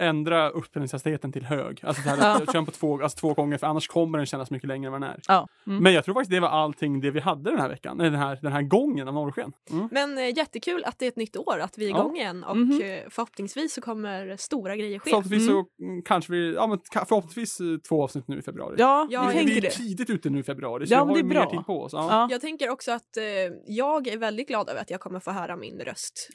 Ändra 0.00 0.48
uppspelningshastigheten 0.50 1.32
till 1.32 1.44
hög. 1.44 1.80
Alltså 1.84 2.02
så 2.02 2.08
här, 2.08 2.16
Ja. 2.46 2.52
kör 2.52 2.62
på 2.62 2.70
två, 2.70 3.02
alltså 3.02 3.18
två 3.18 3.34
gånger 3.34 3.58
för 3.58 3.66
annars 3.66 3.88
kommer 3.88 4.18
den 4.18 4.26
kännas 4.26 4.50
mycket 4.50 4.68
längre 4.68 4.86
än 4.86 4.92
vad 4.92 5.00
den 5.00 5.10
är. 5.10 5.20
Ja. 5.28 5.46
Mm. 5.66 5.82
Men 5.82 5.92
jag 5.92 6.04
tror 6.04 6.14
faktiskt 6.14 6.30
det 6.30 6.40
var 6.40 6.48
allting 6.48 7.00
det 7.00 7.10
vi 7.10 7.20
hade 7.20 7.50
den 7.50 7.60
här 7.60 7.68
veckan. 7.68 7.98
Den 7.98 8.14
här, 8.14 8.38
den 8.42 8.52
här 8.52 8.62
gången 8.62 9.08
av 9.08 9.14
norrsken. 9.14 9.52
Mm. 9.70 9.88
Men 9.92 10.18
eh, 10.18 10.36
jättekul 10.36 10.84
att 10.84 10.98
det 10.98 11.04
är 11.04 11.08
ett 11.08 11.16
nytt 11.16 11.36
år, 11.36 11.58
att 11.60 11.78
vi 11.78 11.86
är 11.86 11.90
Ja. 11.90 11.98
igång 12.00 12.16
igen 12.16 12.44
och 12.44 12.56
Mhm. 12.56 12.80
eh, 12.82 12.98
förhoppningsvis 13.10 13.74
så 13.74 13.80
kommer 13.80 14.36
stora 14.36 14.76
grejer 14.76 14.98
ske. 14.98 15.10
Förhoppningsvis 15.10 15.50
Mm. 15.50 15.64
så 15.78 15.84
mm, 15.84 16.02
kanske 16.02 16.32
vi, 16.32 16.54
ja 16.54 16.66
men 16.66 16.78
förhoppningsvis 17.08 17.60
eh, 17.60 17.66
två 17.88 18.02
avsnitt 18.02 18.28
nu 18.28 18.38
i 18.38 18.42
februari. 18.42 18.74
Ja, 18.78 19.06
Ja, 19.10 19.22
jag 19.22 19.28
vi, 19.28 19.34
tänker 19.38 19.52
vi 19.52 19.58
är 19.58 19.62
det. 19.62 19.70
tidigt 19.70 20.10
ute 20.10 20.30
nu 20.30 20.38
i 20.38 20.42
februari 20.42 20.86
så 20.86 20.94
Ja, 20.94 20.98
men 20.98 21.08
har 21.08 21.14
det 21.14 21.20
ju 21.20 21.24
är 21.24 21.28
mer 21.28 21.34
bra. 21.34 21.50
tid 21.50 21.66
på 21.66 21.82
oss. 21.82 21.92
Ja. 21.92 22.08
Ja, 22.10 22.28
Jag 22.30 22.40
tänker 22.40 22.70
också 22.70 22.92
att 22.92 23.16
eh, 23.16 23.24
jag 23.66 24.06
är 24.08 24.18
väldigt 24.18 24.48
glad 24.48 24.68
över 24.68 24.80
att 24.80 24.90
jag 24.90 25.00
kommer 25.00 25.20
få 25.20 25.30
höra 25.30 25.56
min 25.56 25.78
röst 25.80 26.28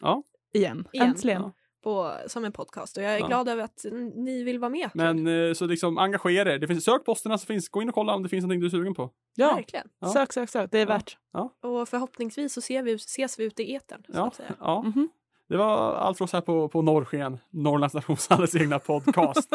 igen. 0.53 0.87
Igen. 0.93 1.07
Äntligen. 1.07 1.41
Ja. 1.41 1.51
på, 1.83 2.13
som 2.27 2.45
en 2.45 2.51
podcast 2.51 2.97
och 2.97 3.03
jag 3.03 3.13
är 3.13 3.19
Ja. 3.19 3.27
glad 3.27 3.49
över 3.49 3.63
att 3.63 3.85
ni 4.15 4.43
vill 4.43 4.59
vara 4.59 4.69
med. 4.69 4.89
Men 4.93 5.27
eh, 5.47 5.53
så 5.53 5.65
liksom 5.65 5.97
engagera 5.97 6.53
er. 6.53 6.59
Det 6.59 6.67
finns, 6.67 6.83
sök 6.85 7.05
posterna 7.05 7.37
så 7.37 7.45
finns, 7.45 7.69
gå 7.69 7.81
in 7.81 7.89
och 7.89 7.95
kolla 7.95 8.15
om 8.15 8.23
det 8.23 8.29
finns 8.29 8.41
någonting 8.43 8.59
du 8.59 8.65
är 8.65 8.69
sugen 8.69 8.93
på. 8.93 9.09
Ja, 9.35 9.55
Verkligen. 9.55 9.87
Ja. 9.99 10.07
sök, 10.07 10.33
sök, 10.33 10.49
sök. 10.49 10.71
Det 10.71 10.77
är 10.79 10.81
Ja. 10.87 10.93
värt. 10.93 11.17
Och 11.63 11.89
förhoppningsvis 11.89 12.53
så 12.53 12.61
ser 12.61 12.83
vi, 12.83 12.93
ses 12.93 13.39
vi 13.39 13.43
ute 13.43 13.63
i 13.63 13.75
etern. 13.75 14.03
Så 14.05 14.11
Ja. 14.13 14.27
att 14.27 14.35
säga. 14.35 14.55
ja. 14.59 14.81
Mhm. 14.81 15.09
Det 15.49 15.57
var 15.57 15.93
allt 15.95 16.17
för 16.17 16.25
oss 16.25 16.33
här 16.33 16.41
på, 16.41 16.69
på 16.69 16.81
Norrsken, 16.81 17.37
Norrlands 17.49 17.93
Nationshalles 17.95 18.55
egna 18.55 18.79
podcast. 18.79 19.49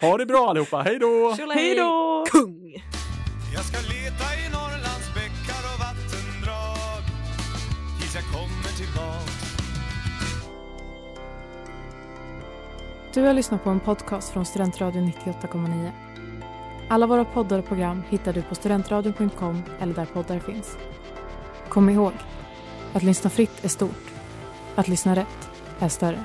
ha 0.00 0.16
det 0.18 0.26
bra 0.26 0.48
allihopa, 0.50 0.76
hej 0.82 0.98
då! 0.98 1.30
Hej 1.54 1.74
då! 1.76 2.24
Kung! 2.30 2.72
Du 13.14 13.22
har 13.22 13.34
lyssnat 13.34 13.64
på 13.64 13.70
en 13.70 13.80
podcast 13.80 14.32
från 14.32 14.44
Studentradion 14.44 15.12
98,9. 15.24 15.90
Alla 16.88 17.06
våra 17.06 17.24
poddar 17.24 17.58
och 17.58 17.66
program 17.66 18.02
hittar 18.08 18.32
du 18.32 18.42
på 18.42 18.54
studentradion.com 18.54 19.62
eller 19.80 19.94
där 19.94 20.04
poddar 20.06 20.38
finns. 20.38 20.76
Kom 21.68 21.88
ihåg, 21.88 22.12
att 22.92 23.02
lyssna 23.02 23.30
fritt 23.30 23.64
är 23.64 23.68
stort. 23.68 24.10
Att 24.74 24.88
lyssna 24.88 25.16
rätt 25.16 25.50
är 25.78 25.88
större. 25.88 26.24